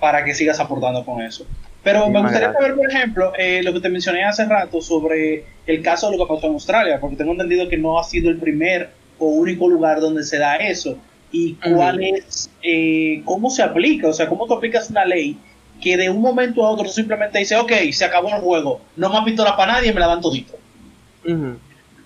para 0.00 0.24
que 0.24 0.34
sigas 0.34 0.58
aportando 0.58 1.04
con 1.04 1.22
eso. 1.22 1.46
Pero 1.82 2.08
me 2.08 2.20
gustaría 2.20 2.52
saber, 2.52 2.76
por 2.76 2.88
ejemplo, 2.88 3.32
eh, 3.36 3.60
lo 3.62 3.72
que 3.72 3.80
te 3.80 3.88
mencioné 3.88 4.24
hace 4.24 4.44
rato 4.44 4.80
sobre 4.80 5.44
el 5.66 5.82
caso 5.82 6.10
de 6.10 6.16
lo 6.16 6.26
que 6.26 6.34
pasó 6.34 6.46
en 6.46 6.52
Australia, 6.52 7.00
porque 7.00 7.16
tengo 7.16 7.32
entendido 7.32 7.68
que 7.68 7.76
no 7.76 7.98
ha 7.98 8.04
sido 8.04 8.30
el 8.30 8.38
primer 8.38 8.90
o 9.18 9.26
único 9.26 9.68
lugar 9.68 10.00
donde 10.00 10.22
se 10.22 10.38
da 10.38 10.56
eso 10.56 10.96
y 11.32 11.54
cuál 11.54 12.02
es, 12.02 12.50
eh, 12.62 13.22
cómo 13.24 13.50
se 13.50 13.62
aplica, 13.62 14.08
o 14.08 14.12
sea, 14.12 14.28
cómo 14.28 14.46
tú 14.46 14.54
aplicas 14.54 14.90
una 14.90 15.04
ley 15.04 15.38
que 15.80 15.96
de 15.96 16.08
un 16.10 16.20
momento 16.20 16.64
a 16.64 16.70
otro 16.70 16.86
simplemente 16.88 17.38
dice, 17.38 17.56
ok, 17.56 17.72
se 17.90 18.04
acabó 18.04 18.28
el 18.28 18.40
juego, 18.40 18.80
no 18.96 19.08
me 19.08 19.16
han 19.16 19.24
visto 19.24 19.42
la 19.42 19.56
para 19.56 19.72
nadie, 19.72 19.92
me 19.92 20.00
la 20.00 20.06
dan 20.06 20.20
todito. 20.20 20.54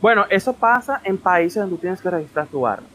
Bueno, 0.00 0.24
eso 0.30 0.52
pasa 0.52 1.00
en 1.04 1.18
países 1.18 1.56
donde 1.56 1.74
tú 1.74 1.80
tienes 1.80 2.00
que 2.00 2.08
registrar 2.08 2.46
tu 2.46 2.66
arma. 2.66 2.86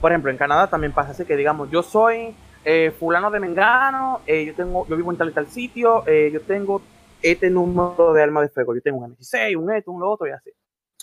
Por 0.00 0.10
ejemplo, 0.10 0.30
en 0.30 0.36
Canadá 0.36 0.68
también 0.68 0.92
pasa 0.92 1.12
así 1.12 1.24
que 1.24 1.36
digamos, 1.36 1.70
yo 1.70 1.82
soy 1.82 2.34
eh, 2.64 2.92
fulano 2.98 3.30
de 3.30 3.40
Mengano, 3.40 4.22
eh, 4.26 4.44
yo 4.46 4.54
tengo, 4.54 4.86
yo 4.88 4.96
vivo 4.96 5.10
en 5.10 5.18
tal 5.18 5.30
y 5.30 5.32
tal 5.32 5.46
sitio, 5.48 6.06
eh, 6.06 6.30
yo 6.32 6.40
tengo 6.40 6.80
este 7.20 7.50
número 7.50 8.12
de 8.12 8.22
armas 8.22 8.44
de 8.44 8.48
fuego, 8.48 8.74
yo 8.74 8.80
tengo 8.80 8.98
un 8.98 9.16
M16, 9.16 9.56
un 9.56 9.72
esto, 9.72 9.92
un 9.92 10.00
lo 10.00 10.10
otro 10.10 10.26
y 10.26 10.30
así. 10.30 10.50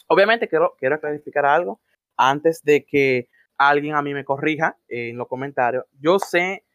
Obviamente 0.07 0.47
quiero, 0.47 0.75
quiero 0.79 0.99
clarificar 0.99 1.45
algo 1.45 1.79
antes 2.17 2.63
de 2.63 2.83
que 2.83 3.27
alguien 3.69 3.95
a 3.95 4.01
mí 4.01 4.13
me 4.13 4.25
corrija 4.25 4.77
en 4.87 5.17
los 5.17 5.27
comentarios. 5.27 5.85
Yo 5.99 6.19
sé, 6.19 6.65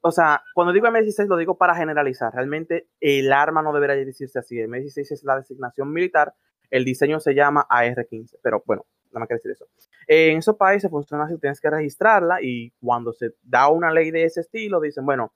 o 0.00 0.10
sea, 0.10 0.42
cuando 0.54 0.72
digo 0.72 0.86
M16 0.86 1.26
lo 1.26 1.36
digo 1.36 1.56
para 1.56 1.74
generalizar. 1.74 2.32
Realmente 2.32 2.88
el 3.00 3.32
arma 3.32 3.62
no 3.62 3.72
debería 3.72 3.96
decirse 3.96 4.38
así. 4.38 4.58
El 4.58 4.70
M16 4.70 5.12
es 5.12 5.24
la 5.24 5.36
designación 5.36 5.92
militar, 5.92 6.34
el 6.70 6.84
diseño 6.84 7.20
se 7.20 7.34
llama 7.34 7.66
AR-15, 7.68 8.38
pero 8.42 8.62
bueno, 8.66 8.86
nada 9.06 9.20
más 9.20 9.28
que 9.28 9.34
decir 9.34 9.52
eso. 9.52 9.66
en 10.06 10.38
esos 10.38 10.56
países 10.56 10.90
funciona 10.90 11.24
así, 11.24 11.38
tienes 11.38 11.60
que 11.60 11.70
registrarla 11.70 12.42
y 12.42 12.72
cuando 12.80 13.12
se 13.12 13.34
da 13.42 13.68
una 13.68 13.90
ley 13.90 14.10
de 14.10 14.24
ese 14.24 14.40
estilo, 14.40 14.80
dicen, 14.80 15.04
bueno, 15.04 15.32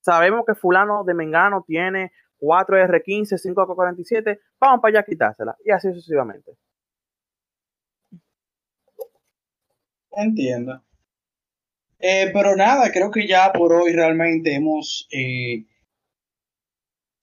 sabemos 0.00 0.44
que 0.46 0.54
fulano 0.54 1.04
de 1.04 1.14
Mengano 1.14 1.64
tiene 1.66 2.12
4 2.38 2.76
R15, 2.76 3.38
5 3.38 3.62
AK-47, 3.62 4.40
vamos 4.60 4.80
para 4.80 4.90
allá 4.90 5.00
a 5.00 5.04
quitársela. 5.04 5.56
Y 5.64 5.70
así 5.70 5.92
sucesivamente. 5.92 6.52
Entiendo. 10.14 10.82
Eh, 11.98 12.30
pero 12.32 12.56
nada, 12.56 12.90
creo 12.90 13.10
que 13.10 13.26
ya 13.28 13.52
por 13.52 13.72
hoy 13.72 13.92
realmente 13.92 14.54
hemos 14.54 15.06
eh, 15.12 15.64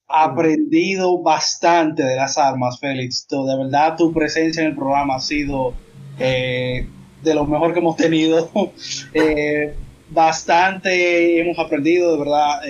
aprendido 0.07 1.21
bastante 1.21 2.03
de 2.03 2.15
las 2.15 2.37
armas, 2.37 2.79
Félix. 2.79 3.27
De 3.27 3.57
verdad, 3.57 3.97
tu 3.97 4.13
presencia 4.13 4.61
en 4.61 4.69
el 4.69 4.75
programa 4.75 5.15
ha 5.15 5.19
sido 5.19 5.73
eh, 6.17 6.87
de 7.21 7.35
lo 7.35 7.45
mejor 7.45 7.73
que 7.73 7.79
hemos 7.79 7.97
tenido. 7.97 8.49
bastante 10.09 11.41
hemos 11.41 11.59
aprendido, 11.59 12.13
de 12.13 12.17
verdad. 12.17 12.61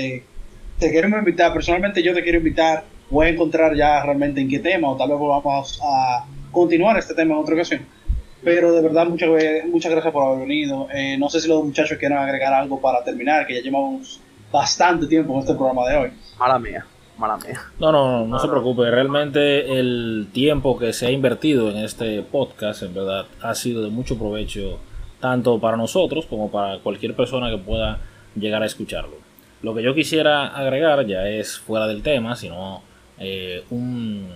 te 0.79 0.91
quiero 0.91 1.07
invitar, 1.07 1.53
personalmente 1.53 2.01
yo 2.01 2.13
te 2.13 2.23
quiero 2.23 2.39
invitar. 2.39 2.85
Voy 3.11 3.27
a 3.27 3.29
encontrar 3.29 3.75
ya 3.75 4.03
realmente 4.03 4.41
en 4.41 4.49
qué 4.49 4.59
tema, 4.59 4.89
o 4.89 4.97
tal 4.97 5.09
vez 5.09 5.19
vamos 5.19 5.79
a 5.83 6.25
continuar 6.51 6.97
este 6.97 7.13
tema 7.13 7.35
en 7.35 7.39
otra 7.39 7.53
ocasión 7.53 7.98
pero 8.43 8.71
de 8.73 8.81
verdad, 8.81 9.07
muchas, 9.07 9.29
muchas 9.67 9.91
gracias 9.91 10.13
por 10.13 10.23
haber 10.23 10.47
venido. 10.47 10.87
Eh, 10.93 11.17
no 11.17 11.29
sé 11.29 11.41
si 11.41 11.47
los 11.47 11.63
muchachos 11.63 11.97
quieren 11.97 12.17
agregar 12.17 12.53
algo 12.53 12.79
para 12.79 13.03
terminar, 13.03 13.45
que 13.45 13.55
ya 13.55 13.61
llevamos 13.61 14.21
bastante 14.51 15.07
tiempo 15.07 15.33
en 15.33 15.39
este 15.39 15.53
programa 15.53 15.87
de 15.87 15.97
hoy. 15.97 16.11
Mala 16.39 16.59
mía, 16.59 16.85
mala 17.17 17.37
mía. 17.37 17.59
No, 17.79 17.91
no, 17.91 18.19
no, 18.19 18.27
no 18.27 18.39
se 18.39 18.47
preocupe. 18.47 18.89
Realmente 18.89 19.79
el 19.79 20.27
tiempo 20.31 20.77
que 20.77 20.93
se 20.93 21.07
ha 21.07 21.11
invertido 21.11 21.69
en 21.69 21.77
este 21.77 22.21
podcast, 22.21 22.83
en 22.83 22.93
verdad, 22.93 23.25
ha 23.41 23.55
sido 23.55 23.83
de 23.83 23.89
mucho 23.89 24.17
provecho, 24.17 24.79
tanto 25.19 25.59
para 25.59 25.77
nosotros 25.77 26.25
como 26.25 26.49
para 26.49 26.79
cualquier 26.79 27.15
persona 27.15 27.49
que 27.49 27.57
pueda 27.57 27.99
llegar 28.35 28.63
a 28.63 28.65
escucharlo. 28.65 29.17
Lo 29.61 29.75
que 29.75 29.83
yo 29.83 29.93
quisiera 29.93 30.47
agregar 30.47 31.05
ya 31.05 31.27
es 31.27 31.59
fuera 31.59 31.85
del 31.87 32.01
tema, 32.01 32.37
sino 32.37 32.81
eh, 33.17 33.63
un, 33.69 34.29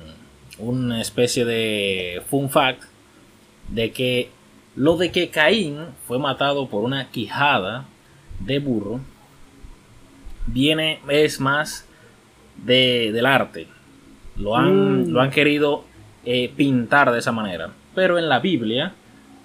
una 0.59 0.99
especie 0.99 1.45
de 1.45 2.21
fun 2.29 2.49
fact 2.49 2.83
de 3.73 3.91
que 3.91 4.29
lo 4.75 4.97
de 4.97 5.11
que 5.11 5.29
Caín 5.29 5.77
fue 6.07 6.19
matado 6.19 6.67
por 6.67 6.83
una 6.83 7.09
quijada 7.09 7.85
de 8.39 8.59
burro 8.59 8.99
viene 10.47 10.99
es 11.09 11.39
más 11.39 11.87
de, 12.63 13.11
del 13.11 13.25
arte. 13.25 13.67
Lo 14.35 14.55
han, 14.55 15.03
mm. 15.03 15.09
lo 15.09 15.21
han 15.21 15.31
querido 15.31 15.85
eh, 16.25 16.51
pintar 16.55 17.11
de 17.11 17.19
esa 17.19 17.31
manera. 17.31 17.71
Pero 17.95 18.17
en 18.17 18.29
la 18.29 18.39
Biblia, 18.39 18.93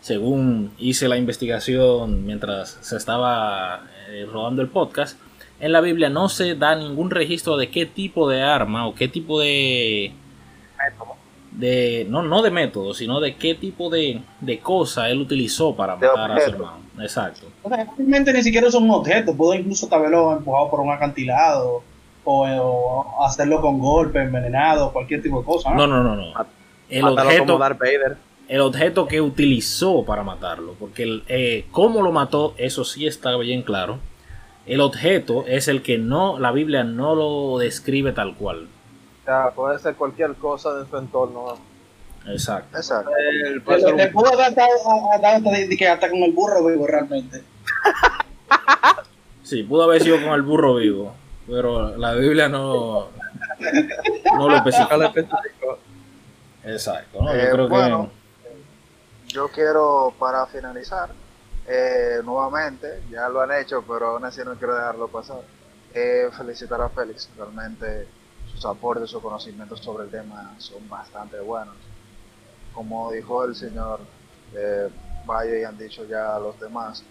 según 0.00 0.72
hice 0.78 1.08
la 1.08 1.16
investigación 1.16 2.24
mientras 2.24 2.78
se 2.80 2.96
estaba 2.96 3.84
eh, 4.10 4.26
rodando 4.30 4.62
el 4.62 4.68
podcast, 4.68 5.18
en 5.60 5.72
la 5.72 5.80
Biblia 5.80 6.08
no 6.08 6.28
se 6.28 6.54
da 6.54 6.74
ningún 6.74 7.10
registro 7.10 7.56
de 7.56 7.68
qué 7.68 7.84
tipo 7.84 8.28
de 8.28 8.42
arma 8.42 8.86
o 8.86 8.94
qué 8.94 9.08
tipo 9.08 9.40
de 9.40 10.12
de 11.58 12.06
no, 12.08 12.22
no 12.22 12.40
de 12.40 12.52
método, 12.52 12.94
sino 12.94 13.18
de 13.18 13.34
qué 13.34 13.54
tipo 13.56 13.90
de, 13.90 14.22
de 14.40 14.60
cosa 14.60 15.10
él 15.10 15.20
utilizó 15.20 15.74
para 15.74 15.96
matar 15.96 16.30
a 16.30 16.40
su 16.40 16.50
hermano. 16.50 16.78
Exacto. 17.00 17.46
realmente 17.68 18.32
ni 18.32 18.42
siquiera 18.42 18.70
son 18.70 18.84
un 18.84 18.92
objeto, 18.92 19.34
pudo 19.34 19.54
incluso 19.54 19.92
haberlo 19.92 20.36
empujado 20.36 20.70
por 20.70 20.80
un 20.80 20.92
acantilado 20.92 21.82
o, 22.24 23.24
hacerlo 23.24 23.60
con 23.60 23.78
golpe, 23.80 24.20
envenenado, 24.20 24.92
cualquier 24.92 25.20
tipo 25.20 25.40
de 25.40 25.44
cosa. 25.44 25.74
No, 25.74 25.86
no, 25.86 26.02
no, 26.04 26.14
no. 26.14 26.32
El 26.88 27.04
objeto, 27.04 27.58
el 28.48 28.60
objeto 28.60 29.08
que 29.08 29.20
utilizó 29.20 30.04
para 30.04 30.22
matarlo, 30.22 30.74
porque 30.78 31.02
el, 31.02 31.24
eh, 31.26 31.66
cómo 31.72 32.02
lo 32.02 32.12
mató, 32.12 32.54
eso 32.56 32.84
sí 32.84 33.06
está 33.06 33.36
bien 33.36 33.62
claro. 33.62 33.98
El 34.64 34.80
objeto 34.80 35.44
es 35.46 35.66
el 35.66 35.82
que 35.82 35.98
no, 35.98 36.38
la 36.38 36.52
Biblia 36.52 36.84
no 36.84 37.14
lo 37.14 37.58
describe 37.58 38.12
tal 38.12 38.36
cual 38.36 38.68
puede 39.54 39.78
ser 39.78 39.94
cualquier 39.94 40.34
cosa 40.34 40.74
de 40.74 40.88
su 40.88 40.96
entorno. 40.96 41.58
Exacto. 42.26 42.76
Exacto. 42.76 43.10
Le, 43.96 44.08
pudo 44.08 44.32
haber 44.32 44.54
dado 44.54 45.46
que 45.78 45.88
hasta 45.88 46.10
con 46.10 46.22
el 46.22 46.32
burro 46.32 46.66
vivo 46.66 46.86
realmente. 46.86 47.42
sí, 49.42 49.62
pudo 49.62 49.84
haber 49.84 50.02
sido 50.02 50.20
con 50.22 50.32
el 50.32 50.42
burro 50.42 50.76
vivo, 50.76 51.14
pero 51.46 51.96
la 51.96 52.14
Biblia 52.14 52.48
no, 52.48 53.08
no 54.36 54.48
lo 54.48 54.56
especifica. 54.56 55.12
Exacto. 56.64 57.22
¿no? 57.22 57.34
Yo 57.34 57.40
eh, 57.40 57.48
creo 57.50 57.68
bueno, 57.68 58.10
yo 59.28 59.48
quiero 59.48 60.12
para 60.18 60.46
finalizar 60.46 61.10
eh, 61.66 62.20
nuevamente, 62.24 63.02
ya 63.10 63.28
lo 63.28 63.40
han 63.40 63.52
hecho, 63.52 63.84
pero 63.86 64.08
aún 64.08 64.24
así 64.24 64.40
no 64.44 64.54
quiero 64.54 64.74
dejarlo 64.74 65.08
pasar. 65.08 65.40
Eh, 65.94 66.28
felicitar 66.36 66.80
a 66.82 66.88
Félix, 66.90 67.30
realmente 67.36 68.06
sus 68.58 68.64
aportes, 68.66 69.08
sus 69.08 69.22
conocimientos 69.22 69.78
sobre 69.78 70.04
el 70.04 70.10
tema 70.10 70.52
son 70.58 70.88
bastante 70.88 71.38
buenos. 71.38 71.76
Como 72.74 73.12
dijo 73.12 73.44
el 73.44 73.54
señor 73.54 74.00
eh, 74.52 74.88
Valle 75.24 75.60
y 75.60 75.64
han 75.64 75.78
dicho 75.78 76.04
ya 76.06 76.38
los 76.40 76.58
demás, 76.58 77.04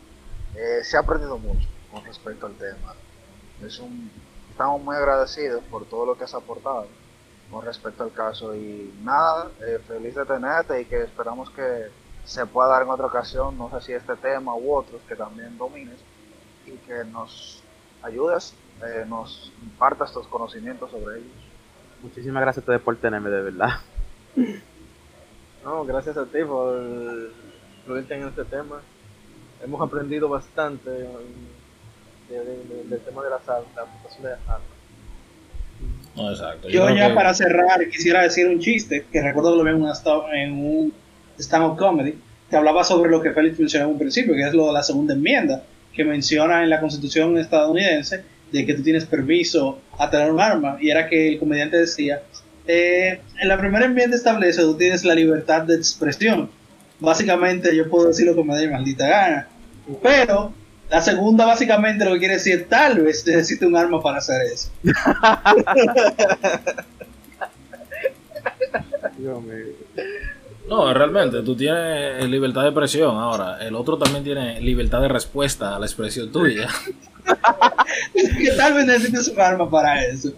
eh, 0.55 0.83
se 0.83 0.97
ha 0.97 0.99
aprendido 0.99 1.37
mucho 1.37 1.65
con 1.89 2.03
respecto 2.03 2.47
al 2.47 2.53
tema. 2.55 2.93
Es 3.65 3.79
un, 3.79 4.11
estamos 4.51 4.81
muy 4.81 4.95
agradecidos 4.97 5.63
por 5.71 5.85
todo 5.85 6.05
lo 6.05 6.17
que 6.17 6.25
has 6.25 6.33
aportado 6.33 6.87
con 7.49 7.63
respecto 7.63 8.03
al 8.03 8.11
caso 8.11 8.53
y 8.53 8.93
nada, 9.01 9.49
eh, 9.61 9.79
feliz 9.87 10.15
de 10.15 10.25
tenerte 10.25 10.81
y 10.81 10.85
que 10.85 11.03
esperamos 11.03 11.49
que 11.51 11.87
se 12.25 12.45
pueda 12.45 12.67
dar 12.67 12.83
en 12.83 12.89
otra 12.89 13.05
ocasión, 13.05 13.57
no 13.57 13.69
sé 13.69 13.85
si 13.85 13.93
este 13.93 14.17
tema 14.17 14.53
u 14.53 14.75
otros 14.75 15.01
que 15.07 15.15
también 15.15 15.57
domines 15.57 15.97
y 16.65 16.71
que 16.71 17.05
nos 17.05 17.63
ayudes 18.03 18.53
eh, 18.83 19.05
nos 19.07 19.51
imparta 19.63 20.05
estos 20.05 20.27
conocimientos 20.27 20.91
sobre 20.91 21.17
ellos. 21.17 21.31
Muchísimas 22.01 22.41
gracias 22.41 22.57
a 22.57 22.65
ustedes 22.65 22.81
por 22.81 22.95
tenerme, 22.97 23.29
de 23.29 23.41
verdad. 23.41 23.69
No, 25.63 25.83
gracias 25.83 26.15
a 26.15 26.23
ti 26.23 26.37
por 26.47 26.79
incluirte 27.79 28.15
en 28.15 28.25
este 28.25 28.45
tema. 28.45 28.79
Hemos 29.61 29.81
aprendido 29.81 30.29
bastante 30.29 30.89
del 32.29 33.01
tema 33.05 33.21
de 33.21 33.29
las 33.29 33.49
armas, 33.49 33.67
la 33.75 33.81
aplicación 33.81 34.23
de 34.23 34.29
las 34.29 34.39
armas. 34.47 34.77
No, 36.15 36.31
exacto. 36.31 36.69
Yo, 36.69 36.89
ya 36.91 37.13
para 37.13 37.33
cerrar 37.33 37.85
quisiera 37.89 38.21
decir 38.21 38.47
un 38.47 38.59
chiste 38.59 39.05
que 39.11 39.21
recuerdo 39.21 39.51
que 39.51 39.57
lo 39.57 39.63
vi 39.65 39.71
en, 39.71 40.35
en 40.37 40.53
un 40.53 40.93
stand-up 41.37 41.77
comedy 41.77 42.17
que 42.49 42.55
hablaba 42.55 42.85
sobre 42.85 43.11
lo 43.11 43.21
que 43.21 43.31
Félix 43.31 43.59
mencionó 43.59 43.87
en 43.87 43.91
un 43.91 43.99
principio, 43.99 44.33
que 44.35 44.47
es 44.47 44.53
lo 44.53 44.67
de 44.67 44.73
la 44.73 44.83
segunda 44.83 45.15
enmienda, 45.15 45.63
que 45.93 46.05
menciona 46.05 46.63
en 46.63 46.69
la 46.69 46.79
constitución 46.79 47.37
estadounidense 47.37 48.23
de 48.51 48.65
que 48.65 48.73
tú 48.73 48.83
tienes 48.83 49.05
permiso 49.05 49.79
a 49.97 50.09
tener 50.09 50.31
un 50.31 50.39
arma. 50.39 50.77
Y 50.79 50.89
era 50.89 51.07
que 51.07 51.29
el 51.29 51.39
comediante 51.39 51.77
decía, 51.77 52.21
eh, 52.65 53.21
en 53.39 53.47
la 53.47 53.57
primera 53.57 53.85
enmienda 53.85 54.15
establece 54.15 54.61
que 54.61 54.67
tú 54.67 54.77
tienes 54.77 55.03
la 55.03 55.15
libertad 55.15 55.63
de 55.63 55.75
expresión. 55.75 56.49
Básicamente 56.99 57.75
yo 57.75 57.89
puedo 57.89 58.07
decir 58.07 58.25
lo 58.25 58.35
que 58.35 58.43
me 58.43 58.55
dé 58.55 58.69
maldita 58.69 59.07
gana. 59.07 59.47
Pero 60.01 60.53
la 60.89 61.01
segunda 61.01 61.45
básicamente 61.45 62.05
lo 62.05 62.13
que 62.13 62.19
quiere 62.19 62.33
decir 62.35 62.67
tal 62.69 63.01
vez 63.01 63.25
necesite 63.25 63.65
un 63.65 63.75
arma 63.75 64.01
para 64.01 64.17
hacer 64.17 64.41
eso. 64.51 64.71
No, 70.67 70.93
realmente, 70.93 71.41
tú 71.43 71.55
tienes 71.55 72.27
libertad 72.29 72.61
de 72.63 72.67
expresión 72.67 73.15
ahora. 73.15 73.57
El 73.65 73.73
otro 73.75 73.97
también 73.97 74.23
tiene 74.23 74.59
libertad 74.59 75.01
de 75.01 75.07
respuesta 75.07 75.75
a 75.75 75.79
la 75.79 75.85
expresión 75.85 76.31
tuya. 76.31 76.67
que 78.13 78.51
tal 78.57 78.73
vez 78.73 78.85
necesites 78.85 79.27
un 79.29 79.39
arma 79.41 79.69
para 79.69 80.03
eso. 80.05 80.31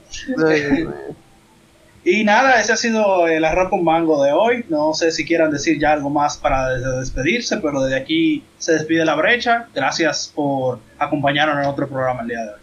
y 2.03 2.23
nada, 2.23 2.59
ese 2.59 2.73
ha 2.73 2.77
sido 2.77 3.27
el 3.27 3.43
arroz 3.45 3.69
con 3.69 3.83
mango 3.83 4.23
de 4.23 4.31
hoy. 4.31 4.65
No 4.69 4.93
sé 4.93 5.11
si 5.11 5.25
quieran 5.25 5.51
decir 5.51 5.79
ya 5.79 5.91
algo 5.93 6.09
más 6.09 6.37
para 6.37 6.69
despedirse, 6.99 7.57
pero 7.57 7.81
desde 7.83 7.97
aquí 7.97 8.43
se 8.57 8.73
despide 8.73 9.05
la 9.05 9.15
brecha. 9.15 9.67
Gracias 9.73 10.31
por 10.33 10.79
acompañarnos 10.97 11.63
en 11.63 11.69
otro 11.69 11.87
programa 11.87 12.21
el 12.21 12.27
día 12.29 12.41
de 12.43 12.49
hoy. 12.49 12.59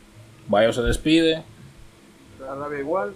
Bayo 0.48 0.72
se 0.72 0.82
despide. 0.82 1.42
igual. 2.80 3.14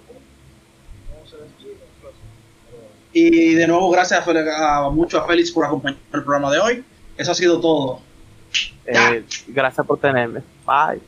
Y 3.12 3.54
de 3.54 3.66
nuevo, 3.66 3.90
gracias 3.90 4.26
a, 4.26 4.76
a- 4.86 4.90
mucho 4.90 5.18
a 5.18 5.26
Félix 5.26 5.50
por 5.50 5.64
acompañar 5.64 5.98
el 6.12 6.22
programa 6.22 6.52
de 6.52 6.58
hoy. 6.60 6.84
Eso 7.16 7.32
ha 7.32 7.34
sido 7.34 7.60
todo. 7.60 8.00
Eh, 8.86 9.24
gracias 9.48 9.86
por 9.86 9.98
tenerme. 9.98 10.42
pai. 10.70 11.00